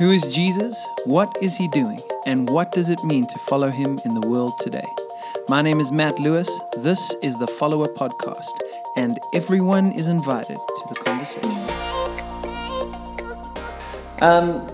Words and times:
Who 0.00 0.12
is 0.12 0.26
Jesus? 0.28 0.86
What 1.04 1.36
is 1.42 1.56
he 1.56 1.68
doing? 1.68 2.00
And 2.24 2.48
what 2.48 2.72
does 2.72 2.88
it 2.88 3.04
mean 3.04 3.26
to 3.26 3.38
follow 3.40 3.68
him 3.68 4.00
in 4.06 4.14
the 4.14 4.26
world 4.26 4.54
today? 4.58 4.86
My 5.46 5.60
name 5.60 5.78
is 5.78 5.92
Matt 5.92 6.18
Lewis. 6.18 6.48
This 6.78 7.14
is 7.22 7.36
the 7.36 7.46
Follower 7.46 7.84
Podcast, 7.84 8.58
and 8.96 9.18
everyone 9.34 9.92
is 9.92 10.08
invited 10.08 10.56
to 10.56 10.82
the 10.88 10.94
conversation. 10.94 11.50
Um, 14.22 14.66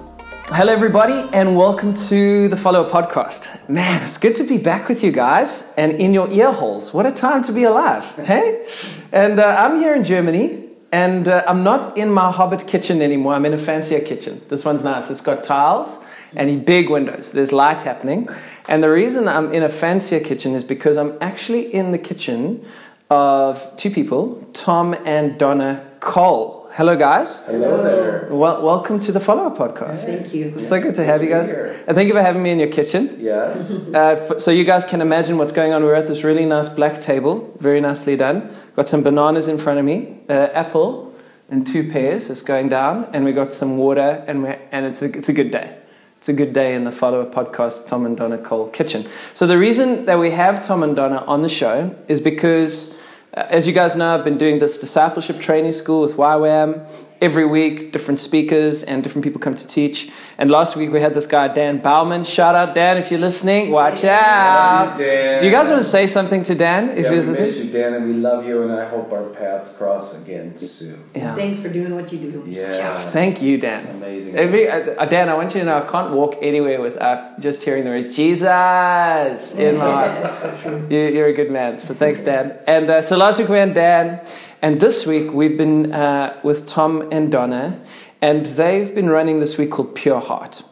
hello, 0.51 0.73
everybody, 0.73 1.29
and 1.33 1.57
welcome 1.57 1.93
to 2.09 2.47
the 2.47 2.57
Follower 2.57 2.89
Podcast. 2.89 3.69
Man, 3.69 4.03
it's 4.03 4.19
good 4.19 4.37
to 4.37 4.45
be 4.45 4.59
back 4.59 4.89
with 4.89 5.03
you 5.03 5.11
guys 5.11 5.75
and 5.77 5.91
in 5.95 6.15
your 6.15 6.31
ear 6.31 6.53
holes. 6.53 6.95
What 6.95 7.05
a 7.05 7.11
time 7.11 7.43
to 7.43 7.53
be 7.53 7.65
alive, 7.65 8.05
hey? 8.25 8.65
And 9.11 9.41
uh, 9.41 9.57
I'm 9.59 9.75
here 9.81 9.97
in 9.97 10.05
Germany, 10.05 10.66
and 10.97 11.29
uh, 11.29 11.43
I'm 11.47 11.63
not 11.63 11.99
in 11.99 12.11
my 12.11 12.31
Hobbit 12.33 12.67
kitchen 12.67 13.03
anymore. 13.03 13.35
I'm 13.35 13.45
in 13.45 13.53
a 13.53 13.59
fancier 13.59 14.01
kitchen. 14.01 14.41
This 14.49 14.65
one's 14.65 14.83
nice. 14.83 15.11
It's 15.11 15.21
got 15.21 15.45
tiles 15.45 16.03
and 16.35 16.65
big 16.65 16.89
windows. 16.89 17.33
There's 17.33 17.53
light 17.53 17.83
happening. 17.83 18.29
And 18.67 18.83
the 18.83 18.91
reason 18.91 19.29
I'm 19.29 19.53
in 19.53 19.63
a 19.63 19.69
fancier 19.69 20.21
kitchen 20.21 20.55
is 20.55 20.65
because 20.65 20.97
I'm 20.97 21.13
actually 21.21 21.65
in 21.81 21.93
the 21.93 21.99
kitchen 21.99 22.65
of 23.11 23.77
two 23.77 23.91
people, 23.91 24.49
Tom 24.55 24.95
and 25.05 25.39
Donna 25.39 25.85
Cole. 26.01 26.67
Hello, 26.73 26.97
guys. 26.97 27.45
Hello 27.47 27.83
there. 27.83 28.29
Well, 28.31 28.63
welcome 28.63 28.99
to 29.01 29.13
the 29.13 29.21
Follower 29.21 29.55
Podcast. 29.57 30.05
Thank 30.05 30.35
you. 30.35 30.53
It's 30.57 30.69
so 30.69 30.81
good 30.81 30.95
to 30.97 31.05
have 31.05 31.23
you 31.23 31.31
guys. 31.31 31.49
And 31.87 31.95
thank 31.97 32.09
you 32.09 32.15
for 32.15 32.23
having 32.23 32.43
me 32.43 32.51
in 32.51 32.59
your 32.59 32.69
kitchen. 32.69 33.17
Yes. 33.19 33.71
Uh, 33.71 34.29
f- 34.31 34.41
so 34.41 34.51
you 34.51 34.65
guys 34.65 34.85
can 34.85 35.01
imagine 35.01 35.39
what's 35.39 35.53
going 35.53 35.73
on. 35.73 35.85
We're 35.85 35.95
at 35.95 36.07
this 36.07 36.23
really 36.25 36.45
nice 36.45 36.69
black 36.69 37.01
table, 37.01 37.55
very 37.59 37.81
nicely 37.81 38.17
done. 38.17 38.55
Got 38.77 38.89
some 38.89 39.03
bananas 39.03 39.49
in 39.49 39.59
front 39.59 39.79
of 39.79 39.85
me, 39.85 40.19
uh, 40.29 40.49
apple 40.53 41.07
and 41.49 41.67
two 41.67 41.91
pears 41.91 42.29
is 42.29 42.43
going 42.43 42.69
down, 42.69 43.09
and 43.13 43.25
we 43.25 43.33
got 43.33 43.53
some 43.53 43.79
water, 43.79 44.25
and 44.27 44.43
we 44.43 44.55
and 44.73 44.85
it's 44.85 45.03
a, 45.03 45.07
it's 45.07 45.29
a 45.29 45.33
good 45.33 45.51
day. 45.51 45.77
It's 46.19 46.29
a 46.29 46.33
good 46.33 46.53
day 46.53 46.75
in 46.75 46.85
the 46.85 46.93
follower 46.93 47.25
podcast, 47.25 47.87
Tom 47.87 48.05
and 48.07 48.17
Donna 48.17 48.39
Cole 48.39 48.69
kitchen. 48.69 49.07
So 49.35 49.47
the 49.47 49.59
reason 49.59 50.07
that 50.07 50.19
we 50.19 50.31
have 50.31 50.67
Tom 50.67 50.83
and 50.83 50.97
Donna 50.97 51.23
on 51.27 51.43
the 51.43 51.49
show 51.49 51.95
is 52.09 52.21
because, 52.21 53.01
uh, 53.35 53.47
as 53.49 53.69
you 53.69 53.73
guys 53.73 53.97
know, 53.97 54.15
I've 54.15 54.25
been 54.25 54.39
doing 54.39 54.59
this 54.59 54.81
discipleship 54.81 55.39
training 55.39 55.73
school 55.73 56.03
with 56.03 56.17
YWAM. 56.17 56.87
Every 57.19 57.47
week, 57.47 57.93
different 57.93 58.21
speakers 58.21 58.83
and 58.83 59.03
different 59.03 59.25
people 59.25 59.41
come 59.41 59.55
to 59.55 59.67
teach. 59.67 60.11
And 60.37 60.51
last 60.51 60.77
week 60.77 60.93
we 60.93 61.01
had 61.01 61.15
this 61.15 61.27
guy, 61.27 61.49
Dan 61.49 61.79
Baumann. 61.79 62.25
Shout 62.25 62.55
out, 62.55 62.75
Dan, 62.75 62.99
if 62.99 63.11
you're 63.11 63.21
listening. 63.21 63.71
Watch 63.71 64.05
out. 64.05 64.91
Love 64.91 65.01
you, 65.01 65.07
Dan. 65.07 65.41
Do 65.41 65.47
you 65.47 65.53
guys 65.53 65.69
want 65.69 65.81
to 65.81 65.89
say 65.89 66.07
something 66.07 66.43
to 66.43 66.55
Dan? 66.55 66.91
If 66.91 66.99
yeah, 66.99 67.03
he 67.05 67.11
we 67.11 67.17
was 67.17 67.41
miss 67.41 67.59
you, 67.59 67.71
Dan, 67.71 67.95
and 67.95 68.05
we 68.05 68.13
love 68.13 68.45
you, 68.45 68.63
and 68.65 68.73
I 68.73 68.87
hope 68.87 69.11
our 69.13 69.31
paths 69.31 69.73
cross 69.73 70.15
again 70.21 70.55
soon. 70.59 71.03
Yeah. 71.15 71.35
Thanks 71.35 71.61
for 71.61 71.71
doing 71.71 71.95
what 71.95 72.13
you 72.13 72.19
do. 72.19 72.45
Yeah. 72.47 73.01
Thank 73.01 73.41
you, 73.41 73.57
Dan. 73.57 73.87
Amazing. 73.97 74.37
Every, 74.37 74.69
uh, 74.69 75.07
Dan, 75.07 75.31
I 75.31 75.35
want 75.35 75.55
you 75.55 75.61
to 75.61 75.67
know 75.67 75.79
I 75.79 75.91
can't 75.91 76.13
walk 76.13 76.37
anywhere 76.43 76.83
without 76.83 77.41
just 77.41 77.63
hearing 77.63 77.85
the 77.85 77.91
words 77.91 78.15
Jesus 78.15 79.59
in 79.59 79.79
my 79.79 79.85
heart. 79.91 80.35
So. 80.35 80.87
You, 80.91 80.99
you're 80.99 81.29
a 81.29 81.33
good 81.33 81.51
man. 81.51 81.79
So 81.79 81.95
thanks, 81.95 82.21
Dan. 82.21 82.59
And 82.67 82.91
uh, 82.91 83.01
so 83.01 83.17
last 83.17 83.39
week 83.39 83.49
we 83.49 83.57
had 83.57 83.73
Dan, 83.73 84.21
and 84.67 84.81
this 84.81 85.07
week 85.07 85.33
we've 85.33 85.57
been 85.57 85.93
uh, 85.93 86.41
with 86.43 86.67
Tom 86.67 87.09
and 87.13 87.31
Donna, 87.31 87.81
and 88.21 88.45
they've 88.47 88.93
been 88.93 89.09
running 89.09 89.39
this 89.39 89.57
week 89.57 89.71
called 89.71 89.95
Pure 89.95 90.19
Heart. 90.19 90.65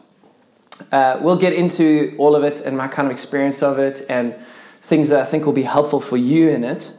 Uh, 0.91 1.17
we'll 1.21 1.37
get 1.37 1.53
into 1.53 2.13
all 2.17 2.35
of 2.35 2.43
it 2.43 2.59
and 2.59 2.75
my 2.75 2.89
kind 2.89 3.05
of 3.05 3.13
experience 3.13 3.63
of 3.63 3.79
it 3.79 4.05
and 4.09 4.35
things 4.81 5.07
that 5.07 5.21
I 5.21 5.23
think 5.23 5.45
will 5.45 5.53
be 5.53 5.63
helpful 5.63 6.01
for 6.01 6.17
you 6.17 6.49
in 6.49 6.65
it. 6.65 6.91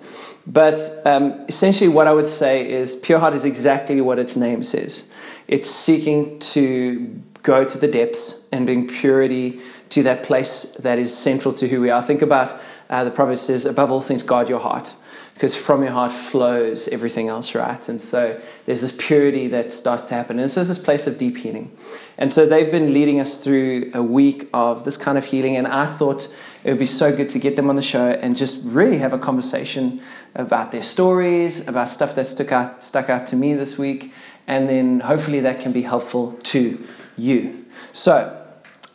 But 0.47 0.80
um, 1.05 1.44
essentially, 1.48 1.88
what 1.88 2.06
I 2.06 2.14
would 2.14 2.28
say 2.28 2.66
is 2.66 2.97
Pure 2.97 3.19
Heart 3.19 3.34
is 3.34 3.44
exactly 3.44 4.00
what 4.00 4.19
its 4.19 4.34
name 4.34 4.62
says. 4.62 5.10
It's 5.48 5.69
seeking 5.69 6.38
to 6.55 7.22
go 7.42 7.66
to 7.66 7.77
the 7.77 7.88
depths 7.88 8.48
and 8.50 8.64
bring 8.64 8.88
purity 8.88 9.60
to 9.91 10.03
that 10.05 10.22
place 10.22 10.72
that 10.77 10.98
is 10.98 11.14
central 11.14 11.53
to 11.56 11.69
who 11.69 11.83
we 11.83 11.91
are. 11.91 12.00
Think 12.00 12.22
about 12.22 12.59
uh, 12.88 13.04
the 13.04 13.10
proverb 13.10 13.37
says, 13.37 13.66
above 13.66 13.91
all 13.91 14.00
things, 14.00 14.22
guard 14.22 14.49
your 14.49 14.60
heart, 14.60 14.94
because 15.36 15.54
from 15.54 15.82
your 15.82 15.92
heart 15.92 16.14
flows 16.14 16.88
everything 16.88 17.28
else, 17.28 17.54
right? 17.54 17.86
And 17.91 18.00
so 18.00 18.41
there's 18.64 18.80
this 18.80 18.97
purity 18.98 19.48
that 19.48 19.70
starts 19.70 20.06
to 20.06 20.14
happen. 20.14 20.38
And 20.38 20.50
so 20.50 20.64
this 20.64 20.82
place 20.82 21.06
of 21.06 21.19
deep 21.19 21.36
healing. 21.36 21.76
And 22.16 22.32
so 22.32 22.47
they've 22.47 22.70
been 22.70 22.94
leading 22.94 23.20
us 23.20 23.44
through 23.44 23.91
a 23.92 24.02
week 24.02 24.48
of 24.54 24.86
this 24.86 24.96
kind 24.96 25.19
of 25.19 25.26
healing. 25.26 25.54
And 25.54 25.66
I 25.66 25.84
thought 25.84 26.34
it 26.64 26.70
would 26.70 26.78
be 26.78 26.86
so 26.86 27.14
good 27.14 27.28
to 27.28 27.38
get 27.38 27.54
them 27.54 27.69
on 27.69 27.76
the 27.76 27.82
show 27.82 28.12
and 28.12 28.34
just 28.34 28.64
really 28.64 28.96
have 28.96 29.12
a 29.12 29.19
conversation 29.19 30.00
about 30.34 30.72
their 30.72 30.82
stories, 30.82 31.69
about 31.69 31.91
stuff 31.91 32.14
that 32.14 32.26
stuck 32.26 32.50
out, 32.50 32.82
stuck 32.82 33.10
out 33.10 33.26
to 33.26 33.36
me 33.36 33.52
this 33.52 33.76
week. 33.76 34.14
And 34.46 34.70
then 34.70 35.00
hopefully 35.00 35.41
that 35.41 35.60
can 35.60 35.70
be 35.70 35.82
helpful 35.82 36.32
to 36.44 36.82
you. 37.19 37.66
So, 37.92 38.42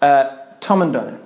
uh, 0.01 0.37
Tom 0.59 0.81
and 0.81 0.91
Donna, 0.91 1.19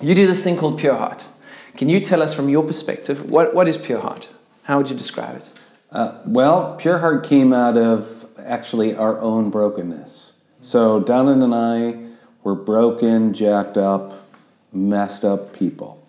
you 0.00 0.16
do 0.16 0.26
this 0.26 0.42
thing 0.42 0.56
called 0.56 0.80
Pure 0.80 0.96
Heart. 0.96 1.28
Can 1.76 1.88
you 1.88 2.00
tell 2.00 2.22
us 2.22 2.34
from 2.34 2.48
your 2.48 2.62
perspective 2.62 3.30
what, 3.30 3.54
what 3.54 3.66
is 3.66 3.76
Pure 3.76 4.00
Heart? 4.00 4.28
How 4.64 4.78
would 4.78 4.90
you 4.90 4.96
describe 4.96 5.36
it? 5.36 5.60
Uh, 5.90 6.18
well, 6.26 6.76
Pure 6.76 6.98
Heart 6.98 7.26
came 7.26 7.52
out 7.52 7.76
of 7.76 8.26
actually 8.38 8.94
our 8.94 9.20
own 9.20 9.50
brokenness. 9.50 10.34
So 10.60 11.00
Donna 11.00 11.32
and 11.32 11.54
I 11.54 11.96
were 12.44 12.54
broken, 12.54 13.32
jacked 13.34 13.76
up, 13.76 14.26
messed 14.72 15.24
up 15.24 15.52
people. 15.52 16.06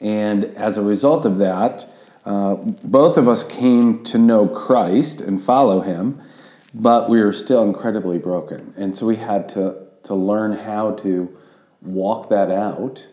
And 0.00 0.44
as 0.44 0.76
a 0.76 0.82
result 0.82 1.24
of 1.24 1.38
that, 1.38 1.86
uh, 2.24 2.54
both 2.54 3.16
of 3.16 3.28
us 3.28 3.44
came 3.44 4.02
to 4.04 4.18
know 4.18 4.46
Christ 4.48 5.20
and 5.20 5.40
follow 5.40 5.80
Him, 5.80 6.20
but 6.74 7.08
we 7.08 7.22
were 7.22 7.32
still 7.32 7.62
incredibly 7.62 8.18
broken. 8.18 8.74
And 8.76 8.96
so 8.96 9.06
we 9.06 9.16
had 9.16 9.48
to, 9.50 9.76
to 10.04 10.14
learn 10.14 10.52
how 10.52 10.92
to 10.96 11.36
walk 11.82 12.28
that 12.30 12.50
out 12.50 13.08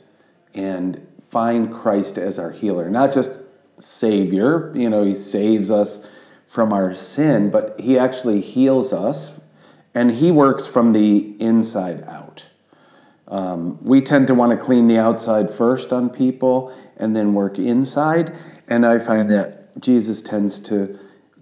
and 0.54 1.06
find 1.32 1.72
Christ 1.72 2.18
as 2.18 2.38
our 2.38 2.52
healer, 2.52 2.90
not 2.90 3.14
just 3.14 3.42
Savior, 3.78 4.70
you 4.76 4.90
know, 4.90 5.06
He 5.06 5.16
saves 5.16 5.72
us 5.72 6.12
from 6.46 6.74
our 6.74 6.94
sin, 6.94 7.50
but 7.50 7.80
He 7.80 7.98
actually 7.98 8.42
heals 8.42 8.92
us 8.92 9.40
and 9.96 10.12
He 10.12 10.30
works 10.30 10.68
from 10.68 10.92
the 10.92 11.42
inside 11.42 12.04
out. 12.04 12.50
Um, 13.30 13.82
we 13.82 14.02
tend 14.02 14.28
to 14.28 14.36
want 14.36 14.52
to 14.52 14.58
clean 14.58 14.88
the 14.88 14.98
outside 14.98 15.50
first 15.50 15.94
on 15.94 16.10
people 16.10 16.76
and 16.98 17.16
then 17.16 17.34
work 17.34 17.58
inside, 17.58 18.36
and 18.68 18.86
I 18.86 19.00
find 19.00 19.32
that 19.32 19.80
Jesus 19.80 20.22
tends 20.22 20.60
to 20.62 21.00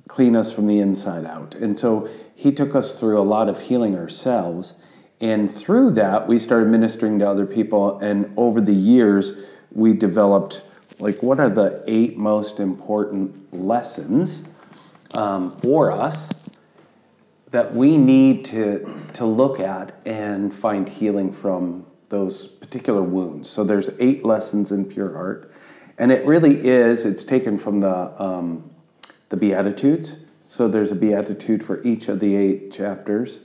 clean 0.07 0.35
us 0.35 0.53
from 0.53 0.67
the 0.67 0.79
inside 0.79 1.25
out. 1.25 1.55
And 1.55 1.79
so 1.79 2.07
He 2.35 2.51
took 2.51 2.75
us 2.75 2.99
through 2.99 3.19
a 3.19 3.23
lot 3.23 3.49
of 3.49 3.59
healing 3.59 3.97
ourselves. 3.97 4.75
And 5.19 5.51
through 5.51 5.91
that, 5.91 6.27
we 6.27 6.37
started 6.37 6.69
ministering 6.69 7.19
to 7.19 7.27
other 7.27 7.45
people. 7.45 7.99
And 7.99 8.31
over 8.37 8.61
the 8.61 8.73
years, 8.73 9.48
we 9.71 9.93
developed 9.93 10.65
like 10.99 11.23
what 11.23 11.39
are 11.39 11.49
the 11.49 11.83
eight 11.87 12.17
most 12.17 12.59
important 12.59 13.53
lessons 13.53 14.53
um, 15.13 15.51
for 15.51 15.91
us 15.91 16.49
that 17.51 17.73
we 17.73 17.97
need 17.97 18.45
to, 18.45 18.93
to 19.13 19.25
look 19.25 19.59
at 19.59 19.99
and 20.05 20.53
find 20.53 20.87
healing 20.87 21.31
from 21.31 21.85
those 22.09 22.47
particular 22.47 23.01
wounds. 23.01 23.49
So 23.49 23.63
there's 23.63 23.89
eight 23.99 24.23
lessons 24.23 24.71
in 24.71 24.85
Pure 24.85 25.13
Heart. 25.13 25.51
And 25.97 26.11
it 26.11 26.25
really 26.25 26.67
is, 26.67 27.05
it's 27.05 27.23
taken 27.23 27.57
from 27.57 27.81
the, 27.81 28.21
um, 28.21 28.69
the 29.29 29.37
Beatitudes. 29.37 30.17
So 30.39 30.67
there's 30.67 30.91
a 30.91 30.95
Beatitude 30.95 31.63
for 31.63 31.81
each 31.83 32.07
of 32.07 32.19
the 32.19 32.35
eight 32.35 32.71
chapters. 32.71 33.39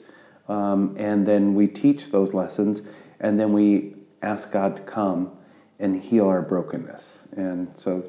Um, 0.48 0.94
and 0.98 1.26
then 1.26 1.54
we 1.54 1.66
teach 1.66 2.10
those 2.10 2.34
lessons, 2.34 2.86
and 3.18 3.40
then 3.40 3.52
we 3.54 3.94
ask 4.20 4.52
God 4.52 4.76
to 4.76 4.82
come 4.82 5.34
and 5.78 5.96
heal 5.96 6.28
our 6.28 6.42
brokenness. 6.42 7.28
And 7.36 7.76
so 7.78 8.04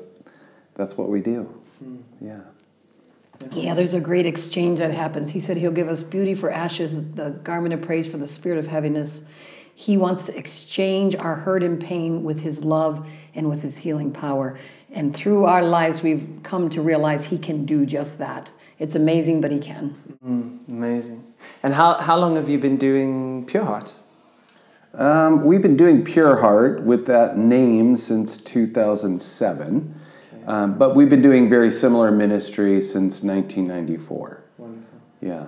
that's 0.75 0.97
what 0.97 1.09
we 1.09 1.21
do. 1.21 1.43
Hmm. 1.79 1.97
Yeah. 2.21 2.41
Yeah, 3.51 3.73
there's 3.73 3.93
a 3.93 4.01
great 4.01 4.25
exchange 4.25 4.79
that 4.79 4.91
happens. 4.91 5.31
He 5.31 5.39
said 5.39 5.57
he'll 5.57 5.71
give 5.71 5.89
us 5.89 6.03
beauty 6.03 6.33
for 6.33 6.49
ashes, 6.49 7.15
the 7.15 7.31
garment 7.31 7.73
of 7.73 7.81
praise 7.81 8.09
for 8.09 8.17
the 8.17 8.27
spirit 8.27 8.57
of 8.57 8.67
heaviness. 8.67 9.31
He 9.73 9.97
wants 9.97 10.25
to 10.27 10.37
exchange 10.37 11.15
our 11.17 11.35
hurt 11.35 11.61
and 11.61 11.81
pain 11.81 12.23
with 12.23 12.41
his 12.41 12.63
love 12.63 13.09
and 13.33 13.49
with 13.49 13.61
his 13.61 13.79
healing 13.79 14.13
power. 14.13 14.57
And 14.89 15.13
through 15.13 15.43
our 15.43 15.61
lives, 15.61 16.01
we've 16.01 16.39
come 16.43 16.69
to 16.69 16.81
realize 16.81 17.29
he 17.29 17.37
can 17.37 17.65
do 17.65 17.85
just 17.85 18.17
that. 18.19 18.53
It's 18.79 18.95
amazing, 18.95 19.41
but 19.41 19.51
he 19.51 19.59
can. 19.59 19.89
Hmm, 20.23 20.57
amazing. 20.69 21.33
And 21.61 21.73
how, 21.73 21.95
how 21.95 22.17
long 22.17 22.37
have 22.37 22.47
you 22.47 22.57
been 22.57 22.77
doing 22.77 23.45
Pure 23.45 23.65
Heart? 23.65 23.93
Um, 24.97 25.43
we've 25.45 25.61
been 25.61 25.75
doing 25.75 26.05
Pure 26.05 26.37
Heart 26.37 26.83
with 26.83 27.05
that 27.07 27.37
name 27.37 27.97
since 27.97 28.37
2007, 28.37 29.93
um, 30.47 30.77
but 30.77 30.95
we've 30.95 31.09
been 31.09 31.21
doing 31.21 31.49
very 31.49 31.69
similar 31.69 32.11
ministry 32.11 32.79
since 32.79 33.21
1994. 33.21 34.43
Wonderful. 34.57 34.99
Yeah. 35.19 35.47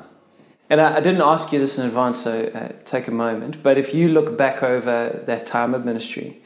And 0.69 0.81
I, 0.81 0.97
I 0.97 0.99
didn't 0.99 1.21
ask 1.21 1.53
you 1.53 1.59
this 1.59 1.79
in 1.79 1.85
advance, 1.85 2.19
so 2.19 2.51
uh, 2.53 2.73
take 2.83 3.07
a 3.07 3.11
moment. 3.11 3.63
But 3.63 3.77
if 3.77 3.93
you 3.93 4.09
look 4.09 4.37
back 4.37 4.63
over 4.63 5.21
that 5.25 5.45
time 5.45 5.73
of 5.73 5.85
ministry, 5.85 6.41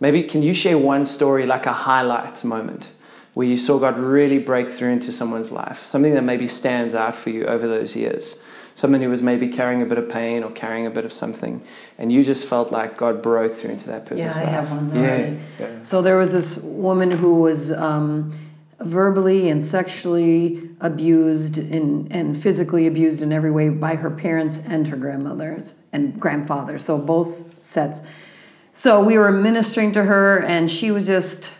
maybe 0.00 0.22
can 0.22 0.42
you 0.42 0.54
share 0.54 0.78
one 0.78 1.04
story, 1.04 1.44
like 1.44 1.66
a 1.66 1.74
highlight 1.74 2.42
moment, 2.42 2.88
where 3.34 3.46
you 3.46 3.58
saw 3.58 3.78
God 3.78 3.98
really 3.98 4.38
break 4.38 4.68
through 4.70 4.92
into 4.92 5.12
someone's 5.12 5.52
life? 5.52 5.80
Something 5.80 6.14
that 6.14 6.24
maybe 6.24 6.46
stands 6.46 6.94
out 6.94 7.14
for 7.14 7.28
you 7.28 7.44
over 7.44 7.68
those 7.68 7.94
years. 7.96 8.42
Someone 8.76 9.00
who 9.00 9.08
was 9.08 9.22
maybe 9.22 9.48
carrying 9.48 9.82
a 9.82 9.86
bit 9.86 9.98
of 9.98 10.08
pain 10.08 10.44
or 10.44 10.50
carrying 10.52 10.86
a 10.86 10.90
bit 10.90 11.04
of 11.04 11.12
something, 11.12 11.62
and 11.98 12.12
you 12.12 12.22
just 12.22 12.46
felt 12.46 12.70
like 12.70 12.96
God 12.96 13.22
broke 13.22 13.54
through 13.54 13.70
into 13.70 13.88
that 13.88 14.04
person. 14.04 14.18
Yeah, 14.18 14.26
person's 14.28 14.46
I 14.46 14.50
have 14.50 14.70
one 14.70 14.94
Yeah, 14.94 15.34
yeah. 15.58 15.80
So 15.80 16.02
there 16.02 16.16
was 16.16 16.32
this 16.32 16.62
woman 16.62 17.10
who 17.10 17.40
was 17.40 17.72
um, 17.72 18.30
verbally 18.78 19.48
and 19.48 19.64
sexually 19.64 20.68
abused 20.80 21.58
and, 21.58 22.12
and 22.12 22.36
physically 22.36 22.86
abused 22.86 23.22
in 23.22 23.32
every 23.32 23.50
way 23.50 23.70
by 23.70 23.96
her 23.96 24.10
parents 24.10 24.68
and 24.68 24.88
her 24.88 24.96
grandmothers 24.96 25.86
and 25.92 26.20
grandfather. 26.20 26.76
So 26.78 26.98
both 26.98 27.30
sets. 27.32 28.24
So 28.72 29.02
we 29.02 29.16
were 29.16 29.32
ministering 29.32 29.92
to 29.92 30.04
her, 30.04 30.42
and 30.42 30.70
she 30.70 30.90
was 30.90 31.06
just 31.06 31.54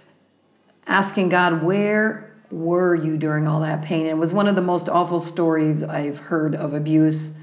asking 0.87 1.31
God, 1.31 1.63
where 1.63 2.26
were 2.51 2.95
you 2.95 3.17
during 3.17 3.47
all 3.47 3.61
that 3.61 3.85
pain? 3.85 4.07
It 4.07 4.17
was 4.17 4.33
one 4.33 4.49
of 4.49 4.55
the 4.55 4.63
most 4.63 4.89
awful 4.89 5.21
stories 5.21 5.83
I've 5.83 6.19
heard 6.19 6.55
of 6.55 6.75
abuse. 6.75 7.39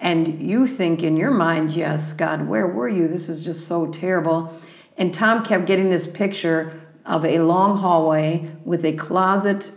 And 0.00 0.40
you 0.40 0.66
think 0.66 1.02
in 1.02 1.16
your 1.16 1.30
mind, 1.30 1.72
yes, 1.72 2.12
God, 2.12 2.48
where 2.48 2.66
were 2.66 2.88
you? 2.88 3.06
This 3.06 3.28
is 3.28 3.44
just 3.44 3.66
so 3.66 3.90
terrible. 3.92 4.58
And 4.96 5.12
Tom 5.14 5.44
kept 5.44 5.66
getting 5.66 5.90
this 5.90 6.10
picture 6.10 6.80
of 7.06 7.24
a 7.24 7.38
long 7.40 7.78
hallway 7.78 8.50
with 8.64 8.84
a 8.84 8.92
closet 8.94 9.72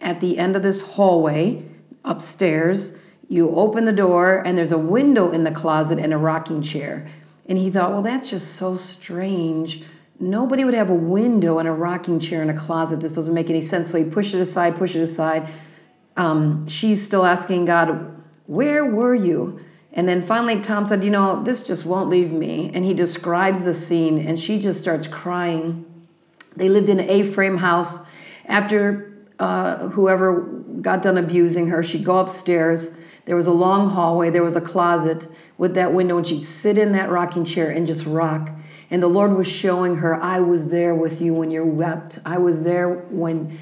at 0.00 0.20
the 0.20 0.38
end 0.38 0.56
of 0.56 0.62
this 0.62 0.94
hallway 0.94 1.66
upstairs. 2.04 3.02
You 3.28 3.50
open 3.50 3.84
the 3.84 3.92
door, 3.92 4.38
and 4.38 4.56
there's 4.56 4.72
a 4.72 4.78
window 4.78 5.30
in 5.32 5.44
the 5.44 5.50
closet 5.50 5.98
and 5.98 6.12
a 6.12 6.18
rocking 6.18 6.62
chair. 6.62 7.10
And 7.48 7.58
he 7.58 7.70
thought, 7.70 7.90
well, 7.90 8.02
that's 8.02 8.30
just 8.30 8.54
so 8.54 8.76
strange. 8.76 9.82
Nobody 10.18 10.64
would 10.64 10.74
have 10.74 10.88
a 10.88 10.94
window 10.94 11.58
and 11.58 11.68
a 11.68 11.72
rocking 11.72 12.18
chair 12.18 12.42
in 12.42 12.48
a 12.48 12.56
closet. 12.56 13.00
This 13.00 13.14
doesn't 13.16 13.34
make 13.34 13.50
any 13.50 13.60
sense. 13.60 13.90
So 13.90 14.02
he 14.02 14.10
pushed 14.10 14.34
it 14.34 14.40
aside, 14.40 14.76
pushed 14.76 14.96
it 14.96 15.02
aside. 15.02 15.48
Um, 16.16 16.66
she's 16.66 17.04
still 17.04 17.26
asking 17.26 17.66
God, 17.66 18.22
Where 18.46 18.84
were 18.84 19.14
you? 19.14 19.60
And 19.92 20.08
then 20.08 20.22
finally, 20.22 20.60
Tom 20.60 20.86
said, 20.86 21.04
You 21.04 21.10
know, 21.10 21.42
this 21.42 21.66
just 21.66 21.84
won't 21.84 22.08
leave 22.08 22.32
me. 22.32 22.70
And 22.72 22.84
he 22.84 22.94
describes 22.94 23.64
the 23.64 23.74
scene, 23.74 24.18
and 24.18 24.38
she 24.38 24.58
just 24.58 24.80
starts 24.80 25.06
crying. 25.06 25.84
They 26.56 26.68
lived 26.68 26.88
in 26.88 27.00
an 27.00 27.08
A 27.08 27.22
frame 27.22 27.58
house. 27.58 28.10
After 28.46 29.12
uh, 29.38 29.88
whoever 29.88 30.40
got 30.80 31.02
done 31.02 31.18
abusing 31.18 31.68
her, 31.68 31.82
she'd 31.82 32.04
go 32.04 32.18
upstairs. 32.18 33.00
There 33.26 33.36
was 33.36 33.46
a 33.46 33.52
long 33.52 33.90
hallway, 33.90 34.30
there 34.30 34.44
was 34.44 34.56
a 34.56 34.60
closet 34.60 35.28
with 35.58 35.74
that 35.74 35.92
window, 35.92 36.16
and 36.16 36.26
she'd 36.26 36.42
sit 36.42 36.78
in 36.78 36.92
that 36.92 37.10
rocking 37.10 37.44
chair 37.44 37.70
and 37.70 37.86
just 37.86 38.06
rock. 38.06 38.50
And 38.90 39.02
the 39.02 39.08
Lord 39.08 39.32
was 39.32 39.50
showing 39.50 39.96
her, 39.96 40.14
I 40.14 40.40
was 40.40 40.70
there 40.70 40.94
with 40.94 41.20
you 41.20 41.34
when 41.34 41.50
you 41.50 41.64
wept. 41.64 42.18
I 42.24 42.38
was 42.38 42.64
there 42.64 42.88
when 42.88 43.56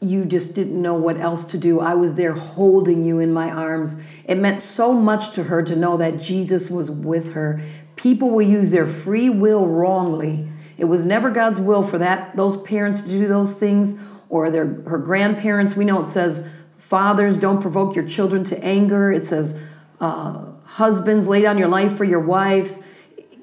you 0.00 0.24
just 0.24 0.54
didn't 0.54 0.80
know 0.80 0.94
what 0.94 1.18
else 1.18 1.44
to 1.46 1.58
do. 1.58 1.80
I 1.80 1.94
was 1.94 2.16
there 2.16 2.34
holding 2.34 3.04
you 3.04 3.18
in 3.18 3.32
my 3.32 3.50
arms. 3.50 4.22
It 4.26 4.36
meant 4.36 4.60
so 4.60 4.92
much 4.92 5.32
to 5.34 5.44
her 5.44 5.62
to 5.62 5.76
know 5.76 5.96
that 5.96 6.20
Jesus 6.20 6.70
was 6.70 6.90
with 6.90 7.32
her. 7.32 7.60
People 7.96 8.30
will 8.30 8.42
use 8.42 8.72
their 8.72 8.86
free 8.86 9.30
will 9.30 9.66
wrongly. 9.66 10.48
It 10.76 10.84
was 10.84 11.04
never 11.04 11.30
God's 11.30 11.60
will 11.60 11.82
for 11.82 11.98
that 11.98 12.36
those 12.36 12.60
parents 12.62 13.02
to 13.02 13.08
do 13.08 13.26
those 13.26 13.58
things 13.58 14.06
or 14.28 14.50
their 14.50 14.66
her 14.66 14.98
grandparents. 14.98 15.76
We 15.76 15.86
know 15.86 16.02
it 16.02 16.06
says 16.06 16.62
fathers 16.76 17.38
don't 17.38 17.62
provoke 17.62 17.96
your 17.96 18.06
children 18.06 18.44
to 18.44 18.62
anger. 18.62 19.10
It 19.10 19.24
says 19.24 19.66
uh, 20.00 20.52
husbands 20.64 21.28
lay 21.28 21.40
down 21.40 21.56
your 21.56 21.68
life 21.68 21.96
for 21.96 22.04
your 22.04 22.20
wives. 22.20 22.86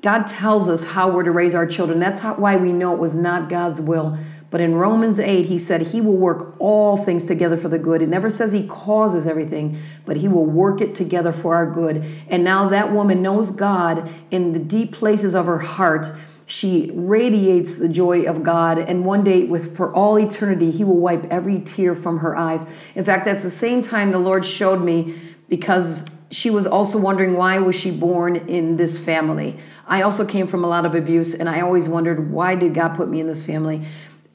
God 0.04 0.28
tells 0.28 0.70
us 0.70 0.94
how 0.94 1.10
we're 1.10 1.24
to 1.24 1.32
raise 1.32 1.56
our 1.56 1.66
children. 1.66 1.98
That's 1.98 2.22
how, 2.22 2.36
why 2.36 2.58
we 2.58 2.74
know 2.74 2.94
it 2.94 3.00
was 3.00 3.16
not 3.16 3.50
God's 3.50 3.80
will. 3.80 4.18
But 4.52 4.60
in 4.60 4.76
Romans 4.76 5.18
8, 5.18 5.46
he 5.46 5.58
said 5.58 5.82
he 5.82 6.02
will 6.02 6.18
work 6.18 6.58
all 6.60 6.98
things 6.98 7.26
together 7.26 7.56
for 7.56 7.70
the 7.70 7.80
good. 7.80 8.02
It 8.02 8.10
never 8.10 8.30
says 8.30 8.52
he 8.52 8.68
causes 8.68 9.26
everything, 9.26 9.80
but 10.06 10.18
he 10.18 10.28
will 10.28 10.46
work 10.46 10.82
it 10.82 10.94
together 10.94 11.32
for 11.32 11.56
our 11.56 11.72
good. 11.72 12.06
And 12.30 12.44
now 12.44 12.68
that 12.68 12.92
woman 12.92 13.22
knows 13.22 13.50
God 13.50 14.08
in 14.30 14.52
the 14.52 14.60
deep 14.60 14.92
places 14.92 15.34
of 15.34 15.46
her 15.46 15.60
heart. 15.60 16.12
She 16.46 16.92
radiates 16.94 17.76
the 17.76 17.88
joy 17.88 18.24
of 18.26 18.44
God, 18.44 18.78
and 18.78 19.06
one 19.06 19.24
day, 19.24 19.46
with 19.46 19.76
for 19.76 19.92
all 19.96 20.20
eternity, 20.20 20.70
He 20.70 20.84
will 20.84 21.00
wipe 21.00 21.26
every 21.32 21.60
tear 21.60 21.96
from 21.96 22.20
her 22.20 22.36
eyes. 22.36 22.92
In 22.96 23.06
fact, 23.06 23.24
that's 23.24 23.44
the 23.44 23.50
same 23.50 23.82
time 23.82 24.12
the 24.12 24.20
Lord 24.20 24.46
showed 24.46 24.84
me 24.84 25.18
because 25.48 26.22
she 26.34 26.50
was 26.50 26.68
also 26.68 27.00
wondering 27.00 27.38
why 27.38 27.60
was 27.60 27.80
she 27.80 27.92
born 27.92 28.36
in 28.36 28.76
this 28.76 29.04
family. 29.04 29.58
I 29.88 30.02
also 30.02 30.26
came 30.26 30.48
from 30.48 30.64
a 30.64 30.68
lot 30.68 30.86
of 30.86 30.96
abuse, 30.96 31.34
and 31.34 31.50
I 31.50 31.62
always 31.62 31.90
wondered 31.90 32.32
why 32.32 32.56
did 32.56 32.74
God 32.74 32.96
put 32.96 33.10
me 33.10 33.20
in 33.20 33.28
this 33.28 33.46
family. 33.46 33.86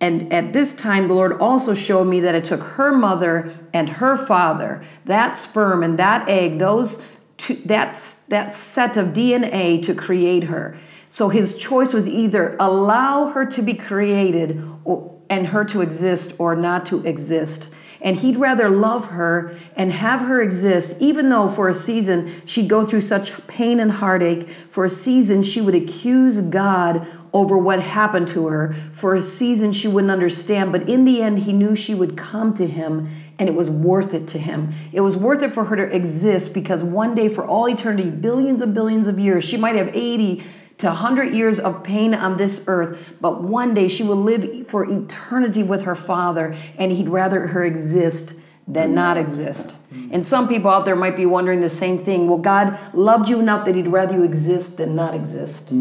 And 0.01 0.33
at 0.33 0.53
this 0.53 0.77
time, 0.77 1.09
the 1.09 1.15
Lord 1.15 1.33
also 1.41 1.75
showed 1.75 2.05
me 2.05 2.21
that 2.21 2.35
it 2.35 2.45
took 2.45 2.63
her 2.63 2.93
mother 2.93 3.51
and 3.75 3.91
her 3.91 4.17
father, 4.17 4.83
that 5.05 5.35
sperm 5.35 5.83
and 5.83 5.99
that 5.99 6.29
egg, 6.29 6.59
those 6.59 7.11
two, 7.37 7.57
that, 7.65 7.95
that 8.29 8.53
set 8.53 8.97
of 8.97 9.09
DNA 9.09 9.83
to 9.83 9.95
create 9.95 10.45
her. 10.45 10.79
So 11.09 11.31
his 11.31 11.59
choice 11.59 11.95
was 11.95 12.09
either 12.09 12.57
allow 12.61 13.29
her 13.29 13.45
to 13.47 13.63
be 13.63 13.75
created 13.75 14.63
or, 14.85 15.21
and 15.31 15.49
her 15.49 15.65
to 15.65 15.81
exist 15.81 16.39
or 16.39 16.55
not 16.55 16.87
to 16.87 17.05
exist. 17.05 17.75
And 18.01 18.17
he'd 18.17 18.37
rather 18.37 18.69
love 18.69 19.09
her 19.09 19.57
and 19.77 19.93
have 19.93 20.21
her 20.21 20.41
exist, 20.41 21.03
even 21.03 21.29
though 21.29 21.49
for 21.49 21.69
a 21.69 21.75
season 21.75 22.31
she'd 22.45 22.69
go 22.69 22.85
through 22.85 23.01
such 23.01 23.47
pain 23.49 23.81
and 23.81 23.91
heartache. 23.91 24.49
For 24.49 24.85
a 24.85 24.89
season, 24.89 25.43
she 25.43 25.61
would 25.61 25.75
accuse 25.75 26.41
God 26.41 27.07
over 27.33 27.59
what 27.59 27.81
happened 27.81 28.29
to 28.29 28.47
her. 28.47 28.73
For 28.73 29.15
a 29.15 29.21
season, 29.21 29.73
she 29.73 29.89
wouldn't 29.89 30.11
understand. 30.11 30.73
But 30.73 30.89
in 30.89 31.05
the 31.05 31.23
end, 31.23 31.41
he 31.41 31.53
knew 31.53 31.75
she 31.75 31.95
would 31.95 32.17
come 32.17 32.55
to 32.55 32.67
him 32.67 33.09
and 33.39 33.49
it 33.49 33.55
was 33.55 33.71
worth 33.71 34.15
it 34.15 34.27
to 34.29 34.39
him. 34.39 34.71
It 34.93 35.01
was 35.01 35.17
worth 35.17 35.43
it 35.43 35.53
for 35.53 35.65
her 35.65 35.77
to 35.77 35.95
exist 35.95 36.55
because 36.55 36.83
one 36.83 37.15
day, 37.15 37.29
for 37.29 37.47
all 37.47 37.69
eternity, 37.69 38.11
billions 38.11 38.61
and 38.61 38.75
billions 38.75 39.07
of 39.07 39.19
years, 39.19 39.45
she 39.45 39.57
might 39.57 39.77
have 39.77 39.91
80 39.95 40.43
to 40.79 40.87
100 40.87 41.35
years 41.35 41.59
of 41.59 41.83
pain 41.85 42.15
on 42.15 42.37
this 42.37 42.65
earth, 42.69 43.15
but 43.21 43.43
one 43.43 43.75
day 43.75 43.89
she 43.89 44.03
will 44.05 44.17
live 44.17 44.67
for 44.67 44.85
eternity 44.89 45.63
with 45.63 45.83
her 45.83 45.97
father, 45.97 46.55
and 46.79 46.93
he'd 46.93 47.09
rather 47.09 47.49
her 47.49 47.65
exist 47.65 48.41
than 48.67 48.95
not 48.95 49.17
exist. 49.17 49.77
And 50.13 50.25
some 50.25 50.47
people 50.47 50.71
out 50.71 50.85
there 50.85 50.95
might 50.95 51.17
be 51.17 51.27
wondering 51.27 51.61
the 51.61 51.71
same 51.71 51.99
thing. 51.99 52.29
Well, 52.29 52.39
God 52.39 52.79
loved 52.95 53.29
you 53.29 53.41
enough 53.41 53.65
that 53.65 53.75
he'd 53.75 53.89
rather 53.89 54.15
you 54.15 54.23
exist 54.23 54.77
than 54.77 54.95
not 54.95 55.15
exist. 55.15 55.73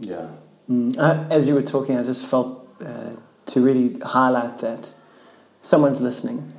Yeah. 0.00 0.28
Uh, 0.68 1.24
as 1.30 1.48
you 1.48 1.54
were 1.54 1.62
talking, 1.62 1.96
I 1.96 2.02
just 2.02 2.26
felt 2.26 2.68
uh, 2.84 3.12
to 3.46 3.60
really 3.60 3.98
highlight 4.00 4.58
that 4.58 4.92
someone's 5.60 6.00
listening. 6.00 6.52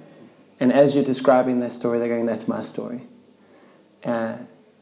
And 0.59 0.73
as 0.73 0.95
you're 0.95 1.05
describing 1.05 1.59
their 1.59 1.69
story, 1.69 1.99
they're 1.99 2.07
going, 2.07 2.25
That's 2.25 2.47
my 2.47 2.61
story. 2.61 3.03
Uh, 4.03 4.37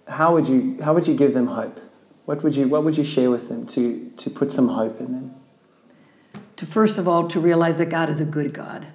how, 0.08 0.34
would 0.34 0.48
you, 0.48 0.78
how 0.84 0.94
would 0.94 1.08
you 1.08 1.16
give 1.16 1.34
them 1.34 1.48
hope? 1.48 1.80
What 2.28 2.44
would 2.44 2.58
you, 2.58 2.68
what 2.68 2.84
would 2.84 2.98
you 2.98 3.06
share 3.06 3.32
with 3.32 3.48
them 3.48 3.66
to, 3.68 4.12
to 4.18 4.30
put 4.30 4.52
some 4.52 4.68
hope 4.68 5.00
in 5.00 5.14
them? 5.14 5.36
To 6.58 6.66
first 6.66 7.00
of 7.00 7.08
all, 7.08 7.26
to 7.30 7.40
realize 7.40 7.78
that 7.78 7.90
God 7.90 8.10
is 8.10 8.20
a 8.20 8.30
good 8.30 8.54
God. 8.54 8.88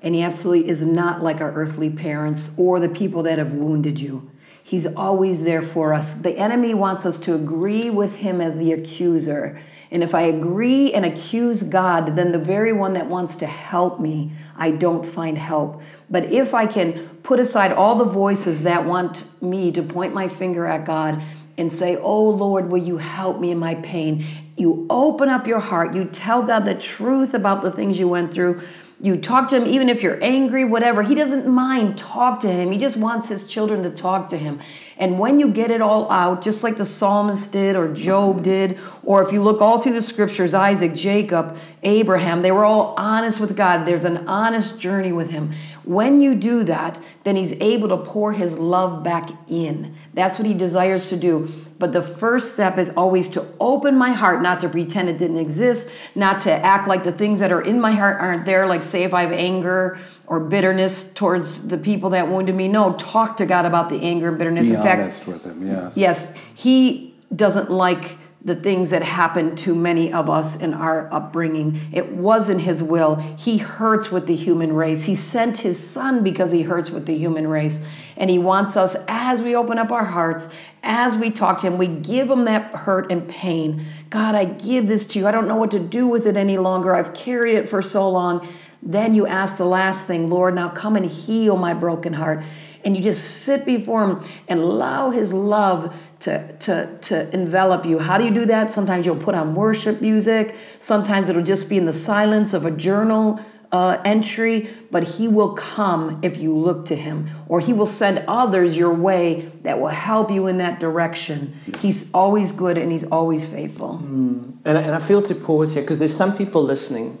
And 0.00 0.14
he 0.14 0.22
absolutely 0.22 0.68
is 0.68 0.86
not 0.86 1.20
like 1.20 1.40
our 1.40 1.52
earthly 1.54 1.90
parents 1.90 2.56
or 2.56 2.78
the 2.78 2.88
people 2.88 3.24
that 3.24 3.38
have 3.38 3.54
wounded 3.54 3.98
you. 3.98 4.30
He's 4.62 4.86
always 4.86 5.42
there 5.42 5.62
for 5.62 5.94
us. 5.94 6.22
The 6.22 6.38
enemy 6.38 6.74
wants 6.74 7.04
us 7.04 7.18
to 7.20 7.34
agree 7.34 7.90
with 7.90 8.20
him 8.20 8.40
as 8.40 8.56
the 8.56 8.72
accuser. 8.72 9.60
And 9.90 10.04
if 10.04 10.14
I 10.14 10.22
agree 10.22 10.92
and 10.92 11.04
accuse 11.04 11.64
God, 11.64 12.14
then 12.14 12.30
the 12.30 12.38
very 12.38 12.72
one 12.72 12.92
that 12.92 13.08
wants 13.08 13.34
to 13.36 13.46
help 13.46 13.98
me, 13.98 14.30
I 14.56 14.70
don't 14.70 15.04
find 15.04 15.38
help. 15.38 15.82
But 16.08 16.26
if 16.26 16.54
I 16.54 16.66
can 16.66 16.92
put 17.24 17.40
aside 17.40 17.72
all 17.72 17.96
the 17.96 18.04
voices 18.04 18.62
that 18.62 18.84
want 18.84 19.28
me 19.42 19.72
to 19.72 19.82
point 19.82 20.14
my 20.14 20.28
finger 20.28 20.66
at 20.66 20.84
God 20.84 21.20
and 21.58 21.72
say, 21.72 21.96
Oh 21.96 22.28
Lord, 22.28 22.70
will 22.70 22.82
you 22.82 22.98
help 22.98 23.40
me 23.40 23.50
in 23.50 23.58
my 23.58 23.76
pain? 23.76 24.24
You 24.56 24.86
open 24.88 25.28
up 25.28 25.46
your 25.46 25.60
heart, 25.60 25.94
you 25.94 26.04
tell 26.04 26.42
God 26.42 26.64
the 26.64 26.74
truth 26.74 27.34
about 27.34 27.62
the 27.62 27.70
things 27.70 27.98
you 27.98 28.08
went 28.08 28.32
through. 28.32 28.62
You 28.98 29.18
talk 29.18 29.48
to 29.48 29.60
him, 29.60 29.66
even 29.66 29.90
if 29.90 30.02
you're 30.02 30.18
angry, 30.24 30.64
whatever. 30.64 31.02
He 31.02 31.14
doesn't 31.14 31.46
mind. 31.46 31.98
Talk 31.98 32.40
to 32.40 32.48
him. 32.50 32.72
He 32.72 32.78
just 32.78 32.96
wants 32.96 33.28
his 33.28 33.46
children 33.46 33.82
to 33.82 33.90
talk 33.90 34.28
to 34.28 34.38
him. 34.38 34.58
And 34.96 35.18
when 35.18 35.38
you 35.38 35.52
get 35.52 35.70
it 35.70 35.82
all 35.82 36.10
out, 36.10 36.40
just 36.40 36.64
like 36.64 36.78
the 36.78 36.86
psalmist 36.86 37.52
did, 37.52 37.76
or 37.76 37.92
Job 37.92 38.42
did, 38.42 38.78
or 39.04 39.22
if 39.22 39.32
you 39.32 39.42
look 39.42 39.60
all 39.60 39.82
through 39.82 39.92
the 39.92 40.00
scriptures, 40.00 40.54
Isaac, 40.54 40.94
Jacob, 40.94 41.58
Abraham, 41.82 42.40
they 42.40 42.50
were 42.50 42.64
all 42.64 42.94
honest 42.96 43.38
with 43.38 43.54
God. 43.54 43.86
There's 43.86 44.06
an 44.06 44.26
honest 44.26 44.80
journey 44.80 45.12
with 45.12 45.30
him. 45.30 45.52
When 45.86 46.20
you 46.20 46.34
do 46.34 46.64
that, 46.64 47.00
then 47.22 47.36
he's 47.36 47.58
able 47.60 47.88
to 47.88 47.96
pour 47.96 48.32
his 48.32 48.58
love 48.58 49.04
back 49.04 49.30
in. 49.48 49.94
That's 50.14 50.36
what 50.36 50.46
he 50.46 50.52
desires 50.52 51.08
to 51.10 51.16
do. 51.16 51.48
But 51.78 51.92
the 51.92 52.02
first 52.02 52.54
step 52.54 52.76
is 52.76 52.90
always 52.96 53.28
to 53.30 53.46
open 53.60 53.96
my 53.96 54.10
heart, 54.10 54.42
not 54.42 54.60
to 54.62 54.68
pretend 54.68 55.08
it 55.08 55.16
didn't 55.16 55.38
exist, 55.38 56.16
not 56.16 56.40
to 56.40 56.52
act 56.52 56.88
like 56.88 57.04
the 57.04 57.12
things 57.12 57.38
that 57.38 57.52
are 57.52 57.60
in 57.60 57.80
my 57.80 57.92
heart 57.92 58.20
aren't 58.20 58.46
there, 58.46 58.66
like 58.66 58.82
say 58.82 59.04
if 59.04 59.14
I 59.14 59.22
have 59.22 59.32
anger 59.32 59.96
or 60.26 60.40
bitterness 60.40 61.14
towards 61.14 61.68
the 61.68 61.78
people 61.78 62.10
that 62.10 62.28
wounded 62.28 62.56
me. 62.56 62.66
No, 62.66 62.94
talk 62.94 63.36
to 63.36 63.46
God 63.46 63.64
about 63.64 63.88
the 63.88 64.02
anger 64.02 64.28
and 64.28 64.38
bitterness. 64.38 64.68
Be 64.70 64.76
in 64.76 64.82
fact, 64.82 65.02
honest 65.02 65.26
with 65.28 65.44
him, 65.44 65.64
yes. 65.64 65.96
Yes, 65.96 66.36
he 66.54 67.14
doesn't 67.34 67.70
like 67.70 68.16
the 68.46 68.54
things 68.54 68.90
that 68.90 69.02
happened 69.02 69.58
to 69.58 69.74
many 69.74 70.12
of 70.12 70.30
us 70.30 70.62
in 70.62 70.72
our 70.72 71.12
upbringing. 71.12 71.80
It 71.92 72.12
wasn't 72.12 72.60
his 72.60 72.80
will. 72.80 73.16
He 73.16 73.58
hurts 73.58 74.12
with 74.12 74.28
the 74.28 74.36
human 74.36 74.72
race. 74.72 75.06
He 75.06 75.16
sent 75.16 75.58
his 75.58 75.84
son 75.84 76.22
because 76.22 76.52
he 76.52 76.62
hurts 76.62 76.88
with 76.92 77.06
the 77.06 77.16
human 77.16 77.48
race. 77.48 77.84
And 78.16 78.30
he 78.30 78.38
wants 78.38 78.76
us, 78.76 79.04
as 79.08 79.42
we 79.42 79.56
open 79.56 79.78
up 79.78 79.90
our 79.90 80.04
hearts, 80.04 80.56
as 80.84 81.16
we 81.16 81.32
talk 81.32 81.58
to 81.58 81.66
him, 81.66 81.76
we 81.76 81.88
give 81.88 82.30
him 82.30 82.44
that 82.44 82.72
hurt 82.72 83.10
and 83.10 83.28
pain. 83.28 83.84
God, 84.10 84.36
I 84.36 84.44
give 84.44 84.86
this 84.86 85.08
to 85.08 85.18
you. 85.18 85.26
I 85.26 85.32
don't 85.32 85.48
know 85.48 85.56
what 85.56 85.72
to 85.72 85.80
do 85.80 86.06
with 86.06 86.24
it 86.24 86.36
any 86.36 86.56
longer. 86.56 86.94
I've 86.94 87.14
carried 87.14 87.56
it 87.56 87.68
for 87.68 87.82
so 87.82 88.08
long. 88.08 88.46
Then 88.80 89.16
you 89.16 89.26
ask 89.26 89.58
the 89.58 89.64
last 89.64 90.06
thing, 90.06 90.30
Lord, 90.30 90.54
now 90.54 90.68
come 90.68 90.94
and 90.94 91.06
heal 91.06 91.56
my 91.56 91.74
broken 91.74 92.12
heart. 92.12 92.44
And 92.84 92.96
you 92.96 93.02
just 93.02 93.24
sit 93.42 93.66
before 93.66 94.08
him 94.08 94.24
and 94.46 94.60
allow 94.60 95.10
his 95.10 95.32
love 95.32 96.00
to, 96.26 96.52
to, 96.58 96.98
to 97.02 97.32
envelop 97.32 97.86
you. 97.86 98.00
How 98.00 98.18
do 98.18 98.24
you 98.24 98.34
do 98.34 98.44
that? 98.46 98.72
Sometimes 98.72 99.06
you'll 99.06 99.16
put 99.16 99.36
on 99.36 99.54
worship 99.54 100.00
music, 100.00 100.56
sometimes 100.80 101.28
it'll 101.28 101.42
just 101.42 101.70
be 101.70 101.78
in 101.78 101.86
the 101.86 101.92
silence 101.92 102.52
of 102.52 102.64
a 102.64 102.70
journal 102.70 103.40
uh, 103.70 104.00
entry, 104.04 104.68
but 104.90 105.04
He 105.04 105.28
will 105.28 105.54
come 105.54 106.18
if 106.22 106.36
you 106.38 106.56
look 106.56 106.84
to 106.86 106.96
Him, 106.96 107.26
or 107.48 107.60
He 107.60 107.72
will 107.72 107.86
send 107.86 108.24
others 108.26 108.76
your 108.76 108.92
way 108.92 109.52
that 109.62 109.78
will 109.80 109.88
help 109.88 110.30
you 110.30 110.46
in 110.48 110.58
that 110.58 110.80
direction. 110.80 111.54
He's 111.78 112.12
always 112.12 112.50
good 112.52 112.76
and 112.76 112.90
He's 112.90 113.04
always 113.04 113.44
faithful. 113.44 114.00
Mm. 114.02 114.56
And, 114.64 114.78
and 114.78 114.94
I 114.94 114.98
feel 114.98 115.22
to 115.22 115.34
pause 115.34 115.74
here 115.74 115.82
because 115.82 116.00
there's 116.00 116.16
some 116.16 116.36
people 116.36 116.62
listening, 116.62 117.18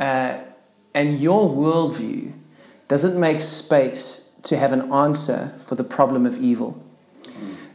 uh, 0.00 0.38
and 0.94 1.20
your 1.20 1.48
worldview 1.48 2.32
doesn't 2.88 3.18
make 3.18 3.40
space 3.40 4.36
to 4.42 4.56
have 4.56 4.72
an 4.72 4.92
answer 4.92 5.54
for 5.58 5.76
the 5.76 5.84
problem 5.84 6.26
of 6.26 6.38
evil. 6.38 6.82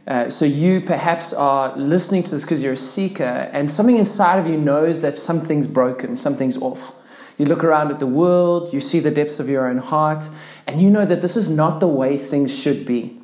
Uh, 0.08 0.30
so 0.30 0.46
you 0.46 0.80
perhaps 0.80 1.34
are 1.34 1.76
listening 1.76 2.22
to 2.22 2.30
this 2.30 2.42
because 2.42 2.62
you're 2.62 2.72
a 2.72 2.76
seeker, 2.78 3.50
and 3.52 3.70
something 3.70 3.98
inside 3.98 4.38
of 4.38 4.46
you 4.46 4.56
knows 4.56 5.02
that 5.02 5.18
something's 5.18 5.66
broken, 5.66 6.16
something's 6.16 6.56
off. 6.56 6.94
You 7.36 7.44
look 7.44 7.62
around 7.62 7.90
at 7.90 7.98
the 7.98 8.06
world, 8.06 8.72
you 8.72 8.80
see 8.80 9.00
the 9.00 9.10
depths 9.10 9.38
of 9.38 9.50
your 9.50 9.68
own 9.68 9.76
heart, 9.76 10.30
and 10.66 10.80
you 10.80 10.88
know 10.88 11.04
that 11.04 11.20
this 11.20 11.36
is 11.36 11.54
not 11.54 11.80
the 11.80 11.86
way 11.86 12.16
things 12.16 12.58
should 12.58 12.86
be. 12.86 13.18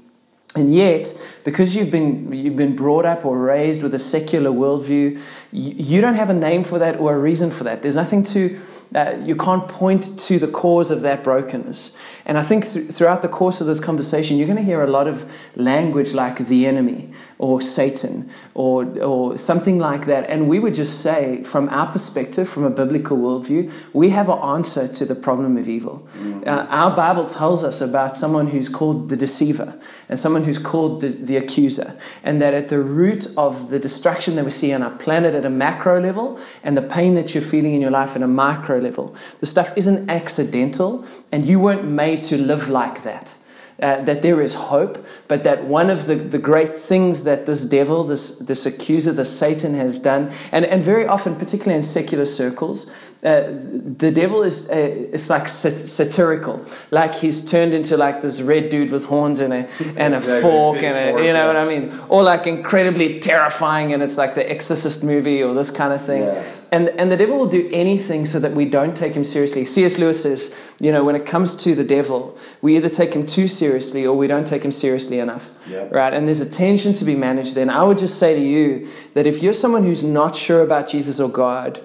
And 0.55 0.75
yet, 0.75 1.07
because 1.43 1.75
you've 1.75 1.91
been, 1.91 2.31
you've 2.33 2.57
been 2.57 2.77
brought 2.77 3.07
up 3.07 3.25
or 3.25 3.39
raised 3.39 3.83
with 3.83 3.95
a 3.95 3.99
secular 3.99 4.51
worldview, 4.51 5.19
you, 5.53 5.75
you 5.77 6.01
don't 6.03 6.15
have 6.15 6.29
a 6.29 6.35
name 6.35 6.65
for 6.65 6.79
that 6.79 7.01
or 7.01 7.15
a 7.15 7.19
reason 7.19 7.51
for 7.51 7.65
that. 7.65 7.81
There's 7.81 7.97
nothing 7.97 8.23
to, 8.25 8.61
uh, 8.95 9.17
you 9.23 9.37
can't 9.37 9.69
point 9.69 10.19
to 10.19 10.39
the 10.39 10.49
cause 10.49 10.91
of 10.91 11.01
that 11.01 11.25
brokenness. 11.25 11.97
And 12.27 12.39
I 12.39 12.43
think 12.43 12.65
th- 12.65 12.91
throughout 12.91 13.23
the 13.23 13.29
course 13.29 13.61
of 13.61 13.67
this 13.67 13.81
conversation, 13.81 14.37
you're 14.37 14.47
going 14.47 14.59
to 14.59 14.65
hear 14.65 14.83
a 14.83 14.91
lot 14.91 15.09
of 15.09 15.31
language 15.57 16.13
like 16.13 16.39
the 16.39 16.67
enemy 16.67 17.13
or 17.45 17.61
Satan 17.61 18.31
or, 18.55 18.87
or 19.01 19.37
something 19.37 19.79
like 19.79 20.07
that. 20.07 20.31
And 20.31 20.49
we 20.49 20.59
would 20.59 20.75
just 20.75 21.03
say, 21.03 21.43
from 21.43 21.69
our 21.69 21.93
perspective, 21.93 22.49
from 22.49 22.65
a 22.65 22.71
biblical 22.71 23.19
worldview, 23.19 23.71
we 23.93 24.09
have 24.11 24.31
an 24.31 24.39
answer 24.39 24.89
to 24.89 25.05
the 25.05 25.15
problem 25.15 25.59
of 25.59 25.69
evil. 25.69 26.09
Mm-hmm. 26.17 26.49
Uh, 26.49 26.67
our 26.71 26.97
Bible 26.97 27.27
tells 27.27 27.63
us 27.63 27.83
about 27.83 28.17
someone 28.17 28.47
who's 28.47 28.71
called 28.71 29.11
the 29.11 29.17
deceiver 29.17 29.79
and 30.09 30.19
someone 30.19 30.45
who's 30.45 30.57
called 30.57 31.03
the, 31.03 31.09
the 31.09 31.37
accuser. 31.37 31.99
And 32.23 32.41
that 32.41 32.55
at 32.55 32.71
the 32.71 32.81
root 32.81 33.27
of 33.37 33.69
the 33.69 33.79
destruction 33.79 34.37
that 34.37 34.47
we 34.47 34.51
see 34.51 34.73
on 34.73 34.83
our 34.83 34.97
planet 34.97 35.35
at 35.35 35.45
a 35.45 35.51
macro 35.51 36.01
level 36.01 36.41
and 36.63 36.79
the 36.79 36.83
pain 36.97 37.15
that 37.17 37.35
you're 37.35 37.43
feeling 37.43 37.75
in 37.75 37.83
your 37.83 37.91
life 37.91 38.17
at 38.17 38.23
a 38.23 38.27
micro 38.27 38.79
level, 38.79 39.15
the 39.41 39.47
stuff 39.47 39.77
isn't 39.77 40.09
accidental 40.09 41.05
and 41.31 41.45
you 41.45 41.61
weren't 41.61 41.85
made 41.85 42.23
to 42.23 42.39
live 42.39 42.71
like 42.71 43.03
that. 43.03 43.35
Uh, 43.83 44.01
that 44.03 44.23
there 44.23 44.41
is 44.41 44.55
hope, 44.55 45.05
but 45.27 45.43
that 45.43 45.65
one 45.65 45.91
of 45.91 46.07
the, 46.07 46.15
the 46.15 46.39
great 46.39 46.77
things 46.77 47.25
that 47.25 47.45
this 47.45 47.67
devil, 47.69 48.05
this, 48.05 48.39
this 48.39 48.65
accuser, 48.67 49.11
this 49.11 49.37
Satan 49.37 49.75
has 49.75 49.99
done, 50.01 50.33
and, 50.53 50.65
and 50.65 50.85
very 50.85 51.05
often, 51.05 51.35
particularly 51.35 51.77
in 51.77 51.83
secular 51.83 52.25
circles, 52.25 52.95
uh, 53.25 53.53
the 53.97 54.11
devil 54.11 54.43
is 54.43 54.71
uh, 54.71 54.75
it's 54.75 55.31
like 55.31 55.49
sat- 55.49 55.73
satirical, 55.73 56.63
like 56.91 57.15
he's 57.15 57.51
turned 57.51 57.73
into 57.73 57.97
like 57.97 58.21
this 58.21 58.43
red 58.43 58.69
dude 58.69 58.91
with 58.91 59.07
horns 59.07 59.41
and 59.41 59.55
a 59.55 59.67
and 59.97 60.13
a 60.13 60.19
exactly. 60.19 60.43
fork 60.43 60.83
and 60.83 60.95
a, 60.95 61.25
you 61.25 61.33
know 61.33 61.33
yeah. 61.33 61.47
what 61.47 61.57
I 61.57 61.67
mean, 61.67 61.99
or 62.11 62.23
like 62.23 62.47
incredibly 62.47 63.21
terrifying, 63.21 63.95
and 63.95 64.03
it's 64.03 64.19
like 64.19 64.35
the 64.35 64.51
Exorcist 64.51 65.03
movie 65.03 65.43
or 65.43 65.55
this 65.55 65.71
kind 65.71 65.95
of 65.95 66.05
thing. 66.05 66.25
Yes. 66.25 66.69
And 66.71 66.91
and 66.91 67.11
the 67.11 67.17
devil 67.17 67.39
will 67.39 67.49
do 67.49 67.67
anything 67.73 68.27
so 68.27 68.39
that 68.41 68.53
we 68.53 68.67
don't 68.67 68.95
take 68.95 69.15
him 69.15 69.25
seriously. 69.25 69.65
C.S. 69.65 69.99
Lewis 69.99 70.23
says, 70.23 70.55
you 70.79 70.93
know, 70.93 71.03
when 71.03 71.17
it 71.17 71.25
comes 71.25 71.57
to 71.65 71.75
the 71.75 71.85
devil, 71.85 72.37
we 72.61 72.77
either 72.77 72.91
take 72.91 73.15
him 73.15 73.25
too 73.25 73.49
seriously 73.49 74.05
or 74.05 74.15
we 74.15 74.27
don't 74.27 74.47
take 74.47 74.63
him 74.63 74.73
seriously 74.73 75.19
enough, 75.19 75.67
yep. 75.67 75.91
right? 75.91 76.13
And 76.13 76.27
there's 76.27 76.41
a 76.41 76.51
tension 76.51 76.93
to 76.95 77.07
be 77.07 77.15
managed. 77.15 77.55
Then 77.55 77.71
I 77.71 77.85
would 77.85 77.97
just 77.97 78.19
say 78.19 78.35
to 78.35 78.45
you 78.45 78.87
that 79.15 79.27
if 79.27 79.43
you're 79.43 79.55
someone 79.55 79.85
who's 79.85 80.05
not 80.05 80.37
sure 80.37 80.63
about 80.63 80.89
Jesus 80.89 81.21
or 81.21 81.31
God, 81.31 81.81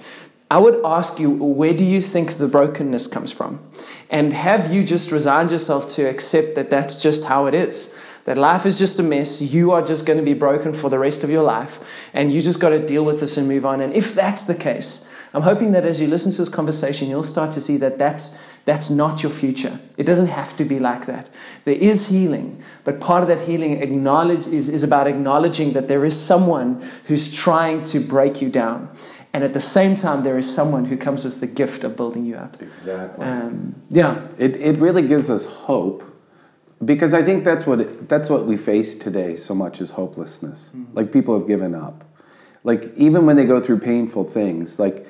I 0.51 0.57
would 0.57 0.83
ask 0.83 1.19
you, 1.19 1.29
where 1.29 1.73
do 1.73 1.85
you 1.85 2.01
think 2.01 2.31
the 2.33 2.47
brokenness 2.47 3.05
comes 3.07 3.31
from? 3.31 3.59
And 4.09 4.33
have 4.33 4.73
you 4.73 4.83
just 4.83 5.11
resigned 5.11 5.51
yourself 5.51 5.89
to 5.91 6.09
accept 6.09 6.55
that 6.55 6.71
that's 6.71 7.01
just 7.01 7.27
how 7.27 7.45
it 7.45 7.53
is? 7.53 7.97
That 8.25 8.37
life 8.37 8.65
is 8.65 8.79
just 8.79 8.99
a 8.99 9.03
mess. 9.03 9.41
You 9.41 9.71
are 9.71 9.85
just 9.85 10.07
going 10.07 10.17
to 10.17 10.25
be 10.25 10.33
broken 10.33 10.73
for 10.73 10.89
the 10.89 10.97
rest 10.97 11.23
of 11.23 11.29
your 11.29 11.43
life. 11.43 11.87
And 12.13 12.33
you 12.33 12.41
just 12.41 12.59
got 12.59 12.69
to 12.69 12.83
deal 12.83 13.05
with 13.05 13.19
this 13.19 13.37
and 13.37 13.47
move 13.47 13.65
on. 13.65 13.79
And 13.79 13.93
if 13.93 14.15
that's 14.15 14.47
the 14.47 14.55
case, 14.55 15.11
I'm 15.33 15.43
hoping 15.43 15.71
that 15.73 15.85
as 15.85 16.01
you 16.01 16.07
listen 16.07 16.31
to 16.31 16.39
this 16.39 16.49
conversation, 16.49 17.09
you'll 17.09 17.21
start 17.21 17.51
to 17.51 17.61
see 17.61 17.77
that 17.77 17.99
that's, 17.99 18.43
that's 18.65 18.89
not 18.89 19.21
your 19.21 19.31
future. 19.31 19.79
It 19.97 20.05
doesn't 20.05 20.27
have 20.27 20.57
to 20.57 20.65
be 20.65 20.79
like 20.79 21.05
that. 21.05 21.29
There 21.65 21.75
is 21.75 22.09
healing, 22.09 22.63
but 22.83 22.99
part 22.99 23.21
of 23.21 23.27
that 23.29 23.41
healing 23.41 23.81
acknowledge, 23.83 24.47
is, 24.47 24.69
is 24.69 24.83
about 24.83 25.05
acknowledging 25.05 25.73
that 25.73 25.87
there 25.87 26.03
is 26.03 26.19
someone 26.19 26.83
who's 27.05 27.35
trying 27.35 27.83
to 27.83 27.99
break 27.99 28.41
you 28.41 28.49
down. 28.49 28.89
And 29.31 29.43
at 29.43 29.53
the 29.53 29.59
same 29.59 29.95
time, 29.95 30.23
there 30.23 30.37
is 30.37 30.53
someone 30.53 30.85
who 30.85 30.97
comes 30.97 31.23
with 31.23 31.39
the 31.39 31.47
gift 31.47 31.83
of 31.83 31.95
building 31.95 32.25
you 32.25 32.35
up. 32.35 32.61
Exactly. 32.61 33.25
Um, 33.25 33.79
yeah. 33.89 34.27
It, 34.37 34.55
it 34.57 34.77
really 34.77 35.07
gives 35.07 35.29
us 35.29 35.45
hope 35.45 36.03
because 36.83 37.13
I 37.13 37.21
think 37.21 37.43
that's 37.43 37.67
what, 37.67 37.81
it, 37.81 38.09
that's 38.09 38.29
what 38.29 38.45
we 38.45 38.57
face 38.57 38.95
today 38.95 39.35
so 39.35 39.53
much 39.53 39.81
is 39.81 39.91
hopelessness. 39.91 40.69
Mm-hmm. 40.69 40.93
Like 40.95 41.11
people 41.11 41.37
have 41.37 41.47
given 41.47 41.75
up. 41.75 42.05
Like 42.63 42.85
even 42.95 43.25
when 43.25 43.35
they 43.35 43.45
go 43.45 43.61
through 43.61 43.79
painful 43.79 44.23
things, 44.23 44.79
like 44.79 45.05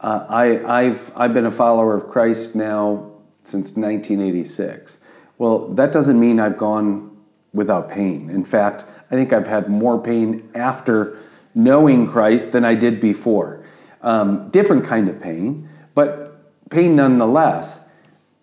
uh, 0.00 0.26
I, 0.28 0.64
I've, 0.64 1.12
I've 1.16 1.32
been 1.32 1.46
a 1.46 1.50
follower 1.50 1.96
of 1.96 2.08
Christ 2.08 2.56
now 2.56 3.12
since 3.42 3.76
1986. 3.76 5.02
Well, 5.38 5.68
that 5.74 5.92
doesn't 5.92 6.18
mean 6.18 6.40
I've 6.40 6.58
gone 6.58 7.16
without 7.52 7.88
pain. 7.88 8.30
In 8.30 8.44
fact, 8.44 8.84
I 9.10 9.14
think 9.14 9.32
I've 9.32 9.46
had 9.46 9.68
more 9.68 10.02
pain 10.02 10.48
after 10.54 11.16
knowing 11.54 12.06
Christ 12.06 12.52
than 12.52 12.64
I 12.64 12.74
did 12.74 13.00
before. 13.00 13.64
Um, 14.02 14.50
different 14.50 14.84
kind 14.84 15.08
of 15.08 15.20
pain, 15.20 15.68
but 15.94 16.70
pain 16.70 16.96
nonetheless. 16.96 17.88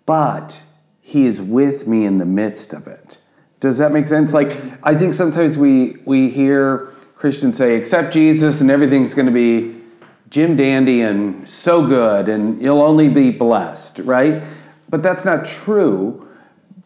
But 0.06 0.64
He 1.02 1.26
is 1.26 1.42
with 1.42 1.88
me 1.88 2.06
in 2.06 2.18
the 2.18 2.26
midst 2.26 2.74
of 2.74 2.88
it. 2.88 3.22
Does 3.60 3.80
that 3.80 3.92
make 3.92 4.08
sense? 4.08 4.34
Like, 4.34 4.56
I 4.84 4.94
think 4.94 5.14
sometimes 5.14 5.58
we, 5.58 5.98
we 6.06 6.30
hear 6.30 6.92
Christians 7.16 7.58
say, 7.58 7.76
accept 7.76 8.14
Jesus 8.14 8.62
and 8.62 8.70
everything's 8.70 9.16
going 9.16 9.26
to 9.26 9.32
be 9.32 9.76
Jim 10.30 10.56
Dandy 10.56 11.02
and 11.02 11.50
so 11.50 11.88
good 11.88 12.30
and 12.30 12.62
you'll 12.62 12.82
only 12.82 13.10
be 13.10 13.32
blessed, 13.32 14.00
right? 14.00 14.44
But 14.90 15.02
that's 15.02 15.26
not 15.26 15.46
true. 15.46 16.28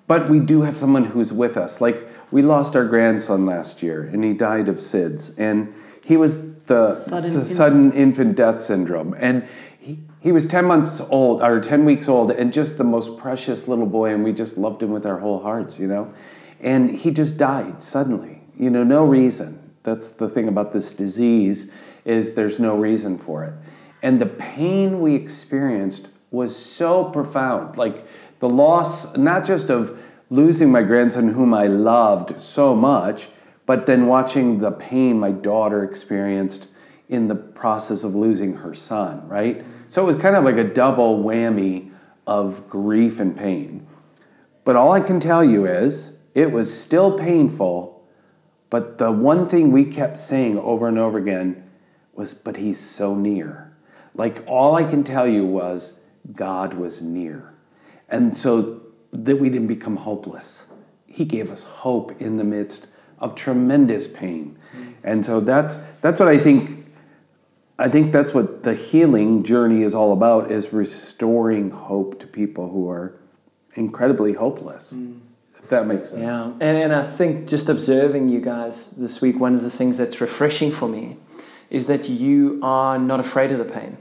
But 0.07 0.29
we 0.29 0.39
do 0.39 0.63
have 0.63 0.75
someone 0.75 1.05
who's 1.05 1.31
with 1.31 1.55
us. 1.55 1.79
Like, 1.79 2.05
we 2.31 2.41
lost 2.41 2.75
our 2.75 2.85
grandson 2.85 3.45
last 3.45 3.81
year 3.81 4.03
and 4.03 4.23
he 4.23 4.33
died 4.33 4.67
of 4.67 4.75
SIDS. 4.75 5.37
And 5.37 5.73
he 6.03 6.17
was 6.17 6.55
the 6.65 6.91
sudden, 6.91 7.41
s- 7.41 7.55
sudden 7.55 7.91
infant 7.93 8.35
death 8.35 8.59
syndrome. 8.59 9.15
And 9.17 9.47
he, 9.79 9.99
he 10.21 10.31
was 10.31 10.45
10 10.45 10.65
months 10.65 11.01
old, 11.09 11.41
or 11.41 11.59
10 11.59 11.85
weeks 11.85 12.07
old, 12.07 12.31
and 12.31 12.53
just 12.53 12.77
the 12.77 12.83
most 12.83 13.17
precious 13.17 13.67
little 13.67 13.85
boy, 13.85 14.13
and 14.13 14.23
we 14.23 14.33
just 14.33 14.57
loved 14.57 14.81
him 14.83 14.91
with 14.91 15.05
our 15.05 15.19
whole 15.19 15.41
hearts, 15.41 15.79
you 15.79 15.87
know? 15.87 16.13
And 16.59 16.89
he 16.91 17.11
just 17.11 17.39
died 17.39 17.81
suddenly, 17.81 18.41
you 18.55 18.69
know, 18.69 18.83
no 18.83 19.03
reason. 19.05 19.57
That's 19.83 20.09
the 20.09 20.29
thing 20.29 20.47
about 20.47 20.73
this 20.73 20.93
disease 20.93 21.73
is 22.05 22.35
there's 22.35 22.59
no 22.59 22.77
reason 22.77 23.17
for 23.17 23.43
it. 23.43 23.53
And 24.03 24.19
the 24.21 24.27
pain 24.27 24.99
we 24.99 25.15
experienced 25.15 26.09
was 26.29 26.55
so 26.55 27.05
profound. 27.05 27.77
Like 27.77 28.05
the 28.39 28.49
loss, 28.49 29.17
not 29.17 29.45
just 29.45 29.69
of 29.69 30.07
losing 30.29 30.71
my 30.71 30.81
grandson, 30.83 31.29
whom 31.29 31.53
I 31.53 31.67
loved 31.67 32.39
so 32.39 32.75
much, 32.75 33.29
but 33.71 33.85
then 33.85 34.05
watching 34.05 34.57
the 34.57 34.69
pain 34.69 35.17
my 35.17 35.31
daughter 35.31 35.81
experienced 35.81 36.69
in 37.07 37.29
the 37.29 37.35
process 37.35 38.03
of 38.03 38.13
losing 38.13 38.55
her 38.55 38.73
son, 38.73 39.25
right? 39.29 39.63
So 39.87 40.03
it 40.03 40.07
was 40.07 40.21
kind 40.21 40.35
of 40.35 40.43
like 40.43 40.57
a 40.57 40.65
double 40.65 41.23
whammy 41.23 41.93
of 42.27 42.67
grief 42.67 43.17
and 43.17 43.33
pain. 43.33 43.87
But 44.65 44.75
all 44.75 44.91
I 44.91 44.99
can 44.99 45.21
tell 45.21 45.41
you 45.41 45.65
is 45.65 46.21
it 46.35 46.51
was 46.51 46.81
still 46.81 47.17
painful, 47.17 48.05
but 48.69 48.97
the 48.97 49.09
one 49.09 49.47
thing 49.47 49.71
we 49.71 49.85
kept 49.85 50.17
saying 50.17 50.59
over 50.59 50.89
and 50.89 50.99
over 50.99 51.17
again 51.17 51.63
was, 52.11 52.33
but 52.33 52.57
he's 52.57 52.77
so 52.77 53.15
near. 53.15 53.73
Like 54.13 54.43
all 54.47 54.75
I 54.75 54.83
can 54.83 55.05
tell 55.05 55.29
you 55.29 55.45
was 55.45 56.03
God 56.33 56.73
was 56.73 57.01
near. 57.01 57.53
And 58.09 58.35
so 58.35 58.81
that 59.13 59.37
we 59.37 59.49
didn't 59.49 59.67
become 59.67 59.95
hopeless. 59.95 60.69
He 61.07 61.23
gave 61.23 61.49
us 61.49 61.63
hope 61.63 62.11
in 62.19 62.35
the 62.35 62.43
midst 62.43 62.89
of 63.21 63.35
tremendous 63.35 64.07
pain. 64.07 64.57
And 65.03 65.25
so 65.25 65.39
that's 65.39 65.77
that's 66.01 66.19
what 66.19 66.29
I 66.29 66.37
think 66.37 66.85
I 67.79 67.89
think 67.89 68.11
that's 68.11 68.33
what 68.33 68.63
the 68.63 68.75
healing 68.75 69.43
journey 69.43 69.83
is 69.83 69.95
all 69.95 70.13
about 70.13 70.51
is 70.51 70.73
restoring 70.73 71.71
hope 71.71 72.19
to 72.19 72.27
people 72.27 72.69
who 72.69 72.89
are 72.89 73.15
incredibly 73.73 74.33
hopeless. 74.33 74.93
Mm. 74.93 75.19
If 75.57 75.69
that 75.69 75.87
makes 75.87 76.09
sense. 76.09 76.23
Yeah, 76.23 76.45
and, 76.59 76.77
and 76.77 76.93
I 76.93 77.03
think 77.03 77.47
just 77.47 77.69
observing 77.69 78.29
you 78.29 78.41
guys 78.41 78.97
this 78.97 79.21
week, 79.21 79.39
one 79.39 79.55
of 79.55 79.61
the 79.61 79.69
things 79.69 79.97
that's 79.97 80.19
refreshing 80.19 80.71
for 80.71 80.89
me 80.89 81.17
is 81.69 81.87
that 81.87 82.09
you 82.09 82.59
are 82.61 82.99
not 82.99 83.19
afraid 83.19 83.51
of 83.51 83.57
the 83.57 83.65
pain. 83.65 83.97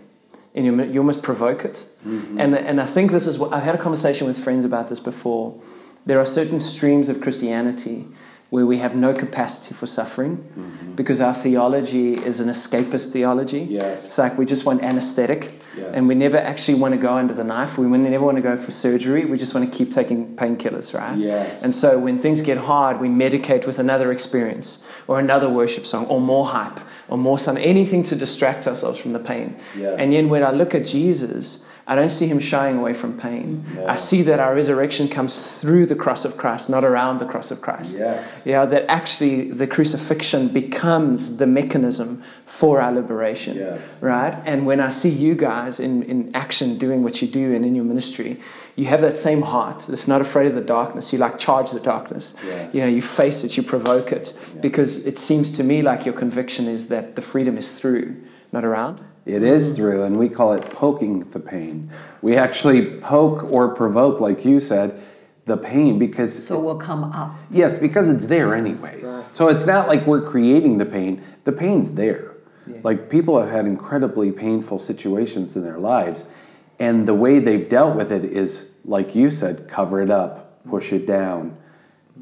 And 0.55 0.67
you, 0.67 0.83
you 0.83 1.01
almost 1.01 1.23
provoke 1.23 1.65
it. 1.65 1.87
Mm-hmm. 2.05 2.41
And, 2.41 2.57
and 2.57 2.81
I 2.81 2.87
think 2.87 3.13
this 3.13 3.27
is 3.27 3.39
what 3.39 3.53
I've 3.53 3.63
had 3.63 3.75
a 3.75 3.79
conversation 3.79 4.27
with 4.27 4.37
friends 4.37 4.65
about 4.65 4.89
this 4.89 4.99
before. 4.99 5.61
There 6.05 6.19
are 6.19 6.27
certain 6.27 6.61
streams 6.61 7.09
of 7.09 7.21
Christianity 7.21 8.07
where 8.51 8.67
we 8.67 8.79
have 8.79 8.95
no 8.95 9.15
capacity 9.15 9.75
for 9.75 9.87
suffering 9.87 10.39
mm-hmm. 10.39 10.95
because 10.95 11.21
our 11.21 11.33
theology 11.33 12.15
is 12.15 12.41
an 12.41 12.49
escapist 12.49 13.13
theology. 13.13 13.61
Yes. 13.61 14.05
It's 14.05 14.19
like 14.19 14.37
we 14.37 14.45
just 14.45 14.67
want 14.67 14.83
anesthetic 14.83 15.61
Yes. 15.77 15.95
and 15.95 16.09
we 16.09 16.15
never 16.15 16.37
actually 16.37 16.75
want 16.75 16.95
to 16.95 17.01
go 17.01 17.15
under 17.15 17.33
the 17.33 17.45
knife. 17.45 17.79
We 17.79 17.87
never 17.87 18.25
want 18.25 18.37
to 18.37 18.43
go 18.43 18.57
for 18.57 18.71
surgery. 18.71 19.25
We 19.25 19.39
just 19.39 19.55
want 19.55 19.71
to 19.71 19.79
keep 19.79 19.93
taking 19.93 20.37
painkillers, 20.37 20.99
right? 20.99 21.17
Yes. 21.17 21.63
And 21.63 21.75
so 21.75 21.99
when 21.99 22.21
things 22.21 22.43
get 22.43 22.59
hard, 22.59 23.01
we 23.01 23.09
medicate 23.09 23.67
with 23.67 23.79
another 23.79 24.11
experience 24.11 24.87
or 25.07 25.21
another 25.21 25.49
worship 25.49 25.87
song 25.87 26.07
or 26.07 26.21
more 26.21 26.47
hype 26.47 26.81
or 27.09 27.17
more 27.17 27.39
something, 27.39 27.63
anything 27.63 28.03
to 28.05 28.17
distract 28.17 28.67
ourselves 28.67 28.99
from 28.99 29.13
the 29.13 29.21
pain. 29.21 29.57
Yes. 29.77 29.97
And 29.99 30.13
yet 30.13 30.25
when 30.25 30.43
I 30.43 30.51
look 30.51 30.75
at 30.75 30.85
Jesus, 30.85 31.69
I 31.91 31.97
don't 31.97 32.11
see 32.11 32.29
him 32.29 32.39
shying 32.39 32.79
away 32.79 32.95
from 32.95 33.19
pain. 33.19 33.65
No. 33.75 33.85
I 33.85 33.97
see 33.97 34.23
that 34.23 34.39
our 34.39 34.55
resurrection 34.55 35.09
comes 35.09 35.61
through 35.61 35.87
the 35.87 35.97
cross 35.97 36.25
of 36.25 36.37
Christ, 36.37 36.71
not 36.71 36.85
around 36.85 37.19
the 37.19 37.27
cross 37.27 37.51
of 37.51 37.61
Christ. 37.61 37.99
Yes. 37.99 38.45
Yeah, 38.47 38.65
that 38.65 38.85
actually 38.89 39.51
the 39.51 39.67
crucifixion 39.67 40.51
becomes 40.51 41.39
the 41.39 41.49
mechanism 41.49 42.23
for 42.47 42.81
our 42.81 42.93
liberation. 42.93 43.57
Yes. 43.57 44.01
Right? 44.01 44.41
And 44.47 44.67
when 44.67 44.79
I 44.79 44.91
see 44.91 45.09
you 45.09 45.35
guys 45.35 45.81
in, 45.81 46.05
in 46.05 46.33
action 46.33 46.79
doing 46.79 47.03
what 47.03 47.21
you 47.23 47.27
do 47.27 47.53
and 47.53 47.65
in 47.65 47.75
your 47.75 47.85
ministry, 47.85 48.39
you 48.77 48.87
have 48.87 49.01
that 49.01 49.19
same 49.19 49.43
heart 49.43 49.87
that's 49.89 50.07
not 50.07 50.21
afraid 50.21 50.47
of 50.47 50.55
the 50.55 50.61
darkness. 50.61 51.13
You 51.13 51.19
like 51.19 51.41
charge 51.41 51.73
the 51.73 51.81
darkness. 51.81 52.37
Yes. 52.45 52.73
You 52.73 52.83
know, 52.83 52.87
you 52.87 53.03
face 53.03 53.43
it, 53.43 53.57
you 53.57 53.65
provoke 53.65 54.13
it. 54.13 54.33
Because 54.63 55.09
it 55.09 55.19
seems 55.19 55.51
to 55.57 55.65
me 55.65 55.83
like 55.83 56.07
your 56.07 56.15
conviction 56.15 56.69
is 56.69 56.87
that 56.87 57.17
the 57.17 57.23
freedom 57.23 57.59
is 57.59 57.81
through, 57.81 58.23
not 58.53 58.65
around. 58.65 59.01
It 59.31 59.43
is 59.43 59.77
through, 59.77 60.03
and 60.05 60.19
we 60.19 60.29
call 60.29 60.53
it 60.55 60.69
poking 60.71 61.21
the 61.21 61.41
pain. 61.41 61.91
We 62.21 62.37
actually 62.37 62.99
poke 63.01 63.45
or 63.45 63.75
provoke, 63.75 64.21
like 64.21 64.45
you 64.45 64.61
said, 64.61 65.01
the 65.45 65.57
pain 65.57 65.99
because 65.99 66.47
So 66.47 66.61
we'll 66.61 66.79
come 66.79 67.05
up. 67.05 67.35
yes, 67.51 67.79
because 67.79 68.11
it's 68.11 68.27
there 68.27 68.55
anyways. 68.55 69.29
So 69.33 69.49
it's 69.49 69.67
not 69.67 69.89
like 69.89 70.07
we're 70.07 70.23
creating 70.23 70.79
the 70.79 70.87
pain. 70.87 71.23
The 71.45 71.53
pain's 71.53 71.95
there. 71.95 72.35
Like 72.83 73.11
people 73.11 73.41
have 73.41 73.51
had 73.51 73.67
incredibly 73.67 74.31
painful 74.33 74.79
situations 74.79 75.57
in 75.57 75.65
their 75.65 75.79
lives, 75.79 76.33
and 76.79 77.07
the 77.07 77.15
way 77.15 77.41
they've 77.41 77.69
dealt 77.69 77.97
with 77.97 78.13
it 78.13 78.25
is, 78.25 78.79
like 78.85 79.15
you 79.15 79.29
said, 79.31 79.69
cover 79.69 80.01
it 80.01 80.11
up, 80.11 80.65
push 80.67 80.93
it 80.93 81.05
down, 81.07 81.57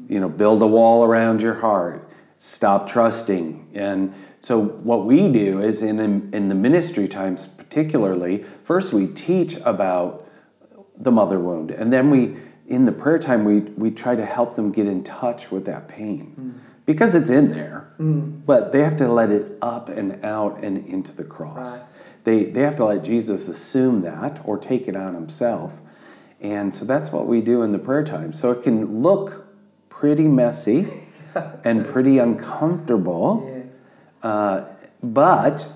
you 0.07 0.19
know, 0.19 0.27
build 0.29 0.61
a 0.61 0.67
wall 0.67 1.03
around 1.03 1.41
your 1.43 1.55
heart, 1.55 2.08
stop 2.39 2.87
trusting. 2.87 3.67
And 3.75 4.13
so, 4.39 4.63
what 4.63 5.05
we 5.05 5.31
do 5.31 5.61
is 5.61 5.83
in, 5.83 5.99
in 6.33 6.47
the 6.47 6.55
ministry 6.55 7.07
times, 7.07 7.45
particularly, 7.45 8.41
first 8.41 8.93
we 8.93 9.07
teach 9.07 9.57
about 9.65 10.25
the 10.97 11.11
mother 11.11 11.39
wound, 11.39 11.69
and 11.69 11.93
then 11.93 12.09
we, 12.09 12.37
in 12.65 12.85
the 12.85 12.91
prayer 12.91 13.19
time, 13.19 13.43
we, 13.43 13.59
we 13.59 13.91
try 13.91 14.15
to 14.15 14.25
help 14.25 14.55
them 14.55 14.71
get 14.71 14.87
in 14.87 15.03
touch 15.03 15.51
with 15.51 15.65
that 15.65 15.89
pain 15.89 16.33
mm. 16.39 16.85
because 16.85 17.13
it's 17.13 17.29
in 17.29 17.51
there, 17.51 17.93
mm. 17.99 18.45
but 18.45 18.71
they 18.71 18.83
have 18.83 18.95
to 18.97 19.09
let 19.09 19.31
it 19.31 19.57
up 19.61 19.89
and 19.89 20.23
out 20.23 20.63
and 20.63 20.77
into 20.85 21.13
the 21.13 21.25
cross. 21.25 21.91
They, 22.23 22.45
they 22.45 22.61
have 22.61 22.75
to 22.77 22.85
let 22.85 23.03
Jesus 23.03 23.49
assume 23.49 24.01
that 24.01 24.41
or 24.45 24.57
take 24.57 24.87
it 24.87 24.95
on 24.95 25.13
himself. 25.13 25.81
And 26.39 26.73
so 26.73 26.85
that's 26.85 27.11
what 27.11 27.27
we 27.27 27.41
do 27.41 27.63
in 27.63 27.73
the 27.73 27.79
prayer 27.79 28.03
time. 28.03 28.31
So 28.31 28.51
it 28.51 28.63
can 28.63 29.01
look 29.01 29.45
pretty 29.89 30.27
messy 30.27 30.85
and 31.63 31.85
pretty 31.85 32.17
uncomfortable, 32.17 33.69
uh, 34.23 34.65
but 35.01 35.71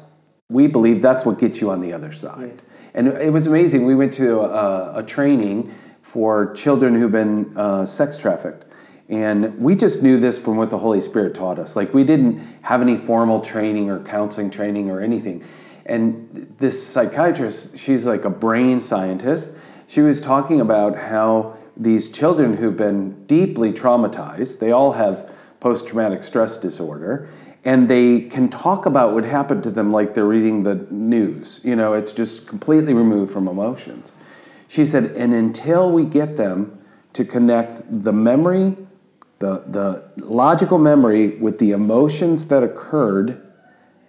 we 0.50 0.68
believe 0.68 1.02
that's 1.02 1.26
what 1.26 1.39
gets 1.39 1.62
you 1.62 1.70
on 1.70 1.82
the 1.82 1.94
other 1.94 2.12
side. 2.12 2.62
And 2.94 3.08
it 3.08 3.34
was 3.34 3.48
amazing. 3.48 3.86
We 3.86 3.96
went 3.96 4.13
to 4.13 4.42
a, 4.42 5.00
a 5.00 5.04
training 5.04 5.74
for 6.02 6.54
children 6.54 6.96
who've 6.96 7.12
been 7.12 7.58
uh, 7.58 7.86
sex 7.86 8.20
trafficked. 8.20 8.66
And 9.10 9.60
we 9.60 9.76
just 9.76 10.02
knew 10.02 10.20
this 10.20 10.44
from 10.44 10.58
what 10.58 10.70
the 10.70 10.78
Holy 10.78 11.02
Spirit 11.02 11.36
taught 11.36 11.60
us. 11.60 11.76
Like, 11.76 11.94
we 11.94 12.04
didn't 12.04 12.39
have 12.63 12.82
any 12.82 12.96
formal 12.96 13.39
training 13.39 13.89
or 13.89 14.04
counseling 14.04 14.50
training 14.50 14.89
or 14.89 15.02
anything. 15.02 15.44
And 15.86 16.30
this 16.58 16.86
psychiatrist, 16.86 17.78
she's 17.78 18.08
like 18.08 18.24
a 18.24 18.30
brain 18.30 18.80
scientist. 18.80 19.58
She 19.88 20.02
was 20.02 20.22
talking 20.22 20.62
about 20.62 20.96
how 20.96 21.58
these 21.76 22.10
children 22.10 22.58
who've 22.58 22.78
been 22.78 23.26
deeply 23.26 23.74
traumatized, 23.74 24.60
they 24.60 24.72
all 24.72 24.94
have 24.94 25.30
post 25.63 25.88
traumatic 25.88 26.26
stress 26.26 26.58
disorder, 26.58 27.26
and 27.63 27.88
they 27.88 28.19
can 28.19 28.49
talk 28.49 28.86
about 28.86 29.13
what 29.13 29.23
happened 29.23 29.63
to 29.63 29.71
them 29.71 29.91
like 29.91 30.13
they're 30.13 30.26
reading 30.26 30.63
the 30.63 30.76
news. 30.91 31.62
You 31.63 31.78
know, 31.78 31.93
it's 31.93 32.12
just 32.12 32.49
completely 32.49 32.93
removed 32.93 33.32
from 33.32 33.47
emotions. 33.47 34.12
She 34.67 34.86
said, 34.86 35.06
and 35.15 35.34
until 35.34 35.89
we 35.89 36.04
get 36.04 36.36
them 36.36 36.78
to 37.13 37.23
connect 37.23 37.84
the 37.89 38.12
memory, 38.12 38.76
the, 39.39 39.63
the 39.65 40.04
logical 40.17 40.78
memory 40.78 41.38
with 41.38 41.60
the 41.60 41.71
emotions 41.71 42.49
that 42.49 42.62
occurred, 42.62 43.41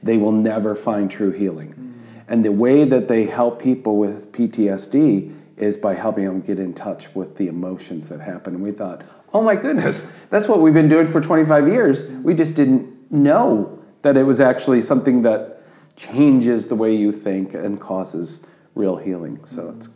they 0.02 0.18
will 0.18 0.32
never 0.32 0.74
find 0.74 1.08
true 1.08 1.30
healing. 1.30 1.94
And 2.26 2.44
the 2.44 2.50
way 2.50 2.84
that 2.84 3.06
they 3.06 3.26
help 3.26 3.62
people 3.62 3.96
with 3.96 4.32
PTSD 4.32 5.32
is 5.56 5.76
by 5.76 5.94
helping 5.94 6.24
them 6.24 6.40
get 6.40 6.58
in 6.58 6.74
touch 6.74 7.14
with 7.14 7.36
the 7.36 7.48
emotions 7.48 8.08
that 8.08 8.20
happen. 8.20 8.54
And 8.54 8.62
we 8.62 8.72
thought, 8.72 9.04
oh 9.32 9.42
my 9.42 9.56
goodness, 9.56 10.26
that's 10.26 10.48
what 10.48 10.60
we've 10.60 10.74
been 10.74 10.88
doing 10.88 11.06
for 11.06 11.20
25 11.20 11.68
years. 11.68 12.10
We 12.22 12.34
just 12.34 12.56
didn't 12.56 13.10
know 13.10 13.78
that 14.02 14.16
it 14.16 14.24
was 14.24 14.40
actually 14.40 14.80
something 14.80 15.22
that 15.22 15.62
changes 15.96 16.68
the 16.68 16.74
way 16.74 16.94
you 16.94 17.12
think 17.12 17.54
and 17.54 17.80
causes 17.80 18.48
real 18.74 18.96
healing. 18.96 19.44
So 19.44 19.62
mm-hmm. 19.62 19.76
it's 19.76 19.90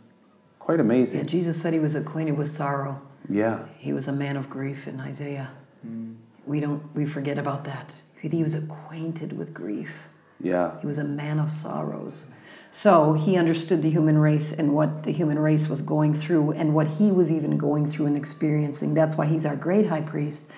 quite 0.57 0.79
amazing. 0.79 1.19
Yeah, 1.19 1.21
amazing. 1.23 1.39
Jesus 1.39 1.61
said 1.61 1.73
he 1.73 1.79
was 1.79 1.95
acquainted 1.95 2.37
with 2.37 2.47
sorrow. 2.47 3.01
Yeah. 3.27 3.67
He 3.77 3.93
was 3.93 4.07
a 4.07 4.13
man 4.13 4.37
of 4.37 4.49
grief 4.49 4.87
in 4.87 4.99
Isaiah. 4.99 5.51
Mm. 5.85 6.15
We 6.45 6.59
don't 6.59 6.93
we 6.95 7.05
forget 7.05 7.37
about 7.37 7.65
that. 7.65 8.01
He 8.21 8.43
was 8.43 8.55
acquainted 8.55 9.37
with 9.37 9.53
grief. 9.53 10.09
Yeah. 10.41 10.79
He 10.79 10.87
was 10.87 10.97
a 10.97 11.03
man 11.03 11.39
of 11.39 11.49
sorrows. 11.49 12.31
So 12.71 13.13
he 13.13 13.35
understood 13.35 13.81
the 13.81 13.89
human 13.89 14.17
race 14.17 14.57
and 14.57 14.75
what 14.75 15.03
the 15.03 15.11
human 15.11 15.39
race 15.39 15.67
was 15.67 15.81
going 15.81 16.13
through 16.13 16.51
and 16.51 16.75
what 16.75 16.87
he 16.87 17.11
was 17.11 17.31
even 17.31 17.57
going 17.57 17.85
through 17.85 18.05
and 18.05 18.17
experiencing. 18.17 18.93
That's 18.93 19.17
why 19.17 19.25
he's 19.25 19.45
our 19.45 19.55
great 19.55 19.87
high 19.87 20.01
priest, 20.01 20.51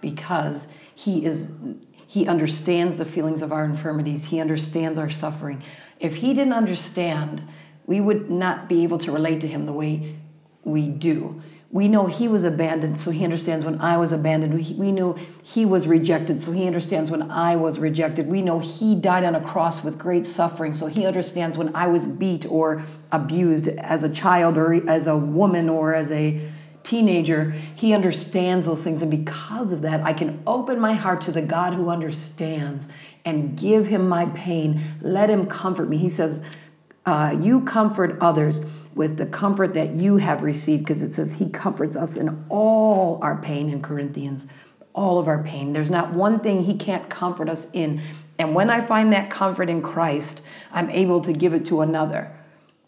because 0.00 0.76
he 0.94 1.24
is 1.24 1.60
he 2.08 2.26
understands 2.28 2.98
the 2.98 3.04
feelings 3.04 3.42
of 3.42 3.52
our 3.52 3.64
infirmities. 3.64 4.26
He 4.26 4.40
understands 4.40 4.96
our 4.96 5.10
suffering. 5.10 5.62
If 5.98 6.16
he 6.16 6.34
didn't 6.34 6.52
understand, 6.52 7.42
we 7.84 8.00
would 8.00 8.30
not 8.30 8.68
be 8.68 8.84
able 8.84 8.98
to 8.98 9.10
relate 9.10 9.40
to 9.40 9.48
him 9.48 9.66
the 9.66 9.72
way 9.72 10.16
we 10.62 10.88
do. 10.88 11.42
We 11.70 11.88
know 11.88 12.06
he 12.06 12.28
was 12.28 12.44
abandoned, 12.44 12.98
so 12.98 13.10
he 13.10 13.24
understands 13.24 13.64
when 13.64 13.80
I 13.80 13.96
was 13.96 14.12
abandoned. 14.12 14.54
We, 14.54 14.74
we 14.78 14.92
know 14.92 15.14
he 15.42 15.66
was 15.66 15.88
rejected, 15.88 16.40
so 16.40 16.52
he 16.52 16.66
understands 16.66 17.10
when 17.10 17.30
I 17.30 17.56
was 17.56 17.80
rejected. 17.80 18.28
We 18.28 18.40
know 18.40 18.60
he 18.60 18.94
died 18.94 19.24
on 19.24 19.34
a 19.34 19.40
cross 19.40 19.84
with 19.84 19.98
great 19.98 20.24
suffering, 20.24 20.72
so 20.72 20.86
he 20.86 21.04
understands 21.04 21.58
when 21.58 21.74
I 21.74 21.88
was 21.88 22.06
beat 22.06 22.46
or 22.48 22.82
abused 23.10 23.68
as 23.68 24.04
a 24.04 24.12
child 24.12 24.56
or 24.56 24.88
as 24.88 25.08
a 25.08 25.18
woman 25.18 25.68
or 25.68 25.92
as 25.92 26.12
a 26.12 26.40
teenager. 26.84 27.50
He 27.74 27.92
understands 27.92 28.66
those 28.66 28.84
things, 28.84 29.02
and 29.02 29.10
because 29.10 29.72
of 29.72 29.82
that, 29.82 30.02
I 30.02 30.12
can 30.12 30.42
open 30.46 30.78
my 30.78 30.92
heart 30.92 31.20
to 31.22 31.32
the 31.32 31.42
God 31.42 31.74
who 31.74 31.90
understands 31.90 32.96
and 33.24 33.58
give 33.58 33.88
him 33.88 34.08
my 34.08 34.26
pain. 34.26 34.80
Let 35.00 35.30
him 35.30 35.46
comfort 35.46 35.88
me. 35.88 35.96
He 35.96 36.08
says, 36.08 36.48
uh, 37.04 37.36
You 37.40 37.62
comfort 37.62 38.16
others 38.20 38.64
with 38.96 39.18
the 39.18 39.26
comfort 39.26 39.74
that 39.74 39.92
you 39.92 40.16
have 40.16 40.42
received, 40.42 40.82
because 40.82 41.02
it 41.02 41.12
says 41.12 41.34
He 41.34 41.50
comforts 41.50 41.96
us 41.96 42.16
in 42.16 42.44
all 42.48 43.20
our 43.22 43.36
pain 43.36 43.68
in 43.68 43.82
Corinthians, 43.82 44.50
all 44.94 45.18
of 45.18 45.28
our 45.28 45.44
pain. 45.44 45.74
There's 45.74 45.90
not 45.90 46.14
one 46.14 46.40
thing 46.40 46.62
He 46.62 46.76
can't 46.76 47.08
comfort 47.10 47.50
us 47.50 47.70
in. 47.74 48.00
And 48.38 48.54
when 48.54 48.70
I 48.70 48.80
find 48.80 49.12
that 49.12 49.28
comfort 49.28 49.68
in 49.68 49.82
Christ, 49.82 50.44
I'm 50.72 50.88
able 50.90 51.20
to 51.20 51.34
give 51.34 51.52
it 51.52 51.66
to 51.66 51.82
another. 51.82 52.32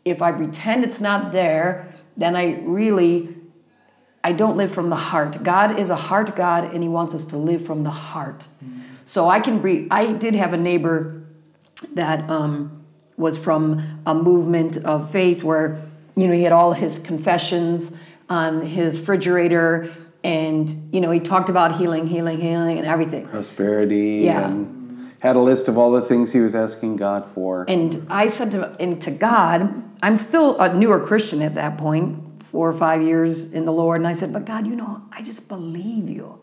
If 0.05 0.23
I 0.23 0.33
pretend 0.33 0.83
it's 0.83 1.01
not 1.01 1.31
there, 1.31 1.92
then 2.16 2.35
I 2.35 2.59
really 2.62 3.37
I 4.25 4.33
don't 4.33 4.57
live 4.57 4.73
from 4.73 4.90
the 4.90 4.97
heart. 4.97 5.42
God 5.42 5.79
is 5.79 5.90
a 5.90 5.97
heart 5.97 6.35
God 6.35 6.64
and 6.73 6.83
he 6.83 6.88
wants 6.88 7.14
us 7.14 7.27
to 7.27 7.37
live 7.37 7.64
from 7.64 7.83
the 7.83 7.90
heart. 7.90 8.49
So 9.05 9.29
I 9.29 9.40
can 9.40 9.61
be 9.61 9.87
I 9.90 10.14
did 10.14 10.35
have 10.35 10.55
a 10.55 10.57
neighbor 10.57 11.23
that 11.94 12.29
um, 12.29 12.85
was 13.16 13.42
from 13.42 14.01
a 14.07 14.14
movement 14.14 14.77
of 14.79 15.11
faith 15.11 15.44
where 15.44 15.88
you 16.18 16.26
know 16.26 16.35
he 16.35 16.42
had 16.42 16.52
all 16.52 16.72
his 16.72 16.98
confessions 16.98 17.98
on 18.28 18.62
his 18.62 18.98
refrigerator 18.98 19.88
and 20.24 20.68
you 20.92 21.00
know 21.00 21.11
he 21.11 21.20
talked 21.20 21.48
about 21.48 21.76
healing 21.76 22.07
healing 22.07 22.40
healing 22.40 22.76
and 22.78 22.87
everything 22.87 23.24
Prosperity 23.26 24.22
Yeah. 24.24 24.46
and 24.48 24.76
had 25.20 25.37
a 25.37 25.40
list 25.40 25.68
of 25.68 25.76
all 25.78 25.90
the 25.92 26.00
things 26.02 26.33
he 26.33 26.40
was 26.40 26.54
asking 26.54 26.94
God 26.96 27.26
for. 27.26 27.64
And 27.68 28.07
I 28.09 28.28
said 28.28 28.52
to, 28.52 28.76
and 28.78 29.02
to 29.02 29.11
God, 29.11 29.83
I'm 30.00 30.16
still 30.16 30.57
a 30.61 30.72
newer 30.72 31.00
Christian 31.00 31.42
at 31.42 31.54
that 31.54 31.76
point, 31.76 32.40
four 32.40 32.68
or 32.68 32.72
five 32.72 33.02
years 33.02 33.52
in 33.52 33.64
the 33.64 33.72
Lord. 33.72 33.98
And 33.98 34.07
I 34.07 34.12
said, 34.12 34.33
But 34.33 34.44
God, 34.44 34.68
you 34.68 34.76
know, 34.76 35.02
I 35.11 35.20
just 35.22 35.48
believe 35.48 36.09
you. 36.09 36.38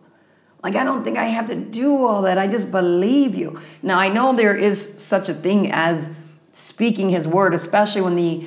Like, 0.62 0.76
I 0.76 0.84
don't 0.84 1.06
think 1.06 1.18
I 1.18 1.26
have 1.38 1.46
to 1.46 1.56
do 1.56 2.06
all 2.06 2.22
that. 2.24 2.38
I 2.38 2.48
just 2.48 2.70
believe 2.72 3.34
you. 3.34 3.58
Now, 3.82 3.98
I 3.98 4.10
know 4.10 4.34
there 4.34 4.58
is 4.58 4.78
such 5.02 5.30
a 5.30 5.34
thing 5.34 5.72
as 5.72 6.20
speaking 6.52 7.12
his 7.12 7.26
word, 7.28 7.54
especially 7.54 8.02
when 8.02 8.16
the 8.16 8.46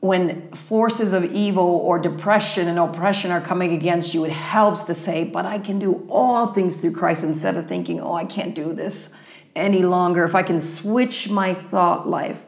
when 0.00 0.50
forces 0.52 1.12
of 1.12 1.24
evil 1.32 1.64
or 1.64 1.98
depression 1.98 2.68
and 2.68 2.78
oppression 2.78 3.30
are 3.30 3.40
coming 3.40 3.72
against 3.74 4.14
you, 4.14 4.24
it 4.24 4.32
helps 4.32 4.84
to 4.84 4.94
say, 4.94 5.24
But 5.24 5.44
I 5.44 5.58
can 5.58 5.78
do 5.78 6.06
all 6.08 6.46
things 6.48 6.80
through 6.80 6.94
Christ 6.94 7.22
instead 7.22 7.56
of 7.56 7.68
thinking, 7.68 8.00
Oh, 8.00 8.14
I 8.14 8.24
can't 8.24 8.54
do 8.54 8.72
this 8.72 9.14
any 9.54 9.82
longer. 9.82 10.24
If 10.24 10.34
I 10.34 10.42
can 10.42 10.58
switch 10.58 11.28
my 11.30 11.52
thought 11.52 12.08
life, 12.08 12.46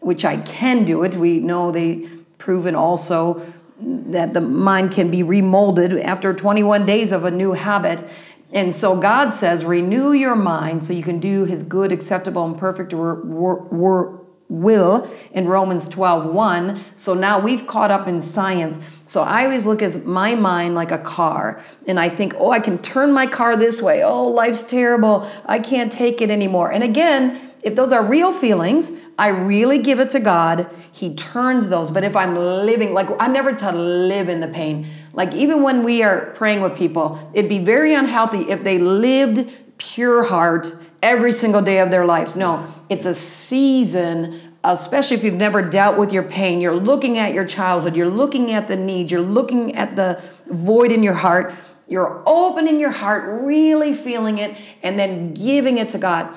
which 0.00 0.24
I 0.24 0.38
can 0.38 0.84
do 0.84 1.02
it, 1.02 1.16
we 1.16 1.38
know 1.38 1.70
they 1.70 2.08
proven 2.38 2.74
also 2.74 3.42
that 3.78 4.32
the 4.32 4.40
mind 4.40 4.90
can 4.92 5.10
be 5.10 5.22
remolded 5.22 6.00
after 6.02 6.32
21 6.32 6.86
days 6.86 7.12
of 7.12 7.24
a 7.24 7.30
new 7.30 7.52
habit. 7.52 8.08
And 8.52 8.74
so 8.74 8.98
God 8.98 9.30
says, 9.30 9.66
renew 9.66 10.12
your 10.12 10.36
mind 10.36 10.82
so 10.82 10.94
you 10.94 11.02
can 11.02 11.18
do 11.18 11.44
his 11.44 11.62
good, 11.62 11.92
acceptable, 11.92 12.46
and 12.46 12.56
perfect 12.56 12.94
wor- 12.94 13.20
wor- 13.22 14.25
will 14.48 15.10
in 15.32 15.46
Romans 15.46 15.88
12 15.88 16.26
1. 16.26 16.80
So 16.94 17.14
now 17.14 17.38
we've 17.40 17.66
caught 17.66 17.90
up 17.90 18.06
in 18.06 18.20
science. 18.20 18.78
So 19.04 19.22
I 19.22 19.44
always 19.44 19.66
look 19.66 19.82
at 19.82 20.04
my 20.04 20.34
mind 20.34 20.74
like 20.74 20.92
a 20.92 20.98
car 20.98 21.62
and 21.86 21.98
I 21.98 22.08
think, 22.08 22.34
oh, 22.38 22.50
I 22.50 22.60
can 22.60 22.78
turn 22.78 23.12
my 23.12 23.26
car 23.26 23.56
this 23.56 23.82
way. 23.82 24.02
Oh, 24.02 24.26
life's 24.26 24.62
terrible. 24.62 25.28
I 25.46 25.58
can't 25.58 25.90
take 25.90 26.20
it 26.20 26.30
anymore. 26.30 26.72
And 26.72 26.84
again, 26.84 27.40
if 27.64 27.74
those 27.74 27.92
are 27.92 28.04
real 28.04 28.32
feelings, 28.32 29.00
I 29.18 29.28
really 29.28 29.82
give 29.82 29.98
it 29.98 30.10
to 30.10 30.20
God. 30.20 30.70
He 30.92 31.14
turns 31.14 31.68
those. 31.68 31.90
But 31.90 32.04
if 32.04 32.14
I'm 32.14 32.36
living, 32.36 32.92
like, 32.92 33.08
I'm 33.18 33.32
never 33.32 33.52
to 33.52 33.72
live 33.72 34.28
in 34.28 34.40
the 34.40 34.46
pain. 34.46 34.86
Like, 35.12 35.34
even 35.34 35.62
when 35.62 35.82
we 35.82 36.02
are 36.02 36.32
praying 36.36 36.60
with 36.60 36.76
people, 36.76 37.18
it'd 37.34 37.48
be 37.48 37.58
very 37.58 37.92
unhealthy 37.94 38.50
if 38.50 38.62
they 38.62 38.78
lived 38.78 39.52
pure 39.78 40.24
heart 40.24 40.72
every 41.06 41.30
single 41.30 41.62
day 41.62 41.78
of 41.78 41.92
their 41.92 42.04
lives. 42.04 42.36
No, 42.36 42.66
it's 42.88 43.06
a 43.06 43.14
season, 43.14 44.40
especially 44.64 45.16
if 45.16 45.22
you've 45.22 45.36
never 45.36 45.62
dealt 45.62 45.96
with 45.96 46.12
your 46.12 46.24
pain. 46.24 46.60
You're 46.60 46.74
looking 46.74 47.16
at 47.16 47.32
your 47.32 47.44
childhood, 47.44 47.94
you're 47.94 48.10
looking 48.10 48.50
at 48.50 48.66
the 48.66 48.76
needs, 48.76 49.12
you're 49.12 49.20
looking 49.20 49.76
at 49.76 49.94
the 49.94 50.20
void 50.48 50.90
in 50.90 51.04
your 51.04 51.14
heart. 51.14 51.54
You're 51.88 52.20
opening 52.26 52.80
your 52.80 52.90
heart, 52.90 53.44
really 53.44 53.92
feeling 53.92 54.38
it, 54.38 54.60
and 54.82 54.98
then 54.98 55.32
giving 55.34 55.78
it 55.78 55.88
to 55.90 55.98
God. 55.98 56.34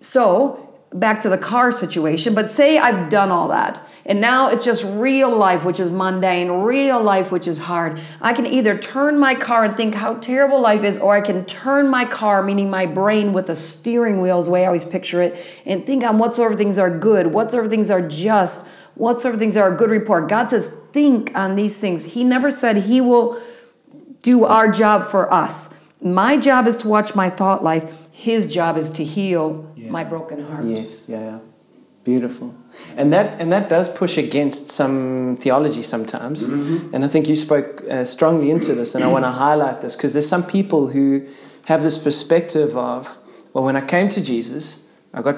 So, 0.00 0.73
back 0.94 1.20
to 1.20 1.28
the 1.28 1.36
car 1.36 1.72
situation, 1.72 2.34
but 2.34 2.48
say 2.48 2.78
I've 2.78 3.10
done 3.10 3.30
all 3.30 3.48
that. 3.48 3.84
And 4.06 4.20
now 4.20 4.48
it's 4.48 4.64
just 4.64 4.84
real 4.84 5.34
life, 5.34 5.64
which 5.64 5.80
is 5.80 5.90
mundane, 5.90 6.50
real 6.50 7.02
life, 7.02 7.32
which 7.32 7.48
is 7.48 7.60
hard. 7.60 8.00
I 8.20 8.32
can 8.32 8.46
either 8.46 8.78
turn 8.78 9.18
my 9.18 9.34
car 9.34 9.64
and 9.64 9.76
think 9.76 9.96
how 9.96 10.14
terrible 10.14 10.60
life 10.60 10.84
is, 10.84 10.98
or 10.98 11.14
I 11.14 11.20
can 11.20 11.44
turn 11.46 11.88
my 11.88 12.04
car, 12.04 12.42
meaning 12.42 12.70
my 12.70 12.86
brain 12.86 13.32
with 13.32 13.50
a 13.50 13.56
steering 13.56 14.20
wheel, 14.20 14.38
is 14.38 14.46
the 14.46 14.52
way 14.52 14.62
I 14.62 14.66
always 14.66 14.84
picture 14.84 15.20
it, 15.20 15.36
and 15.66 15.84
think 15.84 16.04
on 16.04 16.18
what 16.18 16.34
sort 16.34 16.52
of 16.52 16.58
things 16.58 16.78
are 16.78 16.96
good, 16.96 17.34
what 17.34 17.50
sort 17.50 17.64
of 17.64 17.70
things 17.70 17.90
are 17.90 18.06
just, 18.06 18.68
what 18.94 19.20
sort 19.20 19.34
of 19.34 19.40
things 19.40 19.56
are 19.56 19.74
a 19.74 19.76
good 19.76 19.90
report. 19.90 20.28
God 20.28 20.50
says, 20.50 20.68
think 20.92 21.34
on 21.34 21.56
these 21.56 21.80
things. 21.80 22.14
He 22.14 22.22
never 22.22 22.50
said 22.50 22.76
He 22.76 23.00
will 23.00 23.40
do 24.22 24.44
our 24.44 24.70
job 24.70 25.04
for 25.04 25.32
us. 25.32 25.76
My 26.00 26.36
job 26.36 26.66
is 26.66 26.76
to 26.78 26.88
watch 26.88 27.14
my 27.14 27.30
thought 27.30 27.64
life. 27.64 28.03
His 28.16 28.46
job 28.46 28.76
is 28.76 28.90
to 28.92 29.02
heal 29.04 29.66
Yeah. 29.76 29.90
my 29.90 30.04
broken 30.04 30.38
heart. 30.46 30.64
Yes, 30.64 31.00
yeah, 31.08 31.20
yeah. 31.30 31.38
Beautiful. 32.04 32.54
And 32.96 33.12
that 33.12 33.40
and 33.40 33.50
that 33.50 33.68
does 33.68 33.88
push 33.88 34.16
against 34.18 34.68
some 34.68 35.36
theology 35.40 35.82
sometimes. 35.82 36.42
And 36.92 37.04
I 37.04 37.08
think 37.08 37.28
you 37.28 37.34
spoke 37.36 37.82
uh, 37.90 38.04
strongly 38.04 38.50
into 38.50 38.72
this 38.74 38.94
and 38.94 39.02
I 39.02 39.08
want 39.08 39.24
to 39.30 39.32
highlight 39.32 39.80
this 39.80 39.96
because 39.96 40.12
there's 40.12 40.28
some 40.28 40.44
people 40.46 40.88
who 40.94 41.26
have 41.64 41.82
this 41.82 41.98
perspective 41.98 42.76
of 42.76 43.18
well 43.52 43.64
when 43.64 43.74
I 43.76 43.80
came 43.94 44.08
to 44.10 44.20
Jesus, 44.22 44.88
I 45.12 45.20
got 45.22 45.36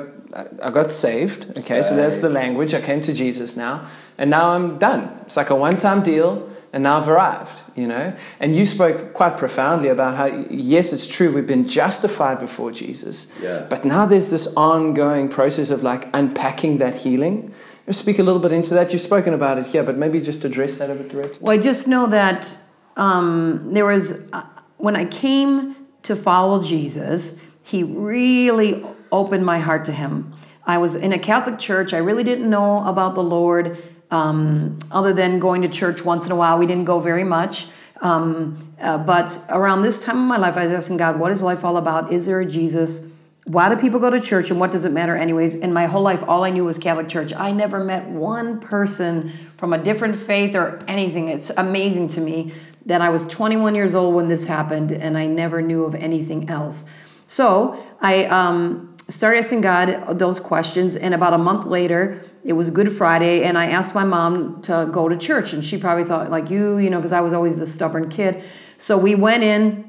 I 0.63 0.71
got 0.71 0.93
saved. 0.93 1.59
Okay, 1.61 1.81
so 1.83 1.97
that's 1.97 2.19
the 2.21 2.29
language. 2.29 2.75
I 2.75 2.83
came 2.83 3.01
to 3.03 3.15
Jesus 3.15 3.57
now 3.57 3.75
and 4.19 4.29
now 4.29 4.51
I'm 4.51 4.77
done. 4.79 5.03
It's 5.25 5.37
like 5.37 5.51
a 5.51 5.57
one-time 5.57 6.03
deal 6.03 6.33
and 6.73 6.83
now 6.83 6.99
I've 6.99 7.09
arrived, 7.09 7.63
you 7.75 7.87
know. 7.87 8.15
And 8.41 8.55
you 8.55 8.65
spoke 8.65 9.13
quite 9.15 9.39
profoundly 9.39 9.89
about 9.89 10.17
how, 10.17 10.27
yes, 10.51 10.93
it's 10.93 11.07
true, 11.07 11.35
we've 11.35 11.47
been 11.47 11.67
justified 11.67 12.39
before 12.39 12.71
Jesus. 12.71 13.33
Yes. 13.41 13.71
But 13.71 13.85
now 13.85 14.07
there's 14.07 14.31
this 14.31 14.55
ongoing 14.57 15.29
process 15.29 15.71
of 15.71 15.83
like 15.83 16.09
unpacking 16.15 16.79
that 16.79 16.97
healing. 16.97 17.55
Let's 17.87 17.99
speak 17.99 18.19
a 18.19 18.23
little 18.23 18.41
bit 18.41 18.53
into 18.53 18.75
that. 18.75 18.93
You've 18.93 19.03
spoken 19.03 19.33
about 19.33 19.59
it 19.59 19.67
here, 19.67 19.83
but 19.83 19.97
maybe 19.97 20.21
just 20.21 20.45
address 20.45 20.79
that 20.79 20.91
a 20.91 20.95
bit 20.95 21.09
directly. 21.09 21.39
Well, 21.41 21.57
I 21.57 21.63
just 21.63 21.87
know 21.87 22.07
that 22.09 22.59
um, 22.97 23.73
there 23.73 23.87
was, 23.87 24.29
uh, 24.33 24.43
when 24.77 24.97
I 24.97 25.05
came 25.05 25.77
to 26.03 26.17
follow 26.17 26.63
Jesus, 26.63 27.47
he 27.65 27.83
really 27.83 28.85
opened 29.13 29.47
my 29.47 29.61
heart 29.61 29.85
to 29.85 29.93
him. 29.93 30.33
I 30.67 30.79
was 30.79 30.97
in 30.97 31.13
a 31.13 31.19
Catholic 31.19 31.59
church. 31.61 31.95
I 31.95 31.99
really 31.99 32.25
didn't 32.25 32.51
know 32.51 32.85
about 32.87 33.15
the 33.15 33.23
Lord 33.23 33.79
um, 34.11 34.79
other 34.91 35.13
than 35.13 35.39
going 35.39 35.63
to 35.63 35.69
church 35.69 36.05
once 36.05 36.27
in 36.27 36.33
a 36.33 36.37
while. 36.37 36.59
We 36.59 36.67
didn't 36.67 36.85
go 36.85 37.01
very 37.01 37.25
much. 37.25 37.67
Um, 38.01 38.75
uh, 38.81 38.99
but 38.99 39.39
around 39.51 39.83
this 39.83 40.05
time 40.05 40.17
in 40.17 40.25
my 40.25 40.37
life, 40.37 40.57
I 40.57 40.65
was 40.65 40.73
asking 40.73 40.99
God, 40.99 41.19
what 41.19 41.33
is 41.33 41.43
life 41.43 41.65
all 41.65 41.77
about? 41.77 42.13
Is 42.13 42.27
there 42.27 42.41
a 42.41 42.47
Jesus? 42.47 43.15
Why 43.45 43.69
do 43.73 43.81
people 43.81 44.01
go 44.01 44.11
to 44.11 44.21
church 44.21 44.51
and 44.51 44.59
what 44.59 44.71
does 44.71 44.85
it 44.85 44.93
matter, 44.93 45.17
anyways? 45.17 45.55
In 45.55 45.73
my 45.73 45.87
whole 45.87 46.03
life, 46.03 46.23
all 46.27 46.45
I 46.45 46.51
knew 46.51 46.65
was 46.65 46.79
Catholic 46.79 47.09
Church. 47.09 47.33
I 47.35 47.53
never 47.53 47.83
met 47.83 48.07
one 48.09 48.61
person 48.61 49.33
from 49.57 49.73
a 49.73 49.79
different 49.79 50.17
faith 50.17 50.55
or 50.55 50.81
anything. 50.89 51.29
It's 51.29 51.51
amazing 51.51 52.09
to 52.09 52.21
me 52.21 52.53
that 52.85 53.01
I 53.01 53.09
was 53.09 53.27
21 53.27 53.75
years 53.75 53.95
old 53.95 54.15
when 54.15 54.29
this 54.29 54.47
happened 54.47 54.93
and 54.93 55.17
I 55.17 55.27
never 55.27 55.63
knew 55.63 55.85
of 55.85 55.95
anything 55.95 56.49
else. 56.49 56.93
So 57.25 57.83
I 58.01 58.25
um, 58.27 58.96
started 59.09 59.39
asking 59.39 59.61
God 59.61 60.19
those 60.19 60.41
questions, 60.41 60.97
and 60.97 61.15
about 61.15 61.33
a 61.33 61.39
month 61.39 61.67
later, 61.67 62.23
it 62.45 62.55
was 62.55 62.71
Good 62.71 62.91
Friday, 62.91 63.45
and 63.45 63.57
I 63.57 63.67
asked 63.67 63.95
my 63.95 64.05
mom 64.05 64.63
to 64.63 64.89
go 64.91 65.09
to 65.09 65.17
church, 65.17 65.53
and 65.53 65.65
she 65.65 65.79
probably 65.79 66.05
thought, 66.05 66.31
like 66.31 66.51
you, 66.51 66.79
you 66.79 66.91
know, 66.91 66.99
because 66.99 67.13
I 67.13 67.21
was 67.21 67.33
always 67.33 67.59
the 67.59 67.67
stubborn 67.67 68.09
kid. 68.09 68.43
So 68.77 68.99
we 68.99 69.15
went 69.15 69.43
in 69.43 69.87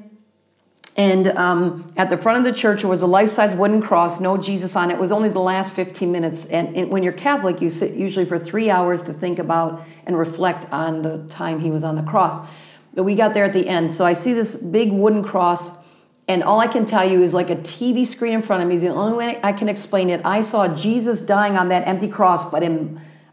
and 0.98 1.28
um, 1.28 1.86
at 1.96 2.10
the 2.10 2.16
front 2.16 2.38
of 2.38 2.44
the 2.44 2.52
church 2.52 2.82
was 2.82 3.02
a 3.02 3.06
life-size 3.06 3.54
wooden 3.54 3.80
cross, 3.80 4.20
no 4.20 4.36
Jesus 4.36 4.74
on 4.74 4.90
it. 4.90 4.94
It 4.94 5.00
was 5.00 5.12
only 5.12 5.28
the 5.28 5.38
last 5.38 5.72
15 5.72 6.10
minutes. 6.10 6.50
And, 6.50 6.76
and 6.76 6.90
when 6.90 7.04
you're 7.04 7.12
Catholic, 7.12 7.60
you 7.62 7.70
sit 7.70 7.94
usually 7.94 8.24
for 8.24 8.36
three 8.36 8.68
hours 8.68 9.04
to 9.04 9.12
think 9.12 9.38
about 9.38 9.80
and 10.08 10.18
reflect 10.18 10.66
on 10.72 11.02
the 11.02 11.24
time 11.28 11.60
he 11.60 11.70
was 11.70 11.84
on 11.84 11.94
the 11.94 12.02
cross. 12.02 12.52
But 12.94 13.04
we 13.04 13.14
got 13.14 13.32
there 13.32 13.44
at 13.44 13.52
the 13.52 13.68
end. 13.68 13.92
So 13.92 14.04
I 14.04 14.12
see 14.12 14.34
this 14.34 14.60
big 14.60 14.90
wooden 14.92 15.22
cross, 15.22 15.86
and 16.28 16.42
all 16.42 16.60
I 16.60 16.66
can 16.66 16.84
tell 16.84 17.08
you 17.08 17.22
is 17.22 17.32
like 17.32 17.48
a 17.48 17.56
TV 17.56 18.06
screen 18.06 18.34
in 18.34 18.42
front 18.42 18.62
of 18.62 18.68
me 18.68 18.74
is 18.74 18.82
the 18.82 18.88
only 18.88 19.16
way 19.16 19.40
I 19.42 19.52
can 19.52 19.68
explain 19.68 20.10
it. 20.10 20.20
I 20.24 20.42
saw 20.42 20.72
Jesus 20.74 21.24
dying 21.24 21.56
on 21.56 21.68
that 21.68 21.88
empty 21.88 22.06
cross, 22.06 22.50
but 22.50 22.62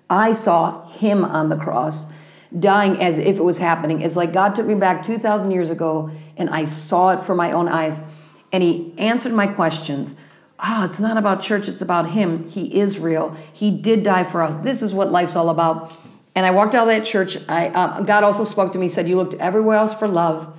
I 0.10 0.32
saw 0.32 0.88
him 0.88 1.26
on 1.26 1.50
the 1.50 1.58
cross 1.58 2.14
dying 2.58 2.96
as 3.02 3.20
if 3.20 3.38
it 3.38 3.44
was 3.44 3.58
happening. 3.58 4.02
It's 4.02 4.16
like 4.16 4.32
God 4.32 4.56
took 4.56 4.66
me 4.66 4.76
back 4.76 5.04
2,000 5.04 5.52
years 5.52 5.70
ago 5.70 6.10
and 6.38 6.50
I 6.50 6.64
saw 6.64 7.10
it 7.12 7.20
for 7.20 7.36
my 7.36 7.52
own 7.52 7.68
eyes. 7.68 8.14
And 8.54 8.64
He 8.64 8.94
answered 8.98 9.34
my 9.34 9.48
questions. 9.48 10.22
Oh, 10.60 10.86
it's 10.86 11.02
not 11.02 11.18
about 11.18 11.42
church, 11.42 11.68
it's 11.68 11.82
about 11.82 12.12
Him. 12.12 12.48
He 12.48 12.80
is 12.80 12.98
real. 12.98 13.36
He 13.52 13.72
did 13.72 14.04
die 14.04 14.24
for 14.24 14.42
us. 14.42 14.56
This 14.58 14.82
is 14.82 14.94
what 14.94 15.12
life's 15.12 15.36
all 15.36 15.50
about. 15.50 15.92
And 16.34 16.46
I 16.46 16.52
walked 16.52 16.76
out 16.76 16.88
of 16.88 16.94
that 16.96 17.06
church. 17.06 17.38
I, 17.50 17.68
uh, 17.70 18.02
God 18.02 18.24
also 18.24 18.46
spoke 18.46 18.72
to 18.74 18.78
me, 18.78 18.88
said, 18.88 19.08
You 19.08 19.18
looked 19.18 19.34
everywhere 19.36 19.78
else 19.78 19.94
for 19.94 20.08
love, 20.08 20.58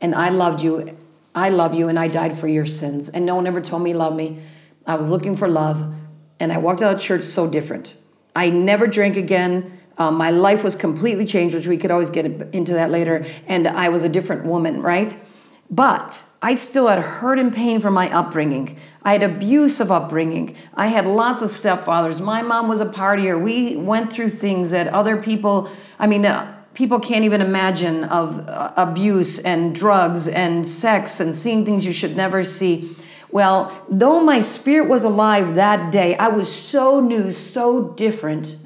and 0.00 0.14
I 0.14 0.28
loved 0.28 0.62
you. 0.62 0.96
I 1.36 1.50
love 1.50 1.74
you, 1.74 1.88
and 1.88 1.98
I 1.98 2.08
died 2.08 2.36
for 2.36 2.48
your 2.48 2.64
sins. 2.64 3.10
And 3.10 3.26
no 3.26 3.36
one 3.36 3.46
ever 3.46 3.60
told 3.60 3.82
me 3.82 3.92
love 3.92 4.16
me. 4.16 4.40
I 4.86 4.96
was 4.96 5.10
looking 5.10 5.36
for 5.36 5.46
love, 5.46 5.94
and 6.40 6.50
I 6.50 6.56
walked 6.56 6.80
out 6.80 6.94
of 6.94 7.00
church 7.00 7.24
so 7.24 7.48
different. 7.48 7.96
I 8.34 8.48
never 8.48 8.86
drank 8.86 9.16
again. 9.16 9.78
Um, 9.98 10.16
my 10.16 10.30
life 10.30 10.64
was 10.64 10.76
completely 10.76 11.26
changed, 11.26 11.54
which 11.54 11.66
we 11.66 11.76
could 11.76 11.90
always 11.90 12.10
get 12.10 12.24
into 12.26 12.72
that 12.72 12.90
later. 12.90 13.26
And 13.46 13.68
I 13.68 13.90
was 13.90 14.02
a 14.02 14.08
different 14.08 14.44
woman, 14.44 14.80
right? 14.80 15.16
But 15.70 16.24
I 16.40 16.54
still 16.54 16.88
had 16.88 17.00
hurt 17.00 17.38
and 17.38 17.52
pain 17.52 17.80
from 17.80 17.92
my 17.92 18.10
upbringing. 18.10 18.78
I 19.02 19.12
had 19.12 19.22
abusive 19.22 19.90
upbringing. 19.90 20.56
I 20.74 20.88
had 20.88 21.06
lots 21.06 21.42
of 21.42 21.48
stepfathers. 21.48 22.24
My 22.24 22.40
mom 22.40 22.68
was 22.68 22.80
a 22.80 22.86
partier. 22.86 23.42
We 23.42 23.76
went 23.76 24.12
through 24.12 24.30
things 24.30 24.70
that 24.70 24.86
other 24.88 25.20
people, 25.20 25.70
I 25.98 26.06
mean, 26.06 26.22
people 26.76 27.00
can't 27.00 27.24
even 27.24 27.40
imagine 27.40 28.04
of 28.04 28.46
uh, 28.46 28.70
abuse 28.76 29.38
and 29.38 29.74
drugs 29.74 30.28
and 30.28 30.68
sex 30.68 31.18
and 31.20 31.34
seeing 31.34 31.64
things 31.64 31.86
you 31.86 31.92
should 31.92 32.14
never 32.14 32.44
see. 32.44 32.94
Well, 33.30 33.72
though 33.88 34.20
my 34.20 34.40
spirit 34.40 34.86
was 34.86 35.02
alive 35.02 35.54
that 35.54 35.90
day, 35.90 36.16
I 36.18 36.28
was 36.28 36.54
so 36.54 37.00
new, 37.00 37.30
so 37.30 37.94
different. 37.94 38.58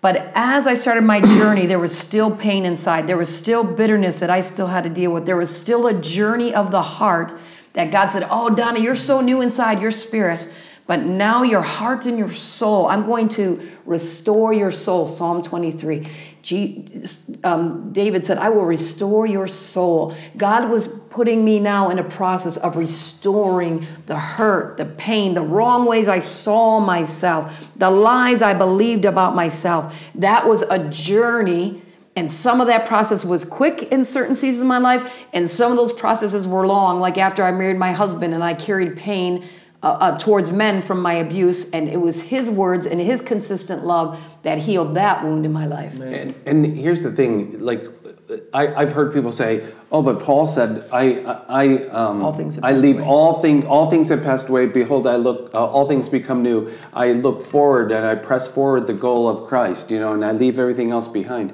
But 0.00 0.30
as 0.36 0.68
I 0.68 0.74
started 0.74 1.02
my 1.02 1.20
journey, 1.38 1.66
there 1.66 1.80
was 1.80 1.98
still 1.98 2.34
pain 2.34 2.64
inside. 2.64 3.08
There 3.08 3.16
was 3.16 3.36
still 3.36 3.64
bitterness 3.64 4.20
that 4.20 4.30
I 4.30 4.40
still 4.40 4.68
had 4.68 4.84
to 4.84 4.90
deal 4.90 5.12
with. 5.12 5.26
There 5.26 5.36
was 5.36 5.54
still 5.54 5.88
a 5.88 6.00
journey 6.00 6.54
of 6.54 6.70
the 6.70 6.82
heart 6.82 7.32
That 7.72 7.90
God 7.90 8.10
said, 8.10 8.26
Oh, 8.30 8.54
Donna, 8.54 8.78
you're 8.78 8.94
so 8.94 9.20
new 9.20 9.40
inside 9.40 9.82
your 9.82 9.90
spirit, 9.90 10.48
but 10.88 11.04
now 11.04 11.42
your 11.42 11.60
heart 11.60 12.06
and 12.06 12.18
your 12.18 12.30
soul, 12.30 12.86
I'm 12.86 13.04
going 13.04 13.28
to 13.30 13.60
restore 13.84 14.54
your 14.54 14.70
soul. 14.70 15.04
Psalm 15.04 15.42
23. 15.42 16.06
G, 16.40 16.88
um, 17.44 17.92
David 17.92 18.24
said, 18.24 18.38
I 18.38 18.48
will 18.48 18.64
restore 18.64 19.26
your 19.26 19.46
soul. 19.46 20.14
God 20.38 20.70
was 20.70 20.88
putting 20.88 21.44
me 21.44 21.60
now 21.60 21.90
in 21.90 21.98
a 21.98 22.04
process 22.04 22.56
of 22.56 22.78
restoring 22.78 23.86
the 24.06 24.18
hurt, 24.18 24.78
the 24.78 24.86
pain, 24.86 25.34
the 25.34 25.42
wrong 25.42 25.84
ways 25.84 26.08
I 26.08 26.20
saw 26.20 26.80
myself, 26.80 27.70
the 27.76 27.90
lies 27.90 28.40
I 28.40 28.54
believed 28.54 29.04
about 29.04 29.34
myself. 29.34 30.10
That 30.14 30.46
was 30.46 30.62
a 30.62 30.88
journey. 30.88 31.82
And 32.16 32.30
some 32.30 32.62
of 32.62 32.66
that 32.66 32.86
process 32.86 33.26
was 33.26 33.44
quick 33.44 33.82
in 33.92 34.04
certain 34.04 34.34
seasons 34.34 34.62
of 34.62 34.68
my 34.68 34.78
life, 34.78 35.26
and 35.34 35.48
some 35.48 35.70
of 35.70 35.76
those 35.76 35.92
processes 35.92 36.48
were 36.48 36.66
long, 36.66 36.98
like 36.98 37.18
after 37.18 37.44
I 37.44 37.52
married 37.52 37.76
my 37.76 37.92
husband 37.92 38.32
and 38.34 38.42
I 38.42 38.54
carried 38.54 38.96
pain 38.96 39.44
uh, 39.82 39.96
uh, 40.00 40.18
towards 40.18 40.50
men 40.50 40.82
from 40.82 41.00
my 41.00 41.14
abuse, 41.14 41.70
and 41.70 41.88
it 41.88 42.00
was 42.00 42.30
his 42.30 42.50
words 42.50 42.86
and 42.86 43.00
his 43.00 43.22
consistent 43.22 43.84
love 43.84 44.20
that 44.42 44.58
healed 44.58 44.94
that 44.94 45.22
wound 45.22 45.46
in 45.46 45.52
my 45.52 45.66
life. 45.66 45.98
And, 46.00 46.34
and 46.46 46.76
here's 46.76 47.04
the 47.04 47.12
thing, 47.12 47.58
like 47.60 47.84
I, 48.52 48.74
I've 48.74 48.92
heard 48.92 49.12
people 49.12 49.32
say, 49.32 49.66
"Oh, 49.90 50.02
but 50.02 50.20
Paul 50.22 50.46
said, 50.46 50.84
I, 50.92 51.20
I, 51.48 51.88
um, 51.88 52.22
All 52.22 52.32
things 52.32 52.58
I 52.62 52.72
leave 52.72 52.96
away." 52.96 53.06
all 53.06 53.34
things, 53.34 53.64
all 53.64 53.88
things 53.88 54.08
have 54.08 54.22
passed 54.22 54.48
away. 54.48 54.66
Behold, 54.66 55.06
I 55.06 55.16
look, 55.16 55.54
uh, 55.54 55.64
all 55.64 55.86
things 55.86 56.08
become 56.08 56.42
new. 56.42 56.70
I 56.92 57.12
look 57.12 57.40
forward 57.40 57.92
and 57.92 58.04
I 58.04 58.16
press 58.16 58.52
forward 58.52 58.86
the 58.86 58.94
goal 58.94 59.28
of 59.28 59.48
Christ, 59.48 59.90
you 59.90 59.98
know, 59.98 60.12
and 60.12 60.24
I 60.24 60.32
leave 60.32 60.58
everything 60.58 60.90
else 60.90 61.08
behind." 61.08 61.52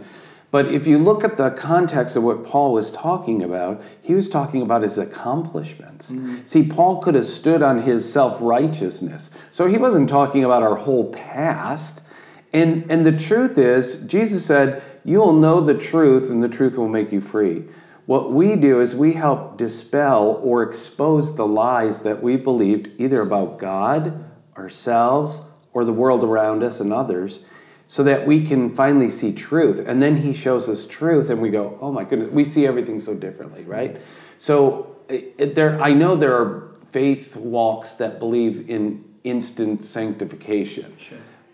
But 0.54 0.66
if 0.66 0.86
you 0.86 0.98
look 0.98 1.24
at 1.24 1.36
the 1.36 1.50
context 1.50 2.14
of 2.14 2.22
what 2.22 2.46
Paul 2.46 2.72
was 2.72 2.92
talking 2.92 3.42
about, 3.42 3.82
he 4.00 4.14
was 4.14 4.28
talking 4.28 4.62
about 4.62 4.82
his 4.82 4.96
accomplishments. 4.98 6.12
Mm-hmm. 6.12 6.44
See, 6.44 6.68
Paul 6.68 7.02
could 7.02 7.16
have 7.16 7.24
stood 7.24 7.60
on 7.60 7.82
his 7.82 8.12
self 8.12 8.40
righteousness. 8.40 9.48
So 9.50 9.66
he 9.66 9.78
wasn't 9.78 10.08
talking 10.08 10.44
about 10.44 10.62
our 10.62 10.76
whole 10.76 11.12
past. 11.12 12.06
And, 12.52 12.88
and 12.88 13.04
the 13.04 13.16
truth 13.16 13.58
is, 13.58 14.06
Jesus 14.06 14.46
said, 14.46 14.80
You 15.04 15.18
will 15.18 15.32
know 15.32 15.58
the 15.58 15.76
truth, 15.76 16.30
and 16.30 16.40
the 16.40 16.48
truth 16.48 16.78
will 16.78 16.86
make 16.86 17.10
you 17.10 17.20
free. 17.20 17.64
What 18.06 18.30
we 18.30 18.54
do 18.54 18.80
is 18.80 18.94
we 18.94 19.14
help 19.14 19.58
dispel 19.58 20.38
or 20.40 20.62
expose 20.62 21.34
the 21.34 21.48
lies 21.48 22.02
that 22.02 22.22
we 22.22 22.36
believed 22.36 22.92
either 22.96 23.22
about 23.22 23.58
God, 23.58 24.24
ourselves, 24.56 25.48
or 25.72 25.84
the 25.84 25.92
world 25.92 26.22
around 26.22 26.62
us 26.62 26.78
and 26.78 26.92
others, 26.92 27.44
so 27.86 28.02
that 28.02 28.26
we 28.26 28.40
can 28.40 28.70
finally 28.70 29.10
see 29.10 29.32
truth. 29.32 29.84
And 29.86 30.02
then 30.02 30.16
He 30.18 30.32
shows 30.32 30.68
us 30.68 30.86
truth, 30.86 31.30
and 31.30 31.40
we 31.40 31.50
go, 31.50 31.78
Oh 31.80 31.92
my 31.92 32.04
goodness, 32.04 32.30
we 32.30 32.44
see 32.44 32.66
everything 32.66 33.00
so 33.00 33.14
differently, 33.14 33.62
right? 33.64 33.98
So 34.38 34.96
it, 35.08 35.34
it- 35.38 35.54
there, 35.54 35.80
I 35.82 35.92
know 35.92 36.16
there 36.16 36.34
are 36.36 36.70
faith 36.88 37.36
walks 37.36 37.94
that 37.94 38.18
believe 38.18 38.68
in 38.70 39.04
instant 39.24 39.82
sanctification. 39.82 40.92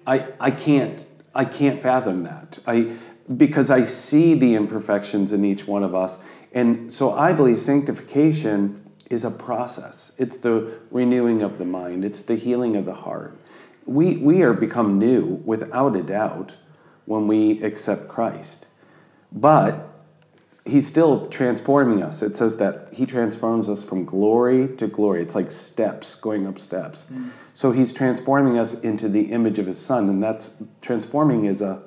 I, 0.07 0.29
I 0.40 0.51
can't 0.51 1.07
I 1.35 1.45
can't 1.45 1.81
fathom 1.81 2.21
that. 2.25 2.59
I 2.66 2.93
because 3.37 3.71
I 3.71 3.83
see 3.83 4.35
the 4.35 4.55
imperfections 4.57 5.33
in 5.33 5.45
each 5.45 5.66
one 5.69 5.85
of 5.85 5.95
us. 5.95 6.19
And 6.53 6.90
so 6.90 7.12
I 7.12 7.33
believe 7.33 7.61
sanctification 7.61 8.81
is 9.09 9.25
a 9.25 9.31
process. 9.31 10.12
It's 10.19 10.37
the 10.37 10.81
renewing 10.90 11.43
of 11.43 11.59
the 11.59 11.64
mind. 11.64 12.05
It's 12.05 12.23
the 12.23 12.35
healing 12.35 12.75
of 12.77 12.85
the 12.85 12.95
heart. 12.95 13.38
We 13.90 14.16
we 14.16 14.42
are 14.42 14.55
become 14.55 14.98
new 14.98 15.42
without 15.44 15.96
a 15.96 16.03
doubt 16.03 16.57
when 17.07 17.26
we 17.26 17.62
accept 17.62 18.09
Christ. 18.09 18.68
But 19.33 19.87
he's 20.64 20.87
still 20.87 21.29
transforming 21.29 22.03
us. 22.03 22.22
It 22.22 22.37
says 22.37 22.57
that 22.59 22.94
he 22.94 23.05
transforms 23.05 23.68
us 23.68 23.83
from 23.83 24.05
glory 24.05 24.68
to 24.76 24.87
glory. 24.87 25.22
It's 25.22 25.35
like 25.35 25.50
steps, 25.50 26.14
going 26.14 26.46
up 26.46 26.59
steps. 26.59 27.07
Mm. 27.07 27.31
So 27.53 27.72
he's 27.72 27.92
transforming 27.92 28.59
us 28.59 28.81
into 28.81 29.09
the 29.09 29.33
image 29.33 29.59
of 29.59 29.66
his 29.66 29.85
son, 29.85 30.09
and 30.09 30.22
that's 30.22 30.62
transforming 30.81 31.44
is 31.44 31.61
a 31.61 31.83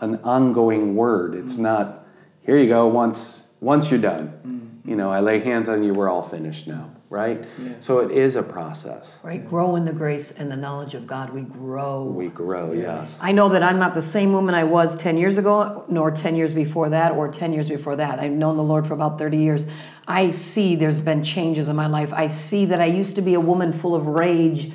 an 0.00 0.16
ongoing 0.16 0.94
word. 0.94 1.34
It's 1.34 1.56
mm. 1.56 1.60
not 1.60 2.06
here 2.44 2.58
you 2.58 2.68
go 2.68 2.86
once 2.86 3.50
once 3.60 3.90
you're 3.90 4.00
done. 4.00 4.32
Mm. 4.46 4.90
You 4.90 4.96
know, 4.96 5.10
I 5.10 5.20
lay 5.20 5.40
hands 5.40 5.68
on 5.68 5.82
you, 5.82 5.94
we're 5.94 6.10
all 6.10 6.22
finished 6.22 6.68
now, 6.68 6.90
right? 7.10 7.44
So 7.80 7.98
it 7.98 8.12
is 8.12 8.36
a 8.36 8.42
process. 8.42 9.18
Right? 9.24 9.44
Grow 9.44 9.74
in 9.74 9.84
the 9.84 9.92
grace 9.92 10.38
and 10.38 10.50
the 10.50 10.56
knowledge 10.56 10.94
of 10.94 11.08
God. 11.08 11.30
We 11.30 11.42
grow. 11.42 12.08
We 12.08 12.28
grow, 12.28 12.72
yes. 12.72 13.18
I 13.20 13.32
know 13.32 13.48
that 13.48 13.64
I'm 13.64 13.80
not 13.80 13.94
the 13.94 14.02
same 14.02 14.32
woman 14.32 14.54
I 14.54 14.62
was 14.62 14.96
10 14.96 15.18
years 15.18 15.36
ago, 15.36 15.84
nor 15.88 16.12
10 16.12 16.36
years 16.36 16.54
before 16.54 16.88
that, 16.90 17.12
or 17.12 17.28
10 17.28 17.52
years 17.52 17.68
before 17.68 17.96
that. 17.96 18.20
I've 18.20 18.30
known 18.30 18.56
the 18.56 18.62
Lord 18.62 18.86
for 18.86 18.94
about 18.94 19.18
30 19.18 19.38
years. 19.38 19.68
I 20.06 20.30
see 20.30 20.76
there's 20.76 21.00
been 21.00 21.24
changes 21.24 21.68
in 21.68 21.74
my 21.74 21.88
life. 21.88 22.12
I 22.12 22.28
see 22.28 22.64
that 22.66 22.80
I 22.80 22.86
used 22.86 23.16
to 23.16 23.22
be 23.22 23.34
a 23.34 23.40
woman 23.40 23.72
full 23.72 23.96
of 23.96 24.06
rage 24.06 24.70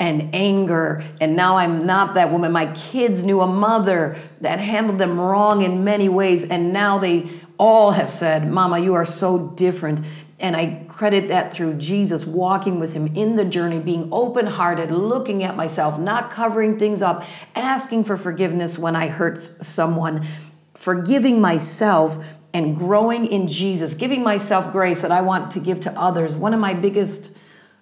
and 0.00 0.32
anger, 0.32 1.02
and 1.20 1.34
now 1.34 1.56
I'm 1.56 1.86
not 1.86 2.14
that 2.14 2.30
woman. 2.30 2.52
My 2.52 2.66
kids 2.72 3.24
knew 3.24 3.40
a 3.40 3.46
mother 3.48 4.16
that 4.40 4.60
handled 4.60 4.98
them 4.98 5.18
wrong 5.18 5.62
in 5.62 5.82
many 5.82 6.08
ways, 6.08 6.48
and 6.48 6.72
now 6.72 6.98
they 6.98 7.28
all 7.56 7.92
have 7.92 8.10
said, 8.10 8.48
Mama, 8.48 8.78
you 8.78 8.94
are 8.94 9.04
so 9.04 9.48
different. 9.50 10.00
And 10.40 10.54
I 10.54 10.84
credit 10.88 11.28
that 11.28 11.52
through 11.52 11.74
Jesus 11.74 12.24
walking 12.24 12.78
with 12.78 12.94
him 12.94 13.08
in 13.08 13.34
the 13.34 13.44
journey, 13.44 13.80
being 13.80 14.08
open 14.12 14.46
hearted, 14.46 14.92
looking 14.92 15.42
at 15.42 15.56
myself, 15.56 15.98
not 15.98 16.30
covering 16.30 16.78
things 16.78 17.02
up, 17.02 17.24
asking 17.56 18.04
for 18.04 18.16
forgiveness 18.16 18.78
when 18.78 18.94
I 18.94 19.08
hurt 19.08 19.38
someone, 19.38 20.22
forgiving 20.74 21.40
myself, 21.40 22.24
and 22.54 22.76
growing 22.76 23.26
in 23.26 23.48
Jesus, 23.48 23.94
giving 23.94 24.22
myself 24.22 24.72
grace 24.72 25.02
that 25.02 25.10
I 25.10 25.22
want 25.22 25.50
to 25.52 25.60
give 25.60 25.80
to 25.80 26.00
others. 26.00 26.36
One 26.36 26.54
of 26.54 26.60
my 26.60 26.72
biggest 26.72 27.36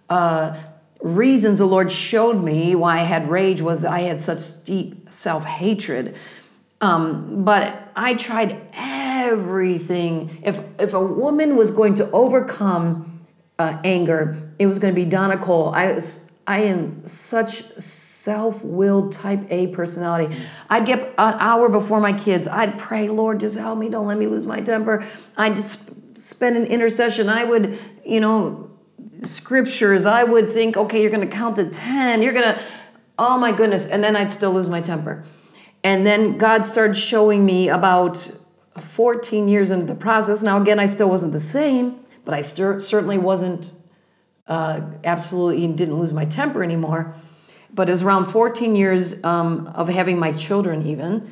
uh, 0.09 0.57
reasons 1.01 1.59
the 1.59 1.67
Lord 1.67 1.93
showed 1.93 2.43
me 2.43 2.75
why 2.75 3.01
I 3.01 3.05
had 3.05 3.29
rage 3.29 3.61
was 3.61 3.85
I 3.85 4.01
had 4.01 4.19
such 4.19 4.65
deep 4.65 5.13
self 5.13 5.45
hatred. 5.45 6.17
Um, 6.81 7.45
but 7.45 7.91
I 7.97 8.15
tried 8.15 8.61
everything. 9.27 10.39
If 10.43 10.59
if 10.79 10.95
a 10.95 11.01
woman 11.01 11.57
was 11.57 11.71
going 11.71 11.95
to 11.95 12.11
overcome 12.11 13.21
uh, 13.59 13.81
anger, 13.85 14.53
it 14.59 14.67
was 14.67 14.79
going 14.79 14.95
to 14.95 15.01
be 15.01 15.09
Donna 15.09 15.37
Cole. 15.37 15.75
I 15.75 15.99
I 16.47 16.61
am 16.61 17.05
such 17.07 17.63
self-willed 17.81 19.13
type 19.13 19.41
A 19.51 19.67
personality. 19.69 20.35
I'd 20.71 20.87
get 20.87 21.01
an 21.19 21.35
hour 21.41 21.69
before 21.69 22.01
my 22.01 22.13
kids. 22.13 22.47
I'd 22.47 22.79
pray, 22.79 23.09
Lord, 23.09 23.41
just 23.41 23.59
help 23.59 23.79
me. 23.79 23.89
Don't 23.89 24.07
let 24.07 24.17
me 24.17 24.29
lose 24.29 24.47
my 24.47 24.61
temper. 24.61 25.05
I'd 25.37 25.57
just 25.57 26.17
spend 26.17 26.57
an 26.57 26.67
intercession. 26.67 27.29
I 27.29 27.43
would, 27.45 27.77
you 28.05 28.21
know, 28.21 28.71
scriptures. 29.23 30.07
I 30.07 30.23
would 30.23 30.51
think, 30.53 30.77
okay, 30.77 31.03
you're 31.03 31.11
going 31.11 31.29
to 31.29 31.37
count 31.37 31.57
to 31.57 31.69
ten. 31.69 32.23
You're 32.23 32.33
going 32.33 32.55
to, 32.55 32.61
oh 33.19 33.39
my 33.39 33.51
goodness, 33.51 33.91
and 33.91 34.05
then 34.05 34.15
I'd 34.15 34.31
still 34.31 34.53
lose 34.53 34.69
my 34.69 34.81
temper. 34.81 35.25
And 35.83 36.07
then 36.07 36.39
God 36.39 36.65
started 36.65 36.97
showing 36.97 37.45
me 37.45 37.69
about 37.69 38.17
14 38.81 39.49
years 39.49 39.71
into 39.71 39.87
the 39.87 39.95
process. 39.95 40.43
Now, 40.43 40.61
again, 40.61 40.79
I 40.79 40.87
still 40.87 41.09
wasn't 41.09 41.33
the 41.33 41.41
same, 41.41 42.01
but 42.25 42.35
I 42.35 42.43
cer- 42.43 42.81
certainly 42.81 43.19
wasn't 43.19 43.75
uh, 44.49 44.81
absolutely 45.05 45.67
didn't 45.69 45.99
lose 45.99 46.13
my 46.13 46.25
temper 46.25 46.63
anymore. 46.63 47.15
But 47.73 47.89
it 47.89 47.93
was 47.93 48.03
around 48.03 48.27
14 48.27 48.77
years 48.77 49.23
um, 49.25 49.67
of 49.69 49.89
having 49.89 50.19
my 50.19 50.33
children, 50.33 50.87
even. 50.87 51.31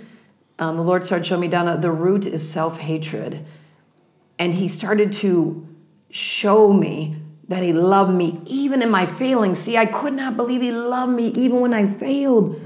Um, 0.59 0.77
the 0.77 0.83
Lord 0.83 1.05
started 1.05 1.25
showing 1.27 1.41
me, 1.41 1.49
Donna, 1.49 1.77
the 1.77 1.91
root 1.91 2.27
is 2.27 2.49
self 2.49 2.79
hatred. 2.81 3.45
And 4.39 4.55
He 4.55 4.69
started 4.69 5.13
to 5.15 5.67
show 6.11 6.73
me 6.73 7.17
that 7.49 7.63
He 7.63 7.73
loved 7.73 8.15
me 8.15 8.41
even 8.47 8.83
in 8.83 8.91
my 8.91 9.07
failings. 9.07 9.59
See, 9.59 9.77
I 9.77 9.87
could 9.87 10.13
not 10.13 10.37
believe 10.37 10.61
He 10.61 10.73
loved 10.73 11.13
me 11.13 11.29
even 11.29 11.61
when 11.61 11.73
I 11.73 11.87
failed. 11.87 12.61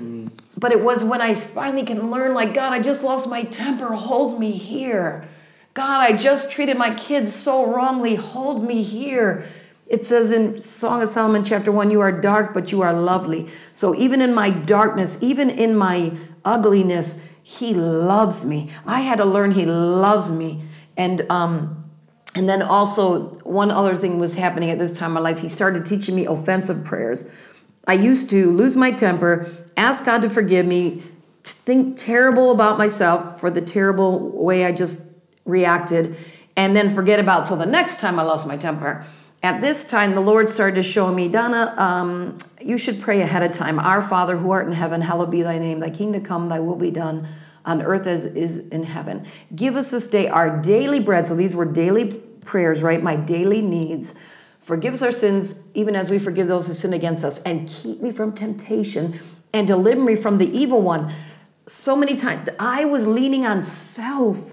But 0.58 0.72
it 0.72 0.82
was 0.82 1.04
when 1.04 1.20
I 1.20 1.34
finally 1.34 1.84
can 1.84 2.10
learn, 2.10 2.34
like, 2.34 2.52
God, 2.52 2.72
I 2.72 2.80
just 2.80 3.04
lost 3.04 3.30
my 3.30 3.44
temper. 3.44 3.94
Hold 3.94 4.40
me 4.40 4.50
here. 4.50 5.28
God, 5.72 6.00
I 6.00 6.16
just 6.16 6.50
treated 6.50 6.76
my 6.76 6.92
kids 6.94 7.32
so 7.32 7.64
wrongly. 7.72 8.16
Hold 8.16 8.64
me 8.64 8.82
here. 8.82 9.46
It 9.86 10.04
says 10.04 10.32
in 10.32 10.60
Song 10.60 11.00
of 11.00 11.08
Solomon, 11.08 11.44
chapter 11.44 11.70
1, 11.70 11.92
you 11.92 12.00
are 12.00 12.10
dark, 12.10 12.52
but 12.52 12.72
you 12.72 12.82
are 12.82 12.92
lovely. 12.92 13.48
So 13.72 13.94
even 13.94 14.20
in 14.20 14.34
my 14.34 14.50
darkness, 14.50 15.22
even 15.22 15.48
in 15.48 15.76
my 15.76 16.16
ugliness, 16.44 17.28
He 17.44 17.72
loves 17.72 18.44
me. 18.44 18.68
I 18.84 19.02
had 19.02 19.18
to 19.18 19.24
learn 19.24 19.52
He 19.52 19.64
loves 19.64 20.36
me. 20.36 20.64
And, 20.96 21.24
um, 21.30 21.88
and 22.34 22.48
then 22.48 22.62
also, 22.62 23.38
one 23.44 23.70
other 23.70 23.94
thing 23.94 24.18
was 24.18 24.34
happening 24.34 24.70
at 24.70 24.80
this 24.80 24.98
time 24.98 25.10
in 25.10 25.14
my 25.14 25.20
life. 25.20 25.38
He 25.38 25.48
started 25.48 25.86
teaching 25.86 26.16
me 26.16 26.26
offensive 26.26 26.84
prayers. 26.84 27.32
I 27.88 27.94
used 27.94 28.28
to 28.30 28.50
lose 28.50 28.76
my 28.76 28.92
temper, 28.92 29.50
ask 29.76 30.04
God 30.04 30.20
to 30.22 30.28
forgive 30.30 30.66
me, 30.66 31.02
think 31.42 31.96
terrible 31.96 32.52
about 32.52 32.76
myself 32.76 33.40
for 33.40 33.50
the 33.50 33.62
terrible 33.62 34.44
way 34.44 34.66
I 34.66 34.72
just 34.72 35.12
reacted, 35.46 36.14
and 36.54 36.76
then 36.76 36.90
forget 36.90 37.18
about 37.18 37.46
till 37.46 37.56
the 37.56 37.66
next 37.66 38.00
time 38.00 38.20
I 38.20 38.22
lost 38.22 38.46
my 38.46 38.58
temper. 38.58 39.06
At 39.42 39.60
this 39.60 39.88
time, 39.88 40.14
the 40.14 40.20
Lord 40.20 40.48
started 40.48 40.74
to 40.76 40.82
show 40.82 41.12
me, 41.12 41.28
Donna, 41.28 41.72
um, 41.78 42.36
you 42.60 42.76
should 42.76 43.00
pray 43.00 43.22
ahead 43.22 43.42
of 43.42 43.52
time. 43.52 43.78
Our 43.78 44.02
Father 44.02 44.36
who 44.36 44.50
art 44.50 44.66
in 44.66 44.72
heaven, 44.72 45.00
hallowed 45.00 45.30
be 45.30 45.42
thy 45.42 45.58
name. 45.58 45.80
Thy 45.80 45.90
kingdom 45.90 46.24
come, 46.24 46.48
thy 46.48 46.60
will 46.60 46.76
be 46.76 46.90
done 46.90 47.26
on 47.64 47.80
earth 47.80 48.06
as 48.06 48.24
is 48.24 48.68
in 48.68 48.82
heaven. 48.82 49.24
Give 49.54 49.76
us 49.76 49.92
this 49.92 50.10
day 50.10 50.28
our 50.28 50.60
daily 50.60 51.00
bread. 51.00 51.26
So 51.28 51.36
these 51.36 51.54
were 51.54 51.64
daily 51.64 52.14
prayers, 52.44 52.82
right? 52.82 53.02
My 53.02 53.14
daily 53.14 53.62
needs. 53.62 54.18
Forgive 54.68 54.92
us 54.92 55.02
our 55.02 55.12
sins, 55.12 55.70
even 55.72 55.96
as 55.96 56.10
we 56.10 56.18
forgive 56.18 56.46
those 56.46 56.66
who 56.66 56.74
sin 56.74 56.92
against 56.92 57.24
us, 57.24 57.42
and 57.44 57.66
keep 57.66 58.02
me 58.02 58.12
from 58.12 58.34
temptation 58.34 59.18
and 59.54 59.66
deliver 59.66 60.02
me 60.02 60.14
from 60.14 60.36
the 60.36 60.46
evil 60.46 60.82
one. 60.82 61.10
So 61.66 61.96
many 61.96 62.14
times 62.16 62.50
I 62.60 62.84
was 62.84 63.06
leaning 63.06 63.46
on 63.46 63.62
self. 63.62 64.52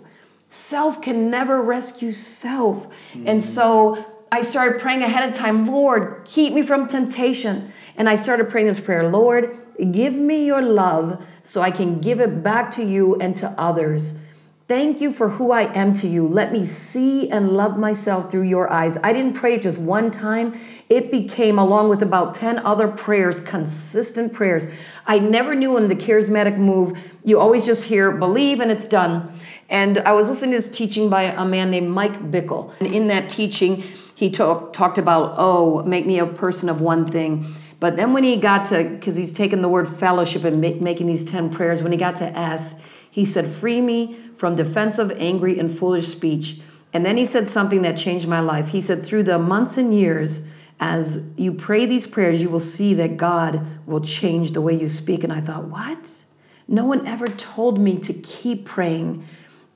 Self 0.50 1.02
can 1.02 1.30
never 1.30 1.62
rescue 1.62 2.14
self. 2.14 2.86
And 3.14 3.26
mm-hmm. 3.26 3.40
so 3.42 4.06
I 4.32 4.42
started 4.42 4.80
praying 4.80 5.04
ahead 5.04 5.28
of 5.28 5.36
time, 5.36 5.68
Lord, 5.68 6.22
keep 6.24 6.54
me 6.54 6.64
from 6.64 6.88
temptation. 6.88 7.74
And 7.98 8.08
I 8.08 8.16
started 8.16 8.50
praying 8.50 8.68
this 8.68 8.80
prayer 8.80 9.10
Lord, 9.10 9.54
give 9.92 10.16
me 10.16 10.46
your 10.46 10.62
love 10.62 11.28
so 11.42 11.60
I 11.60 11.72
can 11.72 12.00
give 12.00 12.22
it 12.22 12.42
back 12.42 12.72
to 12.72 12.86
you 12.86 13.18
and 13.18 13.36
to 13.36 13.54
others. 13.58 14.25
Thank 14.68 15.00
you 15.00 15.12
for 15.12 15.30
who 15.30 15.52
I 15.52 15.72
am 15.76 15.94
to 15.94 16.08
you. 16.08 16.28
Let 16.28 16.52
me 16.52 16.66
see 16.66 17.30
and 17.30 17.52
love 17.52 17.78
myself 17.78 18.32
through 18.32 18.48
your 18.48 18.72
eyes. 18.74 18.98
I 19.04 19.14
didn't 19.14 19.36
pray 19.36 19.60
just 19.60 19.80
one 19.80 20.10
time. 20.10 20.56
It 20.90 21.12
became, 21.12 21.60
along 21.60 21.90
with 21.90 22.02
about 22.02 22.34
10 22.34 22.58
other 22.58 22.88
prayers, 22.88 23.40
consistent 23.40 24.34
prayers. 24.34 24.76
I 25.06 25.20
never 25.20 25.54
knew 25.54 25.78
in 25.78 25.88
the 25.88 25.94
charismatic 25.94 26.58
move, 26.58 27.16
you 27.24 27.40
always 27.40 27.68
just 27.68 27.90
hear 27.90 28.12
believe 28.12 28.60
and 28.60 28.72
it's 28.72 28.88
done. 28.88 29.38
And 29.70 30.00
I 30.00 30.14
was 30.14 30.30
listening 30.30 30.54
to 30.54 30.58
this 30.58 30.76
teaching 30.76 31.12
by 31.12 31.24
a 31.24 31.46
man 31.46 31.70
named 31.70 31.92
Mike 31.92 32.32
Bickle. 32.32 32.74
And 32.80 32.92
in 32.92 33.06
that 33.10 33.30
teaching, 33.30 33.84
he 34.16 34.32
talk, 34.32 34.74
talked 34.74 34.98
about, 34.98 35.36
oh, 35.38 35.84
make 35.84 36.08
me 36.08 36.18
a 36.18 36.26
person 36.26 36.70
of 36.70 36.82
one 36.82 37.06
thing. 37.06 37.46
But 37.80 37.98
then 37.98 38.14
when 38.14 38.24
he 38.24 38.38
got 38.38 38.66
to, 38.68 38.84
because 38.84 39.16
he's 39.16 39.34
taken 39.34 39.62
the 39.62 39.70
word 39.70 39.88
fellowship 39.88 40.44
and 40.44 40.60
making 40.60 41.06
these 41.06 41.24
10 41.24 41.52
prayers, 41.52 41.84
when 41.84 41.92
he 41.92 42.00
got 42.00 42.16
to 42.16 42.26
ask, 42.26 42.82
he 43.16 43.24
said, 43.24 43.46
free 43.46 43.80
me 43.80 44.14
from 44.36 44.56
defensive, 44.56 45.10
angry, 45.12 45.58
and 45.58 45.72
foolish 45.72 46.08
speech. 46.08 46.60
And 46.92 47.06
then 47.06 47.16
he 47.16 47.26
said 47.26 47.48
something 47.48 47.82
that 47.84 47.96
changed 47.96 48.28
my 48.28 48.42
life. 48.42 48.72
He 48.72 48.82
said, 48.82 49.06
Through 49.06 49.24
the 49.24 49.40
months 49.40 49.78
and 49.78 49.94
years, 49.94 50.54
as 50.82 51.34
you 51.38 51.54
pray 51.54 51.86
these 51.86 52.08
prayers, 52.08 52.42
you 52.42 52.50
will 52.50 52.60
see 52.60 52.94
that 52.96 53.16
God 53.16 53.66
will 53.86 54.02
change 54.02 54.52
the 54.52 54.60
way 54.60 54.74
you 54.78 54.90
speak. 54.90 55.24
And 55.24 55.32
I 55.32 55.40
thought, 55.40 55.64
What? 55.70 56.26
No 56.68 56.86
one 56.86 57.08
ever 57.08 57.28
told 57.28 57.80
me 57.80 58.00
to 58.00 58.12
keep 58.12 58.66
praying. 58.66 59.24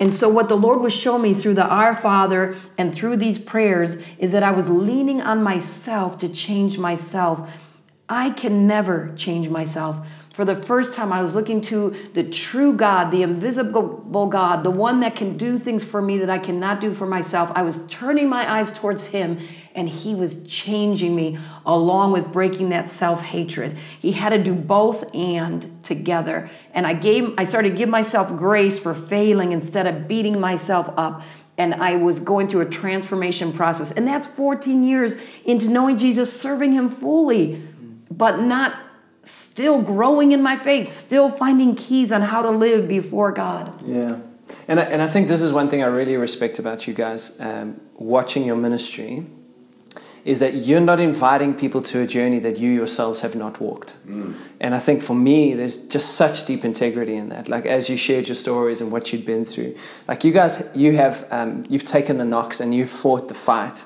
And 0.02 0.14
so, 0.14 0.28
what 0.28 0.50
the 0.50 0.58
Lord 0.58 0.82
was 0.82 0.94
showing 0.94 1.22
me 1.22 1.34
through 1.34 1.54
the 1.54 1.66
Our 1.66 1.94
Father 1.94 2.58
and 2.78 2.94
through 2.94 3.16
these 3.16 3.40
prayers 3.40 4.06
is 4.18 4.34
that 4.34 4.44
I 4.44 4.52
was 4.52 4.70
leaning 4.70 5.22
on 5.22 5.42
myself 5.42 6.18
to 6.18 6.28
change 6.28 6.78
myself. 6.78 7.66
I 8.10 8.32
can 8.32 8.68
never 8.68 9.14
change 9.16 9.48
myself. 9.48 10.06
For 10.40 10.46
the 10.46 10.56
first 10.56 10.96
time, 10.96 11.12
I 11.12 11.22
was 11.22 11.36
looking 11.36 11.60
to 11.64 11.90
the 12.14 12.24
true 12.24 12.72
God, 12.72 13.12
the 13.12 13.24
invisible 13.24 14.28
God, 14.28 14.64
the 14.64 14.72
one 14.72 15.02
that 15.02 15.14
can 15.14 15.36
do 15.36 15.58
things 15.58 15.84
for 15.84 16.02
me 16.02 16.18
that 16.20 16.30
I 16.30 16.38
cannot 16.38 16.80
do 16.80 16.94
for 16.94 17.06
myself. 17.06 17.52
I 17.56 17.62
was 17.64 17.86
turning 17.88 18.30
my 18.30 18.50
eyes 18.50 18.74
towards 18.74 19.08
Him, 19.08 19.38
and 19.76 19.90
He 19.90 20.16
was 20.16 20.48
changing 20.48 21.14
me 21.14 21.38
along 21.66 22.14
with 22.14 22.32
breaking 22.32 22.70
that 22.70 22.90
self 22.90 23.22
hatred. 23.22 23.78
He 24.00 24.14
had 24.14 24.30
to 24.30 24.42
do 24.42 24.56
both 24.56 25.14
and 25.14 25.68
together. 25.84 26.50
And 26.74 26.88
I 26.88 26.94
gave, 26.94 27.34
I 27.38 27.44
started 27.44 27.72
to 27.72 27.76
give 27.76 27.90
myself 27.90 28.30
grace 28.38 28.80
for 28.80 28.94
failing 28.94 29.52
instead 29.52 29.88
of 29.88 30.08
beating 30.08 30.40
myself 30.40 30.90
up 30.96 31.22
and 31.58 31.74
I 31.74 31.98
was 31.98 32.22
going 32.22 32.48
through 32.48 32.62
a 32.62 32.70
transformation 32.70 33.52
process. 33.52 33.92
And 33.92 34.08
that's 34.08 34.26
14 34.26 34.86
years 34.86 35.18
into 35.44 35.70
knowing 35.70 35.98
Jesus, 35.98 36.32
serving 36.42 36.72
Him 36.72 36.88
fully, 36.88 37.62
but 38.10 38.40
not 38.40 38.74
still 39.24 39.82
growing 39.82 40.32
in 40.32 40.42
my 40.42 40.56
faith, 40.56 40.90
still 40.90 41.30
finding 41.30 41.76
keys 41.76 42.12
on 42.12 42.22
how 42.22 42.42
to 42.42 42.52
live 42.52 42.88
before 42.88 43.32
God. 43.32 43.82
Yeah. 43.86 44.20
And 44.68 44.80
I, 44.80 44.84
and 44.84 45.02
I 45.02 45.08
think 45.08 45.28
this 45.28 45.42
is 45.42 45.54
one 45.54 45.70
thing 45.70 45.84
I 45.84 45.88
really 45.88 46.16
respect 46.18 46.60
about 46.60 46.88
you 46.88 46.94
guys 46.94 47.40
um, 47.40 47.80
watching 47.96 48.46
your 48.46 48.56
ministry 48.56 49.26
is 50.26 50.40
that 50.40 50.54
you're 50.54 50.82
not 50.82 51.00
inviting 51.00 51.54
people 51.54 51.82
to 51.82 52.02
a 52.02 52.08
journey 52.08 52.40
that 52.40 52.58
you 52.58 52.70
yourselves 52.70 53.22
have 53.22 53.36
not 53.36 53.60
walked. 53.62 53.96
Mm. 54.06 54.36
And 54.60 54.76
I 54.76 54.80
think 54.80 55.02
for 55.02 55.16
me, 55.16 55.54
there's 55.54 55.88
just 55.88 56.16
such 56.16 56.46
deep 56.46 56.66
integrity 56.66 57.16
in 57.16 57.30
that. 57.30 57.48
Like 57.48 57.66
as 57.66 57.90
you 57.90 57.98
shared 57.98 58.28
your 58.28 58.36
stories 58.36 58.82
and 58.82 58.92
what 58.92 59.14
you'd 59.14 59.26
been 59.26 59.46
through, 59.46 59.76
like 60.08 60.24
you 60.24 60.34
guys, 60.34 60.72
you 60.76 60.98
have 60.98 61.26
um, 61.32 61.64
you've 61.70 61.86
taken 61.86 62.18
the 62.18 62.26
knocks 62.26 62.60
and 62.60 62.76
you've 62.76 62.90
fought 62.90 63.28
the 63.28 63.34
fight 63.34 63.86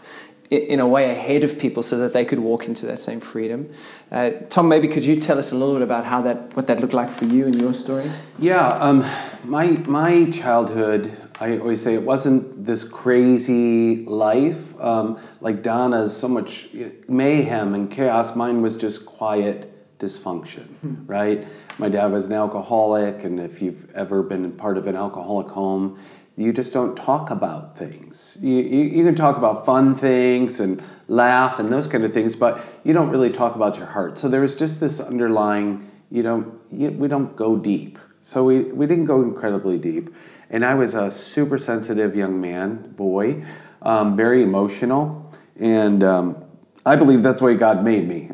in 0.53 0.79
a 0.79 0.87
way 0.87 1.11
ahead 1.11 1.43
of 1.43 1.59
people 1.59 1.83
so 1.83 1.97
that 1.97 2.13
they 2.13 2.25
could 2.25 2.39
walk 2.39 2.67
into 2.67 2.85
that 2.85 2.99
same 2.99 3.19
freedom. 3.19 3.69
Uh, 4.11 4.31
Tom, 4.49 4.67
maybe 4.67 4.87
could 4.87 5.03
you 5.03 5.19
tell 5.19 5.37
us 5.39 5.51
a 5.51 5.55
little 5.55 5.73
bit 5.73 5.81
about 5.81 6.05
how 6.05 6.21
that 6.21 6.55
what 6.55 6.67
that 6.67 6.79
looked 6.79 6.93
like 6.93 7.09
for 7.09 7.25
you 7.25 7.45
and 7.45 7.55
your 7.55 7.73
story? 7.73 8.05
Yeah, 8.39 8.67
um, 8.67 9.03
my 9.43 9.67
my 9.87 10.29
childhood, 10.31 11.11
I 11.39 11.57
always 11.57 11.81
say 11.81 11.95
it 11.95 12.03
wasn't 12.03 12.65
this 12.65 12.83
crazy 12.83 14.05
life 14.05 14.79
um, 14.79 15.19
like 15.41 15.63
Donna's. 15.63 16.15
So 16.15 16.27
much 16.27 16.69
mayhem 17.07 17.73
and 17.73 17.91
chaos. 17.91 18.35
Mine 18.35 18.61
was 18.61 18.77
just 18.77 19.05
quiet 19.05 19.69
dysfunction, 19.99 20.67
hmm. 20.81 21.05
right? 21.07 21.47
My 21.79 21.89
dad 21.89 22.11
was 22.11 22.27
an 22.27 22.33
alcoholic, 22.33 23.23
and 23.23 23.39
if 23.39 23.61
you've 23.61 23.89
ever 23.95 24.21
been 24.21 24.51
part 24.51 24.77
of 24.77 24.85
an 24.87 24.95
alcoholic 24.95 25.47
home, 25.47 25.97
you 26.35 26.51
just 26.51 26.73
don't 26.73 26.97
talk 26.97 27.29
about 27.29 27.77
things. 27.77 28.39
You, 28.41 28.55
you, 28.55 28.83
you, 28.83 29.03
can 29.03 29.15
talk 29.15 29.37
about 29.37 29.65
fun 29.65 29.93
things 29.93 30.59
and 30.59 30.81
laugh 31.07 31.59
and 31.59 31.71
those 31.71 31.87
kind 31.87 32.03
of 32.03 32.13
things, 32.13 32.35
but 32.35 32.63
you 32.83 32.93
don't 32.93 33.09
really 33.09 33.29
talk 33.29 33.55
about 33.55 33.77
your 33.77 33.85
heart. 33.85 34.17
So 34.17 34.27
there 34.27 34.41
was 34.41 34.55
just 34.55 34.79
this 34.79 34.99
underlying, 34.99 35.89
you 36.09 36.23
know, 36.23 36.59
you, 36.71 36.91
we 36.91 37.07
don't 37.07 37.35
go 37.35 37.57
deep. 37.57 37.99
So 38.21 38.45
we, 38.45 38.63
we 38.63 38.87
didn't 38.87 39.05
go 39.05 39.21
incredibly 39.21 39.77
deep. 39.77 40.09
And 40.49 40.65
I 40.65 40.73
was 40.73 40.95
a 40.95 41.11
super 41.11 41.59
sensitive 41.59 42.15
young 42.15 42.41
man, 42.41 42.93
boy, 42.93 43.43
um, 43.83 44.15
very 44.15 44.41
emotional. 44.41 45.31
And 45.59 46.03
um, 46.03 46.43
I 46.85 46.95
believe 46.95 47.21
that's 47.21 47.39
the 47.39 47.45
way 47.45 47.55
God 47.55 47.83
made 47.83 48.07
me 48.07 48.31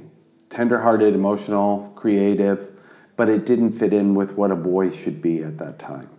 tenderhearted, 0.48 1.14
emotional, 1.14 1.90
creative, 1.96 2.70
but 3.18 3.30
it 3.30 3.46
didn't 3.46 3.74
fit 3.74 3.94
in 3.94 4.16
with 4.16 4.38
what 4.38 4.52
a 4.52 4.56
boy 4.56 4.90
should 4.90 5.22
be 5.22 5.44
at 5.44 5.58
that 5.60 5.78
time 5.78 6.10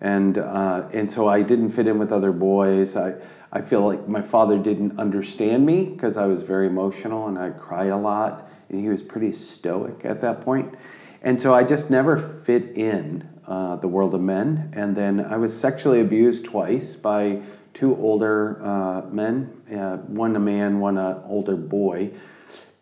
and 0.00 0.38
uh, 0.38 0.88
and 0.92 1.10
so 1.10 1.28
I 1.28 1.42
didn't 1.42 1.70
fit 1.70 1.86
in 1.86 1.98
with 1.98 2.12
other 2.12 2.32
boys. 2.32 2.96
I 2.96 3.14
I 3.52 3.62
feel 3.62 3.84
like 3.84 4.08
my 4.08 4.22
father 4.22 4.58
didn't 4.58 4.98
understand 4.98 5.66
me 5.66 5.90
because 5.90 6.16
I 6.16 6.26
was 6.26 6.42
very 6.42 6.66
emotional 6.66 7.26
and 7.26 7.38
I 7.38 7.50
cried 7.50 7.88
a 7.88 7.96
lot, 7.96 8.48
and 8.68 8.80
he 8.80 8.88
was 8.88 9.02
pretty 9.02 9.32
stoic 9.32 10.04
at 10.04 10.20
that 10.20 10.40
point, 10.40 10.74
and 11.22 11.40
so 11.40 11.54
I 11.54 11.64
just 11.64 11.90
never 11.90 12.16
fit 12.16 12.76
in 12.76 13.28
uh, 13.50 13.76
the 13.76 13.88
world 13.88 14.14
of 14.14 14.20
men. 14.20 14.70
And 14.74 14.96
then 14.96 15.20
I 15.20 15.36
was 15.36 15.58
sexually 15.58 16.00
abused 16.00 16.44
twice 16.44 16.96
by 16.96 17.42
two 17.72 17.96
older 17.96 18.62
uh, 18.62 19.02
men, 19.10 19.60
uh, 19.74 19.98
one 19.98 20.36
a 20.36 20.40
man, 20.40 20.78
one 20.78 20.96
an 20.96 21.20
older 21.26 21.56
boy. 21.56 22.12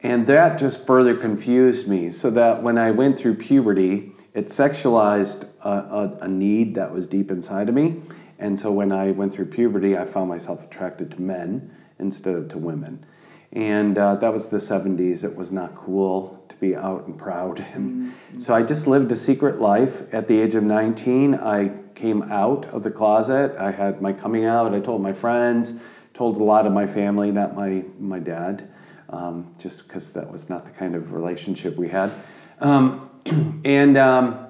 And 0.01 0.27
that 0.29 0.59
just 0.59 0.87
further 0.87 1.17
confused 1.17 1.89
me, 1.89 2.11
so 2.11 2.31
that 2.31 2.63
when 2.63 2.79
I 2.79 2.93
went 2.93 3.19
through 3.19 3.35
puberty, 3.37 4.13
it 4.38 4.44
sexualized 4.44 5.48
a, 5.64 5.68
a, 5.68 6.18
a, 6.27 6.29
need 6.29 6.77
that 6.77 6.92
was 6.92 7.09
deep 7.09 7.29
inside 7.29 7.68
of 7.68 7.74
me. 7.74 8.01
And 8.38 8.57
so 8.57 8.70
when 8.70 8.92
I 8.92 9.11
went 9.11 9.33
through 9.33 9.46
puberty, 9.46 9.98
I 9.98 10.05
found 10.05 10.29
myself 10.29 10.64
attracted 10.64 11.11
to 11.12 11.20
men 11.20 11.72
instead 11.98 12.37
of 12.37 12.48
to 12.51 12.59
women. 12.59 13.05
And 13.51 13.98
uh, 13.98 14.14
that 14.14 14.33
was 14.33 14.51
the 14.51 14.59
70s. 14.59 15.24
It 15.24 15.35
was 15.35 15.51
not 15.51 15.74
cool 15.74 16.44
to 16.51 16.57
be 16.57 16.77
out 16.77 17.07
and 17.07 17.18
proud. 17.18 17.59
And 17.74 18.03
mm-hmm. 18.12 18.38
so 18.38 18.55
I 18.55 18.62
just 18.62 18.87
lived 18.87 19.11
a 19.11 19.16
secret 19.16 19.61
life. 19.61 20.14
At 20.14 20.29
the 20.29 20.40
age 20.40 20.55
of 20.55 20.62
19, 20.62 21.35
I 21.35 21.81
came 21.96 22.22
out 22.31 22.66
of 22.66 22.85
the 22.85 22.92
closet. 22.92 23.57
I 23.59 23.72
had 23.72 24.01
my 24.01 24.12
coming 24.12 24.44
out. 24.44 24.72
I 24.72 24.79
told 24.79 25.03
my 25.03 25.14
friends, 25.14 25.85
told 26.14 26.40
a 26.40 26.44
lot 26.44 26.64
of 26.64 26.72
my 26.72 26.87
family, 26.87 27.33
not 27.33 27.57
my, 27.57 27.85
my 27.98 28.20
dad, 28.20 28.70
um, 29.09 29.53
just 29.59 29.88
because 29.88 30.12
that 30.12 30.31
was 30.31 30.48
not 30.48 30.64
the 30.64 30.70
kind 30.70 30.94
of 30.94 31.12
relationship 31.12 31.77
we 31.77 31.88
had. 31.88 32.12
Um, 32.61 33.08
and 33.64 33.97
um, 33.97 34.47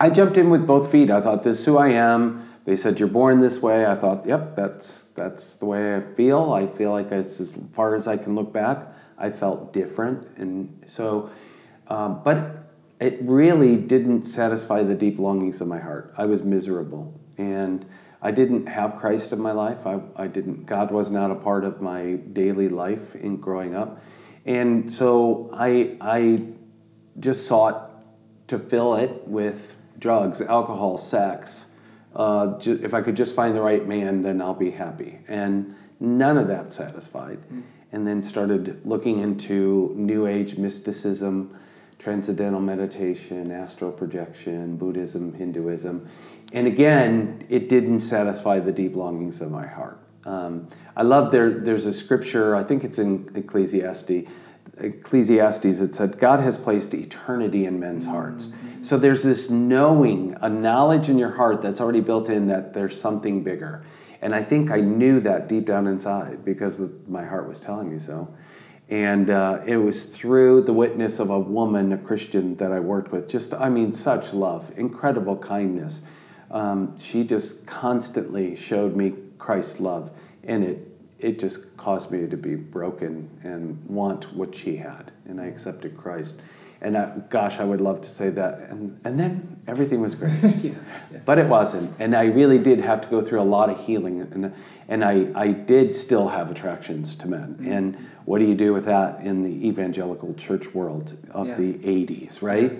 I 0.00 0.10
jumped 0.10 0.36
in 0.36 0.50
with 0.50 0.66
both 0.66 0.90
feet. 0.90 1.10
I 1.10 1.20
thought, 1.20 1.42
this 1.42 1.60
is 1.60 1.66
who 1.66 1.78
I 1.78 1.88
am. 1.88 2.46
They 2.64 2.76
said, 2.76 2.98
you're 2.98 3.08
born 3.08 3.40
this 3.40 3.60
way. 3.60 3.86
I 3.86 3.94
thought, 3.94 4.26
yep, 4.26 4.56
that's, 4.56 5.04
that's 5.04 5.56
the 5.56 5.66
way 5.66 5.96
I 5.96 6.00
feel. 6.00 6.52
I 6.52 6.66
feel 6.66 6.92
like 6.92 7.12
it's 7.12 7.38
as 7.40 7.62
far 7.72 7.94
as 7.94 8.08
I 8.08 8.16
can 8.16 8.34
look 8.34 8.52
back, 8.52 8.88
I 9.18 9.30
felt 9.30 9.72
different. 9.72 10.26
And 10.38 10.82
so, 10.86 11.30
um, 11.88 12.22
but 12.24 12.64
it 13.00 13.18
really 13.22 13.76
didn't 13.76 14.22
satisfy 14.22 14.82
the 14.82 14.94
deep 14.94 15.18
longings 15.18 15.60
of 15.60 15.68
my 15.68 15.78
heart. 15.78 16.14
I 16.16 16.24
was 16.24 16.42
miserable. 16.42 17.20
And 17.36 17.84
I 18.22 18.30
didn't 18.30 18.68
have 18.68 18.96
Christ 18.96 19.32
in 19.32 19.40
my 19.40 19.52
life. 19.52 19.86
I, 19.86 20.00
I 20.16 20.26
didn't, 20.26 20.64
God 20.64 20.90
was 20.90 21.10
not 21.10 21.30
a 21.30 21.34
part 21.34 21.64
of 21.64 21.82
my 21.82 22.14
daily 22.32 22.70
life 22.70 23.14
in 23.14 23.36
growing 23.36 23.74
up. 23.74 24.00
And 24.46 24.90
so 24.90 25.50
I, 25.52 25.98
I 26.00 26.38
just 27.18 27.46
sought 27.46 27.93
to 28.46 28.58
fill 28.58 28.94
it 28.94 29.26
with 29.26 29.80
drugs, 29.98 30.42
alcohol, 30.42 30.98
sex. 30.98 31.72
Uh, 32.14 32.58
ju- 32.58 32.78
if 32.82 32.94
I 32.94 33.00
could 33.00 33.16
just 33.16 33.34
find 33.34 33.54
the 33.54 33.62
right 33.62 33.86
man, 33.86 34.22
then 34.22 34.40
I'll 34.40 34.54
be 34.54 34.70
happy. 34.70 35.20
And 35.28 35.74
none 36.00 36.36
of 36.36 36.48
that 36.48 36.72
satisfied. 36.72 37.38
Mm. 37.52 37.62
And 37.92 38.06
then 38.06 38.22
started 38.22 38.84
looking 38.84 39.20
into 39.20 39.92
New 39.96 40.26
Age 40.26 40.56
mysticism, 40.58 41.56
transcendental 41.98 42.60
meditation, 42.60 43.50
astral 43.50 43.92
projection, 43.92 44.76
Buddhism, 44.76 45.32
Hinduism. 45.32 46.08
And 46.52 46.66
again, 46.66 47.40
it 47.48 47.68
didn't 47.68 48.00
satisfy 48.00 48.58
the 48.58 48.72
deep 48.72 48.96
longings 48.96 49.40
of 49.40 49.50
my 49.50 49.66
heart. 49.66 50.00
Um, 50.26 50.68
I 50.96 51.02
love 51.02 51.32
there. 51.32 51.50
There's 51.50 51.86
a 51.86 51.92
scripture. 51.92 52.56
I 52.56 52.62
think 52.62 52.84
it's 52.84 52.98
in 52.98 53.28
Ecclesiastes. 53.34 54.30
Ecclesiastes. 54.78 55.80
It 55.80 55.94
said 55.94 56.18
God 56.18 56.40
has 56.40 56.56
placed 56.58 56.94
eternity 56.94 57.64
in 57.64 57.78
men's 57.80 58.06
hearts. 58.06 58.52
So 58.82 58.98
there's 58.98 59.22
this 59.22 59.50
knowing, 59.50 60.36
a 60.40 60.48
knowledge 60.48 61.08
in 61.08 61.16
your 61.16 61.36
heart 61.36 61.62
that's 61.62 61.80
already 61.80 62.00
built 62.00 62.28
in 62.28 62.48
that 62.48 62.74
there's 62.74 63.00
something 63.00 63.42
bigger. 63.42 63.82
And 64.20 64.34
I 64.34 64.42
think 64.42 64.70
I 64.70 64.80
knew 64.80 65.20
that 65.20 65.48
deep 65.48 65.66
down 65.66 65.86
inside 65.86 66.44
because 66.44 66.80
my 67.08 67.24
heart 67.24 67.48
was 67.48 67.60
telling 67.60 67.90
me 67.90 67.98
so. 67.98 68.34
And 68.88 69.30
uh, 69.30 69.60
it 69.66 69.78
was 69.78 70.14
through 70.14 70.62
the 70.62 70.72
witness 70.72 71.18
of 71.18 71.30
a 71.30 71.38
woman, 71.38 71.92
a 71.92 71.98
Christian 71.98 72.56
that 72.56 72.70
I 72.70 72.80
worked 72.80 73.10
with. 73.10 73.28
Just, 73.28 73.54
I 73.54 73.70
mean, 73.70 73.92
such 73.92 74.34
love, 74.34 74.70
incredible 74.76 75.38
kindness. 75.38 76.02
Um, 76.50 76.96
she 76.98 77.24
just 77.24 77.66
constantly 77.66 78.54
showed 78.54 78.94
me 78.94 79.14
Christ's 79.38 79.80
love, 79.80 80.12
and 80.42 80.62
it 80.62 80.93
it 81.24 81.38
just 81.38 81.76
caused 81.78 82.10
me 82.10 82.28
to 82.28 82.36
be 82.36 82.54
broken 82.54 83.30
and 83.42 83.82
want 83.86 84.34
what 84.34 84.54
she 84.54 84.76
had, 84.76 85.10
and 85.24 85.40
I 85.40 85.46
accepted 85.46 85.96
Christ. 85.96 86.42
And 86.82 86.98
I, 86.98 87.16
gosh, 87.30 87.60
I 87.60 87.64
would 87.64 87.80
love 87.80 88.02
to 88.02 88.08
say 88.08 88.28
that. 88.28 88.58
And, 88.68 89.00
and 89.06 89.18
then 89.18 89.62
everything 89.66 90.02
was 90.02 90.14
great. 90.14 90.38
yeah, 90.42 90.72
yeah. 91.10 91.20
But 91.24 91.38
it 91.38 91.46
wasn't. 91.46 91.94
And 91.98 92.14
I 92.14 92.26
really 92.26 92.58
did 92.58 92.80
have 92.80 93.00
to 93.00 93.08
go 93.08 93.22
through 93.22 93.40
a 93.40 93.42
lot 93.42 93.70
of 93.70 93.82
healing. 93.86 94.20
And, 94.20 94.54
and 94.86 95.02
I, 95.02 95.30
I 95.34 95.52
did 95.52 95.94
still 95.94 96.28
have 96.28 96.50
attractions 96.50 97.14
to 97.16 97.28
men. 97.28 97.54
Mm-hmm. 97.54 97.72
And 97.72 97.96
what 98.26 98.40
do 98.40 98.44
you 98.44 98.54
do 98.54 98.74
with 98.74 98.84
that 98.84 99.20
in 99.20 99.42
the 99.42 99.66
evangelical 99.66 100.34
church 100.34 100.74
world 100.74 101.16
of 101.30 101.48
yeah. 101.48 101.54
the 101.54 101.78
80s, 101.78 102.42
right? 102.42 102.72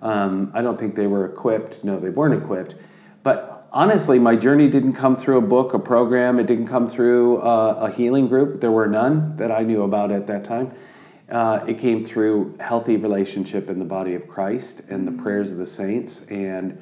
Um, 0.00 0.50
I 0.54 0.62
don't 0.62 0.80
think 0.80 0.96
they 0.96 1.06
were 1.06 1.24
equipped. 1.24 1.84
No, 1.84 2.00
they 2.00 2.10
weren't 2.10 2.42
equipped. 2.42 2.74
But 3.22 3.61
honestly, 3.72 4.18
my 4.18 4.36
journey 4.36 4.68
didn't 4.68 4.92
come 4.92 5.16
through 5.16 5.38
a 5.38 5.42
book, 5.42 5.74
a 5.74 5.78
program. 5.78 6.38
It 6.38 6.46
didn't 6.46 6.66
come 6.66 6.86
through 6.86 7.38
uh, 7.38 7.88
a 7.88 7.90
healing 7.90 8.28
group. 8.28 8.60
There 8.60 8.70
were 8.70 8.86
none 8.86 9.36
that 9.36 9.50
I 9.50 9.62
knew 9.62 9.82
about 9.82 10.12
at 10.12 10.26
that 10.28 10.44
time. 10.44 10.72
Uh, 11.28 11.64
it 11.66 11.78
came 11.78 12.04
through 12.04 12.56
healthy 12.60 12.96
relationship 12.96 13.70
in 13.70 13.78
the 13.78 13.84
body 13.84 14.14
of 14.14 14.28
Christ 14.28 14.82
and 14.90 15.08
the 15.08 15.12
prayers 15.12 15.50
of 15.50 15.58
the 15.58 15.66
saints, 15.66 16.26
and 16.28 16.78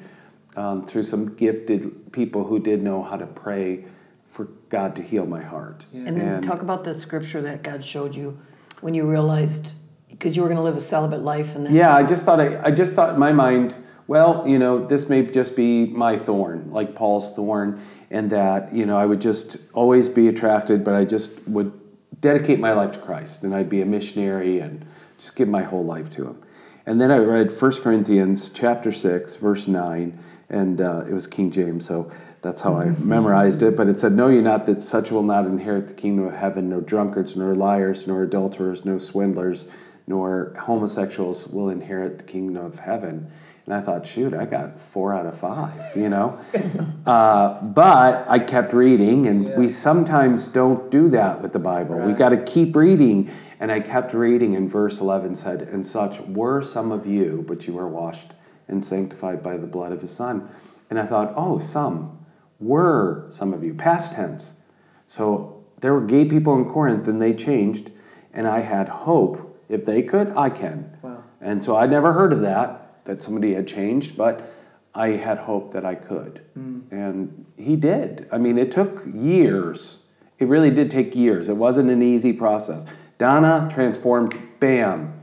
um, 0.57 0.81
through 0.85 1.03
some 1.03 1.35
gifted 1.35 2.11
people 2.11 2.45
who 2.45 2.59
did 2.59 2.81
know 2.81 3.01
how 3.01 3.15
to 3.15 3.27
pray 3.27 3.85
for 4.25 4.45
God 4.69 4.95
to 4.97 5.03
heal 5.03 5.25
my 5.25 5.41
heart. 5.41 5.85
Yeah. 5.93 6.07
And 6.07 6.19
then 6.19 6.35
and, 6.35 6.43
talk 6.43 6.61
about 6.61 6.83
the 6.83 6.93
scripture 6.93 7.41
that 7.41 7.63
God 7.63 7.85
showed 7.85 8.15
you 8.15 8.39
when 8.81 8.93
you 8.93 9.09
realized 9.09 9.75
because 10.09 10.35
you 10.35 10.41
were 10.41 10.49
going 10.49 10.57
to 10.57 10.63
live 10.63 10.75
a 10.75 10.81
celibate 10.81 11.21
life, 11.21 11.55
and 11.55 11.65
then 11.65 11.73
yeah, 11.73 11.95
I 11.95 12.03
just 12.03 12.25
thought 12.25 12.41
I, 12.41 12.61
I 12.61 12.71
just 12.71 12.93
thought 12.93 13.13
in 13.13 13.19
my 13.19 13.31
mind, 13.31 13.75
well, 14.11 14.45
you 14.45 14.59
know, 14.59 14.85
this 14.85 15.07
may 15.07 15.25
just 15.25 15.55
be 15.55 15.85
my 15.85 16.17
thorn, 16.17 16.69
like 16.69 16.95
Paul's 16.95 17.33
thorn, 17.33 17.79
and 18.09 18.29
that 18.31 18.73
you 18.73 18.85
know 18.85 18.97
I 18.97 19.05
would 19.05 19.21
just 19.21 19.71
always 19.71 20.09
be 20.09 20.27
attracted, 20.27 20.83
but 20.83 20.95
I 20.95 21.05
just 21.05 21.47
would 21.47 21.71
dedicate 22.19 22.59
my 22.59 22.73
life 22.73 22.91
to 22.91 22.99
Christ 22.99 23.45
and 23.45 23.55
I'd 23.55 23.69
be 23.69 23.81
a 23.81 23.85
missionary 23.85 24.59
and 24.59 24.85
just 25.15 25.37
give 25.37 25.47
my 25.47 25.61
whole 25.61 25.85
life 25.85 26.09
to 26.09 26.27
Him. 26.27 26.41
And 26.85 26.99
then 26.99 27.09
I 27.09 27.19
read 27.19 27.53
1 27.57 27.71
Corinthians 27.81 28.49
chapter 28.49 28.91
6, 28.91 29.37
verse 29.37 29.65
9, 29.69 30.19
and 30.49 30.81
uh, 30.81 31.05
it 31.07 31.13
was 31.13 31.25
King 31.25 31.49
James, 31.49 31.87
so 31.87 32.11
that's 32.41 32.59
how 32.59 32.75
I 32.75 32.89
memorized 32.99 33.63
it. 33.63 33.77
But 33.77 33.87
it 33.87 33.97
said, 33.97 34.11
Know 34.11 34.27
ye 34.27 34.41
not 34.41 34.65
that 34.65 34.81
such 34.81 35.11
will 35.11 35.23
not 35.23 35.45
inherit 35.45 35.87
the 35.87 35.93
kingdom 35.93 36.25
of 36.25 36.35
heaven, 36.35 36.67
no 36.67 36.81
drunkards, 36.81 37.37
nor 37.37 37.55
liars, 37.55 38.09
nor 38.09 38.23
adulterers, 38.23 38.83
no 38.83 38.97
swindlers, 38.97 39.73
nor 40.05 40.53
homosexuals 40.63 41.47
will 41.47 41.69
inherit 41.69 42.17
the 42.17 42.25
kingdom 42.25 42.65
of 42.65 42.79
heaven. 42.79 43.31
And 43.65 43.75
I 43.75 43.79
thought, 43.79 44.07
shoot, 44.07 44.33
I 44.33 44.45
got 44.45 44.79
four 44.79 45.13
out 45.13 45.27
of 45.27 45.37
five, 45.37 45.95
you 45.95 46.09
know? 46.09 46.39
uh, 47.05 47.61
but 47.61 48.27
I 48.27 48.39
kept 48.39 48.73
reading, 48.73 49.27
and 49.27 49.47
yeah. 49.47 49.57
we 49.57 49.67
sometimes 49.67 50.47
don't 50.49 50.89
do 50.89 51.09
that 51.09 51.41
with 51.41 51.53
the 51.53 51.59
Bible. 51.59 51.97
Right. 51.97 52.07
We 52.07 52.13
got 52.13 52.29
to 52.29 52.43
keep 52.43 52.75
reading. 52.75 53.29
And 53.59 53.71
I 53.71 53.79
kept 53.79 54.13
reading, 54.13 54.55
and 54.55 54.67
verse 54.67 54.99
11 54.99 55.35
said, 55.35 55.61
And 55.61 55.85
such 55.85 56.19
were 56.21 56.63
some 56.63 56.91
of 56.91 57.05
you, 57.05 57.45
but 57.47 57.67
you 57.67 57.73
were 57.73 57.87
washed 57.87 58.33
and 58.67 58.83
sanctified 58.83 59.43
by 59.43 59.57
the 59.57 59.67
blood 59.67 59.91
of 59.91 60.01
his 60.01 60.11
Son. 60.11 60.49
And 60.89 60.97
I 60.97 61.05
thought, 61.05 61.33
oh, 61.35 61.59
some 61.59 62.25
were 62.59 63.27
some 63.29 63.53
of 63.53 63.63
you, 63.63 63.75
past 63.75 64.13
tense. 64.13 64.59
So 65.05 65.63
there 65.81 65.93
were 65.93 66.05
gay 66.05 66.25
people 66.25 66.55
in 66.57 66.65
Corinth, 66.65 67.07
and 67.07 67.21
they 67.21 67.33
changed, 67.33 67.91
and 68.33 68.47
I 68.47 68.61
had 68.61 68.89
hope. 68.89 69.47
If 69.69 69.85
they 69.85 70.01
could, 70.01 70.29
I 70.35 70.49
can. 70.49 70.97
Wow. 71.01 71.23
And 71.39 71.63
so 71.63 71.77
I 71.77 71.85
never 71.85 72.13
heard 72.13 72.33
of 72.33 72.41
that 72.41 72.80
that 73.05 73.21
somebody 73.21 73.53
had 73.53 73.67
changed, 73.67 74.17
but 74.17 74.51
I 74.93 75.09
had 75.09 75.37
hope 75.39 75.71
that 75.71 75.85
I 75.85 75.95
could. 75.95 76.41
Mm. 76.57 76.91
And 76.91 77.45
he 77.57 77.75
did. 77.75 78.27
I 78.31 78.37
mean, 78.37 78.57
it 78.57 78.71
took 78.71 79.01
years. 79.05 80.03
It 80.39 80.47
really 80.47 80.71
did 80.71 80.91
take 80.91 81.15
years. 81.15 81.49
It 81.49 81.57
wasn't 81.57 81.89
an 81.89 82.01
easy 82.01 82.33
process. 82.33 82.85
Donna 83.17 83.67
transformed, 83.69 84.33
bam, 84.59 85.13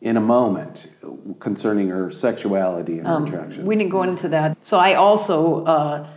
in 0.00 0.16
a 0.16 0.20
moment 0.20 0.88
concerning 1.38 1.88
her 1.88 2.10
sexuality 2.10 2.98
and 2.98 3.06
um, 3.06 3.26
her 3.26 3.36
attractions. 3.36 3.66
We 3.66 3.76
didn't 3.76 3.90
go 3.90 4.02
into 4.02 4.28
that. 4.28 4.64
So 4.64 4.78
I 4.78 4.94
also 4.94 5.64
uh, 5.64 6.08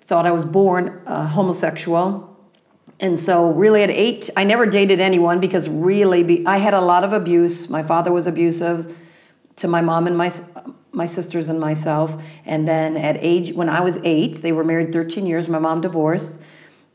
thought 0.00 0.26
I 0.26 0.30
was 0.30 0.44
born 0.44 1.00
uh, 1.06 1.28
homosexual. 1.28 2.28
And 3.00 3.18
so, 3.18 3.50
really, 3.52 3.82
at 3.82 3.90
eight, 3.90 4.30
I 4.36 4.44
never 4.44 4.66
dated 4.66 5.00
anyone 5.00 5.40
because 5.40 5.68
really, 5.68 6.22
be, 6.22 6.46
I 6.46 6.58
had 6.58 6.74
a 6.74 6.80
lot 6.80 7.02
of 7.02 7.12
abuse. 7.12 7.68
My 7.68 7.82
father 7.82 8.12
was 8.12 8.28
abusive 8.28 8.96
to 9.56 9.68
my 9.68 9.80
mom 9.80 10.06
and 10.06 10.16
my 10.16 10.30
my 10.92 11.06
sisters 11.06 11.48
and 11.48 11.58
myself. 11.58 12.22
And 12.44 12.68
then 12.68 12.96
at 12.96 13.16
age 13.20 13.54
when 13.54 13.68
I 13.68 13.80
was 13.80 13.98
eight, 14.04 14.36
they 14.36 14.52
were 14.52 14.64
married 14.64 14.92
13 14.92 15.26
years. 15.26 15.48
My 15.48 15.58
mom 15.58 15.80
divorced. 15.80 16.42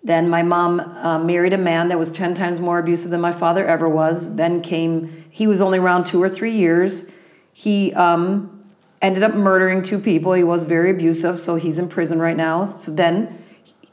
Then 0.03 0.29
my 0.29 0.43
mom 0.43 0.79
uh, 0.79 1.19
married 1.19 1.53
a 1.53 1.57
man 1.57 1.87
that 1.89 1.97
was 1.97 2.11
10 2.11 2.35
times 2.35 2.59
more 2.59 2.79
abusive 2.79 3.09
than 3.11 3.19
my 3.19 3.31
father 3.31 3.65
ever 3.65 3.89
was. 3.89 4.35
Then 4.35 4.61
came 4.61 5.25
he 5.29 5.47
was 5.47 5.61
only 5.61 5.79
around 5.79 6.05
two 6.05 6.21
or 6.21 6.29
three 6.29 6.51
years. 6.51 7.13
He 7.53 7.93
um, 7.93 8.63
ended 9.01 9.23
up 9.23 9.35
murdering 9.35 9.81
two 9.81 9.99
people. 9.99 10.33
He 10.33 10.43
was 10.43 10.65
very 10.65 10.89
abusive, 10.89 11.39
so 11.39 11.55
he's 11.55 11.77
in 11.77 11.89
prison 11.89 12.19
right 12.19 12.37
now. 12.37 12.65
So 12.65 12.91
then 12.91 13.37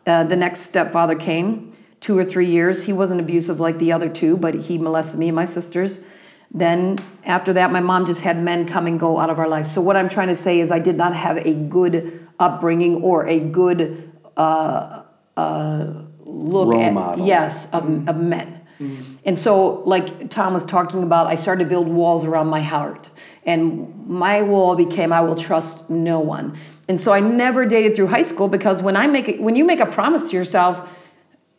uh, 0.06 0.24
the 0.24 0.36
next 0.36 0.60
stepfather 0.60 1.14
came, 1.14 1.72
two 2.00 2.16
or 2.16 2.24
three 2.24 2.46
years. 2.46 2.86
He 2.86 2.92
wasn't 2.92 3.20
abusive 3.20 3.60
like 3.60 3.78
the 3.78 3.92
other 3.92 4.08
two, 4.08 4.36
but 4.36 4.54
he 4.54 4.78
molested 4.78 5.20
me 5.20 5.28
and 5.28 5.36
my 5.36 5.44
sisters. 5.44 6.06
Then 6.54 6.98
after 7.24 7.52
that, 7.52 7.72
my 7.72 7.80
mom 7.80 8.06
just 8.06 8.22
had 8.22 8.38
men 8.38 8.66
come 8.66 8.86
and 8.86 8.98
go 8.98 9.18
out 9.18 9.28
of 9.28 9.40
our 9.40 9.48
life. 9.48 9.66
So 9.66 9.82
what 9.82 9.96
I'm 9.96 10.08
trying 10.08 10.28
to 10.28 10.36
say 10.36 10.60
is, 10.60 10.70
I 10.70 10.78
did 10.78 10.96
not 10.96 11.14
have 11.14 11.36
a 11.38 11.52
good 11.52 12.26
upbringing 12.38 13.02
or 13.02 13.26
a 13.26 13.40
good 13.40 14.12
uh, 14.36 15.02
uh, 15.36 16.02
look 16.24 16.68
Role 16.68 16.80
at 16.80 16.92
model. 16.92 17.26
yes 17.26 17.74
of, 17.74 17.82
mm-hmm. 17.82 18.08
of 18.08 18.16
men. 18.16 18.60
Mm-hmm. 18.78 19.14
And 19.24 19.38
so, 19.38 19.82
like 19.84 20.30
Tom 20.30 20.52
was 20.52 20.64
talking 20.64 21.02
about, 21.02 21.26
I 21.26 21.34
started 21.34 21.64
to 21.64 21.68
build 21.68 21.88
walls 21.88 22.24
around 22.24 22.48
my 22.48 22.60
heart, 22.60 23.10
and 23.44 24.06
my 24.06 24.42
wall 24.42 24.76
became, 24.76 25.12
I 25.12 25.20
will 25.22 25.36
trust 25.36 25.90
no 25.90 26.20
one. 26.20 26.56
And 26.86 27.00
so 27.00 27.12
I 27.12 27.20
never 27.20 27.64
dated 27.64 27.96
through 27.96 28.08
high 28.08 28.22
school 28.22 28.48
because 28.48 28.82
when 28.82 28.96
I 28.96 29.06
make 29.06 29.38
when 29.38 29.56
you 29.56 29.64
make 29.64 29.80
a 29.80 29.86
promise 29.86 30.30
to 30.30 30.36
yourself, 30.36 30.88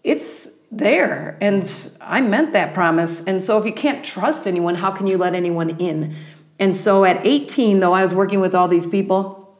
it's 0.03 0.54
there. 0.71 1.37
And 1.41 1.63
I 2.01 2.21
meant 2.21 2.53
that 2.53 2.73
promise. 2.73 3.25
And 3.25 3.41
so 3.41 3.57
if 3.57 3.65
you 3.65 3.73
can't 3.73 4.03
trust 4.03 4.47
anyone, 4.47 4.75
how 4.75 4.91
can 4.91 5.07
you 5.07 5.17
let 5.17 5.33
anyone 5.33 5.71
in? 5.79 6.15
And 6.59 6.75
so 6.75 7.05
at 7.05 7.25
18, 7.25 7.79
though, 7.79 7.93
I 7.93 8.01
was 8.01 8.13
working 8.13 8.39
with 8.39 8.55
all 8.55 8.67
these 8.67 8.85
people, 8.85 9.57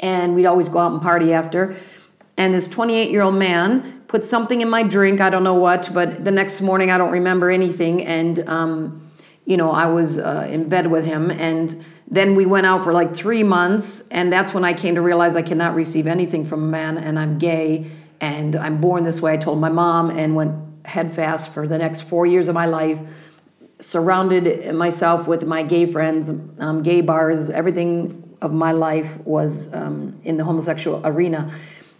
and 0.00 0.34
we'd 0.34 0.46
always 0.46 0.68
go 0.68 0.78
out 0.78 0.92
and 0.92 1.00
party 1.00 1.32
after. 1.32 1.76
And 2.36 2.54
this 2.54 2.68
28 2.68 3.10
year 3.10 3.22
old 3.22 3.34
man 3.34 4.02
put 4.06 4.24
something 4.24 4.60
in 4.60 4.70
my 4.70 4.82
drink, 4.82 5.20
I 5.20 5.30
don't 5.30 5.44
know 5.44 5.54
what, 5.54 5.90
but 5.92 6.24
the 6.24 6.30
next 6.30 6.60
morning 6.60 6.90
I 6.90 6.98
don't 6.98 7.10
remember 7.10 7.50
anything. 7.50 8.04
And, 8.04 8.48
um, 8.48 9.10
you 9.44 9.56
know, 9.56 9.70
I 9.70 9.86
was 9.86 10.18
uh, 10.18 10.46
in 10.48 10.68
bed 10.68 10.90
with 10.90 11.04
him. 11.04 11.30
And 11.30 11.84
then 12.06 12.34
we 12.34 12.46
went 12.46 12.64
out 12.64 12.84
for 12.84 12.92
like 12.92 13.14
three 13.14 13.42
months. 13.42 14.08
And 14.08 14.32
that's 14.32 14.54
when 14.54 14.64
I 14.64 14.72
came 14.72 14.94
to 14.94 15.02
realize 15.02 15.36
I 15.36 15.42
cannot 15.42 15.74
receive 15.74 16.06
anything 16.06 16.44
from 16.44 16.62
a 16.62 16.66
man, 16.66 16.96
and 16.96 17.18
I'm 17.18 17.38
gay 17.38 17.90
and 18.20 18.56
I'm 18.56 18.80
born 18.80 19.04
this 19.04 19.22
way. 19.22 19.34
I 19.34 19.36
told 19.36 19.60
my 19.60 19.68
mom 19.68 20.10
and 20.10 20.34
went 20.34 20.54
headfast 20.84 21.52
for 21.52 21.66
the 21.66 21.78
next 21.78 22.02
four 22.02 22.26
years 22.26 22.48
of 22.48 22.54
my 22.54 22.66
life. 22.66 23.00
Surrounded 23.80 24.74
myself 24.74 25.28
with 25.28 25.46
my 25.46 25.62
gay 25.62 25.86
friends, 25.86 26.30
um, 26.58 26.82
gay 26.82 27.00
bars, 27.00 27.50
everything 27.50 28.36
of 28.42 28.52
my 28.52 28.72
life 28.72 29.18
was 29.24 29.72
um, 29.74 30.18
in 30.24 30.36
the 30.36 30.44
homosexual 30.44 31.00
arena. 31.04 31.52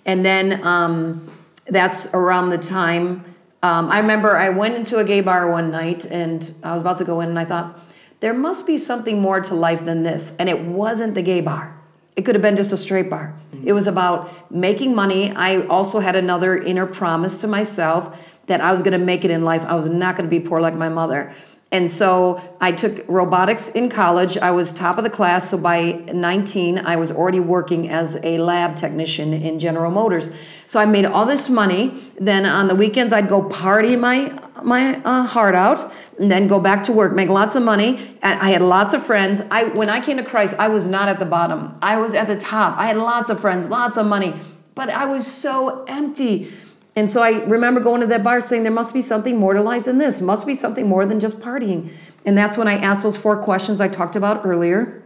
And 0.04 0.24
then 0.24 0.64
um, 0.66 1.30
that's 1.66 2.12
around 2.14 2.50
the 2.50 2.58
time. 2.58 3.24
Um, 3.62 3.90
I 3.90 3.98
remember 3.98 4.36
I 4.36 4.48
went 4.48 4.74
into 4.74 4.98
a 4.98 5.04
gay 5.04 5.20
bar 5.20 5.50
one 5.50 5.70
night 5.70 6.04
and 6.06 6.52
I 6.62 6.72
was 6.72 6.82
about 6.82 6.98
to 6.98 7.04
go 7.04 7.20
in 7.20 7.28
and 7.28 7.38
I 7.38 7.44
thought, 7.44 7.78
there 8.20 8.34
must 8.34 8.66
be 8.66 8.78
something 8.78 9.20
more 9.20 9.40
to 9.40 9.54
life 9.54 9.84
than 9.84 10.02
this. 10.02 10.36
And 10.38 10.48
it 10.48 10.60
wasn't 10.60 11.14
the 11.14 11.22
gay 11.22 11.40
bar. 11.40 11.76
It 12.16 12.22
could 12.22 12.34
have 12.34 12.42
been 12.42 12.56
just 12.56 12.72
a 12.72 12.76
straight 12.76 13.08
bar. 13.08 13.37
It 13.64 13.72
was 13.72 13.86
about 13.86 14.50
making 14.50 14.94
money. 14.94 15.32
I 15.32 15.66
also 15.66 16.00
had 16.00 16.16
another 16.16 16.56
inner 16.56 16.86
promise 16.86 17.40
to 17.40 17.48
myself 17.48 18.18
that 18.46 18.60
I 18.60 18.72
was 18.72 18.82
going 18.82 18.98
to 18.98 19.04
make 19.04 19.24
it 19.24 19.30
in 19.30 19.44
life. 19.44 19.64
I 19.64 19.74
was 19.74 19.88
not 19.88 20.16
going 20.16 20.28
to 20.28 20.30
be 20.30 20.40
poor 20.40 20.60
like 20.60 20.74
my 20.74 20.88
mother. 20.88 21.34
And 21.70 21.90
so 21.90 22.40
I 22.62 22.72
took 22.72 23.04
robotics 23.08 23.68
in 23.68 23.90
college. 23.90 24.38
I 24.38 24.50
was 24.52 24.72
top 24.72 24.96
of 24.96 25.04
the 25.04 25.10
class. 25.10 25.50
So 25.50 25.60
by 25.60 26.02
19, 26.12 26.78
I 26.78 26.96
was 26.96 27.12
already 27.12 27.40
working 27.40 27.90
as 27.90 28.24
a 28.24 28.38
lab 28.38 28.74
technician 28.74 29.34
in 29.34 29.58
General 29.58 29.90
Motors. 29.90 30.34
So 30.66 30.80
I 30.80 30.86
made 30.86 31.04
all 31.04 31.26
this 31.26 31.50
money. 31.50 31.92
Then 32.18 32.46
on 32.46 32.68
the 32.68 32.74
weekends, 32.74 33.12
I'd 33.12 33.28
go 33.28 33.42
party 33.42 33.96
my 33.96 34.42
my 34.62 35.00
uh, 35.04 35.24
heart 35.24 35.54
out, 35.54 35.92
and 36.18 36.30
then 36.30 36.48
go 36.48 36.58
back 36.58 36.82
to 36.84 36.92
work, 36.92 37.14
make 37.14 37.28
lots 37.28 37.54
of 37.54 37.62
money. 37.62 38.00
I 38.22 38.50
had 38.50 38.60
lots 38.60 38.92
of 38.92 39.04
friends. 39.04 39.42
I 39.50 39.64
when 39.64 39.88
I 39.88 40.00
came 40.00 40.16
to 40.16 40.24
Christ, 40.24 40.58
I 40.58 40.68
was 40.68 40.88
not 40.88 41.08
at 41.08 41.18
the 41.18 41.26
bottom. 41.26 41.78
I 41.80 41.98
was 41.98 42.14
at 42.14 42.26
the 42.26 42.36
top. 42.36 42.76
I 42.76 42.86
had 42.86 42.96
lots 42.96 43.30
of 43.30 43.40
friends, 43.40 43.68
lots 43.68 43.96
of 43.96 44.06
money, 44.06 44.34
but 44.74 44.88
I 44.90 45.04
was 45.04 45.26
so 45.26 45.84
empty. 45.84 46.50
And 46.98 47.08
so 47.08 47.22
I 47.22 47.44
remember 47.44 47.78
going 47.80 48.00
to 48.00 48.08
that 48.08 48.24
bar 48.24 48.40
saying, 48.40 48.64
there 48.64 48.72
must 48.72 48.92
be 48.92 49.02
something 49.02 49.36
more 49.36 49.54
to 49.54 49.62
life 49.62 49.84
than 49.84 49.98
this, 49.98 50.20
must 50.20 50.44
be 50.48 50.56
something 50.56 50.88
more 50.88 51.06
than 51.06 51.20
just 51.20 51.40
partying. 51.40 51.92
And 52.26 52.36
that's 52.36 52.58
when 52.58 52.66
I 52.66 52.74
asked 52.74 53.04
those 53.04 53.16
four 53.16 53.40
questions 53.40 53.80
I 53.80 53.86
talked 53.86 54.16
about 54.16 54.44
earlier. 54.44 55.00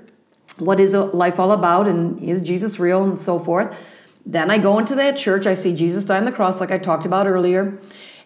What 0.59 0.80
is 0.80 0.95
life 0.95 1.38
all 1.38 1.53
about? 1.53 1.86
And 1.86 2.18
is 2.18 2.40
Jesus 2.40 2.80
real? 2.80 3.05
And 3.05 3.20
so 3.20 3.38
forth. 3.38 3.78
Then 4.24 4.51
I 4.51 4.57
go 4.57 4.78
into 4.78 4.95
that 4.95 5.18
church, 5.18 5.47
I 5.47 5.53
see 5.53 5.76
Jesus 5.76 6.07
die 6.07 6.16
on 6.16 6.24
the 6.24 6.32
cross, 6.32 6.61
like 6.61 6.70
I 6.70 6.78
talked 6.78 7.05
about 7.05 7.26
earlier. 7.26 7.78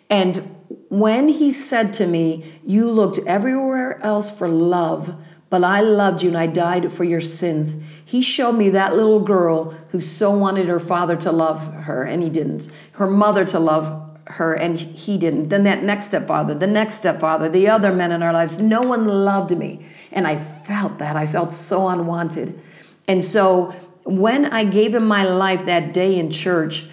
And 0.09 0.55
when 0.89 1.27
he 1.27 1.51
said 1.51 1.93
to 1.95 2.07
me, 2.07 2.61
You 2.65 2.89
looked 2.89 3.19
everywhere 3.27 4.01
else 4.01 4.31
for 4.31 4.49
love, 4.49 5.21
but 5.51 5.65
I 5.65 5.81
loved 5.81 6.23
you 6.23 6.29
and 6.29 6.39
I 6.39 6.47
died 6.47 6.93
for 6.93 7.03
your 7.03 7.21
sins. 7.21 7.83
He 8.07 8.23
showed 8.23 8.53
me 8.53 8.71
that 8.71 8.95
little 8.95 9.19
girl 9.19 9.73
who 9.89 10.01
so 10.01 10.31
wanted 10.31 10.69
her 10.69 10.79
father 10.79 11.17
to 11.17 11.33
love 11.33 11.75
her 11.75 12.05
and 12.05 12.23
he 12.23 12.31
didn't, 12.31 12.71
her 12.93 13.07
mother 13.09 13.45
to 13.47 13.59
love 13.59 14.21
her 14.27 14.55
and 14.55 14.79
he 14.79 15.19
didn't. 15.19 15.49
Then 15.49 15.65
that 15.65 15.83
next 15.83 16.07
stepfather, 16.07 16.55
the 16.55 16.69
next 16.69 16.95
stepfather, 16.95 17.49
the 17.49 17.67
other 17.67 17.93
men 17.93 18.13
in 18.13 18.23
our 18.23 18.33
lives, 18.33 18.63
no 18.63 18.81
one 18.81 19.07
loved 19.07 19.59
me. 19.59 19.85
And 20.13 20.25
I 20.25 20.37
felt 20.37 21.01
that. 21.01 21.17
I 21.17 21.27
felt 21.27 21.53
so 21.53 21.89
unwanted. 21.89 22.57
And 23.09 23.25
so 23.25 23.75
when 24.05 24.47
I 24.47 24.63
gave 24.63 24.95
him 24.95 25.05
my 25.05 25.25
life 25.25 25.65
that 25.67 25.93
day 25.93 26.17
in 26.17 26.31
church, 26.31 26.89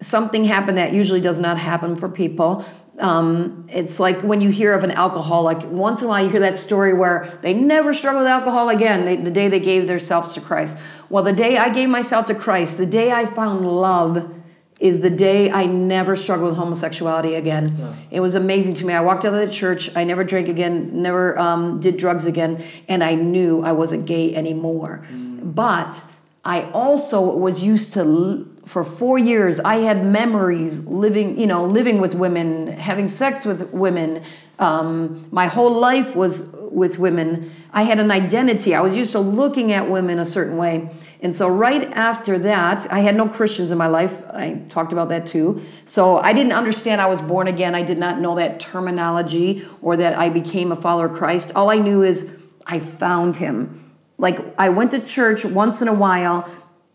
something 0.00 0.46
happened 0.46 0.78
that 0.78 0.92
usually 0.92 1.20
does 1.20 1.40
not 1.40 1.58
happen 1.58 1.94
for 1.94 2.08
people. 2.08 2.64
Um, 2.98 3.66
it's 3.70 4.00
like 4.00 4.22
when 4.22 4.40
you 4.40 4.48
hear 4.48 4.72
of 4.72 4.82
an 4.82 4.90
alcoholic, 4.90 5.58
once 5.70 6.00
in 6.00 6.06
a 6.06 6.10
while 6.10 6.24
you 6.24 6.30
hear 6.30 6.40
that 6.40 6.56
story 6.56 6.94
where 6.94 7.38
they 7.42 7.52
never 7.52 7.92
struggle 7.92 8.20
with 8.20 8.28
alcohol 8.28 8.70
again 8.70 9.04
they, 9.04 9.16
the 9.16 9.30
day 9.30 9.48
they 9.48 9.60
gave 9.60 9.86
themselves 9.86 10.32
to 10.34 10.40
Christ. 10.40 10.80
Well, 11.10 11.22
the 11.22 11.34
day 11.34 11.58
I 11.58 11.68
gave 11.68 11.90
myself 11.90 12.26
to 12.26 12.34
Christ, 12.34 12.78
the 12.78 12.86
day 12.86 13.12
I 13.12 13.26
found 13.26 13.60
love, 13.66 14.32
is 14.78 15.00
the 15.00 15.10
day 15.10 15.50
I 15.50 15.66
never 15.66 16.16
struggled 16.16 16.50
with 16.50 16.58
homosexuality 16.58 17.34
again. 17.34 17.76
Yeah. 17.78 17.94
It 18.10 18.20
was 18.20 18.34
amazing 18.34 18.74
to 18.76 18.86
me. 18.86 18.92
I 18.92 19.00
walked 19.00 19.24
out 19.24 19.32
of 19.32 19.40
the 19.40 19.52
church, 19.52 19.94
I 19.96 20.04
never 20.04 20.22
drank 20.22 20.48
again, 20.48 21.02
never 21.02 21.38
um, 21.38 21.80
did 21.80 21.96
drugs 21.96 22.26
again, 22.26 22.62
and 22.86 23.02
I 23.02 23.14
knew 23.14 23.62
I 23.62 23.72
wasn't 23.72 24.06
gay 24.06 24.34
anymore. 24.34 25.06
Mm. 25.10 25.54
But 25.54 26.02
I 26.46 26.70
also 26.70 27.36
was 27.36 27.62
used 27.62 27.92
to 27.94 28.52
for 28.64 28.82
four 28.82 29.16
years 29.16 29.60
i 29.60 29.76
had 29.76 30.04
memories 30.04 30.88
living 30.88 31.38
you 31.38 31.46
know 31.46 31.64
living 31.64 32.00
with 32.00 32.16
women 32.16 32.66
having 32.66 33.06
sex 33.06 33.46
with 33.46 33.72
women 33.72 34.20
um, 34.58 35.26
my 35.30 35.46
whole 35.46 35.70
life 35.70 36.16
was 36.16 36.56
with 36.70 36.98
women. 36.98 37.52
I 37.72 37.82
had 37.82 37.98
an 37.98 38.10
identity. 38.10 38.74
I 38.74 38.80
was 38.80 38.96
used 38.96 39.12
to 39.12 39.18
looking 39.18 39.72
at 39.72 39.90
women 39.90 40.18
a 40.18 40.26
certain 40.26 40.56
way. 40.56 40.90
And 41.20 41.36
so 41.36 41.48
right 41.48 41.82
after 41.92 42.38
that 42.38 42.86
i 42.90 43.00
had 43.00 43.16
no 43.16 43.28
christians 43.28 43.70
in 43.70 43.78
my 43.78 43.86
life. 43.86 44.22
I 44.30 44.62
talked 44.68 44.92
about 44.92 45.08
that 45.10 45.26
too. 45.26 45.62
So 45.84 46.18
i 46.18 46.32
didn't 46.32 46.52
understand 46.52 47.00
i 47.00 47.06
was 47.06 47.20
born 47.20 47.48
again. 47.48 47.74
I 47.74 47.82
did 47.82 47.98
not 47.98 48.20
know 48.20 48.34
that 48.36 48.60
terminology 48.60 49.66
or 49.82 49.96
that 49.96 50.18
i 50.18 50.28
became 50.28 50.72
a 50.72 50.76
follower 50.76 51.06
of 51.06 51.16
christ. 51.16 51.52
All 51.54 51.70
i 51.70 51.78
knew 51.78 52.02
is 52.02 52.40
i 52.66 52.80
found 52.80 53.36
him 53.36 53.85
like 54.18 54.38
i 54.58 54.68
went 54.68 54.90
to 54.90 55.02
church 55.02 55.44
once 55.44 55.82
in 55.82 55.88
a 55.88 55.94
while 55.94 56.48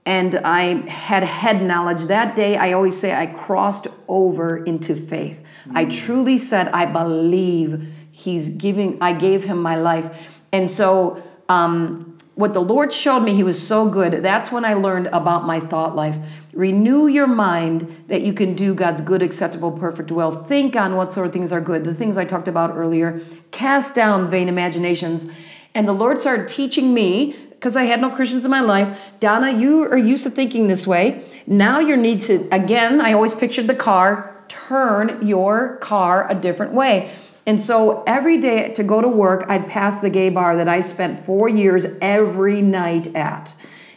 and 0.06 0.36
I 0.36 0.90
had 0.90 1.24
head 1.24 1.62
knowledge. 1.62 2.04
That 2.04 2.36
day, 2.36 2.58
I 2.58 2.74
always 2.74 3.00
say 3.00 3.14
I 3.16 3.28
crossed 3.28 3.88
over 4.08 4.58
into 4.64 4.96
faith. 4.96 5.48
Mm-hmm. 5.62 5.78
I 5.78 5.86
truly 5.86 6.38
said, 6.38 6.68
I 6.70 6.86
believe 6.86 7.94
He's 8.12 8.50
giving, 8.58 8.98
I 9.02 9.14
gave 9.14 9.46
Him 9.46 9.62
my 9.62 9.76
life. 9.76 10.40
And 10.52 10.70
so, 10.70 11.22
um, 11.50 12.18
what 12.36 12.54
the 12.54 12.62
Lord 12.62 12.92
showed 12.92 13.20
me, 13.22 13.36
He 13.36 13.44
was 13.44 13.66
so 13.66 13.90
good. 13.90 14.24
That's 14.24 14.52
when 14.52 14.66
I 14.66 14.74
learned 14.74 15.08
about 15.08 15.46
my 15.46 15.60
thought 15.60 15.96
life. 15.96 16.18
Renew 16.54 17.08
your 17.08 17.28
mind 17.28 17.82
that 18.08 18.22
you 18.22 18.34
can 18.34 18.56
do 18.56 18.74
God's 18.74 19.02
good, 19.02 19.22
acceptable, 19.22 19.72
perfect 19.72 20.12
will. 20.12 20.36
Think 20.36 20.76
on 20.76 20.96
what 20.96 21.14
sort 21.14 21.28
of 21.28 21.34
things 21.34 21.54
are 21.54 21.62
good, 21.62 21.84
the 21.84 21.94
things 21.94 22.18
I 22.18 22.26
talked 22.26 22.48
about 22.48 22.76
earlier. 22.76 23.22
Cast 23.52 23.96
down 23.96 24.30
vain 24.30 24.50
imaginations. 24.50 25.34
And 25.74 25.88
the 25.88 25.94
Lord 25.94 26.20
started 26.20 26.48
teaching 26.48 26.94
me 26.94 27.36
because 27.52 27.76
I 27.76 27.84
had 27.84 28.02
no 28.02 28.10
Christians 28.10 28.44
in 28.44 28.52
my 28.52 28.62
life. 28.62 29.20
Donna, 29.20 29.52
you 29.52 29.84
are 29.84 29.98
used 29.98 30.24
to 30.24 30.30
thinking 30.30 30.68
this 30.68 30.88
way. 30.88 31.24
Now 31.46 31.80
you 31.80 31.96
need 31.96 32.20
to, 32.22 32.48
again, 32.52 33.00
I 33.00 33.14
always 33.14 33.36
pictured 33.36 33.68
the 33.68 33.76
car, 33.76 34.44
turn 34.48 35.26
your 35.26 35.78
car 35.78 36.30
a 36.30 36.36
different 36.36 36.74
way. 36.74 37.14
And 37.46 37.60
so 37.62 38.04
every 38.06 38.40
day 38.40 38.72
to 38.74 38.84
go 38.84 39.02
to 39.02 39.08
work, 39.08 39.46
I'd 39.48 39.68
pass 39.68 40.00
the 40.00 40.10
gay 40.10 40.30
bar 40.30 40.56
that 40.58 40.68
I 40.68 40.82
spent 40.82 41.18
four 41.18 41.50
years 41.50 41.98
every 42.02 42.62
night 42.62 43.16
at 43.16 43.56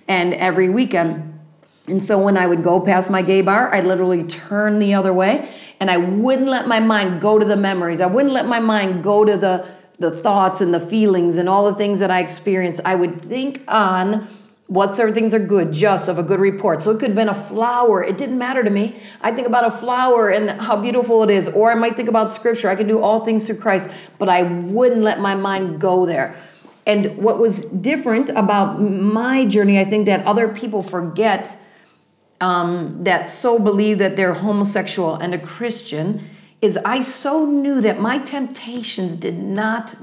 and 0.09 0.35
every 0.35 0.69
weekend. 0.69 1.31
And 1.87 2.03
so 2.03 2.23
when 2.23 2.37
I 2.37 2.47
would 2.47 2.63
go 2.63 2.81
past 2.81 3.11
my 3.11 3.21
gay 3.21 3.43
bar, 3.43 3.73
I'd 3.75 3.85
literally 3.85 4.25
turn 4.25 4.79
the 4.79 4.95
other 4.95 5.13
way 5.13 5.51
and 5.81 5.91
I 5.91 5.99
wouldn't 5.99 6.49
let 6.49 6.67
my 6.67 6.81
mind 6.81 7.21
go 7.21 7.39
to 7.39 7.45
the 7.45 7.57
memories. 7.57 8.01
I 8.01 8.07
wouldn't 8.07 8.33
let 8.33 8.47
my 8.47 8.61
mind 8.61 9.05
go 9.05 9.25
to 9.25 9.37
the 9.37 9.69
the 9.99 10.11
thoughts 10.11 10.61
and 10.61 10.75
the 10.75 10.81
feelings 10.81 11.37
and 11.37 11.49
all 11.49 11.65
the 11.67 11.75
things 11.75 12.01
that 12.01 12.11
I 12.11 12.21
experience, 12.21 12.81
I 12.85 12.95
would 12.95 13.21
think 13.21 13.63
on 13.69 14.29
what 14.67 14.97
sort 14.97 15.09
of 15.09 15.15
things 15.15 15.35
are 15.35 15.47
good, 15.47 15.73
just 15.73 16.09
of 16.09 16.19
a 16.19 16.23
good 16.23 16.41
report. 16.41 16.81
So 16.81 16.91
it 16.91 16.99
could 16.99 17.09
have 17.09 17.17
been 17.17 17.29
a 17.29 17.35
flower. 17.35 18.03
It 18.03 18.17
didn't 18.17 18.39
matter 18.39 18.65
to 18.65 18.71
me. 18.71 18.97
I 19.21 19.31
think 19.31 19.47
about 19.47 19.67
a 19.67 19.71
flower 19.71 20.31
and 20.31 20.51
how 20.51 20.81
beautiful 20.81 21.23
it 21.23 21.31
is. 21.31 21.55
Or 21.55 21.71
I 21.71 21.75
might 21.75 21.97
think 21.97 22.09
about 22.09 22.33
scripture. 22.33 22.69
I 22.69 22.75
could 22.75 22.89
do 22.89 23.01
all 23.01 23.21
things 23.21 23.47
through 23.47 23.59
Christ, 23.59 24.11
but 24.19 24.29
I 24.29 24.43
wouldn't 24.43 25.03
let 25.03 25.21
my 25.21 25.35
mind 25.35 25.81
go 25.81 26.07
there. 26.07 26.35
And 26.87 27.19
what 27.19 27.39
was 27.39 27.71
different 27.71 28.31
about 28.31 28.81
my 28.81 29.47
journey, 29.47 29.79
I 29.79 29.85
think 29.85 30.07
that 30.07 30.25
other 30.27 30.49
people 30.49 30.83
forget 30.83 31.57
um, 32.41 33.05
that 33.05 33.29
so 33.29 33.59
believe 33.59 33.99
that 33.99 34.17
they're 34.17 34.35
homosexual 34.35 35.15
and 35.15 35.35
a 35.35 35.39
Christian 35.39 36.29
is 36.65 36.79
I 36.79 37.01
so 37.01 37.45
knew 37.45 37.83
that 37.83 38.01
my 38.01 38.19
temptations 38.19 39.17
did 39.17 39.39
not 39.39 39.95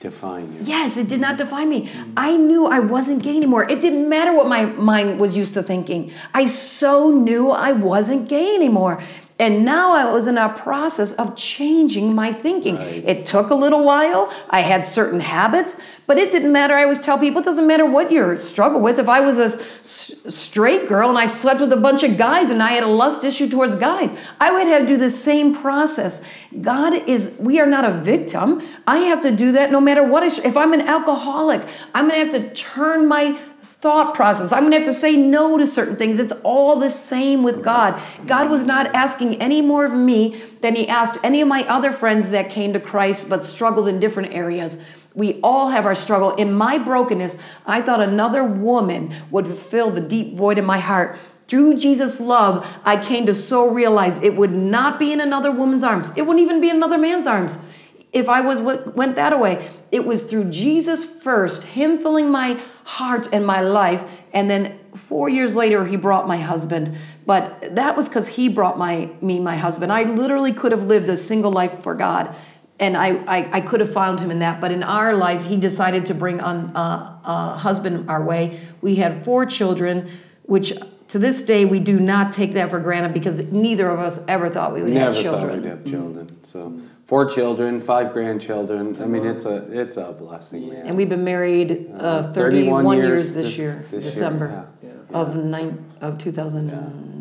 define 0.00 0.50
you. 0.54 0.60
Yes, 0.62 0.96
it 0.96 1.08
did 1.08 1.20
not 1.20 1.36
mm-hmm. 1.36 1.44
define 1.44 1.68
me. 1.68 1.90
I 2.16 2.36
knew 2.36 2.66
I 2.66 2.80
wasn't 2.80 3.22
gay 3.22 3.36
anymore. 3.36 3.70
It 3.70 3.80
didn't 3.82 4.08
matter 4.08 4.32
what 4.32 4.48
my 4.48 4.64
mind 4.64 5.20
was 5.20 5.36
used 5.36 5.54
to 5.54 5.62
thinking. 5.62 6.12
I 6.32 6.46
so 6.46 7.10
knew 7.10 7.50
I 7.50 7.72
wasn't 7.72 8.28
gay 8.28 8.54
anymore. 8.54 9.02
And 9.38 9.66
now 9.66 9.92
I 9.92 10.10
was 10.10 10.26
in 10.26 10.38
a 10.38 10.48
process 10.48 11.12
of 11.12 11.36
changing 11.36 12.14
my 12.14 12.32
thinking. 12.32 12.76
Right. 12.76 13.04
It 13.04 13.26
took 13.26 13.50
a 13.50 13.54
little 13.54 13.84
while. 13.84 14.32
I 14.48 14.60
had 14.60 14.86
certain 14.86 15.20
habits, 15.20 15.95
but 16.06 16.18
it 16.18 16.30
didn't 16.30 16.52
matter. 16.52 16.74
I 16.74 16.82
always 16.84 17.00
tell 17.00 17.18
people 17.18 17.40
it 17.40 17.44
doesn't 17.44 17.66
matter 17.66 17.84
what 17.84 18.12
you're 18.12 18.36
struggle 18.36 18.80
with. 18.80 18.98
If 18.98 19.08
I 19.08 19.20
was 19.20 19.38
a 19.38 19.44
s- 19.44 20.14
straight 20.28 20.88
girl 20.88 21.08
and 21.08 21.18
I 21.18 21.26
slept 21.26 21.60
with 21.60 21.72
a 21.72 21.76
bunch 21.76 22.02
of 22.04 22.16
guys 22.16 22.50
and 22.50 22.62
I 22.62 22.72
had 22.72 22.84
a 22.84 22.88
lust 22.88 23.24
issue 23.24 23.48
towards 23.48 23.76
guys, 23.76 24.16
I 24.40 24.52
would 24.52 24.66
have 24.68 24.82
to 24.82 24.86
do 24.86 24.96
the 24.96 25.10
same 25.10 25.54
process. 25.54 26.32
God 26.60 26.92
is, 27.08 27.38
we 27.40 27.58
are 27.60 27.66
not 27.66 27.84
a 27.84 27.90
victim. 27.92 28.62
I 28.86 28.98
have 28.98 29.20
to 29.22 29.30
do 29.34 29.52
that 29.52 29.72
no 29.72 29.80
matter 29.80 30.04
what. 30.04 30.22
I, 30.22 30.26
if 30.46 30.56
I'm 30.56 30.72
an 30.72 30.82
alcoholic, 30.82 31.66
I'm 31.94 32.08
going 32.08 32.28
to 32.28 32.36
have 32.38 32.42
to 32.44 32.54
turn 32.54 33.08
my 33.08 33.32
thought 33.32 34.14
process. 34.14 34.52
I'm 34.52 34.60
going 34.60 34.72
to 34.72 34.78
have 34.78 34.86
to 34.86 34.92
say 34.92 35.16
no 35.16 35.58
to 35.58 35.66
certain 35.66 35.96
things. 35.96 36.20
It's 36.20 36.40
all 36.42 36.78
the 36.78 36.88
same 36.90 37.42
with 37.42 37.64
God. 37.64 38.00
God 38.26 38.48
was 38.48 38.64
not 38.64 38.94
asking 38.94 39.40
any 39.40 39.60
more 39.60 39.84
of 39.84 39.92
me 39.92 40.40
than 40.60 40.76
He 40.76 40.88
asked 40.88 41.18
any 41.24 41.40
of 41.40 41.48
my 41.48 41.62
other 41.68 41.90
friends 41.90 42.30
that 42.30 42.48
came 42.48 42.72
to 42.72 42.80
Christ 42.80 43.28
but 43.28 43.44
struggled 43.44 43.88
in 43.88 43.98
different 44.00 44.32
areas. 44.32 44.88
We 45.16 45.40
all 45.42 45.70
have 45.70 45.86
our 45.86 45.94
struggle. 45.94 46.34
In 46.34 46.52
my 46.52 46.78
brokenness, 46.78 47.42
I 47.66 47.82
thought 47.82 48.00
another 48.00 48.44
woman 48.44 49.12
would 49.30 49.48
fill 49.48 49.90
the 49.90 50.00
deep 50.00 50.36
void 50.36 50.58
in 50.58 50.64
my 50.64 50.78
heart. 50.78 51.18
Through 51.48 51.78
Jesus' 51.78 52.20
love, 52.20 52.80
I 52.84 53.02
came 53.02 53.24
to 53.26 53.34
so 53.34 53.68
realize 53.68 54.22
it 54.22 54.36
would 54.36 54.52
not 54.52 54.98
be 54.98 55.12
in 55.12 55.20
another 55.20 55.50
woman's 55.50 55.82
arms. 55.82 56.16
It 56.16 56.26
wouldn't 56.26 56.44
even 56.44 56.60
be 56.60 56.68
in 56.68 56.76
another 56.76 56.98
man's 56.98 57.26
arms 57.26 57.66
if 58.12 58.28
I 58.28 58.40
was 58.40 58.60
went 58.60 59.16
that 59.16 59.38
way. 59.38 59.68
It 59.92 60.04
was 60.04 60.28
through 60.28 60.50
Jesus 60.50 61.04
first, 61.22 61.68
Him 61.68 61.98
filling 61.98 62.30
my 62.30 62.58
heart 62.84 63.28
and 63.32 63.46
my 63.46 63.60
life, 63.60 64.22
and 64.32 64.50
then 64.50 64.78
four 64.94 65.28
years 65.28 65.56
later 65.56 65.86
He 65.86 65.96
brought 65.96 66.26
my 66.26 66.38
husband. 66.38 66.96
But 67.26 67.74
that 67.74 67.96
was 67.96 68.08
because 68.08 68.36
He 68.36 68.48
brought 68.48 68.78
my 68.78 69.10
me 69.20 69.38
my 69.38 69.56
husband. 69.56 69.92
I 69.92 70.04
literally 70.04 70.52
could 70.52 70.72
have 70.72 70.84
lived 70.84 71.08
a 71.08 71.16
single 71.16 71.52
life 71.52 71.72
for 71.72 71.94
God, 71.94 72.34
and 72.78 72.96
I 72.96 73.08
I, 73.26 73.48
I 73.52 73.60
could 73.60 73.80
have 73.80 73.92
found 73.92 74.20
Him 74.20 74.30
in 74.30 74.40
that. 74.40 74.60
But 74.60 74.72
in 74.72 74.82
our 74.82 75.14
life, 75.14 75.46
He 75.46 75.56
decided 75.56 76.06
to 76.06 76.14
bring 76.14 76.40
on 76.40 76.76
uh, 76.76 77.18
a 77.24 77.56
husband 77.56 78.08
our 78.08 78.22
way. 78.24 78.60
We 78.80 78.96
had 78.96 79.24
four 79.24 79.46
children, 79.46 80.08
which 80.42 80.72
to 81.08 81.18
this 81.18 81.44
day, 81.44 81.64
we 81.64 81.78
do 81.78 82.00
not 82.00 82.32
take 82.32 82.52
that 82.54 82.70
for 82.70 82.80
granted 82.80 83.12
because 83.12 83.52
neither 83.52 83.88
of 83.88 84.00
us 84.00 84.26
ever 84.26 84.48
thought 84.48 84.72
we 84.72 84.82
would 84.82 84.92
Never 84.92 85.06
have 85.06 85.16
thought 85.16 85.22
children. 85.22 85.62
we'd 85.62 85.68
have 85.68 85.84
children. 85.84 86.44
So 86.44 86.80
four 87.04 87.30
children, 87.30 87.80
five 87.80 88.12
grandchildren. 88.12 89.00
I 89.00 89.06
mean, 89.06 89.24
it's 89.24 89.46
a 89.46 89.80
it's 89.80 89.96
a 89.96 90.12
blessing, 90.12 90.68
man. 90.68 90.86
And 90.86 90.96
we've 90.96 91.08
been 91.08 91.24
married 91.24 91.90
uh, 91.94 92.32
31, 92.32 92.96
years, 92.96 93.34
this, 93.34 93.58
year, 93.58 93.84
this 93.90 94.04
December 94.04 94.68
yeah. 94.82 94.90
of 95.12 95.36
nine 95.36 95.84
of 96.00 96.18
2019. 96.18 97.15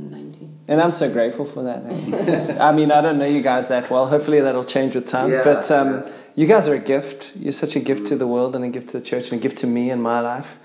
And 0.68 0.82
I'm 0.82 0.92
so 0.92 1.12
grateful 1.12 1.46
for 1.46 1.64
that. 1.64 1.84
man. 1.84 2.62
I 2.62 2.72
mean, 2.72 2.92
I 2.92 3.02
don't 3.02 3.20
know 3.20 3.26
you 3.26 3.42
guys 3.42 3.68
that 3.68 3.90
well. 3.90 4.08
Hopefully, 4.08 4.42
that'll 4.42 4.64
change 4.64 4.96
with 4.96 5.06
time. 5.06 5.32
Yeah, 5.32 5.42
but 5.44 5.70
um, 5.70 5.94
yes. 5.94 6.18
you 6.36 6.48
guys 6.48 6.68
are 6.68 6.74
a 6.74 6.80
gift. 6.80 7.36
You're 7.36 7.54
such 7.54 7.76
a 7.76 7.80
gift 7.80 8.08
to 8.08 8.16
the 8.16 8.28
world 8.28 8.56
and 8.56 8.66
a 8.66 8.70
gift 8.70 8.90
to 8.90 9.00
the 9.00 9.06
church 9.06 9.32
and 9.32 9.40
a 9.40 9.44
gift 9.44 9.60
to 9.60 9.68
me 9.68 9.92
in 9.92 10.02
my 10.02 10.20
life. 10.20 10.58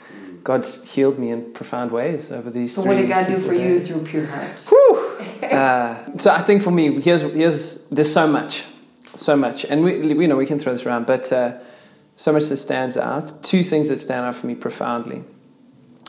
God's 0.43 0.95
healed 0.95 1.19
me 1.19 1.31
in 1.31 1.53
profound 1.53 1.91
ways 1.91 2.33
over 2.33 2.51
these. 2.51 2.75
So 2.75 2.83
three, 2.83 2.93
what 2.93 3.01
did 3.01 3.09
God 3.09 3.27
do 3.27 3.37
for 3.37 3.53
four 3.53 3.55
you 3.55 3.79
through 3.79 4.05
pure 4.05 4.27
heart? 4.27 4.61
Whew. 4.69 5.19
Uh, 5.43 6.19
so 6.19 6.33
I 6.33 6.39
think 6.39 6.63
for 6.63 6.71
me, 6.71 7.01
here's 7.01 7.23
here's 7.23 7.89
there's 7.89 8.13
so 8.13 8.27
much, 8.27 8.65
so 9.17 9.37
much, 9.37 9.65
and 9.67 9.85
we 9.85 10.15
we 10.15 10.27
know 10.27 10.37
we 10.37 10.47
can 10.47 10.59
throw 10.59 10.73
this 10.73 10.87
around, 10.87 11.07
but 11.07 11.31
uh, 11.31 11.59
so 12.17 12.33
much 12.33 12.49
that 12.49 12.57
stands 12.57 12.97
out. 12.97 13.33
Two 13.43 13.63
things 13.63 13.91
that 13.91 13.99
stand 13.99 14.25
out 14.25 14.35
for 14.35 14.47
me 14.47 14.55
profoundly 14.55 15.25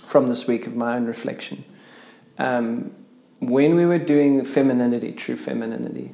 from 0.02 0.28
this 0.28 0.48
week 0.48 0.66
of 0.66 0.76
my 0.76 0.96
own 0.96 1.06
reflection. 1.06 1.66
Um, 2.38 2.92
when 3.42 3.76
we 3.76 3.86
were 3.86 3.98
doing 4.00 4.46
femininity, 4.46 5.12
true 5.14 5.36
femininity, 5.36 6.12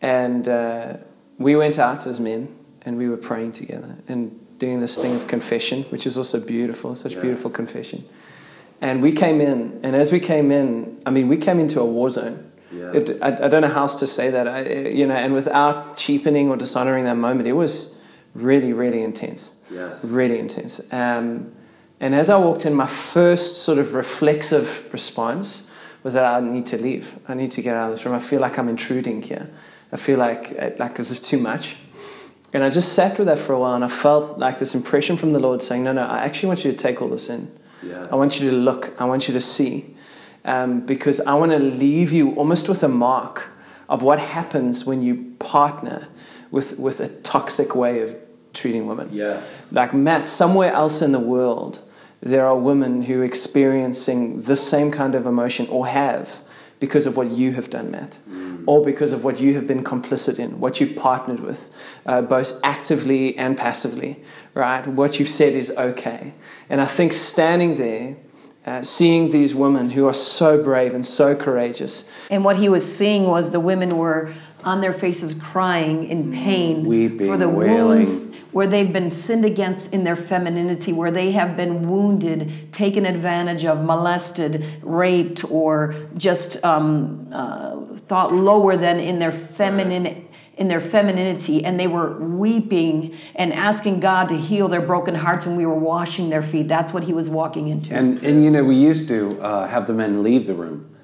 and 0.00 0.46
uh, 0.46 0.96
we 1.38 1.56
went 1.56 1.78
out 1.78 2.06
as 2.06 2.20
men 2.20 2.54
and 2.82 2.96
we 2.98 3.08
were 3.08 3.16
praying 3.16 3.52
together 3.52 3.96
and 4.06 4.38
doing 4.58 4.80
this 4.80 5.00
thing 5.00 5.14
of 5.16 5.26
confession, 5.26 5.82
which 5.84 6.06
is 6.06 6.16
also 6.16 6.38
beautiful, 6.38 6.94
such 6.94 7.12
Yes. 7.14 7.22
beautiful 7.22 7.50
confession. 7.50 8.04
And 8.80 9.00
we 9.02 9.12
came 9.12 9.40
in, 9.40 9.80
and 9.82 9.96
as 9.96 10.12
we 10.12 10.20
came 10.20 10.50
in, 10.50 11.00
I 11.06 11.10
mean, 11.10 11.28
we 11.28 11.36
came 11.36 11.58
into 11.58 11.80
a 11.80 11.84
war 11.86 12.10
zone. 12.10 12.50
Yeah. 12.72 12.92
It, 12.92 13.18
I, 13.22 13.44
I 13.44 13.48
don't 13.48 13.62
know 13.62 13.68
how 13.68 13.82
else 13.82 13.98
to 14.00 14.06
say 14.06 14.30
that, 14.30 14.46
I, 14.48 14.60
you 14.90 15.06
know, 15.06 15.14
and 15.14 15.32
without 15.34 15.96
cheapening 15.96 16.48
or 16.50 16.56
dishonoring 16.56 17.04
that 17.04 17.16
moment, 17.16 17.48
it 17.48 17.52
was 17.54 18.02
really, 18.34 18.72
really 18.72 19.02
intense 19.02 19.56
Yes. 19.70 20.04
really 20.04 20.38
intense. 20.38 20.80
Um, 20.92 21.52
and 22.00 22.14
as 22.14 22.28
I 22.28 22.36
walked 22.38 22.66
in, 22.66 22.74
my 22.74 22.86
first 22.86 23.62
sort 23.62 23.78
of 23.78 23.94
reflexive 23.94 24.92
response 24.92 25.70
was 26.02 26.14
that 26.14 26.24
I 26.24 26.40
need 26.40 26.66
to 26.66 26.76
leave. 26.76 27.18
I 27.28 27.34
need 27.34 27.50
to 27.52 27.62
get 27.62 27.76
out 27.76 27.90
of 27.90 27.96
this 27.96 28.04
room. 28.04 28.14
I 28.14 28.18
feel 28.18 28.40
like 28.40 28.58
I'm 28.58 28.68
intruding 28.68 29.22
here. 29.22 29.50
I 29.92 29.96
feel 29.96 30.18
like 30.18 30.54
uh, 30.58 30.70
like 30.78 30.96
this 30.96 31.10
is 31.10 31.20
too 31.20 31.38
much. 31.38 31.76
And 32.54 32.62
I 32.62 32.68
just 32.68 32.92
sat 32.92 33.18
with 33.18 33.28
that 33.28 33.38
for 33.38 33.54
a 33.54 33.58
while, 33.58 33.74
and 33.74 33.84
I 33.84 33.88
felt 33.88 34.38
like 34.38 34.58
this 34.58 34.74
impression 34.74 35.16
from 35.16 35.32
the 35.32 35.38
Lord 35.38 35.62
saying, 35.62 35.84
"No, 35.84 35.92
no, 35.92 36.02
I 36.02 36.18
actually 36.24 36.48
want 36.48 36.64
you 36.64 36.72
to 36.72 36.76
take 36.76 37.00
all 37.00 37.08
this 37.08 37.28
in. 37.30 37.50
Yes. 37.82 38.12
I 38.12 38.16
want 38.16 38.40
you 38.40 38.50
to 38.50 38.56
look. 38.56 38.92
I 39.00 39.04
want 39.04 39.26
you 39.26 39.34
to 39.34 39.40
see, 39.40 39.94
um, 40.44 40.80
because 40.80 41.20
I 41.20 41.34
want 41.34 41.52
to 41.52 41.58
leave 41.58 42.12
you 42.12 42.34
almost 42.34 42.68
with 42.68 42.82
a 42.82 42.88
mark 42.88 43.48
of 43.88 44.02
what 44.02 44.18
happens 44.18 44.84
when 44.84 45.02
you 45.02 45.34
partner 45.38 46.08
with 46.50 46.78
with 46.78 47.00
a 47.00 47.08
toxic 47.08 47.74
way 47.74 48.00
of 48.02 48.16
treating 48.52 48.86
women." 48.86 49.08
Yes. 49.12 49.66
like 49.72 49.94
Matt, 49.94 50.28
somewhere 50.28 50.72
else 50.72 51.00
in 51.00 51.12
the 51.12 51.20
world, 51.20 51.80
there 52.22 52.46
are 52.46 52.56
women 52.56 53.02
who 53.02 53.20
are 53.20 53.24
experiencing 53.24 54.40
the 54.40 54.56
same 54.56 54.90
kind 54.90 55.14
of 55.14 55.26
emotion 55.26 55.66
or 55.68 55.86
have 55.88 56.42
because 56.78 57.06
of 57.06 57.16
what 57.16 57.30
you 57.30 57.52
have 57.52 57.68
done, 57.70 57.90
Matt, 57.90 58.18
or 58.66 58.82
because 58.84 59.12
of 59.12 59.22
what 59.24 59.40
you 59.40 59.54
have 59.54 59.66
been 59.66 59.84
complicit 59.84 60.38
in, 60.38 60.58
what 60.60 60.80
you've 60.80 60.96
partnered 60.96 61.40
with, 61.40 61.70
uh, 62.06 62.22
both 62.22 62.60
actively 62.64 63.36
and 63.38 63.56
passively, 63.56 64.22
right? 64.54 64.84
What 64.86 65.18
you've 65.18 65.28
said 65.28 65.52
is 65.52 65.70
okay. 65.76 66.32
And 66.68 66.80
I 66.80 66.84
think 66.86 67.12
standing 67.12 67.76
there, 67.76 68.16
uh, 68.66 68.82
seeing 68.82 69.30
these 69.30 69.54
women 69.54 69.90
who 69.90 70.06
are 70.06 70.14
so 70.14 70.62
brave 70.62 70.94
and 70.94 71.04
so 71.06 71.34
courageous, 71.36 72.10
And 72.30 72.44
what 72.44 72.56
he 72.56 72.68
was 72.68 72.84
seeing 72.96 73.24
was 73.24 73.50
the 73.52 73.60
women 73.60 73.96
were 73.96 74.32
on 74.64 74.80
their 74.80 74.92
faces 74.92 75.34
crying 75.34 76.04
in 76.04 76.32
pain 76.32 76.84
Weeping, 76.84 77.26
for 77.26 77.36
the 77.36 77.48
wailing. 77.48 77.98
wounds 77.98 78.31
where 78.52 78.66
they've 78.66 78.92
been 78.92 79.10
sinned 79.10 79.44
against 79.44 79.92
in 79.92 80.04
their 80.04 80.16
femininity, 80.16 80.92
where 80.92 81.10
they 81.10 81.32
have 81.32 81.56
been 81.56 81.88
wounded, 81.88 82.72
taken 82.72 83.06
advantage 83.06 83.64
of, 83.64 83.82
molested, 83.84 84.64
raped, 84.82 85.42
or 85.50 85.94
just 86.16 86.62
um, 86.64 87.28
uh, 87.32 87.80
thought 87.96 88.32
lower 88.32 88.76
than 88.76 89.00
in 89.00 89.18
their 89.18 89.32
feminine. 89.32 90.28
In 90.54 90.68
their 90.68 90.80
femininity, 90.80 91.64
and 91.64 91.80
they 91.80 91.86
were 91.86 92.12
weeping 92.20 93.16
and 93.34 93.54
asking 93.54 94.00
God 94.00 94.28
to 94.28 94.36
heal 94.36 94.68
their 94.68 94.82
broken 94.82 95.14
hearts, 95.14 95.46
and 95.46 95.56
we 95.56 95.64
were 95.64 95.74
washing 95.74 96.28
their 96.28 96.42
feet. 96.42 96.68
That's 96.68 96.92
what 96.92 97.04
he 97.04 97.14
was 97.14 97.28
walking 97.28 97.68
into. 97.68 97.94
And 97.94 98.22
and 98.22 98.44
you 98.44 98.50
know 98.50 98.62
we 98.62 98.76
used 98.76 99.08
to 99.08 99.40
uh, 99.40 99.66
have 99.66 99.86
the 99.86 99.94
men 99.94 100.22
leave 100.22 100.46
the 100.46 100.54
room, 100.54 100.94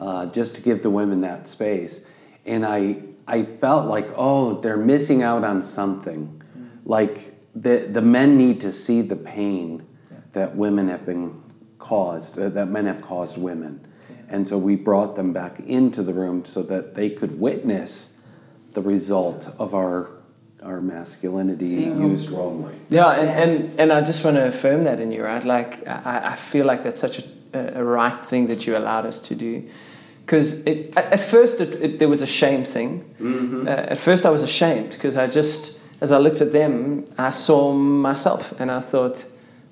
uh, 0.00 0.26
just 0.26 0.56
to 0.56 0.62
give 0.62 0.82
the 0.82 0.90
women 0.90 1.20
that 1.20 1.46
space, 1.46 2.04
and 2.44 2.66
I 2.66 3.00
I 3.28 3.44
felt 3.44 3.86
like 3.86 4.08
oh 4.16 4.60
they're 4.60 4.76
missing 4.76 5.22
out 5.22 5.44
on 5.44 5.62
something, 5.62 6.42
like 6.86 7.34
the 7.54 7.86
the 7.90 8.00
men 8.00 8.38
need 8.38 8.60
to 8.60 8.72
see 8.72 9.02
the 9.02 9.16
pain 9.16 9.84
that 10.32 10.56
women 10.56 10.88
have 10.88 11.04
been 11.04 11.42
caused 11.78 12.38
uh, 12.38 12.48
that 12.48 12.68
men 12.68 12.86
have 12.86 13.02
caused 13.02 13.36
women, 13.36 13.86
and 14.28 14.48
so 14.48 14.56
we 14.56 14.76
brought 14.76 15.14
them 15.16 15.32
back 15.32 15.60
into 15.60 16.02
the 16.02 16.14
room 16.14 16.44
so 16.44 16.62
that 16.62 16.94
they 16.94 17.10
could 17.10 17.38
witness 17.38 18.16
the 18.72 18.80
result 18.82 19.54
of 19.58 19.74
our 19.74 20.10
our 20.62 20.80
masculinity 20.80 21.66
used 21.66 22.30
wrongly. 22.30 22.74
Yeah, 22.88 23.10
and, 23.10 23.30
and, 23.30 23.80
and 23.80 23.92
I 23.92 24.00
just 24.00 24.24
want 24.24 24.36
to 24.36 24.46
affirm 24.46 24.84
that 24.84 24.98
in 25.00 25.12
you, 25.12 25.22
right? 25.22 25.44
Like, 25.44 25.86
I, 25.86 26.32
I 26.32 26.36
feel 26.36 26.66
like 26.66 26.82
that's 26.82 27.00
such 27.00 27.20
a, 27.52 27.78
a 27.78 27.84
right 27.84 28.24
thing 28.24 28.46
that 28.46 28.66
you 28.66 28.76
allowed 28.76 29.06
us 29.06 29.20
to 29.28 29.34
do. 29.34 29.68
Because 30.24 30.66
at, 30.66 30.96
at 30.96 31.20
first 31.20 31.60
it, 31.60 31.80
it, 31.80 31.98
there 32.00 32.08
was 32.08 32.20
a 32.20 32.26
shame 32.26 32.64
thing. 32.64 33.04
Uh, 33.68 33.70
at 33.70 33.98
first 33.98 34.26
I 34.26 34.30
was 34.30 34.42
ashamed 34.42 34.90
because 34.90 35.16
I 35.16 35.28
just, 35.28 35.75
as 36.00 36.12
I 36.12 36.18
looked 36.18 36.40
at 36.40 36.52
them, 36.52 37.04
I 37.16 37.30
saw 37.30 37.72
myself 37.72 38.58
and 38.60 38.70
I 38.70 38.80
thought, 38.80 39.26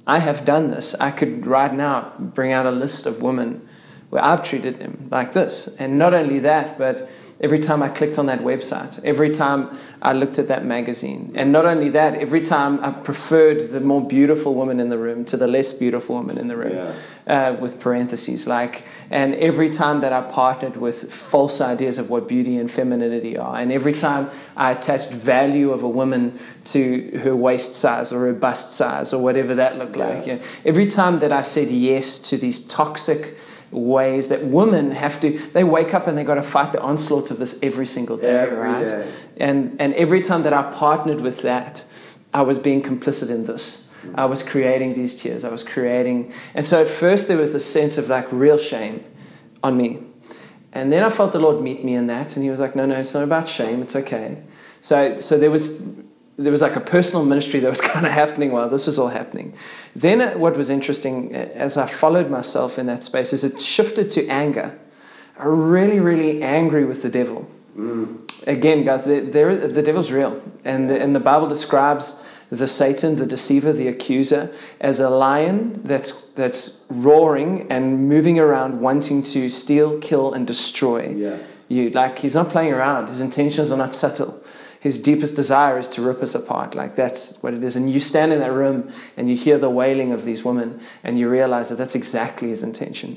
I 0.07 0.19
have 0.19 0.45
done 0.45 0.71
this. 0.71 0.95
I 1.01 1.11
could 1.11 1.47
right 1.47 1.73
now 1.73 2.13
bring 2.19 2.53
out 2.53 2.67
a 2.67 2.71
list 2.71 3.07
of 3.07 3.23
women 3.23 3.67
where 4.11 4.23
I've 4.23 4.43
treated 4.45 4.77
them 4.77 5.09
like 5.11 5.33
this. 5.33 5.75
And 5.79 5.99
not 5.99 6.15
only 6.15 6.39
that, 6.41 6.79
but 6.79 7.09
every 7.41 7.59
time 7.59 7.83
I 7.83 7.89
clicked 7.89 8.19
on 8.19 8.27
that 8.27 8.41
website, 8.41 9.03
every 9.05 9.31
time 9.31 9.77
I 10.01 10.13
looked 10.13 10.39
at 10.39 10.49
that 10.49 10.65
magazine, 10.65 11.33
and 11.35 11.51
not 11.51 11.65
only 11.67 11.89
that, 11.91 12.15
every 12.15 12.43
time 12.43 12.79
I 12.85 12.91
preferred 12.91 13.61
the 13.61 13.81
more 13.81 14.07
beautiful 14.07 14.55
woman 14.55 14.79
in 14.81 14.89
the 14.89 14.99
room 14.99 15.25
to 15.27 15.37
the 15.37 15.47
less 15.47 15.73
beautiful 15.73 16.17
woman 16.17 16.39
in 16.39 16.49
the 16.49 16.57
room, 16.57 16.73
Yes. 16.75 17.07
uh, 17.27 17.57
with 17.61 17.81
parentheses 17.81 18.47
like, 18.47 18.85
and 19.11 19.35
every 19.35 19.69
time 19.71 20.01
that 20.01 20.13
I 20.13 20.23
partnered 20.23 20.77
with 20.77 21.13
false 21.13 21.61
ideas 21.61 21.99
of 21.99 22.09
what 22.11 22.29
beauty 22.29 22.57
and 22.57 22.71
femininity 22.71 23.37
are, 23.37 23.57
and 23.59 23.73
every 23.73 23.95
time 23.95 24.31
I 24.57 24.71
attached 24.73 25.11
value 25.11 25.71
of 25.73 25.83
a 25.83 25.89
woman 25.89 26.39
to 26.67 27.21
her 27.25 27.35
waist 27.35 27.75
size 27.77 28.13
or 28.13 28.21
her 28.27 28.33
bust 28.33 28.73
size 28.73 29.13
or 29.13 29.23
whatever 29.23 29.55
that 29.57 29.77
looked 29.79 29.97
like, 29.97 30.27
yeah. 30.27 30.39
every 30.65 30.87
time 30.87 31.19
that 31.19 31.33
I 31.33 31.43
said 31.43 31.69
yes 31.69 32.19
to 32.31 32.37
these 32.37 32.67
toxic 32.67 33.37
ways 33.75 34.29
that 34.29 34.45
women 34.45 34.93
have 34.93 35.21
to 35.21 35.37
they 35.53 35.65
wake 35.65 35.93
up 35.95 36.07
and 36.07 36.17
they 36.17 36.23
got 36.25 36.37
to 36.37 36.43
fight 36.43 36.71
the 36.73 36.81
onslaught 36.81 37.31
of 37.33 37.39
this 37.39 37.59
every 37.63 37.87
single 37.87 38.17
day 38.17 38.31
Every 38.39 38.57
right? 38.57 38.87
day. 38.87 39.13
and 39.37 39.77
and 39.81 39.93
every 39.95 40.21
time 40.23 40.45
that 40.45 40.53
i 40.53 40.63
partnered 40.73 41.21
with 41.21 41.43
that 41.43 41.85
i 42.33 42.41
was 42.41 42.59
being 42.59 42.83
complicit 42.83 43.31
in 43.31 43.45
this. 43.47 43.91
Mm. 44.05 44.15
I 44.17 44.27
was 44.27 44.43
creating 44.43 44.95
these 44.95 45.21
tears. 45.21 45.45
I 45.45 45.51
was 45.51 45.65
creating 45.65 46.33
and 46.55 46.67
so 46.67 46.83
at 46.83 46.89
first 46.89 47.27
there 47.29 47.37
was 47.39 47.53
this 47.53 47.67
sense 47.67 47.99
of 47.99 48.09
like 48.09 48.31
real 48.31 48.59
shame 48.59 49.03
on 49.63 49.77
me. 49.77 49.99
And 50.73 50.93
then 50.93 51.03
i 51.03 51.09
felt 51.09 51.33
the 51.33 51.41
lord 51.41 51.61
meet 51.63 51.85
me 51.85 51.95
in 51.95 52.07
that 52.07 52.37
and 52.37 52.45
he 52.45 52.51
was 52.51 52.61
like 52.61 52.77
no 52.77 52.87
no 52.87 52.97
it's 53.01 53.15
not 53.15 53.25
about 53.25 53.49
shame. 53.49 53.83
It's 53.83 53.97
okay. 53.97 54.43
So 54.83 55.19
so 55.19 55.37
there 55.37 55.51
was 55.51 55.65
there 56.37 56.53
was 56.53 56.63
like 56.63 56.77
a 56.77 56.81
personal 56.81 57.25
ministry 57.25 57.61
that 57.61 57.71
was 57.71 57.81
kind 57.93 58.07
of 58.07 58.13
happening 58.13 58.53
while 58.53 58.69
this 58.69 58.87
was 58.87 58.99
all 59.01 59.09
happening. 59.09 59.55
Then, 59.97 60.39
what 60.41 60.57
was 60.57 60.71
interesting 60.71 61.35
as 61.35 61.77
I 61.77 61.87
followed 61.87 62.29
myself 62.31 62.79
in 62.79 62.87
that 62.87 63.05
space 63.05 63.33
is 63.33 63.45
it 63.45 63.61
shifted 63.61 64.11
to 64.13 64.27
anger. 64.27 64.77
I'm 65.39 65.71
really, 65.71 66.01
really 66.01 66.43
angry 66.43 66.85
with 66.85 67.03
the 67.03 67.11
devil. 67.11 67.49
Mm. 67.77 68.47
Again, 68.47 68.85
guys, 68.85 69.05
the, 69.05 69.21
there, 69.21 69.57
the 69.57 69.83
devil's 69.83 70.11
real. 70.11 70.43
And 70.65 70.91
the, 70.91 71.01
and 71.01 71.15
the 71.15 71.21
Bible 71.21 71.47
describes 71.47 72.27
the 72.51 72.69
Satan, 72.69 73.17
the 73.17 73.27
deceiver, 73.27 73.73
the 73.73 73.89
accuser, 73.89 74.53
as 74.81 75.01
a 75.01 75.11
lion 75.11 75.83
that's, 75.83 76.29
that's 76.31 76.85
roaring 76.91 77.67
and 77.71 78.09
moving 78.09 78.39
around 78.39 78.81
wanting 78.81 79.23
to 79.25 79.49
steal, 79.49 79.99
kill, 80.01 80.33
and 80.33 80.47
destroy 80.47 81.15
Yes. 81.17 81.65
you. 81.69 81.91
Like, 81.91 82.19
he's 82.19 82.35
not 82.35 82.51
playing 82.51 82.73
around, 82.73 83.09
his 83.09 83.21
intentions 83.21 83.71
are 83.73 83.79
not 83.79 83.95
subtle. 83.95 84.44
His 84.85 85.01
deepest 85.01 85.35
desire 85.35 85.79
is 85.79 85.89
to 85.89 86.03
rip 86.03 86.21
us 86.23 86.35
apart. 86.35 86.75
Like, 86.75 86.95
that's 86.95 87.43
what 87.43 87.55
it 87.55 87.65
is. 87.65 87.75
And 87.75 87.91
you 87.91 88.01
stand 88.01 88.35
in 88.35 88.41
that 88.41 88.53
room 88.53 88.93
and 89.17 89.31
you 89.31 89.35
hear 89.35 89.57
the 89.57 89.71
wailing 89.71 90.13
of 90.13 90.27
these 90.27 90.45
women 90.45 90.79
and 91.03 91.19
you 91.19 91.27
realize 91.31 91.71
that 91.71 91.77
that's 91.77 91.95
exactly 91.95 92.51
his 92.51 92.63
intention. 92.63 93.17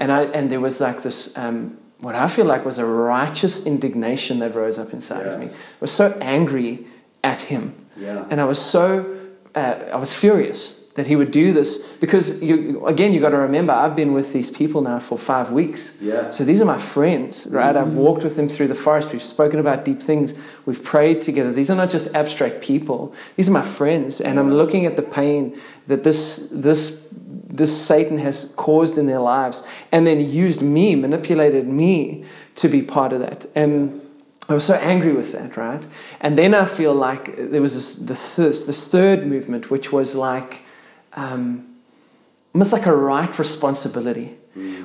And, 0.00 0.10
I, 0.10 0.24
and 0.24 0.50
there 0.50 0.58
was 0.58 0.80
like 0.80 1.04
this, 1.04 1.38
um, 1.38 1.78
what 2.00 2.16
I 2.16 2.26
feel 2.26 2.44
like 2.44 2.64
was 2.64 2.78
a 2.78 2.84
righteous 2.84 3.68
indignation 3.68 4.40
that 4.40 4.56
rose 4.56 4.80
up 4.80 4.92
inside 4.92 5.24
of 5.26 5.38
me. 5.38 5.46
I 5.46 5.78
was 5.78 5.92
so 5.92 6.18
angry 6.20 6.88
at 7.22 7.42
him. 7.42 7.76
Yeah. 7.96 8.26
And 8.28 8.40
I 8.40 8.44
was 8.44 8.60
so, 8.60 9.16
uh, 9.54 9.76
I 9.92 9.96
was 9.98 10.12
furious. 10.12 10.85
That 10.96 11.06
he 11.06 11.14
would 11.14 11.30
do 11.30 11.52
this. 11.52 11.96
Because 11.96 12.42
you, 12.42 12.84
again 12.86 13.12
you 13.12 13.20
got 13.20 13.30
to 13.30 13.38
remember 13.38 13.72
i've 13.72 13.94
been 13.94 14.12
with 14.12 14.32
these 14.32 14.50
people 14.50 14.80
now 14.82 14.98
for 14.98 15.16
five 15.16 15.52
weeks. 15.52 15.96
So 16.32 16.44
these 16.44 16.60
are 16.60 16.64
my 16.64 16.78
friends 16.78 17.48
right? 17.50 17.74
Mm-hmm. 17.74 17.90
I've 17.90 17.94
walked 17.94 18.24
with 18.24 18.36
them 18.36 18.48
through 18.48 18.68
the 18.68 18.74
forest. 18.74 19.12
We've 19.12 19.22
spoken 19.22 19.60
about 19.60 19.84
deep 19.84 20.00
things. 20.00 20.38
We've 20.66 20.82
prayed 20.82 21.20
together. 21.20 21.52
These 21.52 21.70
are 21.70 21.76
not 21.76 21.90
just 21.90 22.14
abstract 22.14 22.60
people. 22.60 23.14
These 23.36 23.48
are 23.48 23.52
my 23.52 23.62
friends. 23.62 24.20
And 24.20 24.38
i'm 24.38 24.52
looking 24.52 24.86
at 24.86 24.96
the 24.96 25.02
pain 25.02 25.56
that 25.86 26.02
this 26.02 26.50
this 26.50 27.08
this 27.12 27.86
satan 27.86 28.18
has 28.18 28.54
caused 28.56 28.98
in 28.98 29.06
their 29.06 29.20
lives 29.20 29.66
and 29.92 30.06
then 30.06 30.20
used 30.20 30.62
me 30.62 30.94
manipulated 30.94 31.66
me 31.66 32.24
to 32.56 32.68
be 32.68 32.82
part 32.82 33.12
of 33.12 33.20
that. 33.20 33.46
And 33.54 33.92
I 34.48 34.54
was 34.54 34.64
so 34.64 34.74
angry 34.74 35.12
with 35.12 35.32
that, 35.32 35.56
right? 35.56 35.82
And 36.20 36.38
then 36.38 36.54
I 36.54 36.66
feel 36.66 36.94
like 36.94 37.36
there 37.36 37.60
was 37.60 37.74
this, 38.06 38.36
this, 38.36 38.64
this 38.64 38.88
third 38.88 39.26
movement, 39.26 39.70
which 39.70 39.92
was 39.92 40.14
like 40.14 40.60
um, 41.16 41.66
almost 42.54 42.72
like 42.72 42.86
a 42.86 42.94
right 42.94 43.38
responsibility, 43.38 44.36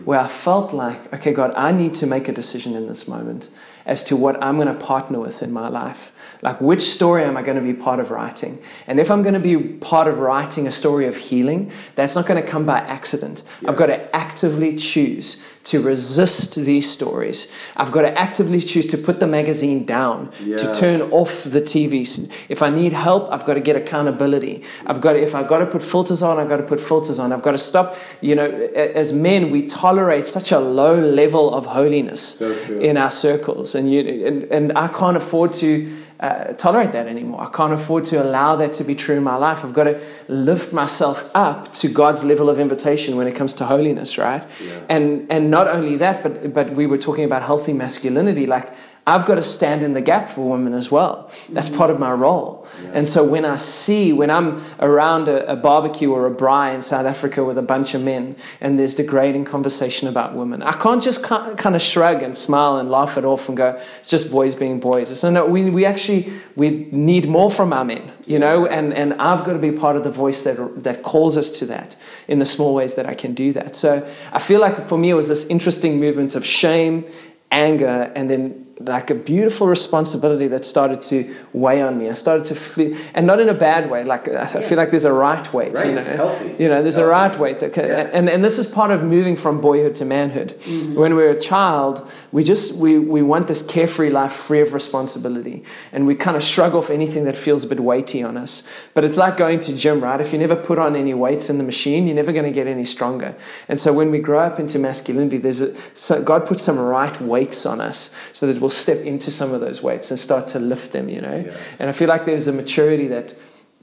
where 0.03 0.19
I 0.19 0.27
felt 0.27 0.73
like, 0.73 1.13
okay, 1.13 1.31
God, 1.33 1.53
I 1.55 1.71
need 1.71 1.93
to 1.95 2.07
make 2.07 2.27
a 2.27 2.33
decision 2.33 2.75
in 2.75 2.87
this 2.87 3.07
moment 3.07 3.49
as 3.85 4.03
to 4.05 4.15
what 4.17 4.41
I'm 4.43 4.55
going 4.55 4.67
to 4.67 4.73
partner 4.73 5.19
with 5.19 5.41
in 5.41 5.53
my 5.53 5.69
life. 5.69 6.11
Like, 6.41 6.59
which 6.61 6.81
story 6.81 7.23
am 7.23 7.37
I 7.37 7.41
going 7.41 7.57
to 7.57 7.63
be 7.63 7.73
part 7.73 7.99
of 7.99 8.11
writing? 8.11 8.61
And 8.87 8.99
if 8.99 9.11
I'm 9.11 9.21
going 9.21 9.33
to 9.33 9.39
be 9.39 9.57
part 9.57 10.07
of 10.07 10.19
writing 10.19 10.67
a 10.67 10.71
story 10.71 11.05
of 11.05 11.17
healing, 11.17 11.71
that's 11.95 12.15
not 12.15 12.25
going 12.25 12.41
to 12.41 12.47
come 12.47 12.65
by 12.65 12.79
accident. 12.79 13.43
I've 13.67 13.75
got 13.75 13.87
to 13.87 14.15
actively 14.15 14.75
choose 14.75 15.45
to 15.63 15.79
resist 15.79 16.55
these 16.55 16.89
stories. 16.89 17.51
I've 17.77 17.91
got 17.91 18.01
to 18.01 18.17
actively 18.17 18.61
choose 18.61 18.87
to 18.87 18.97
put 18.97 19.19
the 19.19 19.27
magazine 19.27 19.85
down, 19.85 20.31
to 20.57 20.73
turn 20.73 21.01
off 21.11 21.43
the 21.43 21.61
TV. 21.61 22.01
If 22.49 22.63
I 22.63 22.71
need 22.71 22.93
help, 22.93 23.31
I've 23.31 23.45
got 23.45 23.53
to 23.53 23.59
get 23.59 23.75
accountability. 23.75 24.63
I've 24.87 25.01
got 25.01 25.13
to, 25.13 25.21
if 25.21 25.35
I've 25.35 25.47
got 25.47 25.59
to 25.59 25.67
put 25.67 25.83
filters 25.83 26.23
on, 26.23 26.39
I've 26.39 26.49
got 26.49 26.57
to 26.57 26.63
put 26.63 26.79
filters 26.79 27.19
on. 27.19 27.31
I've 27.31 27.43
got 27.43 27.51
to 27.51 27.59
stop. 27.59 27.95
You 28.21 28.35
know, 28.35 28.49
as 28.49 29.13
men, 29.13 29.51
we 29.51 29.67
tolerate 29.67 30.25
such 30.25 30.51
a 30.51 30.59
low 30.59 30.99
level 30.99 31.53
of 31.53 31.67
holiness 31.67 32.39
So 32.39 32.51
in 32.79 32.97
our 32.97 33.11
circles, 33.11 33.75
and 33.75 33.91
you 33.91 33.99
and, 34.25 34.43
and 34.45 34.77
I 34.77 34.87
can't 34.87 35.17
afford 35.17 35.53
to. 35.53 35.97
Uh, 36.21 36.53
tolerate 36.53 36.91
that 36.91 37.07
anymore. 37.07 37.41
I 37.41 37.49
can't 37.49 37.73
afford 37.73 38.05
to 38.05 38.21
allow 38.21 38.55
that 38.55 38.73
to 38.75 38.83
be 38.83 38.93
true 38.93 39.17
in 39.17 39.23
my 39.23 39.37
life. 39.37 39.65
I've 39.65 39.73
got 39.73 39.85
to 39.85 39.99
lift 40.27 40.71
myself 40.71 41.17
up 41.33 41.73
to 41.73 41.87
God's 41.87 42.23
level 42.23 42.47
of 42.47 42.59
invitation 42.59 43.15
when 43.17 43.25
it 43.25 43.35
comes 43.35 43.55
to 43.55 43.65
holiness, 43.65 44.19
right? 44.19 44.43
And 44.87 45.25
and 45.31 45.49
not 45.49 45.67
only 45.67 45.97
that, 45.97 46.21
but 46.21 46.53
but 46.53 46.71
we 46.75 46.85
were 46.85 46.99
talking 46.99 47.25
about 47.25 47.41
healthy 47.41 47.73
masculinity. 47.73 48.45
Like 48.45 48.71
I've 49.05 49.25
got 49.25 49.35
to 49.35 49.41
stand 49.41 49.81
in 49.81 49.93
the 49.93 50.01
gap 50.01 50.27
for 50.27 50.47
women 50.47 50.73
as 50.73 50.91
well. 50.91 51.31
That's 51.49 51.69
mm. 51.69 51.77
part 51.77 51.89
of 51.89 51.99
my 51.99 52.11
role. 52.11 52.67
And 52.93 53.09
so 53.09 53.25
when 53.25 53.45
I 53.45 53.55
see, 53.55 54.13
when 54.13 54.29
I'm 54.29 54.63
around 54.79 55.27
a, 55.27 55.51
a 55.51 55.55
barbecue 55.55 56.11
or 56.11 56.27
a 56.27 56.31
braai 56.31 56.75
in 56.75 56.83
South 56.83 57.07
Africa 57.07 57.43
with 57.43 57.57
a 57.57 57.63
bunch 57.63 57.95
of 57.95 58.03
men 58.03 58.35
and 58.59 58.77
there's 58.77 58.93
degrading 58.93 59.45
conversation 59.45 60.07
about 60.07 60.35
women, 60.35 60.61
I 60.61 60.73
can't 60.73 61.01
just 61.01 61.23
kind 61.23 61.75
of 61.75 61.81
shrug 61.81 62.21
and 62.21 62.37
smile 62.37 62.77
and 62.77 62.91
laugh 62.91 63.17
it 63.17 63.25
off 63.25 63.47
and 63.47 63.57
go, 63.57 63.81
it's 63.99 64.09
just 64.09 64.31
boys 64.31 64.53
being 64.53 64.79
boys. 64.79 65.19
So 65.19 65.31
no, 65.31 65.47
we, 65.47 65.71
we 65.71 65.83
actually, 65.83 66.31
we 66.55 66.87
need 66.91 67.27
more 67.27 67.49
from 67.49 67.73
our 67.73 67.83
men, 67.83 68.11
you 68.27 68.37
know, 68.37 68.67
and, 68.67 68.93
and 68.93 69.13
I've 69.15 69.43
got 69.43 69.53
to 69.53 69.59
be 69.59 69.71
part 69.71 69.95
of 69.95 70.03
the 70.03 70.11
voice 70.11 70.43
that, 70.43 70.83
that 70.83 71.01
calls 71.01 71.37
us 71.37 71.57
to 71.59 71.65
that 71.65 71.97
in 72.27 72.37
the 72.37 72.45
small 72.45 72.75
ways 72.75 72.93
that 72.95 73.07
I 73.07 73.15
can 73.15 73.33
do 73.33 73.51
that. 73.53 73.75
So 73.75 74.07
I 74.31 74.37
feel 74.37 74.61
like 74.61 74.87
for 74.87 74.97
me 74.97 75.09
it 75.09 75.15
was 75.15 75.27
this 75.27 75.47
interesting 75.47 75.99
movement 75.99 76.35
of 76.35 76.45
shame, 76.45 77.05
anger, 77.51 78.11
and 78.15 78.29
then 78.29 78.67
like 78.85 79.09
a 79.09 79.15
beautiful 79.15 79.67
responsibility 79.67 80.47
that 80.47 80.65
started 80.65 81.01
to 81.03 81.33
weigh 81.53 81.81
on 81.81 81.97
me. 81.97 82.09
I 82.09 82.13
started 82.13 82.45
to 82.47 82.55
feel, 82.55 82.95
and 83.13 83.27
not 83.27 83.39
in 83.39 83.49
a 83.49 83.53
bad 83.53 83.89
way. 83.89 84.03
Like 84.03 84.27
I 84.29 84.45
feel 84.61 84.77
like 84.77 84.91
there's 84.91 85.05
a 85.05 85.13
right 85.13 85.51
weight, 85.53 85.71
you 85.73 85.75
Right, 85.77 85.95
know. 85.95 86.03
healthy. 86.03 86.55
You 86.63 86.69
know, 86.69 86.81
there's 86.81 86.97
a 86.97 87.05
right 87.05 87.37
weight 87.37 87.59
that 87.61 87.73
can, 87.73 87.85
Yes. 87.85 88.11
and 88.13 88.29
and 88.29 88.43
this 88.43 88.57
is 88.59 88.67
part 88.67 88.91
of 88.91 89.03
moving 89.03 89.35
from 89.35 89.61
boyhood 89.61 89.95
to 89.95 90.05
manhood. 90.05 90.49
Mm-hmm. 90.59 90.95
When 90.95 91.15
we're 91.15 91.31
a 91.31 91.39
child, 91.39 92.07
we 92.31 92.43
just 92.43 92.77
we 92.77 92.99
we 92.99 93.21
want 93.21 93.47
this 93.47 93.61
carefree 93.65 94.09
life 94.09 94.33
free 94.33 94.61
of 94.61 94.73
responsibility, 94.73 95.63
and 95.93 96.07
we 96.07 96.15
kind 96.15 96.37
of 96.37 96.43
shrug 96.43 96.73
off 96.75 96.89
anything 96.89 97.23
that 97.25 97.35
feels 97.35 97.63
a 97.63 97.67
bit 97.67 97.79
weighty 97.79 98.23
on 98.23 98.37
us. 98.37 98.67
But 98.93 99.03
it's 99.05 99.17
like 99.17 99.37
going 99.37 99.59
to 99.61 99.75
gym, 99.75 100.01
right? 100.01 100.19
If 100.21 100.31
you 100.33 100.39
never 100.39 100.55
put 100.55 100.77
on 100.79 100.95
any 100.95 101.13
weights 101.13 101.49
in 101.49 101.57
the 101.57 101.63
machine, 101.63 102.07
you're 102.07 102.15
never 102.15 102.31
going 102.31 102.45
to 102.45 102.51
get 102.51 102.67
any 102.67 102.85
stronger. 102.85 103.35
And 103.69 103.79
so 103.79 103.93
when 103.93 104.11
we 104.11 104.19
grow 104.19 104.39
up 104.39 104.59
into 104.59 104.79
masculinity, 104.79 105.37
there's 105.37 105.61
a 105.61 105.69
so 105.95 106.21
God 106.23 106.45
puts 106.45 106.61
some 106.63 106.79
right 106.79 107.19
weights 107.21 107.65
on 107.65 107.81
us 107.81 108.11
so 108.33 108.47
that 108.47 108.59
we'll 108.61 108.69
step 108.71 108.99
into 109.05 109.29
some 109.31 109.53
of 109.53 109.61
those 109.61 109.81
weights 109.83 110.11
and 110.11 110.19
start 110.19 110.47
to 110.47 110.59
lift 110.59 110.91
them. 110.91 111.09
You 111.09 111.21
know, 111.21 111.43
Yes. 111.45 111.55
and 111.79 111.89
I 111.89 111.91
feel 111.91 112.07
like 112.07 112.25
there's 112.25 112.47
a 112.47 112.53
maturity 112.53 113.07
that. 113.07 113.33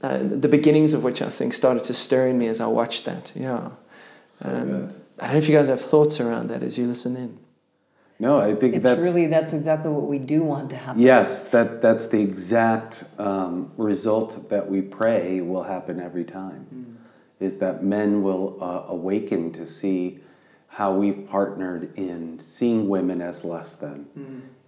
Uh, 0.01 0.19
the 0.19 0.47
beginnings 0.47 0.93
of 0.93 1.03
which 1.03 1.21
I 1.21 1.27
think 1.27 1.53
started 1.53 1.83
to 1.83 1.93
stir 1.93 2.27
in 2.29 2.37
me 2.37 2.47
as 2.47 2.61
I 2.61 2.67
watched 2.67 3.03
that. 3.03 3.33
Yeah. 3.35 3.71
So 4.27 4.47
Um, 4.47 4.67
good. 4.67 4.93
I 5.19 5.23
don't 5.25 5.31
know 5.33 5.37
if 5.39 5.49
you 5.49 5.57
guys 5.57 5.67
have 5.67 5.81
thoughts 5.81 6.21
around 6.21 6.47
that 6.51 6.63
as 6.63 6.77
you 6.77 6.87
listen 6.87 7.17
in. 7.17 7.37
No, 8.17 8.39
I 8.39 8.55
think 8.55 8.75
It's 8.75 8.85
that's 8.85 9.01
really 9.01 9.27
that's 9.27 9.51
exactly 9.51 9.91
what 9.91 10.07
we 10.07 10.17
do 10.17 10.41
want 10.41 10.69
to 10.69 10.77
happen. 10.77 11.01
yes. 11.01 11.43
That 11.43 11.81
that's 11.81 12.07
the 12.07 12.21
exact 12.21 13.03
um, 13.17 13.71
result 13.75 14.47
that 14.49 14.69
we 14.69 14.81
pray 14.81 15.41
will 15.41 15.63
happen 15.63 15.99
every 15.99 16.23
time. 16.23 16.61
Is 17.41 17.57
that 17.57 17.83
men 17.83 18.21
will 18.23 18.55
uh, 18.61 18.83
awaken 18.87 19.51
to 19.51 19.65
see 19.65 20.19
how 20.79 20.93
we've 20.93 21.27
partnered 21.27 21.89
in 21.97 22.39
seeing 22.39 22.87
women 22.87 23.21
as 23.21 23.43
less 23.43 23.75
than, 23.75 24.07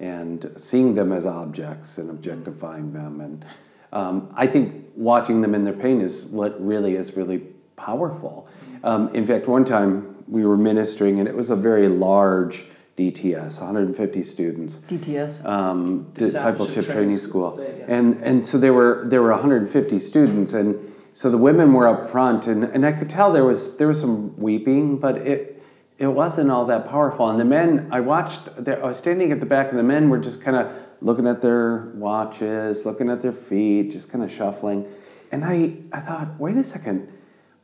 and 0.01 0.51
seeing 0.57 0.95
them 0.95 1.11
as 1.11 1.25
objects 1.25 1.97
and 1.97 2.09
objectifying 2.09 2.93
them, 2.93 3.21
and 3.21 3.45
um, 3.93 4.29
I 4.35 4.47
think 4.47 4.87
watching 4.97 5.41
them 5.41 5.53
in 5.53 5.63
their 5.63 5.73
pain 5.85 6.01
is 6.01 6.25
what 6.31 6.59
really 6.65 6.93
is 6.95 7.15
really 7.15 7.39
powerful. 7.75 8.47
Um, 8.83 9.09
in 9.15 9.25
fact, 9.25 9.47
one 9.47 9.63
time 9.63 10.23
we 10.27 10.45
were 10.45 10.57
ministering, 10.57 11.19
and 11.19 11.27
it 11.27 11.35
was 11.35 11.49
a 11.49 11.55
very 11.55 11.87
large 11.87 12.65
DTS, 12.97 13.59
150 13.61 14.23
students 14.23 14.79
DTS. 14.85 15.45
um, 15.45 16.11
Discipleship 16.13 16.13
discipleship 16.13 16.85
Training 16.85 16.93
training 16.95 17.17
School. 17.17 17.55
school, 17.57 17.65
Yeah. 17.79 17.85
and 17.97 18.13
and 18.23 18.45
so 18.45 18.57
there 18.57 18.73
were 18.73 19.05
there 19.07 19.21
were 19.21 19.31
150 19.31 19.99
students, 19.99 20.53
and 20.53 20.75
so 21.11 21.29
the 21.29 21.37
women 21.37 21.73
were 21.73 21.87
up 21.87 22.05
front, 22.05 22.47
and, 22.47 22.63
and 22.63 22.85
I 22.85 22.91
could 22.91 23.09
tell 23.09 23.31
there 23.31 23.45
was 23.45 23.77
there 23.77 23.87
was 23.87 23.99
some 23.99 24.35
weeping, 24.37 24.97
but 24.97 25.15
it 25.17 25.60
it 26.01 26.07
wasn't 26.07 26.49
all 26.49 26.65
that 26.65 26.87
powerful. 26.87 27.29
And 27.29 27.39
the 27.39 27.45
men, 27.45 27.87
I 27.91 27.99
watched, 27.99 28.55
there, 28.55 28.83
I 28.83 28.87
was 28.87 28.97
standing 28.97 29.31
at 29.31 29.39
the 29.39 29.45
back, 29.45 29.69
and 29.69 29.77
the 29.77 29.83
men 29.83 30.09
were 30.09 30.17
just 30.17 30.43
kind 30.43 30.57
of 30.57 30.75
looking 30.99 31.27
at 31.27 31.41
their 31.41 31.91
watches, 31.95 32.85
looking 32.85 33.09
at 33.09 33.21
their 33.21 33.31
feet, 33.31 33.91
just 33.91 34.11
kind 34.11 34.23
of 34.23 34.31
shuffling, 34.31 34.87
and 35.31 35.45
I 35.45 35.77
I 35.93 35.99
thought, 35.99 36.39
wait 36.39 36.57
a 36.57 36.63
second. 36.63 37.07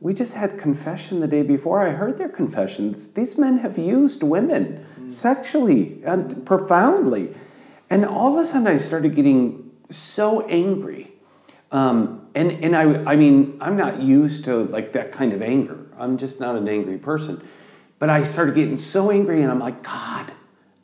We 0.00 0.14
just 0.14 0.34
had 0.34 0.56
confession 0.56 1.18
the 1.18 1.26
day 1.26 1.42
before. 1.42 1.84
I 1.84 1.90
heard 1.90 2.18
their 2.18 2.28
confessions. 2.28 3.14
These 3.14 3.36
men 3.36 3.58
have 3.58 3.76
used 3.76 4.22
women 4.22 4.84
sexually 5.08 6.00
and 6.04 6.46
profoundly. 6.46 7.34
And 7.90 8.04
all 8.04 8.34
of 8.34 8.40
a 8.40 8.44
sudden, 8.44 8.68
I 8.68 8.76
started 8.76 9.16
getting 9.16 9.72
so 9.90 10.46
angry. 10.46 11.10
Um, 11.72 12.28
and 12.36 12.52
and 12.64 12.76
I, 12.76 13.12
I 13.12 13.16
mean, 13.16 13.58
I'm 13.60 13.76
not 13.76 14.00
used 14.00 14.44
to 14.44 14.62
like 14.62 14.92
that 14.92 15.10
kind 15.10 15.32
of 15.32 15.42
anger. 15.42 15.86
I'm 15.98 16.16
just 16.16 16.38
not 16.40 16.54
an 16.54 16.68
angry 16.68 16.98
person. 16.98 17.42
But 17.98 18.10
I 18.10 18.22
started 18.22 18.54
getting 18.54 18.76
so 18.76 19.10
angry, 19.10 19.42
and 19.42 19.50
I'm 19.50 19.58
like, 19.58 19.82
God, 19.82 20.32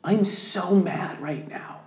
I'm 0.03 0.25
so 0.25 0.75
mad 0.75 1.19
right 1.21 1.47
now. 1.47 1.81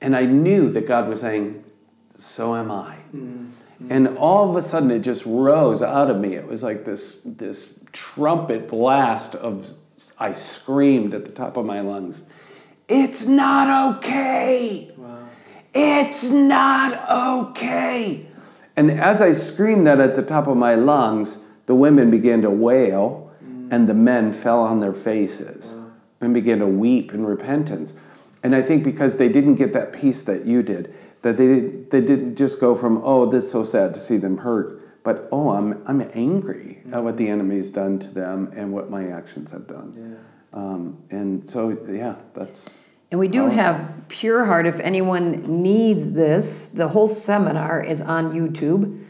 And 0.00 0.16
I 0.16 0.24
knew 0.24 0.70
that 0.70 0.86
God 0.86 1.08
was 1.08 1.20
saying, 1.20 1.64
So 2.08 2.56
am 2.56 2.70
I. 2.70 2.96
Mm-hmm. 3.14 3.90
And 3.90 4.18
all 4.18 4.50
of 4.50 4.56
a 4.56 4.62
sudden, 4.62 4.90
it 4.90 5.00
just 5.00 5.24
rose 5.24 5.82
out 5.82 6.10
of 6.10 6.18
me. 6.18 6.34
It 6.34 6.46
was 6.46 6.62
like 6.62 6.84
this, 6.84 7.22
this 7.24 7.84
trumpet 7.92 8.68
blast 8.68 9.34
of, 9.34 9.66
I 10.18 10.32
screamed 10.32 11.14
at 11.14 11.24
the 11.24 11.32
top 11.32 11.56
of 11.56 11.64
my 11.64 11.80
lungs, 11.80 12.28
It's 12.88 13.26
not 13.26 13.96
okay. 13.96 14.90
It's 15.72 16.30
not 16.30 17.48
okay. 17.48 18.26
And 18.76 18.90
as 18.90 19.22
I 19.22 19.32
screamed 19.32 19.86
that 19.86 20.00
at 20.00 20.16
the 20.16 20.22
top 20.22 20.46
of 20.46 20.56
my 20.56 20.74
lungs, 20.74 21.46
the 21.66 21.74
women 21.74 22.10
began 22.10 22.42
to 22.42 22.50
wail 22.50 23.29
and 23.70 23.88
the 23.88 23.94
men 23.94 24.32
fell 24.32 24.60
on 24.60 24.80
their 24.80 24.92
faces 24.92 25.76
and 26.20 26.34
began 26.34 26.58
to 26.58 26.66
weep 26.66 27.12
in 27.12 27.24
repentance. 27.24 27.98
And 28.42 28.54
I 28.54 28.62
think 28.62 28.84
because 28.84 29.18
they 29.18 29.28
didn't 29.28 29.56
get 29.56 29.72
that 29.74 29.92
peace 29.92 30.22
that 30.22 30.46
you 30.46 30.62
did, 30.62 30.94
that 31.22 31.36
they, 31.36 31.46
did, 31.46 31.90
they 31.90 32.00
didn't 32.00 32.36
just 32.36 32.60
go 32.60 32.74
from, 32.74 33.00
oh, 33.04 33.26
this 33.26 33.44
is 33.44 33.50
so 33.52 33.64
sad 33.64 33.94
to 33.94 34.00
see 34.00 34.16
them 34.16 34.38
hurt, 34.38 35.02
but 35.04 35.28
oh, 35.30 35.50
I'm, 35.50 35.82
I'm 35.86 36.02
angry 36.14 36.82
at 36.92 37.02
what 37.02 37.16
the 37.16 37.28
enemy's 37.28 37.70
done 37.70 37.98
to 37.98 38.08
them 38.08 38.50
and 38.56 38.72
what 38.72 38.90
my 38.90 39.08
actions 39.08 39.50
have 39.50 39.66
done. 39.66 40.18
Um, 40.52 41.02
and 41.10 41.48
so, 41.48 41.70
yeah, 41.88 42.16
that's. 42.34 42.84
And 43.10 43.18
we 43.18 43.28
do 43.28 43.46
have 43.46 44.04
Pure 44.08 44.46
Heart. 44.46 44.66
If 44.66 44.80
anyone 44.80 45.62
needs 45.62 46.14
this, 46.14 46.68
the 46.68 46.88
whole 46.88 47.08
seminar 47.08 47.82
is 47.82 48.00
on 48.00 48.32
YouTube. 48.32 49.04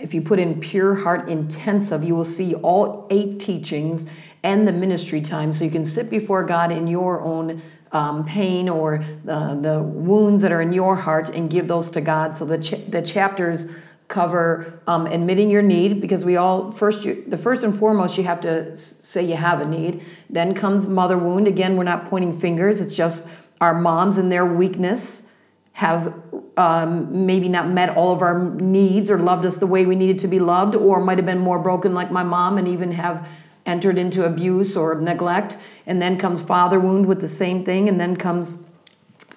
If 0.00 0.14
you 0.14 0.22
put 0.22 0.38
in 0.38 0.60
Pure 0.60 0.96
Heart 0.96 1.28
Intensive, 1.28 2.04
you 2.04 2.14
will 2.14 2.24
see 2.24 2.54
all 2.54 3.06
eight 3.10 3.38
teachings 3.40 4.12
and 4.42 4.66
the 4.66 4.72
ministry 4.72 5.20
time. 5.20 5.52
So 5.52 5.64
you 5.64 5.70
can 5.70 5.84
sit 5.84 6.10
before 6.10 6.44
God 6.44 6.72
in 6.72 6.86
your 6.86 7.20
own 7.22 7.62
um, 7.92 8.24
pain 8.24 8.68
or 8.68 8.98
the, 9.24 9.82
wounds 9.82 10.42
that 10.42 10.52
are 10.52 10.60
in 10.60 10.72
your 10.72 10.96
heart 10.96 11.30
and 11.30 11.48
give 11.48 11.68
those 11.68 11.90
to 11.92 12.00
God. 12.00 12.36
So 12.36 12.44
the, 12.44 12.58
ch- 12.58 12.84
the 12.86 13.02
chapters 13.02 13.74
cover 14.08 14.80
um, 14.86 15.06
admitting 15.06 15.48
your 15.48 15.62
need 15.62 16.00
because 16.00 16.24
we 16.24 16.36
all 16.36 16.70
first 16.70 17.06
you, 17.06 17.24
the 17.26 17.38
first 17.38 17.64
and 17.64 17.74
foremost 17.74 18.18
you 18.18 18.24
have 18.24 18.40
to 18.42 18.74
say 18.74 19.24
you 19.24 19.36
have 19.36 19.60
a 19.60 19.66
need. 19.66 20.02
Then 20.28 20.54
comes 20.54 20.88
mother 20.88 21.16
wound. 21.16 21.48
Again, 21.48 21.76
we're 21.76 21.84
not 21.84 22.04
pointing 22.06 22.32
fingers. 22.32 22.80
It's 22.80 22.96
just 22.96 23.32
our 23.60 23.74
moms 23.74 24.18
and 24.18 24.30
their 24.30 24.44
weakness 24.44 25.33
have 25.74 26.14
um, 26.56 27.26
maybe 27.26 27.48
not 27.48 27.68
met 27.68 27.96
all 27.96 28.12
of 28.12 28.22
our 28.22 28.50
needs 28.54 29.10
or 29.10 29.18
loved 29.18 29.44
us 29.44 29.58
the 29.58 29.66
way 29.66 29.84
we 29.84 29.96
needed 29.96 30.18
to 30.20 30.28
be 30.28 30.40
loved, 30.40 30.74
or 30.74 31.00
might 31.00 31.18
have 31.18 31.26
been 31.26 31.38
more 31.38 31.58
broken 31.58 31.94
like 31.94 32.10
my 32.10 32.22
mom 32.22 32.58
and 32.58 32.66
even 32.66 32.92
have 32.92 33.28
entered 33.66 33.98
into 33.98 34.24
abuse 34.24 34.76
or 34.76 34.94
neglect. 35.00 35.56
And 35.86 36.00
then 36.00 36.16
comes 36.16 36.40
father 36.40 36.78
wound 36.78 37.06
with 37.06 37.20
the 37.20 37.28
same 37.28 37.64
thing, 37.64 37.88
and 37.88 38.00
then 38.00 38.16
comes 38.16 38.70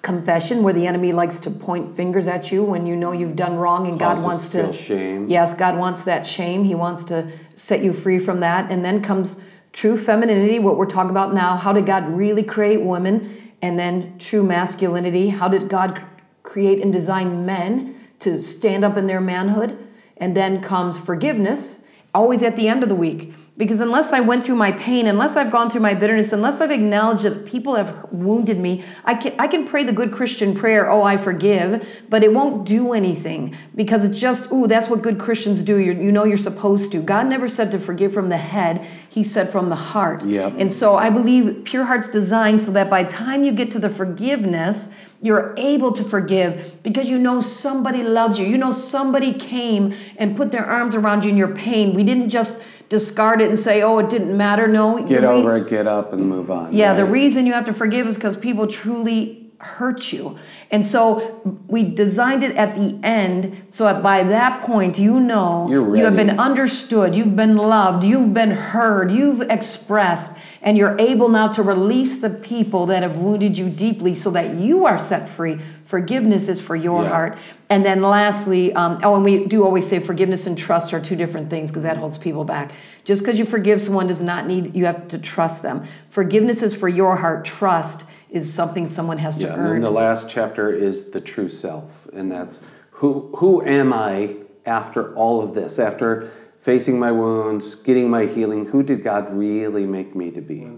confession 0.00 0.62
where 0.62 0.72
the 0.72 0.86
enemy 0.86 1.12
likes 1.12 1.40
to 1.40 1.50
point 1.50 1.90
fingers 1.90 2.28
at 2.28 2.52
you 2.52 2.62
when 2.62 2.86
you 2.86 2.94
know 2.94 3.10
you've 3.10 3.36
done 3.36 3.56
wrong 3.56 3.86
and 3.88 3.98
God 3.98 4.16
wants 4.24 4.48
to 4.50 4.72
shame. 4.72 5.26
Yes, 5.26 5.58
God 5.58 5.76
wants 5.76 6.04
that 6.04 6.26
shame. 6.26 6.64
He 6.64 6.74
wants 6.74 7.04
to 7.04 7.30
set 7.56 7.82
you 7.82 7.92
free 7.92 8.18
from 8.20 8.40
that. 8.40 8.70
And 8.70 8.84
then 8.84 9.02
comes 9.02 9.44
true 9.72 9.96
femininity, 9.96 10.60
what 10.60 10.76
we're 10.76 10.86
talking 10.86 11.10
about 11.10 11.34
now. 11.34 11.56
How 11.56 11.72
did 11.72 11.84
God 11.84 12.08
really 12.08 12.44
create 12.44 12.80
women? 12.80 13.28
And 13.60 13.76
then 13.76 14.18
true 14.18 14.44
masculinity. 14.44 15.30
How 15.30 15.48
did 15.48 15.68
God 15.68 16.00
create 16.48 16.82
and 16.82 16.92
design 16.92 17.44
men 17.44 17.94
to 18.20 18.38
stand 18.38 18.84
up 18.84 18.96
in 18.96 19.06
their 19.06 19.20
manhood? 19.20 19.78
And 20.16 20.36
then 20.36 20.60
comes 20.60 20.98
forgiveness, 20.98 21.88
always 22.14 22.42
at 22.42 22.56
the 22.56 22.66
end 22.66 22.82
of 22.82 22.88
the 22.88 22.96
week. 22.96 23.34
Because 23.58 23.80
unless 23.80 24.12
I 24.12 24.20
went 24.20 24.46
through 24.46 24.54
my 24.54 24.70
pain, 24.70 25.08
unless 25.08 25.36
I've 25.36 25.50
gone 25.50 25.68
through 25.68 25.80
my 25.80 25.92
bitterness, 25.92 26.32
unless 26.32 26.60
I've 26.60 26.70
acknowledged 26.70 27.24
that 27.24 27.44
people 27.44 27.74
have 27.74 28.06
wounded 28.12 28.56
me, 28.56 28.84
I 29.04 29.16
can, 29.16 29.34
I 29.36 29.48
can 29.48 29.66
pray 29.66 29.82
the 29.82 29.92
good 29.92 30.12
Christian 30.12 30.54
prayer, 30.54 30.88
oh, 30.88 31.02
I 31.02 31.16
forgive, 31.16 32.04
but 32.08 32.22
it 32.22 32.32
won't 32.32 32.64
do 32.64 32.92
anything 32.92 33.56
because 33.74 34.08
it's 34.08 34.20
just, 34.20 34.52
ooh, 34.52 34.68
that's 34.68 34.88
what 34.88 35.02
good 35.02 35.18
Christians 35.18 35.62
do. 35.62 35.76
You're, 35.76 36.00
you 36.00 36.12
know 36.12 36.22
you're 36.22 36.36
supposed 36.36 36.92
to. 36.92 37.02
God 37.02 37.26
never 37.26 37.48
said 37.48 37.72
to 37.72 37.80
forgive 37.80 38.12
from 38.12 38.28
the 38.28 38.36
head, 38.36 38.86
He 39.10 39.24
said 39.24 39.48
from 39.48 39.70
the 39.70 39.76
heart. 39.90 40.24
Yep. 40.24 40.54
And 40.56 40.72
so 40.72 40.94
I 40.94 41.10
believe 41.10 41.64
Pure 41.64 41.86
Heart's 41.86 42.08
designed 42.08 42.62
so 42.62 42.70
that 42.70 42.88
by 42.88 43.02
the 43.02 43.10
time 43.10 43.42
you 43.42 43.50
get 43.50 43.72
to 43.72 43.80
the 43.80 43.88
forgiveness, 43.90 44.94
you're 45.20 45.54
able 45.56 45.92
to 45.92 46.04
forgive 46.04 46.80
because 46.82 47.10
you 47.10 47.18
know 47.18 47.40
somebody 47.40 48.02
loves 48.02 48.38
you. 48.38 48.46
You 48.46 48.58
know 48.58 48.72
somebody 48.72 49.32
came 49.32 49.94
and 50.16 50.36
put 50.36 50.52
their 50.52 50.64
arms 50.64 50.94
around 50.94 51.24
you 51.24 51.30
in 51.30 51.36
your 51.36 51.54
pain. 51.54 51.94
We 51.94 52.04
didn't 52.04 52.30
just 52.30 52.64
discard 52.88 53.40
it 53.40 53.48
and 53.48 53.58
say, 53.58 53.82
oh, 53.82 53.98
it 53.98 54.08
didn't 54.08 54.36
matter. 54.36 54.66
No. 54.66 54.98
Get 55.04 55.22
re- 55.22 55.26
over 55.26 55.56
it, 55.56 55.68
get 55.68 55.86
up, 55.86 56.12
and 56.12 56.26
move 56.26 56.50
on. 56.50 56.72
Yeah, 56.72 56.94
the 56.94 57.04
reason 57.04 57.46
you 57.46 57.52
have 57.52 57.66
to 57.66 57.74
forgive 57.74 58.06
is 58.06 58.16
because 58.16 58.36
people 58.36 58.66
truly 58.66 59.48
hurt 59.60 60.12
you. 60.12 60.38
And 60.70 60.86
so 60.86 61.40
we 61.66 61.82
designed 61.82 62.44
it 62.44 62.56
at 62.56 62.76
the 62.76 63.00
end 63.02 63.64
so 63.68 63.84
that 63.84 64.02
by 64.02 64.22
that 64.22 64.62
point 64.62 64.98
you 64.98 65.18
know 65.18 65.68
you 65.68 66.04
have 66.04 66.14
been 66.14 66.38
understood, 66.38 67.14
you've 67.14 67.34
been 67.34 67.56
loved, 67.56 68.04
you've 68.04 68.32
been 68.32 68.52
heard, 68.52 69.10
you've 69.10 69.40
expressed, 69.40 70.38
and 70.62 70.76
you're 70.76 70.98
able 70.98 71.28
now 71.28 71.48
to 71.48 71.62
release 71.62 72.20
the 72.20 72.30
people 72.30 72.86
that 72.86 73.02
have 73.02 73.16
wounded 73.16 73.56
you 73.58 73.68
deeply 73.70 74.14
so 74.14 74.30
that 74.30 74.54
you 74.54 74.86
are 74.86 74.98
set 74.98 75.28
free. 75.28 75.58
Forgiveness 75.84 76.48
is 76.48 76.60
for 76.60 76.76
your 76.76 77.02
Yeah. 77.04 77.08
heart. 77.10 77.38
And 77.70 77.84
then 77.84 78.02
lastly, 78.02 78.72
um, 78.74 78.98
oh, 79.02 79.14
and 79.14 79.24
we 79.24 79.46
do 79.46 79.64
always 79.64 79.86
say 79.86 79.98
forgiveness 79.98 80.46
and 80.46 80.56
trust 80.56 80.92
are 80.92 81.00
two 81.00 81.16
different 81.16 81.50
things 81.50 81.70
because 81.70 81.84
that 81.84 81.96
holds 81.96 82.18
people 82.18 82.44
back. 82.44 82.72
Just 83.04 83.22
because 83.22 83.38
you 83.38 83.44
forgive 83.44 83.80
someone 83.80 84.06
does 84.06 84.22
not 84.22 84.46
need, 84.46 84.74
you 84.74 84.84
have 84.86 85.08
to 85.08 85.18
trust 85.18 85.62
them. 85.62 85.84
Forgiveness 86.08 86.62
is 86.62 86.74
for 86.74 86.88
your 86.88 87.16
heart, 87.16 87.44
trust 87.44 88.08
is 88.30 88.52
something 88.52 88.86
someone 88.86 89.18
has 89.18 89.36
to 89.38 89.44
Yeah, 89.46 89.54
and 89.54 89.64
then 89.66 89.80
the 89.80 89.90
last 89.90 90.28
chapter 90.28 90.70
is 90.70 91.10
the 91.10 91.20
true 91.20 91.48
self, 91.48 92.06
and 92.12 92.30
that's 92.30 92.60
who 92.90 93.30
who 93.36 93.64
am 93.64 93.92
I 93.92 94.36
after 94.66 95.14
all 95.14 95.42
of 95.42 95.54
this? 95.54 95.78
After 95.78 96.28
facing 96.58 96.98
my 96.98 97.12
wounds, 97.12 97.74
getting 97.74 98.10
my 98.10 98.26
healing, 98.26 98.66
who 98.66 98.82
did 98.82 99.02
God 99.02 99.32
really 99.32 99.86
make 99.86 100.14
me 100.14 100.30
to 100.32 100.42
be? 100.42 100.70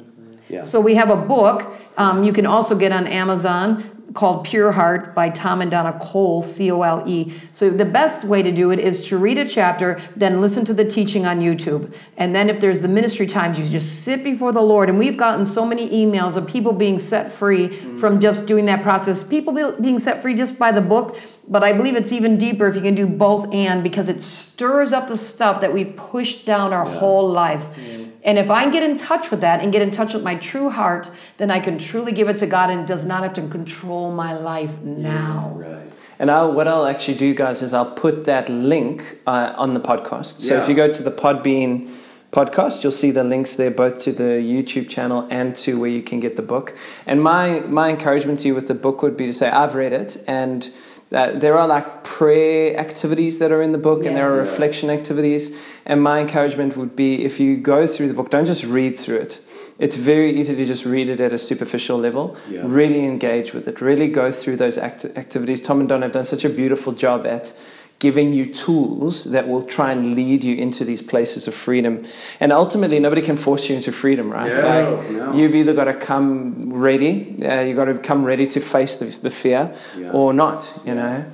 Yeah. 0.49 0.63
So 0.63 0.81
we 0.81 0.95
have 0.97 1.11
a 1.11 1.17
book 1.17 1.73
um, 2.01 2.25
you 2.25 2.33
can 2.33 2.47
also 2.47 2.79
get 2.79 2.93
on 2.93 3.07
Amazon 3.07 4.01
called 4.15 4.45
Pure 4.45 4.73
Heart 4.73 5.15
by 5.15 5.29
Tom 5.29 5.61
and 5.61 5.71
Donna 5.71 5.97
Cole, 6.01 6.43
C 6.43 6.71
O 6.71 6.83
L 6.83 7.05
E. 7.07 7.33
So 7.53 7.71
the 7.71 7.85
best 7.85 8.25
way 8.25 8.43
to 8.43 8.51
do 8.51 8.71
it 8.71 8.79
is 8.79 9.07
to 9.09 9.19
read 9.19 9.39
a 9.39 9.47
chapter, 9.47 10.01
then 10.17 10.41
listen 10.41 10.65
to 10.65 10.75
the 10.75 10.85
teaching 10.85 11.27
on 11.27 11.41
YouTube. 11.41 11.95
And 12.17 12.35
then 12.35 12.49
if 12.51 12.59
there's 12.59 12.81
the 12.83 12.89
ministry 12.89 13.27
times, 13.27 13.59
you 13.59 13.67
just 13.67 14.03
sit 14.03 14.25
before 14.25 14.51
the 14.51 14.63
Lord. 14.63 14.89
And 14.89 14.99
we've 14.99 15.17
gotten 15.17 15.45
so 15.45 15.65
many 15.65 15.89
emails 15.91 16.37
of 16.37 16.49
people 16.49 16.73
being 16.73 16.99
set 16.99 17.31
free 17.31 17.69
from 17.69 18.19
just 18.19 18.49
doing 18.49 18.65
that 18.65 18.83
process, 18.83 19.27
people 19.27 19.55
be- 19.55 19.81
being 19.81 19.99
set 19.99 20.23
free 20.23 20.35
just 20.35 20.59
by 20.59 20.73
the 20.73 20.81
book. 20.81 21.17
But 21.51 21.65
I 21.65 21.73
believe 21.73 21.97
it's 21.97 22.13
even 22.13 22.39
deeper 22.39 22.69
if 22.69 22.77
you 22.77 22.81
can 22.81 22.95
do 22.95 23.09
both 23.09 23.53
and 23.53 23.83
because 23.83 24.09
it 24.09 24.23
stirs 24.23 24.93
up 24.93 25.09
the 25.09 25.19
stuff 25.19 25.61
that 25.61 25.75
we 25.75 25.85
pushed 25.85 26.47
down 26.47 26.73
our 26.73 26.85
whole 26.85 27.29
lives. 27.29 27.77
And 28.23 28.39
if 28.39 28.51
I 28.51 28.63
can 28.63 28.73
get 28.73 28.85
in 28.89 28.97
touch 28.97 29.31
with 29.33 29.41
that 29.41 29.61
and 29.61 29.73
get 29.73 29.83
in 29.83 29.91
touch 29.91 30.15
with 30.15 30.23
my 30.23 30.37
true 30.37 30.71
heart, 30.71 31.11
then 31.39 31.51
I 31.51 31.59
can 31.59 31.77
truly 31.79 32.13
give 32.13 32.29
it 32.29 32.39
to 32.39 32.47
God 32.47 32.71
and 32.71 32.87
does 32.87 33.05
not 33.05 33.25
have 33.25 33.33
to 33.35 33.49
control 33.49 34.13
my 34.13 34.33
life 34.33 34.81
now. 34.83 35.53
right. 35.57 35.91
And 36.21 36.31
I'll, 36.31 36.53
what 36.53 36.69
I'll 36.69 36.85
actually 36.85 37.17
do, 37.17 37.35
guys, 37.35 37.63
is 37.63 37.73
I'll 37.73 37.93
put 37.93 38.27
that 38.27 38.51
link 38.51 39.19
uh, 39.27 39.55
on 39.57 39.73
the 39.73 39.81
podcast. 39.81 40.43
So 40.43 40.59
if 40.59 40.69
you 40.69 40.75
go 40.75 40.93
to 40.93 41.03
the 41.03 41.11
Podbean 41.11 41.89
podcast, 42.31 42.83
you'll 42.83 42.93
see 42.93 43.11
the 43.11 43.25
links 43.25 43.57
there, 43.57 43.71
both 43.71 43.99
to 44.01 44.13
the 44.13 44.25
YouTube 44.25 44.91
channel 44.91 45.27
and 45.31 45.57
to 45.57 45.81
where 45.81 45.89
you 45.89 46.03
can 46.03 46.21
get 46.21 46.37
the 46.37 46.43
book. 46.43 46.77
And 47.07 47.23
my 47.23 47.61
my 47.61 47.89
encouragement 47.89 48.41
to 48.41 48.49
you 48.49 48.55
with 48.55 48.69
the 48.69 48.75
book 48.75 49.01
would 49.03 49.17
be 49.17 49.27
to 49.27 49.33
say, 49.33 49.49
I've 49.49 49.75
read 49.75 49.95
it, 49.95 50.23
and 50.29 50.71
uh, 51.13 51.33
there 51.33 51.57
are 51.59 51.67
like 51.67 52.05
prayer 52.05 52.77
activities 52.79 53.39
that 53.39 53.51
are 53.53 53.63
in 53.63 53.73
the 53.73 53.79
book, 53.79 54.05
and 54.07 54.17
there 54.17 54.31
are 54.33 54.37
Yes. 54.37 54.47
Yes. 54.47 54.51
reflection 54.53 54.91
activities. 54.91 55.57
And 55.87 56.03
my 56.03 56.21
encouragement 56.21 56.77
would 56.77 56.95
be, 56.95 57.25
if 57.25 57.41
you 57.41 57.57
go 57.57 57.87
through 57.87 58.09
the 58.09 58.15
book, 58.15 58.31
don't 58.31 58.47
just 58.47 58.65
read 58.65 58.99
through 58.99 59.17
it. 59.27 59.41
It's 59.79 59.97
very 59.97 60.39
easy 60.39 60.55
to 60.55 60.65
just 60.67 60.85
read 60.85 61.09
it 61.09 61.21
at 61.21 61.33
a 61.33 61.39
superficial 61.39 61.99
level. 61.99 62.37
Yeah. 62.49 62.63
Really 62.67 63.05
engage 63.05 63.55
with 63.55 63.67
it. 63.67 63.81
Really 63.81 64.09
go 64.09 64.31
through 64.31 64.57
those 64.57 64.77
act- 64.79 65.07
activities. 65.17 65.63
Tom 65.63 65.81
and 65.81 65.89
Don 65.89 66.03
have 66.03 66.13
done 66.13 66.27
such 66.27 66.45
a 66.45 66.51
beautiful 66.51 66.93
job 66.93 67.27
at 67.27 67.53
giving 68.01 68.33
you 68.33 68.47
tools 68.47 69.25
that 69.31 69.47
will 69.47 69.63
try 69.63 69.93
and 69.93 70.15
lead 70.17 70.43
you 70.43 70.57
into 70.57 70.85
these 70.85 71.03
places 71.03 71.47
of 71.47 71.55
freedom. 71.55 72.03
And 72.41 72.51
ultimately, 72.51 72.99
nobody 72.99 73.21
can 73.23 73.37
force 73.37 73.69
you 73.69 73.77
into 73.77 73.93
freedom, 73.93 74.31
right? 74.31 74.49
No, 74.51 74.97
Like, 74.97 75.11
no. 75.11 75.35
You've 75.35 75.55
either 75.55 75.75
got 75.75 75.85
to 75.85 75.95
come 75.95 76.71
ready, 76.73 77.37
uh, 77.45 77.61
you've 77.61 77.77
got 77.77 77.85
to 77.85 77.99
come 77.99 78.25
ready 78.25 78.47
to 78.49 78.61
face 78.61 78.99
the, 78.99 79.07
the 79.23 79.31
fear, 79.31 79.73
Yeah. 79.99 80.13
or 80.13 80.33
not, 80.33 80.73
you 80.87 80.95
know. 80.95 81.25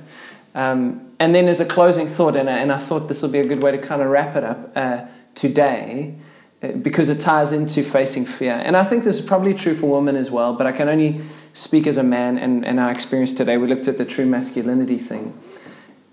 Um, 0.53 1.01
and 1.19 1.33
then 1.33 1.47
as 1.47 1.59
a 1.61 1.65
closing 1.65 2.07
thought, 2.07 2.35
and 2.35 2.49
I, 2.49 2.57
and 2.59 2.71
I 2.71 2.77
thought 2.77 3.07
this 3.07 3.21
will 3.23 3.31
be 3.31 3.39
a 3.39 3.47
good 3.47 3.63
way 3.63 3.71
to 3.71 3.77
kind 3.77 4.01
of 4.01 4.09
wrap 4.09 4.35
it 4.35 4.43
up 4.43 4.71
uh, 4.75 5.05
today, 5.35 6.15
uh, 6.61 6.73
because 6.73 7.09
it 7.09 7.21
ties 7.21 7.53
into 7.53 7.81
facing 7.81 8.25
fear. 8.25 8.53
And 8.53 8.75
I 8.75 8.83
think 8.83 9.05
this 9.05 9.19
is 9.19 9.25
probably 9.25 9.53
true 9.53 9.73
for 9.73 9.89
women 9.89 10.17
as 10.17 10.29
well, 10.29 10.53
but 10.53 10.67
I 10.67 10.73
can 10.73 10.89
only 10.89 11.21
speak 11.53 11.87
as 11.87 11.95
a 11.97 12.03
man 12.03 12.37
and, 12.37 12.65
and 12.65 12.77
our 12.77 12.91
experience 12.91 13.33
today. 13.33 13.55
We 13.57 13.67
looked 13.67 13.87
at 13.87 13.97
the 13.97 14.05
true 14.05 14.25
masculinity 14.25 14.97
thing. 14.97 15.33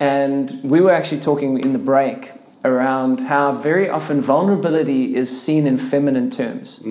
And 0.04 0.60
we 0.62 0.78
were 0.80 0.92
actually 0.92 1.20
talking 1.20 1.58
in 1.66 1.72
the 1.72 1.78
break 1.78 2.32
around 2.62 3.20
how 3.20 3.52
very 3.52 3.88
often 3.88 4.20
vulnerability 4.20 5.16
is 5.16 5.28
seen 5.44 5.66
in 5.66 5.76
feminine 5.78 6.30
terms. 6.30 6.82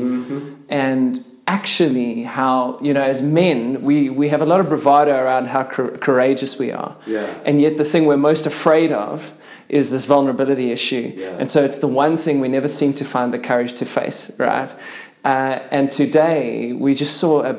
And 0.69 1.23
actually, 1.47 2.23
how, 2.23 2.79
you 2.81 2.93
know, 2.93 3.03
as 3.03 3.21
men, 3.21 3.83
we, 3.83 4.09
we 4.09 4.29
have 4.29 4.41
a 4.41 4.45
lot 4.45 4.59
of 4.59 4.67
bravado 4.67 5.15
around 5.15 5.47
how 5.47 5.63
cour- 5.63 5.97
courageous 5.97 6.57
we 6.57 6.71
are. 6.71 6.95
Yeah. 7.05 7.27
And 7.45 7.61
yet, 7.61 7.77
the 7.77 7.85
thing 7.85 8.05
we're 8.05 8.17
most 8.17 8.45
afraid 8.47 8.91
of 8.91 9.33
is 9.69 9.91
this 9.91 10.05
vulnerability 10.05 10.71
issue. 10.71 11.13
And 11.39 11.51
so, 11.51 11.63
it's 11.63 11.79
the 11.79 11.87
one 12.05 12.17
thing 12.17 12.39
we 12.39 12.47
never 12.47 12.67
seem 12.67 12.93
to 12.93 13.05
find 13.05 13.31
the 13.31 13.39
courage 13.39 13.73
to 13.73 13.85
face, 13.85 14.31
right? 14.39 14.73
Uh, 15.23 15.59
and 15.71 15.91
today, 15.91 16.73
we 16.73 16.95
just 16.95 17.17
saw 17.17 17.43
a, 17.43 17.55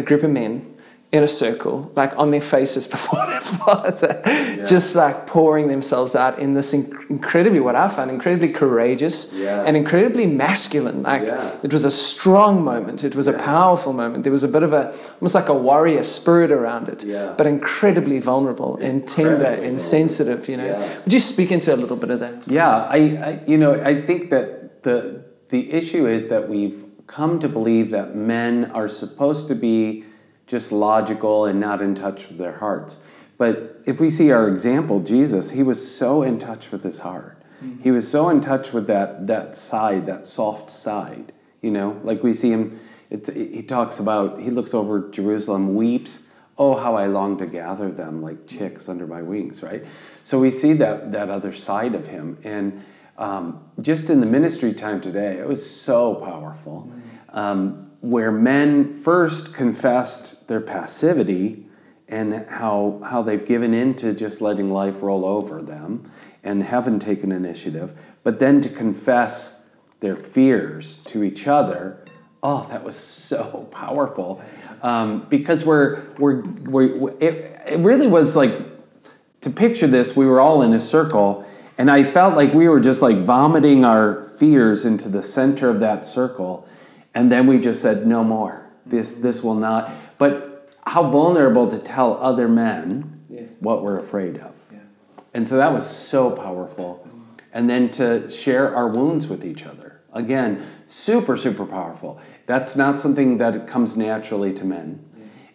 a 0.00 0.02
group 0.02 0.22
of 0.24 0.30
men 0.30 0.75
in 1.16 1.22
a 1.22 1.28
circle, 1.28 1.90
like 1.96 2.12
on 2.18 2.30
their 2.30 2.40
faces 2.40 2.86
before 2.96 3.24
their 3.26 3.40
father, 3.40 4.22
just 4.66 4.94
like 4.94 5.26
pouring 5.26 5.68
themselves 5.68 6.14
out 6.14 6.38
in 6.38 6.52
this 6.54 6.74
inc- 6.74 7.10
incredibly, 7.10 7.60
what 7.60 7.74
I 7.74 7.88
found 7.88 8.10
incredibly 8.10 8.50
courageous 8.50 9.32
Yes. 9.32 9.66
and 9.66 9.76
incredibly 9.76 10.26
masculine. 10.26 11.02
Like 11.02 11.22
Yes. 11.22 11.64
it 11.64 11.72
was 11.72 11.84
a 11.84 11.90
strong 11.90 12.62
moment, 12.64 13.02
it 13.04 13.14
was 13.16 13.26
a 13.26 13.32
powerful 13.32 13.92
moment. 13.92 14.22
There 14.24 14.32
was 14.32 14.44
a 14.44 14.48
bit 14.56 14.62
of 14.62 14.72
a 14.72 14.94
almost 15.20 15.34
like 15.34 15.48
a 15.48 15.54
warrior 15.68 16.02
spirit 16.04 16.50
around 16.52 16.88
it, 16.88 17.04
Yeah. 17.04 17.34
but 17.38 17.46
incredibly 17.46 18.18
vulnerable 18.20 18.76
and 18.80 19.06
tender 19.08 19.32
Incredibly 19.34 19.68
and 19.68 19.80
sensitive. 19.80 20.48
You 20.48 20.56
know, 20.58 20.64
Yes. 20.66 21.04
would 21.04 21.12
you 21.12 21.20
speak 21.20 21.50
into 21.50 21.74
a 21.74 21.78
little 21.82 21.96
bit 21.96 22.10
of 22.10 22.20
that? 22.20 22.34
Yeah, 22.46 22.86
I, 22.98 22.98
I 23.28 23.30
you 23.46 23.58
know 23.58 23.72
I 23.90 24.00
think 24.08 24.30
that 24.30 24.82
the 24.82 25.24
the 25.48 25.72
issue 25.72 26.06
is 26.16 26.28
that 26.28 26.48
we've 26.48 26.84
come 27.06 27.38
to 27.38 27.48
believe 27.48 27.90
that 27.92 28.16
men 28.16 28.70
are 28.74 28.88
supposed 28.88 29.46
to 29.48 29.54
be 29.54 30.04
just 30.46 30.72
logical 30.72 31.44
and 31.44 31.58
not 31.58 31.80
in 31.80 31.94
touch 31.94 32.28
with 32.28 32.38
their 32.38 32.58
hearts. 32.58 33.04
But 33.38 33.80
if 33.86 34.00
we 34.00 34.08
see 34.08 34.30
our 34.30 34.48
example, 34.48 35.00
Jesus, 35.00 35.50
he 35.50 35.62
was 35.62 35.96
so 35.96 36.22
in 36.22 36.38
touch 36.38 36.70
with 36.70 36.82
his 36.82 36.98
heart. 37.00 37.42
He 37.82 37.90
was 37.90 38.10
so 38.10 38.28
in 38.28 38.40
touch 38.40 38.72
with 38.72 38.86
that 38.86 39.26
that 39.26 39.56
side, 39.56 40.06
that 40.06 40.26
soft 40.26 40.70
side. 40.70 41.32
You 41.62 41.70
know, 41.70 42.00
like 42.04 42.22
we 42.22 42.34
see 42.34 42.50
him. 42.50 42.78
It, 43.08 43.26
he 43.34 43.62
talks 43.62 43.98
about 43.98 44.40
he 44.40 44.50
looks 44.50 44.74
over 44.74 45.10
Jerusalem, 45.10 45.74
weeps 45.74 46.26
oh, 46.58 46.74
how 46.76 46.96
I 46.96 47.06
long 47.06 47.36
to 47.38 47.46
gather 47.46 47.90
them 47.90 48.22
like 48.22 48.46
chicks 48.46 48.88
under 48.88 49.06
my 49.06 49.22
wings, 49.22 49.62
right? 49.62 49.84
So 50.22 50.38
we 50.38 50.50
see 50.50 50.72
that, 50.74 51.12
that 51.12 51.28
other 51.28 51.52
side 51.52 51.94
of 51.94 52.06
him. 52.06 52.38
And 52.44 52.84
um, 53.18 53.64
just 53.80 54.10
in 54.10 54.20
the 54.20 54.26
ministry 54.26 54.72
time 54.72 55.00
today, 55.00 55.38
it 55.38 55.46
was 55.46 55.68
so 55.68 56.14
powerful. 56.14 56.92
Um, 57.30 57.85
where 58.06 58.30
men 58.30 58.92
first 58.92 59.52
confessed 59.52 60.46
their 60.46 60.60
passivity 60.60 61.66
and 62.08 62.32
how, 62.50 63.00
how 63.04 63.20
they've 63.20 63.44
given 63.44 63.74
in 63.74 63.94
to 63.96 64.14
just 64.14 64.40
letting 64.40 64.70
life 64.70 65.02
roll 65.02 65.24
over 65.24 65.60
them 65.60 66.08
and 66.44 66.62
haven't 66.62 67.00
taken 67.00 67.32
initiative, 67.32 68.14
but 68.22 68.38
then 68.38 68.60
to 68.60 68.68
confess 68.68 69.66
their 69.98 70.14
fears 70.14 70.98
to 70.98 71.24
each 71.24 71.48
other. 71.48 72.04
Oh, 72.44 72.68
that 72.70 72.84
was 72.84 72.96
so 72.96 73.64
powerful 73.72 74.40
um, 74.82 75.26
because 75.28 75.66
we're, 75.66 76.04
we're, 76.16 76.44
we're 76.44 77.10
it, 77.18 77.60
it 77.66 77.80
really 77.80 78.06
was 78.06 78.36
like 78.36 78.52
to 79.40 79.50
picture 79.50 79.88
this, 79.88 80.16
we 80.16 80.26
were 80.26 80.40
all 80.40 80.62
in 80.62 80.72
a 80.72 80.80
circle, 80.80 81.44
and 81.76 81.90
I 81.90 82.04
felt 82.04 82.36
like 82.36 82.54
we 82.54 82.68
were 82.68 82.80
just 82.80 83.02
like 83.02 83.16
vomiting 83.18 83.84
our 83.84 84.22
fears 84.22 84.84
into 84.84 85.08
the 85.08 85.24
center 85.24 85.68
of 85.68 85.80
that 85.80 86.06
circle, 86.06 86.68
and 87.16 87.32
then 87.32 87.46
we 87.48 87.58
just 87.58 87.80
said, 87.82 88.06
"No 88.06 88.22
more. 88.22 88.66
This 88.84 89.14
this 89.16 89.42
will 89.42 89.54
not." 89.68 89.90
But 90.18 90.68
how 90.86 91.02
vulnerable 91.02 91.66
to 91.66 91.78
tell 91.78 92.18
other 92.20 92.46
men 92.48 93.14
Yes. 93.28 93.54
what 93.60 93.82
we're 93.82 93.98
afraid 93.98 94.36
of, 94.36 94.54
Yeah. 94.72 94.78
and 95.34 95.48
so 95.48 95.56
that 95.56 95.72
was 95.72 95.84
so 95.84 96.30
powerful, 96.30 97.04
and 97.52 97.68
then 97.68 97.90
to 97.92 98.28
share 98.30 98.74
our 98.76 98.88
wounds 98.88 99.26
with 99.28 99.44
each 99.44 99.66
other 99.66 99.86
again, 100.12 100.58
super 100.86 101.36
super 101.36 101.66
powerful. 101.66 102.18
That's 102.46 102.76
not 102.76 102.98
something 102.98 103.38
that 103.38 103.66
comes 103.66 103.96
naturally 103.96 104.52
to 104.54 104.64
men. 104.64 105.00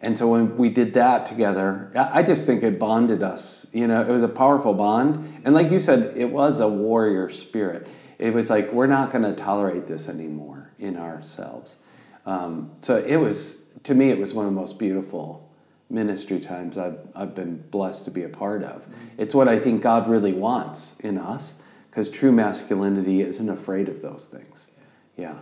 And 0.03 0.17
so 0.17 0.27
when 0.27 0.57
we 0.57 0.69
did 0.69 0.93
that 0.95 1.25
together, 1.25 1.91
I 1.95 2.19
I 2.19 2.23
just 2.23 2.45
think 2.45 2.63
it 2.63 2.79
bonded 2.79 3.21
us. 3.23 3.67
You 3.73 3.87
know, 3.87 4.01
it 4.01 4.07
was 4.07 4.23
a 4.23 4.27
powerful 4.43 4.73
bond. 4.73 5.09
And 5.45 5.53
like 5.55 5.71
you 5.71 5.79
said, 5.79 6.13
it 6.15 6.31
was 6.31 6.59
a 6.59 6.67
warrior 6.67 7.29
spirit. 7.29 7.87
It 8.19 8.33
was 8.33 8.49
like, 8.49 8.71
we're 8.71 8.87
not 8.99 9.11
going 9.11 9.23
to 9.23 9.33
tolerate 9.33 9.87
this 9.87 10.07
anymore 10.07 10.60
in 10.81 10.97
ourselves. 10.97 11.77
Um, 12.25 12.71
so 12.81 12.97
it 12.97 13.17
was, 13.17 13.65
to 13.83 13.95
me, 13.95 14.09
it 14.09 14.17
was 14.17 14.33
one 14.33 14.45
of 14.45 14.53
the 14.53 14.59
most 14.59 14.77
beautiful 14.77 15.49
ministry 15.89 16.39
times 16.39 16.77
I've, 16.77 16.99
I've 17.15 17.35
been 17.35 17.63
blessed 17.69 18.05
to 18.05 18.11
be 18.11 18.23
a 18.23 18.29
part 18.29 18.63
of. 18.63 18.87
It's 19.17 19.35
what 19.35 19.47
I 19.47 19.59
think 19.59 19.81
God 19.81 20.07
really 20.07 20.33
wants 20.33 20.99
in 20.99 21.17
us 21.17 21.61
because 21.89 22.09
true 22.09 22.31
masculinity 22.31 23.21
isn't 23.21 23.49
afraid 23.49 23.89
of 23.89 24.01
those 24.01 24.27
things. 24.27 24.71
Yeah. 25.17 25.39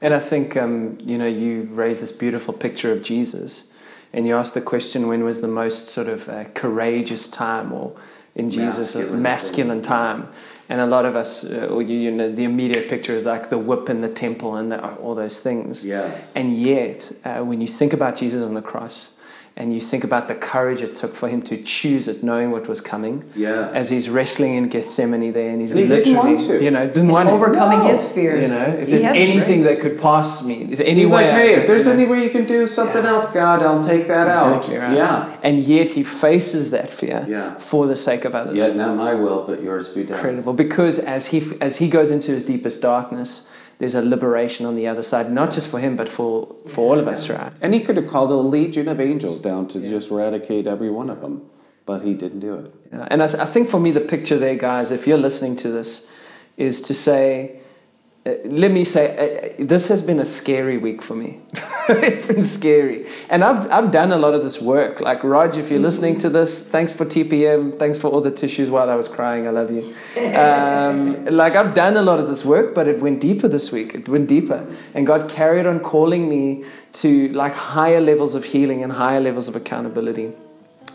And 0.00 0.12
I 0.12 0.20
think, 0.20 0.56
um, 0.56 0.98
you 1.00 1.16
know, 1.16 1.26
you 1.26 1.62
raised 1.72 2.02
this 2.02 2.12
beautiful 2.12 2.52
picture 2.52 2.92
of 2.92 3.02
Jesus, 3.02 3.72
and 4.12 4.26
you 4.26 4.36
asked 4.36 4.52
the 4.52 4.60
question 4.60 5.08
when 5.08 5.24
was 5.24 5.40
the 5.40 5.48
most 5.48 5.88
sort 5.88 6.06
of 6.06 6.28
uh, 6.28 6.44
courageous 6.54 7.28
time, 7.28 7.72
or 7.72 7.96
in 8.34 8.50
Jesus, 8.50 8.94
Masculine. 8.94 9.22
masculine 9.22 9.82
time. 9.82 10.28
And 10.68 10.80
a 10.80 10.86
lot 10.86 11.04
of 11.04 11.14
us, 11.14 11.44
uh, 11.44 11.68
or 11.70 11.80
you, 11.80 11.96
you 11.96 12.10
know, 12.10 12.30
the 12.30 12.44
immediate 12.44 12.88
picture 12.88 13.14
is 13.14 13.24
like 13.24 13.50
the 13.50 13.58
whip 13.58 13.88
and 13.88 14.02
the 14.02 14.08
temple 14.08 14.56
and 14.56 14.72
the, 14.72 14.96
all 14.96 15.14
those 15.14 15.40
things. 15.40 15.84
Yes. 15.84 16.32
And 16.34 16.56
yet, 16.56 17.12
uh, 17.24 17.38
when 17.44 17.60
you 17.60 17.68
think 17.68 17.92
about 17.92 18.16
Jesus 18.16 18.42
on 18.42 18.54
the 18.54 18.62
cross, 18.62 19.15
and 19.58 19.72
you 19.72 19.80
think 19.80 20.04
about 20.04 20.28
the 20.28 20.34
courage 20.34 20.82
it 20.82 20.94
took 20.96 21.14
for 21.14 21.28
him 21.30 21.40
to 21.40 21.56
choose 21.56 22.08
it, 22.08 22.22
knowing 22.22 22.50
what 22.50 22.68
was 22.68 22.82
coming, 22.82 23.24
Yes. 23.34 23.72
as 23.72 23.88
he's 23.88 24.10
wrestling 24.10 24.54
in 24.54 24.68
Gethsemane 24.68 25.32
there, 25.32 25.48
and 25.48 25.62
he's 25.62 25.70
And 25.70 25.80
he 25.80 25.88
didn't 25.88 26.12
literally, 26.12 26.34
want 26.34 26.40
to. 26.48 26.62
you 26.62 26.70
know, 26.70 26.86
didn't 26.86 27.08
want 27.08 27.30
overcoming 27.30 27.78
No. 27.78 27.86
his 27.88 28.04
fears. 28.04 28.50
You 28.50 28.54
know, 28.58 28.64
if 28.80 28.88
He 28.88 28.98
there's 28.98 29.04
anything 29.04 29.62
that 29.62 29.80
could 29.80 29.98
pass 29.98 30.44
me, 30.44 30.68
if 30.70 30.80
any 30.80 31.00
He's 31.00 31.10
way 31.10 31.24
like, 31.24 31.26
I- 31.34 31.38
hey, 31.38 31.54
if 31.54 31.66
there's 31.66 31.86
you 31.86 31.94
know, 31.94 31.98
any 32.00 32.06
way 32.10 32.22
you 32.24 32.30
can 32.30 32.44
do 32.44 32.66
something 32.66 33.02
Yeah. 33.02 33.08
else, 33.10 33.32
God, 33.32 33.62
I'll 33.62 33.82
take 33.82 34.06
that 34.08 34.26
exactly 34.28 34.76
out. 34.76 34.82
right. 34.82 34.96
Yeah. 34.96 35.24
And 35.42 35.58
yet 35.60 35.88
he 35.90 36.02
faces 36.02 36.70
that 36.72 36.90
fear 36.90 37.24
Yeah. 37.26 37.54
for 37.56 37.86
the 37.86 37.96
sake 37.96 38.26
of 38.26 38.34
others. 38.34 38.56
Yet 38.56 38.76
not 38.76 38.94
my 38.96 39.14
will, 39.14 39.44
but 39.46 39.62
yours 39.62 39.88
be 39.88 40.02
done. 40.04 40.18
Incredible. 40.18 40.52
Because 40.52 40.98
as 40.98 41.28
he 41.28 41.42
as 41.62 41.76
he 41.78 41.88
goes 41.88 42.10
into 42.10 42.30
his 42.32 42.44
deepest 42.44 42.82
darkness, 42.82 43.48
there's 43.78 43.94
a 43.94 44.02
liberation 44.02 44.64
on 44.66 44.74
the 44.74 44.86
other 44.86 45.02
side, 45.02 45.30
not 45.30 45.52
just 45.52 45.70
for 45.70 45.78
him, 45.78 45.96
but 45.96 46.08
for 46.08 46.54
for 46.66 46.90
all 46.90 46.98
of 46.98 47.06
us, 47.06 47.28
right? 47.28 47.52
And 47.60 47.74
he 47.74 47.80
could 47.80 47.96
have 47.96 48.08
called 48.08 48.30
a 48.30 48.36
legion 48.36 48.88
of 48.88 49.00
angels 49.00 49.40
down 49.40 49.68
to 49.68 49.80
just 49.80 50.10
eradicate 50.10 50.66
every 50.66 50.90
one 50.90 51.10
of 51.10 51.20
them, 51.20 51.42
but 51.84 52.02
he 52.02 52.14
didn't 52.14 52.40
do 52.40 52.54
it. 52.54 52.74
Yeah. 52.92 53.08
And 53.10 53.22
I 53.22 53.26
think 53.26 53.68
for 53.68 53.80
me, 53.80 53.90
the 53.90 54.00
picture 54.00 54.38
there, 54.38 54.56
guys, 54.56 54.90
if 54.90 55.06
you're 55.06 55.18
listening 55.18 55.56
to 55.56 55.70
this, 55.70 56.10
is 56.56 56.80
to 56.82 56.94
say, 56.94 57.60
let 58.44 58.72
me 58.72 58.82
say, 58.82 59.04
uh, 59.16 59.62
uh, 59.62 59.66
this 59.66 59.88
has 59.88 60.02
been 60.02 60.18
a 60.18 60.24
scary 60.24 60.78
week 60.78 61.00
for 61.00 61.14
me. 61.14 61.40
it's 61.88 62.26
been 62.26 62.44
scary. 62.44 63.06
And 63.30 63.44
I've, 63.44 63.70
I've 63.70 63.92
done 63.92 64.10
a 64.10 64.16
lot 64.16 64.34
of 64.34 64.42
this 64.42 64.60
work. 64.60 65.00
Like, 65.00 65.22
Raj, 65.22 65.56
if 65.56 65.70
you're 65.70 65.78
listening 65.78 66.18
to 66.18 66.28
this, 66.28 66.68
thanks 66.68 66.92
for 66.92 67.04
TPM. 67.04 67.78
Thanks 67.78 67.98
for 67.98 68.08
all 68.08 68.20
the 68.20 68.32
tissues 68.32 68.68
while 68.68 68.90
I 68.90 68.96
was 68.96 69.06
crying. 69.06 69.46
I 69.46 69.50
love 69.50 69.70
you. 69.70 69.94
Um, 70.34 71.24
like, 71.30 71.54
I've 71.54 71.74
done 71.74 71.96
a 71.96 72.02
lot 72.02 72.18
of 72.18 72.28
this 72.28 72.44
work, 72.44 72.74
but 72.74 72.88
it 72.88 73.00
went 73.00 73.20
deeper 73.20 73.46
this 73.46 73.70
week. 73.70 73.94
It 73.94 74.08
went 74.08 74.28
deeper. 74.28 74.66
And 74.92 75.06
God 75.06 75.30
carried 75.30 75.66
on 75.66 75.78
calling 75.78 76.28
me 76.28 76.64
to 76.94 77.28
like 77.28 77.54
higher 77.54 78.00
levels 78.00 78.34
of 78.34 78.44
healing 78.44 78.82
and 78.82 78.92
higher 78.92 79.20
levels 79.20 79.46
of 79.46 79.54
accountability. 79.54 80.32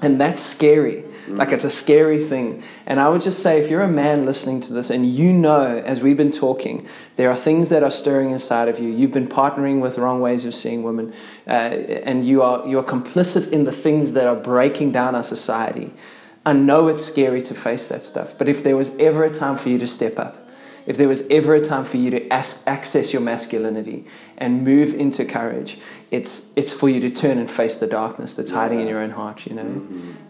And 0.02 0.20
that's 0.20 0.42
scary. 0.42 1.06
Like 1.28 1.52
it's 1.52 1.64
a 1.64 1.70
scary 1.70 2.20
thing. 2.20 2.64
And 2.86 3.00
I 3.00 3.10
would 3.10 3.22
just 3.22 3.42
say, 3.42 3.60
if 3.60 3.70
you're 3.70 3.82
a 3.82 3.88
man 3.88 4.26
listening 4.26 4.62
to 4.62 4.74
this 4.74 4.90
and 4.90 5.06
you 5.06 5.32
know, 5.32 5.82
as 5.86 6.02
we've 6.02 6.18
been 6.18 6.32
talking, 6.32 6.88
there 7.16 7.30
are 7.30 7.38
things 7.38 7.70
that 7.70 7.84
are 7.84 7.92
stirring 7.92 8.32
inside 8.32 8.68
of 8.68 8.80
you. 8.80 8.90
You've 8.90 9.12
been 9.12 9.28
partnering 9.28 9.82
with 9.82 9.98
wrong 9.98 10.22
ways 10.22 10.46
of 10.46 10.54
seeing 10.54 10.84
women, 10.84 11.14
uh, 11.48 11.52
and 11.52 12.26
you 12.26 12.42
are 12.42 12.68
you 12.68 12.80
are 12.80 12.84
complicit 12.84 13.52
in 13.52 13.64
the 13.64 13.72
things 13.72 14.14
that 14.14 14.28
are 14.28 14.36
breaking 14.36 14.92
down 14.92 15.16
our 15.16 15.24
society. 15.24 15.94
I 16.46 16.54
know 16.54 16.88
it's 16.88 17.06
scary 17.06 17.42
to 17.44 17.54
face 17.54 17.88
that 17.90 18.02
stuff, 18.02 18.36
but 18.38 18.50
if 18.50 18.64
there 18.64 18.76
was 18.76 18.98
ever 18.98 19.24
a 19.24 19.30
time 19.30 19.58
for 19.58 19.70
you 19.70 19.78
to 19.78 19.88
step 19.88 20.18
up, 20.18 20.41
if 20.86 20.98
there 20.98 21.08
was 21.08 21.28
ever 21.30 21.56
a 21.56 21.62
time 21.62 21.86
for 21.86 21.98
you 21.98 22.10
to 22.12 22.28
as- 22.30 22.64
access 22.68 23.14
your 23.14 23.22
masculinity 23.22 24.06
and 24.38 24.64
move 24.64 24.94
into 24.94 25.26
courage, 25.26 25.78
it's 26.12 26.52
it's 26.58 26.74
for 26.74 26.90
you 26.90 27.00
to 27.02 27.10
turn 27.10 27.38
and 27.38 27.50
face 27.50 27.78
the 27.78 27.88
darkness 27.88 28.36
that's 28.36 28.52
hiding 28.52 28.80
in 28.82 28.88
your 28.88 29.00
own 29.00 29.12
heart, 29.12 29.46
you 29.48 29.56
know. 29.56 29.88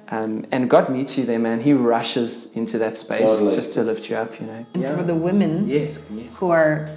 Um, 0.09 0.45
and 0.51 0.69
God 0.69 0.89
meets 0.89 1.17
you 1.17 1.25
there, 1.25 1.39
man. 1.39 1.61
He 1.61 1.73
rushes 1.73 2.51
into 2.55 2.77
that 2.79 2.97
space 2.97 3.29
Totally. 3.29 3.55
just 3.55 3.73
to 3.75 3.83
lift 3.83 4.09
you 4.09 4.17
up, 4.17 4.39
you 4.41 4.47
know. 4.47 4.65
And 4.73 4.85
for 4.97 5.03
the 5.03 5.15
women 5.15 5.67
Yes, 5.69 6.09
yes. 6.13 6.37
who 6.37 6.49
are 6.51 6.89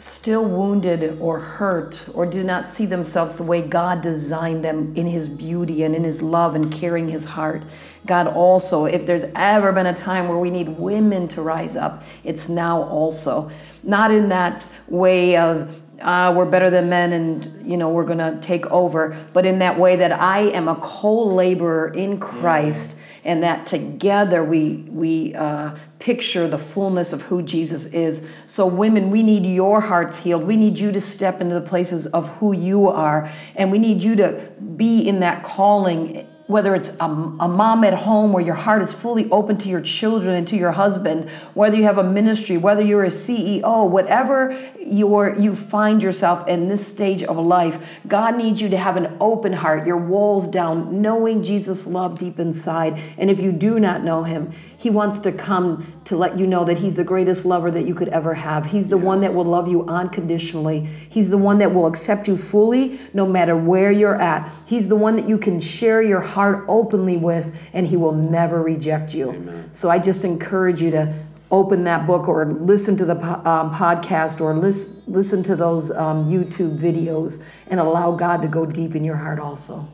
still 0.00 0.44
wounded 0.44 1.18
or 1.20 1.38
hurt 1.40 2.08
or 2.14 2.24
do 2.24 2.42
not 2.42 2.66
see 2.66 2.86
themselves 2.86 3.36
the 3.36 3.42
way 3.42 3.60
God 3.60 4.00
designed 4.00 4.64
them 4.64 4.94
in 4.96 5.06
His 5.06 5.28
beauty 5.28 5.82
and 5.82 5.94
in 5.94 6.04
His 6.04 6.22
love 6.22 6.54
and 6.54 6.72
carrying 6.72 7.08
His 7.08 7.26
heart. 7.26 7.62
God 8.06 8.26
also, 8.26 8.86
if 8.86 9.06
there's 9.06 9.24
ever 9.34 9.72
been 9.72 9.86
a 9.86 9.94
time 9.94 10.28
where 10.28 10.38
we 10.38 10.50
need 10.50 10.68
women 10.68 11.28
to 11.28 11.42
rise 11.42 11.76
up, 11.76 12.02
it's 12.24 12.48
now 12.48 12.82
also. 12.84 13.50
Not 13.82 14.10
in 14.10 14.30
that 14.30 14.72
way 14.88 15.36
of, 15.36 15.80
uh, 16.00 16.32
we're 16.34 16.46
better 16.46 16.70
than 16.70 16.88
men 16.88 17.12
and 17.12 17.50
you 17.62 17.76
know 17.76 17.90
we're 17.90 18.06
gonna 18.06 18.38
take 18.40 18.64
over 18.70 19.14
but 19.34 19.44
in 19.44 19.58
that 19.58 19.78
way 19.78 19.96
that 19.96 20.12
i 20.12 20.38
am 20.38 20.66
a 20.66 20.74
co-laborer 20.76 21.88
in 21.88 22.18
christ 22.18 22.98
and 23.22 23.42
that 23.42 23.66
together 23.66 24.42
we 24.42 24.76
we 24.88 25.34
uh, 25.34 25.76
picture 26.00 26.48
the 26.48 26.58
fullness 26.58 27.12
of 27.12 27.22
who 27.22 27.42
Jesus 27.42 27.92
is. 27.92 28.34
So, 28.46 28.66
women, 28.66 29.10
we 29.10 29.22
need 29.22 29.44
your 29.44 29.80
hearts 29.80 30.24
healed. 30.24 30.44
We 30.44 30.56
need 30.56 30.78
you 30.78 30.90
to 30.90 31.00
step 31.00 31.40
into 31.40 31.54
the 31.54 31.60
places 31.60 32.06
of 32.08 32.38
who 32.38 32.52
you 32.52 32.88
are, 32.88 33.30
and 33.54 33.70
we 33.70 33.78
need 33.78 34.02
you 34.02 34.16
to 34.16 34.52
be 34.76 35.06
in 35.06 35.20
that 35.20 35.44
calling. 35.44 36.26
Whether 36.46 36.74
it's 36.74 36.98
a, 36.98 37.04
a 37.04 37.46
mom 37.46 37.84
at 37.84 37.94
home 37.94 38.32
where 38.32 38.44
your 38.44 38.56
heart 38.56 38.82
is 38.82 38.92
fully 38.92 39.30
open 39.30 39.56
to 39.58 39.68
your 39.68 39.80
children 39.80 40.34
and 40.34 40.48
to 40.48 40.56
your 40.56 40.72
husband, 40.72 41.30
whether 41.54 41.76
you 41.76 41.84
have 41.84 41.96
a 41.96 42.02
ministry, 42.02 42.56
whether 42.56 42.82
you're 42.82 43.04
a 43.04 43.08
CEO, 43.08 43.88
whatever 43.88 44.58
you're, 44.84 45.38
you 45.38 45.54
find 45.54 46.02
yourself 46.02 46.48
in 46.48 46.66
this 46.66 46.84
stage 46.84 47.22
of 47.22 47.38
life, 47.38 48.00
God 48.08 48.36
needs 48.36 48.60
you 48.60 48.68
to 48.68 48.76
have 48.76 48.96
an 48.96 49.16
open 49.20 49.52
heart, 49.52 49.86
your 49.86 49.96
walls 49.96 50.48
down, 50.48 51.00
knowing 51.00 51.44
Jesus' 51.44 51.86
love 51.86 52.18
deep 52.18 52.40
inside. 52.40 52.98
And 53.16 53.30
if 53.30 53.40
you 53.40 53.52
do 53.52 53.78
not 53.78 54.02
know 54.02 54.24
him, 54.24 54.50
he 54.80 54.88
wants 54.88 55.18
to 55.20 55.32
come 55.32 56.00
to 56.04 56.16
let 56.16 56.38
you 56.38 56.46
know 56.46 56.64
that 56.64 56.78
he's 56.78 56.96
the 56.96 57.04
greatest 57.04 57.44
lover 57.44 57.70
that 57.70 57.86
you 57.86 57.94
could 57.94 58.08
ever 58.08 58.34
have. 58.34 58.66
He's 58.66 58.88
the 58.88 58.96
one 58.96 59.20
that 59.20 59.34
will 59.34 59.44
love 59.44 59.68
you 59.68 59.84
unconditionally. 59.86 60.80
He's 60.84 61.28
the 61.28 61.36
one 61.36 61.58
that 61.58 61.74
will 61.74 61.86
accept 61.86 62.26
you 62.26 62.36
fully 62.36 62.98
no 63.12 63.26
matter 63.26 63.54
where 63.54 63.92
you're 63.92 64.16
at. 64.16 64.50
He's 64.66 64.88
the 64.88 64.96
one 64.96 65.16
that 65.16 65.28
you 65.28 65.36
can 65.36 65.60
share 65.60 66.00
your 66.00 66.22
heart 66.22 66.64
openly 66.66 67.18
with, 67.18 67.70
and 67.74 67.88
he 67.88 67.96
will 67.96 68.14
never 68.14 68.62
reject 68.62 69.14
you. 69.14 69.68
So 69.72 69.90
I 69.90 69.98
just 69.98 70.24
encourage 70.24 70.80
you 70.80 70.90
to 70.92 71.14
open 71.50 71.84
that 71.84 72.06
book 72.06 72.26
or 72.26 72.46
listen 72.46 72.96
to 72.96 73.04
the 73.04 73.16
um, 73.16 73.72
podcast 73.74 74.40
or 74.40 74.54
lis- 74.54 75.02
listen 75.06 75.42
to 75.42 75.56
those 75.56 75.90
um, 75.94 76.30
YouTube 76.30 76.78
videos 76.78 77.44
and 77.66 77.80
allow 77.80 78.12
God 78.12 78.40
to 78.42 78.48
go 78.48 78.64
deep 78.64 78.94
in 78.94 79.04
your 79.04 79.16
heart 79.16 79.40
also. 79.40 79.88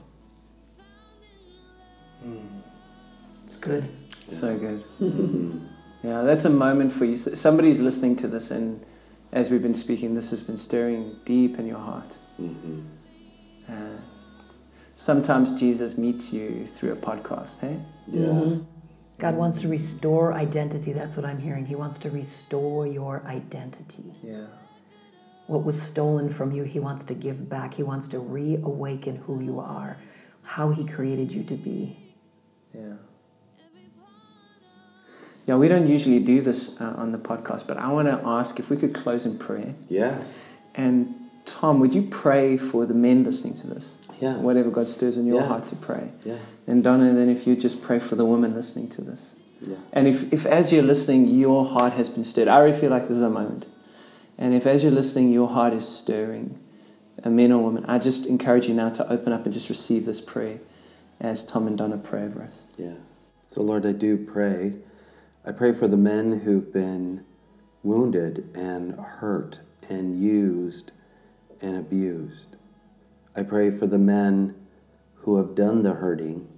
It's 3.46 3.56
good. 3.56 3.95
So 4.26 4.58
good. 4.58 4.84
yeah, 6.02 6.22
that's 6.22 6.44
a 6.44 6.50
moment 6.50 6.92
for 6.92 7.04
you. 7.04 7.16
Somebody's 7.16 7.80
listening 7.80 8.16
to 8.16 8.28
this, 8.28 8.50
and 8.50 8.84
as 9.32 9.50
we've 9.50 9.62
been 9.62 9.74
speaking, 9.74 10.14
this 10.14 10.30
has 10.30 10.42
been 10.42 10.56
stirring 10.56 11.16
deep 11.24 11.58
in 11.58 11.66
your 11.66 11.78
heart. 11.78 12.18
Uh, 13.68 13.72
sometimes 14.94 15.58
Jesus 15.58 15.96
meets 15.96 16.32
you 16.32 16.66
through 16.66 16.92
a 16.92 16.96
podcast, 16.96 17.60
hey? 17.60 17.80
Yes. 18.08 18.66
God 19.18 19.34
wants 19.34 19.62
to 19.62 19.68
restore 19.68 20.34
identity. 20.34 20.92
That's 20.92 21.16
what 21.16 21.24
I'm 21.24 21.38
hearing. 21.38 21.66
He 21.66 21.74
wants 21.74 21.98
to 21.98 22.10
restore 22.10 22.86
your 22.86 23.22
identity. 23.26 24.14
Yeah. 24.22 24.46
What 25.46 25.64
was 25.64 25.80
stolen 25.80 26.28
from 26.28 26.52
you, 26.52 26.64
He 26.64 26.80
wants 26.80 27.04
to 27.04 27.14
give 27.14 27.48
back. 27.48 27.74
He 27.74 27.82
wants 27.82 28.08
to 28.08 28.18
reawaken 28.18 29.16
who 29.16 29.40
you 29.40 29.60
are, 29.60 29.96
how 30.42 30.70
He 30.70 30.84
created 30.84 31.32
you 31.32 31.44
to 31.44 31.54
be. 31.54 31.96
Yeah. 32.74 32.94
Yeah, 35.46 35.56
we 35.56 35.68
don't 35.68 35.86
usually 35.86 36.18
do 36.18 36.40
this 36.40 36.80
uh, 36.80 36.94
on 36.96 37.12
the 37.12 37.18
podcast, 37.18 37.66
but 37.68 37.76
I 37.76 37.90
want 37.92 38.08
to 38.08 38.20
ask 38.26 38.58
if 38.58 38.68
we 38.68 38.76
could 38.76 38.92
close 38.94 39.24
in 39.24 39.38
prayer. 39.38 39.74
Yes. 39.88 40.54
And 40.74 41.14
Tom, 41.44 41.78
would 41.80 41.94
you 41.94 42.02
pray 42.02 42.56
for 42.56 42.84
the 42.84 42.94
men 42.94 43.22
listening 43.22 43.54
to 43.54 43.68
this? 43.68 43.96
Yeah. 44.20 44.36
Whatever 44.38 44.70
God 44.70 44.88
stirs 44.88 45.16
in 45.16 45.26
your 45.26 45.40
Yeah. 45.40 45.46
heart 45.46 45.64
to 45.68 45.76
pray. 45.76 46.10
Yeah. 46.24 46.38
And 46.66 46.82
Donna, 46.82 47.12
then 47.12 47.28
if 47.28 47.46
you 47.46 47.54
just 47.54 47.80
pray 47.80 47.98
for 48.00 48.16
the 48.16 48.24
women 48.24 48.54
listening 48.54 48.88
to 48.90 49.02
this. 49.02 49.36
Yeah. 49.60 49.76
And 49.92 50.08
if, 50.08 50.32
if 50.32 50.44
as 50.46 50.72
you're 50.72 50.82
listening, 50.82 51.28
your 51.28 51.64
heart 51.64 51.92
has 51.94 52.08
been 52.08 52.24
stirred, 52.24 52.48
I 52.48 52.58
really 52.58 52.76
feel 52.76 52.90
like 52.90 53.02
this 53.02 53.12
is 53.12 53.22
a 53.22 53.30
moment. 53.30 53.66
And 54.36 54.52
if 54.52 54.66
as 54.66 54.82
you're 54.82 54.92
listening, 54.92 55.30
your 55.30 55.48
heart 55.48 55.72
is 55.72 55.86
stirring, 55.88 56.58
a 57.22 57.30
man 57.30 57.52
or 57.52 57.62
woman, 57.62 57.84
I 57.86 57.98
just 57.98 58.26
encourage 58.26 58.66
you 58.68 58.74
now 58.74 58.90
to 58.90 59.10
open 59.10 59.32
up 59.32 59.44
and 59.44 59.52
just 59.52 59.68
receive 59.68 60.04
this 60.06 60.20
prayer 60.20 60.58
as 61.20 61.46
Tom 61.46 61.66
and 61.66 61.78
Donna 61.78 61.96
pray 61.96 62.24
over 62.24 62.42
us. 62.42 62.66
Yeah. 62.76 62.94
So, 63.48 63.62
Lord, 63.62 63.86
I 63.86 63.92
do 63.92 64.18
pray. 64.18 64.74
I 65.48 65.52
pray 65.52 65.72
for 65.72 65.86
the 65.86 65.96
men 65.96 66.40
who've 66.40 66.72
been 66.72 67.24
wounded 67.84 68.50
and 68.56 68.94
hurt 68.94 69.60
and 69.88 70.20
used 70.20 70.90
and 71.60 71.76
abused. 71.76 72.56
I 73.36 73.44
pray 73.44 73.70
for 73.70 73.86
the 73.86 73.98
men 73.98 74.56
who 75.18 75.36
have 75.36 75.54
done 75.54 75.82
the 75.82 75.94
hurting 75.94 76.48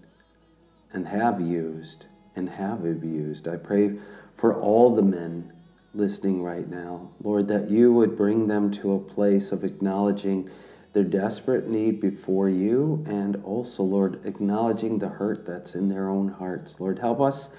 and 0.91 1.09
have 1.09 1.39
used 1.39 2.07
and 2.35 2.49
have 2.49 2.87
abused. 2.87 3.47
I 3.47 3.59
pray 3.59 3.99
for 4.35 4.59
all 4.59 4.95
the 4.95 5.03
men 5.03 5.53
listening 5.93 6.43
right 6.43 6.67
now, 6.67 7.11
Lord, 7.23 7.49
that 7.49 7.71
you 7.71 7.93
would 7.93 8.17
bring 8.17 8.47
them 8.47 8.71
to 8.71 8.95
a 8.95 9.01
place 9.01 9.53
of 9.53 9.65
acknowledging 9.65 10.49
their 10.95 11.05
desperate 11.05 11.69
need 11.69 12.01
before 12.01 12.49
you 12.49 13.05
and 13.07 13.37
also, 13.45 13.83
Lord, 13.83 14.25
acknowledging 14.25 14.99
the 14.99 15.09
hurt 15.09 15.45
that's 15.45 15.75
in 15.75 15.89
their 15.89 16.09
own 16.09 16.29
hearts. 16.29 16.81
Lord, 16.81 17.01
help 17.01 17.21
us 17.21 17.51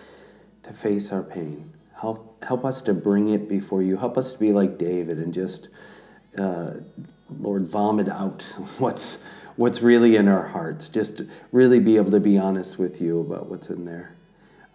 to 0.63 0.73
face 0.73 1.11
our 1.11 1.23
pain. 1.23 1.73
Help, 1.99 2.43
help 2.43 2.63
us 2.63 2.81
to 2.83 2.93
bring 2.93 3.29
it 3.29 3.49
before 3.49 3.83
you. 3.83 3.97
Help 3.97 4.17
us 4.17 4.33
to 4.33 4.39
be 4.39 4.51
like 4.51 4.77
David 4.77 5.17
and 5.17 5.33
just, 5.33 5.69
uh, 6.37 6.75
Lord, 7.29 7.67
vomit 7.67 8.07
out 8.07 8.43
what's, 8.77 9.25
what's 9.55 9.81
really 9.81 10.15
in 10.15 10.27
our 10.27 10.47
hearts. 10.47 10.89
Just 10.89 11.21
really 11.51 11.79
be 11.79 11.97
able 11.97 12.11
to 12.11 12.19
be 12.19 12.37
honest 12.37 12.79
with 12.79 13.01
you 13.01 13.19
about 13.19 13.47
what's 13.47 13.69
in 13.69 13.85
there 13.85 14.15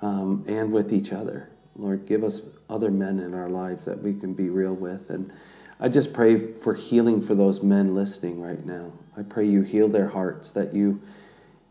um, 0.02 0.44
and 0.46 0.72
with 0.72 0.92
each 0.92 1.12
other. 1.12 1.48
Lord, 1.76 2.06
give 2.06 2.22
us 2.22 2.42
other 2.68 2.90
men 2.90 3.18
in 3.18 3.34
our 3.34 3.48
lives 3.48 3.84
that 3.86 4.02
we 4.02 4.14
can 4.14 4.34
be 4.34 4.48
real 4.48 4.74
with. 4.74 5.10
And 5.10 5.32
I 5.80 5.88
just 5.88 6.12
pray 6.12 6.38
for 6.38 6.74
healing 6.74 7.20
for 7.20 7.34
those 7.34 7.62
men 7.62 7.94
listening 7.94 8.40
right 8.40 8.64
now. 8.64 8.92
I 9.16 9.22
pray 9.22 9.46
you 9.46 9.62
heal 9.62 9.88
their 9.88 10.08
hearts, 10.08 10.50
that 10.50 10.74
you 10.74 11.00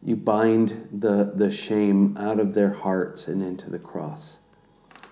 you 0.06 0.16
bind 0.16 0.90
the, 0.92 1.32
the 1.36 1.50
shame 1.50 2.18
out 2.18 2.40
of 2.40 2.54
their 2.54 2.74
hearts 2.74 3.28
and 3.28 3.42
into 3.42 3.70
the 3.70 3.80
cross. 3.80 4.40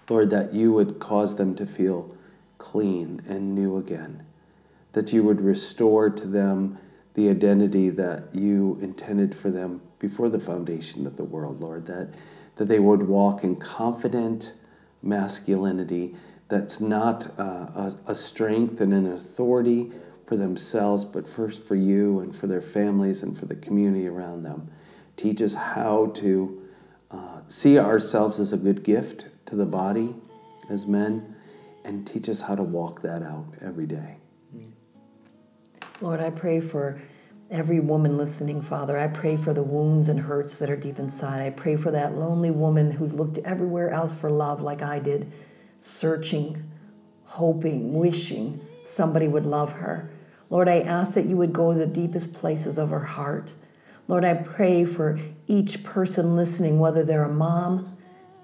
Lord, 0.09 0.29
that 0.31 0.53
you 0.53 0.73
would 0.73 0.99
cause 0.99 1.37
them 1.37 1.55
to 1.55 1.65
feel 1.65 2.15
clean 2.57 3.21
and 3.27 3.55
new 3.55 3.77
again. 3.77 4.25
That 4.91 5.13
you 5.13 5.23
would 5.23 5.39
restore 5.39 6.09
to 6.09 6.27
them 6.27 6.77
the 7.13 7.29
identity 7.29 7.89
that 7.89 8.33
you 8.33 8.77
intended 8.81 9.33
for 9.33 9.49
them 9.49 9.81
before 9.99 10.29
the 10.29 10.39
foundation 10.39 11.07
of 11.07 11.15
the 11.15 11.23
world, 11.23 11.61
Lord. 11.61 11.85
That, 11.85 12.13
that 12.57 12.65
they 12.65 12.79
would 12.79 13.03
walk 13.03 13.43
in 13.43 13.55
confident 13.55 14.53
masculinity 15.01 16.15
that's 16.49 16.81
not 16.81 17.27
uh, 17.39 17.43
a, 17.43 17.95
a 18.07 18.15
strength 18.15 18.81
and 18.81 18.93
an 18.93 19.07
authority 19.07 19.91
for 20.25 20.35
themselves, 20.35 21.05
but 21.05 21.25
first 21.25 21.65
for 21.65 21.75
you 21.75 22.19
and 22.19 22.35
for 22.35 22.47
their 22.47 22.61
families 22.61 23.23
and 23.23 23.37
for 23.37 23.45
the 23.45 23.55
community 23.55 24.07
around 24.07 24.43
them. 24.43 24.69
Teach 25.21 25.39
us 25.39 25.53
how 25.53 26.07
to 26.15 26.63
uh, 27.11 27.41
see 27.45 27.77
ourselves 27.77 28.39
as 28.39 28.53
a 28.53 28.57
good 28.57 28.83
gift 28.83 29.27
to 29.45 29.55
the 29.55 29.67
body 29.67 30.15
as 30.67 30.87
men 30.87 31.35
and 31.85 32.07
teach 32.07 32.27
us 32.27 32.41
how 32.41 32.55
to 32.55 32.63
walk 32.63 33.03
that 33.03 33.21
out 33.21 33.45
every 33.61 33.85
day. 33.85 34.17
Lord, 36.01 36.21
I 36.21 36.31
pray 36.31 36.59
for 36.59 36.99
every 37.51 37.79
woman 37.79 38.17
listening, 38.17 38.63
Father. 38.63 38.97
I 38.97 39.05
pray 39.09 39.37
for 39.37 39.53
the 39.53 39.61
wounds 39.61 40.09
and 40.09 40.21
hurts 40.21 40.57
that 40.57 40.71
are 40.71 40.75
deep 40.75 40.97
inside. 40.97 41.45
I 41.45 41.51
pray 41.51 41.75
for 41.75 41.91
that 41.91 42.15
lonely 42.15 42.49
woman 42.49 42.89
who's 42.89 43.13
looked 43.13 43.37
everywhere 43.45 43.91
else 43.91 44.19
for 44.19 44.31
love, 44.31 44.63
like 44.63 44.81
I 44.81 44.97
did, 44.97 45.31
searching, 45.77 46.63
hoping, 47.25 47.93
wishing 47.93 48.59
somebody 48.81 49.27
would 49.27 49.45
love 49.45 49.73
her. 49.73 50.09
Lord, 50.49 50.67
I 50.67 50.79
ask 50.79 51.13
that 51.13 51.27
you 51.27 51.37
would 51.37 51.53
go 51.53 51.73
to 51.73 51.77
the 51.77 51.85
deepest 51.85 52.33
places 52.33 52.79
of 52.79 52.89
her 52.89 53.03
heart. 53.03 53.53
Lord, 54.11 54.25
I 54.25 54.33
pray 54.33 54.83
for 54.83 55.17
each 55.47 55.85
person 55.85 56.35
listening, 56.35 56.79
whether 56.79 57.01
they're 57.01 57.23
a 57.23 57.29
mom 57.29 57.87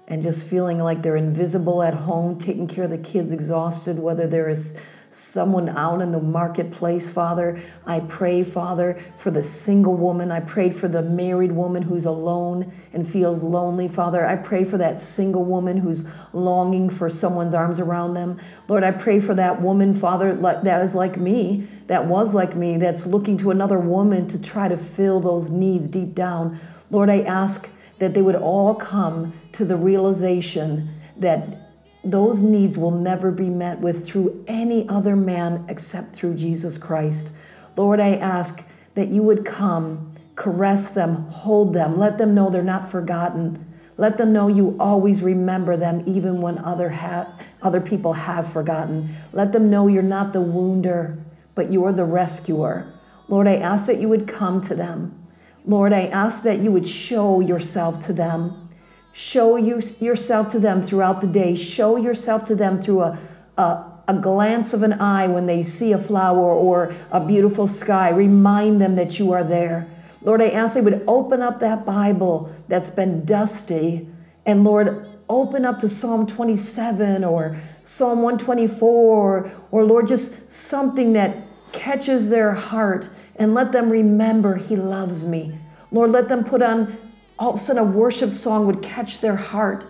and 0.06 0.22
just 0.22 0.48
feeling 0.48 0.78
like 0.78 1.02
they're 1.02 1.14
invisible 1.14 1.82
at 1.82 1.92
home, 1.92 2.38
taking 2.38 2.66
care 2.66 2.84
of 2.84 2.90
the 2.90 2.96
kids, 2.96 3.34
exhausted, 3.34 3.98
whether 3.98 4.26
there 4.26 4.48
is 4.48 4.82
someone 5.10 5.68
out 5.68 6.00
in 6.00 6.10
the 6.10 6.20
marketplace, 6.20 7.10
Father. 7.12 7.60
I 7.86 8.00
pray, 8.00 8.42
Father, 8.42 8.94
for 9.14 9.30
the 9.30 9.42
single 9.42 9.94
woman. 9.94 10.30
I 10.30 10.40
prayed 10.40 10.74
for 10.74 10.88
the 10.88 11.02
married 11.02 11.52
woman 11.52 11.82
who's 11.82 12.06
alone 12.06 12.72
and 12.92 13.06
feels 13.06 13.42
lonely, 13.42 13.88
Father. 13.88 14.26
I 14.26 14.36
pray 14.36 14.64
for 14.64 14.78
that 14.78 15.02
single 15.02 15.44
woman 15.44 15.78
who's 15.78 16.10
longing 16.32 16.88
for 16.88 17.10
someone's 17.10 17.54
arms 17.54 17.78
around 17.78 18.14
them. 18.14 18.38
Lord, 18.68 18.84
I 18.84 18.92
pray 18.92 19.20
for 19.20 19.34
that 19.34 19.60
woman, 19.60 19.92
Father, 19.92 20.32
that 20.34 20.82
is 20.82 20.94
like 20.94 21.18
me, 21.18 21.66
that 21.88 22.04
was 22.06 22.34
like 22.34 22.54
me, 22.54 22.76
that's 22.76 23.06
looking 23.06 23.36
to 23.38 23.50
another 23.50 23.78
woman 23.78 24.26
to 24.28 24.40
try 24.40 24.68
to 24.68 24.76
fill 24.76 25.20
those 25.20 25.50
needs 25.50 25.88
deep 25.88 26.14
down. 26.14 26.58
Lord, 26.90 27.10
I 27.10 27.20
ask 27.20 27.72
that 27.98 28.14
they 28.14 28.22
would 28.22 28.36
all 28.36 28.74
come 28.74 29.32
to 29.52 29.64
the 29.64 29.76
realization 29.76 30.88
that 31.16 31.56
those 32.04 32.42
needs 32.42 32.78
will 32.78 32.92
never 32.92 33.30
be 33.30 33.48
met 33.48 33.80
with 33.80 34.06
through 34.06 34.44
any 34.46 34.88
other 34.88 35.16
man 35.16 35.64
except 35.68 36.14
through 36.14 36.34
Jesus 36.34 36.78
Christ. 36.78 37.34
Lord, 37.76 38.00
I 38.00 38.14
ask 38.14 38.70
that 38.94 39.08
you 39.08 39.22
would 39.22 39.44
come, 39.44 40.14
caress 40.36 40.90
them, 40.90 41.26
hold 41.28 41.72
them, 41.72 41.98
let 41.98 42.18
them 42.18 42.34
know 42.34 42.50
they're 42.50 42.62
not 42.62 42.84
forgotten. 42.84 43.64
Let 43.96 44.16
them 44.16 44.32
know 44.32 44.46
you 44.46 44.76
always 44.78 45.22
remember 45.24 45.76
them 45.76 46.04
even 46.06 46.40
when 46.40 46.58
other 46.58 46.90
ha- 46.90 47.36
other 47.60 47.80
people 47.80 48.12
have 48.12 48.50
forgotten. 48.50 49.08
Let 49.32 49.52
them 49.52 49.70
know 49.70 49.88
you're 49.88 50.04
not 50.04 50.32
the 50.32 50.40
wounder, 50.40 51.18
but 51.58 51.72
you're 51.72 51.90
the 51.90 52.04
rescuer. 52.04 52.86
Lord, 53.26 53.48
I 53.48 53.56
ask 53.56 53.88
that 53.88 53.98
you 53.98 54.08
would 54.08 54.28
come 54.28 54.60
to 54.60 54.76
them. 54.76 55.26
Lord, 55.64 55.92
I 55.92 56.02
ask 56.02 56.44
that 56.44 56.60
you 56.60 56.70
would 56.70 56.86
show 56.88 57.40
yourself 57.40 57.98
to 58.02 58.12
them. 58.12 58.68
Show 59.12 59.56
you, 59.56 59.82
yourself 59.98 60.48
to 60.50 60.60
them 60.60 60.80
throughout 60.80 61.20
the 61.20 61.26
day. 61.26 61.56
Show 61.56 61.96
yourself 61.96 62.44
to 62.44 62.54
them 62.54 62.78
through 62.78 63.00
a, 63.00 63.18
a, 63.56 63.92
a 64.06 64.14
glance 64.14 64.72
of 64.72 64.84
an 64.84 64.92
eye 65.00 65.26
when 65.26 65.46
they 65.46 65.64
see 65.64 65.90
a 65.90 65.98
flower 65.98 66.38
or 66.38 66.92
a 67.10 67.26
beautiful 67.26 67.66
sky. 67.66 68.10
Remind 68.10 68.80
them 68.80 68.94
that 68.94 69.18
you 69.18 69.32
are 69.32 69.42
there. 69.42 69.90
Lord, 70.22 70.40
I 70.40 70.50
ask 70.50 70.76
they 70.76 70.80
would 70.80 71.02
open 71.08 71.42
up 71.42 71.58
that 71.58 71.84
Bible 71.84 72.52
that's 72.68 72.90
been 72.90 73.24
dusty. 73.24 74.08
And 74.46 74.62
Lord, 74.62 75.08
open 75.28 75.64
up 75.64 75.80
to 75.80 75.88
Psalm 75.88 76.24
27 76.24 77.24
or 77.24 77.56
Psalm 77.82 78.22
124 78.22 78.88
or, 78.88 79.50
or 79.72 79.84
Lord, 79.84 80.06
just 80.06 80.52
something 80.52 81.14
that 81.14 81.47
catches 81.72 82.30
their 82.30 82.52
heart 82.52 83.08
and 83.36 83.54
let 83.54 83.72
them 83.72 83.90
remember 83.90 84.56
He 84.56 84.76
loves 84.76 85.28
me. 85.28 85.58
Lord, 85.90 86.10
let 86.10 86.28
them 86.28 86.44
put 86.44 86.62
on 86.62 86.96
all 87.38 87.50
of 87.50 87.54
a 87.54 87.58
sudden 87.58 87.82
a 87.82 87.84
worship 87.84 88.30
song 88.30 88.66
would 88.66 88.82
catch 88.82 89.20
their 89.20 89.36
heart 89.36 89.86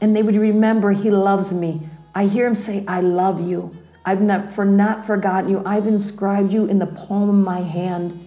and 0.00 0.14
they 0.14 0.22
would 0.22 0.36
remember 0.36 0.92
he 0.92 1.10
loves 1.10 1.54
me 1.54 1.82
i 2.14 2.26
hear 2.26 2.46
him 2.46 2.54
say 2.54 2.84
i 2.88 3.00
love 3.00 3.40
you 3.40 3.76
i've 4.04 4.20
not 4.20 4.50
for 4.50 4.64
not 4.64 5.04
forgotten 5.04 5.48
you 5.48 5.62
i've 5.64 5.86
inscribed 5.86 6.52
you 6.52 6.66
in 6.66 6.78
the 6.78 6.86
palm 6.86 7.28
of 7.28 7.44
my 7.44 7.60
hand 7.60 8.24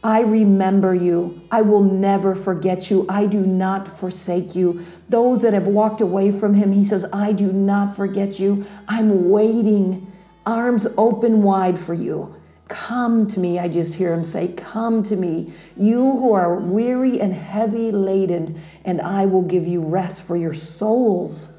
I 0.00 0.20
remember 0.20 0.94
you. 0.94 1.42
I 1.50 1.62
will 1.62 1.82
never 1.82 2.36
forget 2.36 2.88
you. 2.88 3.04
I 3.08 3.26
do 3.26 3.44
not 3.44 3.88
forsake 3.88 4.54
you. 4.54 4.80
Those 5.08 5.42
that 5.42 5.54
have 5.54 5.66
walked 5.66 6.00
away 6.00 6.30
from 6.30 6.54
him, 6.54 6.70
he 6.70 6.84
says, 6.84 7.10
I 7.12 7.32
do 7.32 7.52
not 7.52 7.96
forget 7.96 8.38
you. 8.38 8.64
I'm 8.86 9.28
waiting, 9.28 10.06
arms 10.48 10.86
open 10.96 11.42
wide 11.42 11.78
for 11.78 11.92
you. 11.92 12.34
Come 12.68 13.26
to 13.28 13.38
me, 13.40 13.58
I 13.58 13.68
just 13.68 13.98
hear 13.98 14.14
him 14.14 14.24
say, 14.24 14.54
Come 14.56 15.02
to 15.04 15.16
me, 15.16 15.52
you 15.76 16.00
who 16.00 16.32
are 16.32 16.58
weary 16.58 17.20
and 17.20 17.34
heavy 17.34 17.92
laden, 17.92 18.58
and 18.84 19.00
I 19.00 19.26
will 19.26 19.42
give 19.42 19.66
you 19.66 19.82
rest 19.82 20.26
for 20.26 20.36
your 20.36 20.54
souls. 20.54 21.54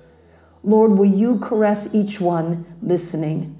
Lord, 0.64 0.94
will 0.94 1.06
you 1.06 1.40
caress 1.40 1.94
each 1.94 2.20
one 2.20 2.66
listening? 2.82 3.56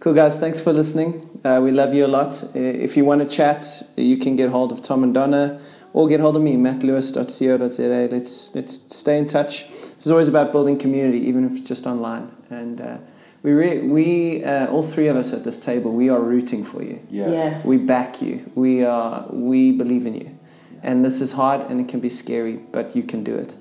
Cool, 0.00 0.14
guys. 0.14 0.40
Thanks 0.40 0.62
for 0.62 0.72
listening. 0.72 1.28
Uh, 1.44 1.60
we 1.62 1.70
love 1.72 1.92
you 1.92 2.06
a 2.06 2.08
lot. 2.08 2.42
Uh, 2.42 2.58
If 2.58 2.96
you 2.96 3.04
want 3.04 3.20
to 3.20 3.36
chat, 3.36 3.82
you 3.96 4.16
can 4.16 4.34
get 4.34 4.48
hold 4.48 4.72
of 4.72 4.80
Tom 4.80 5.02
and 5.04 5.12
Donna 5.12 5.60
or 5.92 6.08
get 6.08 6.20
hold 6.20 6.36
of 6.36 6.42
me, 6.42 6.56
mattlewis.co.za. 6.56 8.08
Let's, 8.10 8.54
let's 8.54 8.96
stay 8.96 9.18
in 9.18 9.26
touch. 9.26 9.66
It's 9.98 10.10
always 10.10 10.28
about 10.28 10.52
building 10.52 10.78
community, 10.78 11.18
even 11.28 11.44
if 11.44 11.52
it's 11.52 11.68
just 11.68 11.86
online. 11.86 12.30
And 12.48 12.80
uh, 12.80 12.96
we, 13.42 13.52
re- 13.52 13.82
we 13.82 14.42
uh, 14.42 14.68
all 14.68 14.82
three 14.82 15.08
of 15.08 15.16
us 15.16 15.34
at 15.34 15.44
this 15.44 15.60
table, 15.62 15.92
we 15.92 16.08
are 16.08 16.20
rooting 16.20 16.64
for 16.64 16.82
you. 16.82 16.98
Yes. 17.10 17.66
We 17.66 17.76
back 17.76 18.22
you. 18.22 18.50
We, 18.54 18.82
are, 18.82 19.26
we 19.30 19.70
believe 19.72 20.06
in 20.06 20.14
you. 20.14 20.38
And 20.82 21.04
this 21.04 21.20
is 21.20 21.34
hard 21.34 21.70
and 21.70 21.78
it 21.78 21.88
can 21.88 22.00
be 22.00 22.08
scary, 22.08 22.56
but 22.72 22.96
you 22.96 23.02
can 23.02 23.22
do 23.22 23.34
it. 23.36 23.54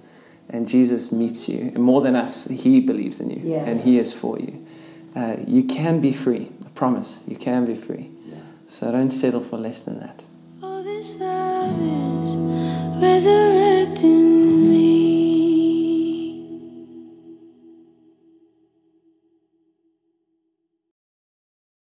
And 0.50 0.66
Jesus 0.68 1.12
meets 1.12 1.50
you. 1.50 1.60
And 1.76 1.80
more 1.80 2.02
than 2.02 2.16
us, 2.16 2.46
He 2.48 2.80
believes 2.80 3.20
in 3.20 3.30
you. 3.30 3.42
Yes. 3.44 3.68
And 3.68 3.82
He 3.82 4.00
is 4.00 4.14
for 4.14 4.40
you. 4.40 4.66
Uh, 5.16 5.38
you 5.48 5.64
can 5.64 6.00
be 6.00 6.12
free. 6.12 6.50
I 6.66 6.70
promise. 6.70 7.22
You 7.28 7.36
can 7.36 7.66
be 7.66 7.76
free. 7.76 8.12
So 8.68 8.92
don't 8.92 9.10
settle 9.10 9.42
for 9.42 9.58
less 9.58 9.84
than 9.84 10.00
that. 10.00 10.24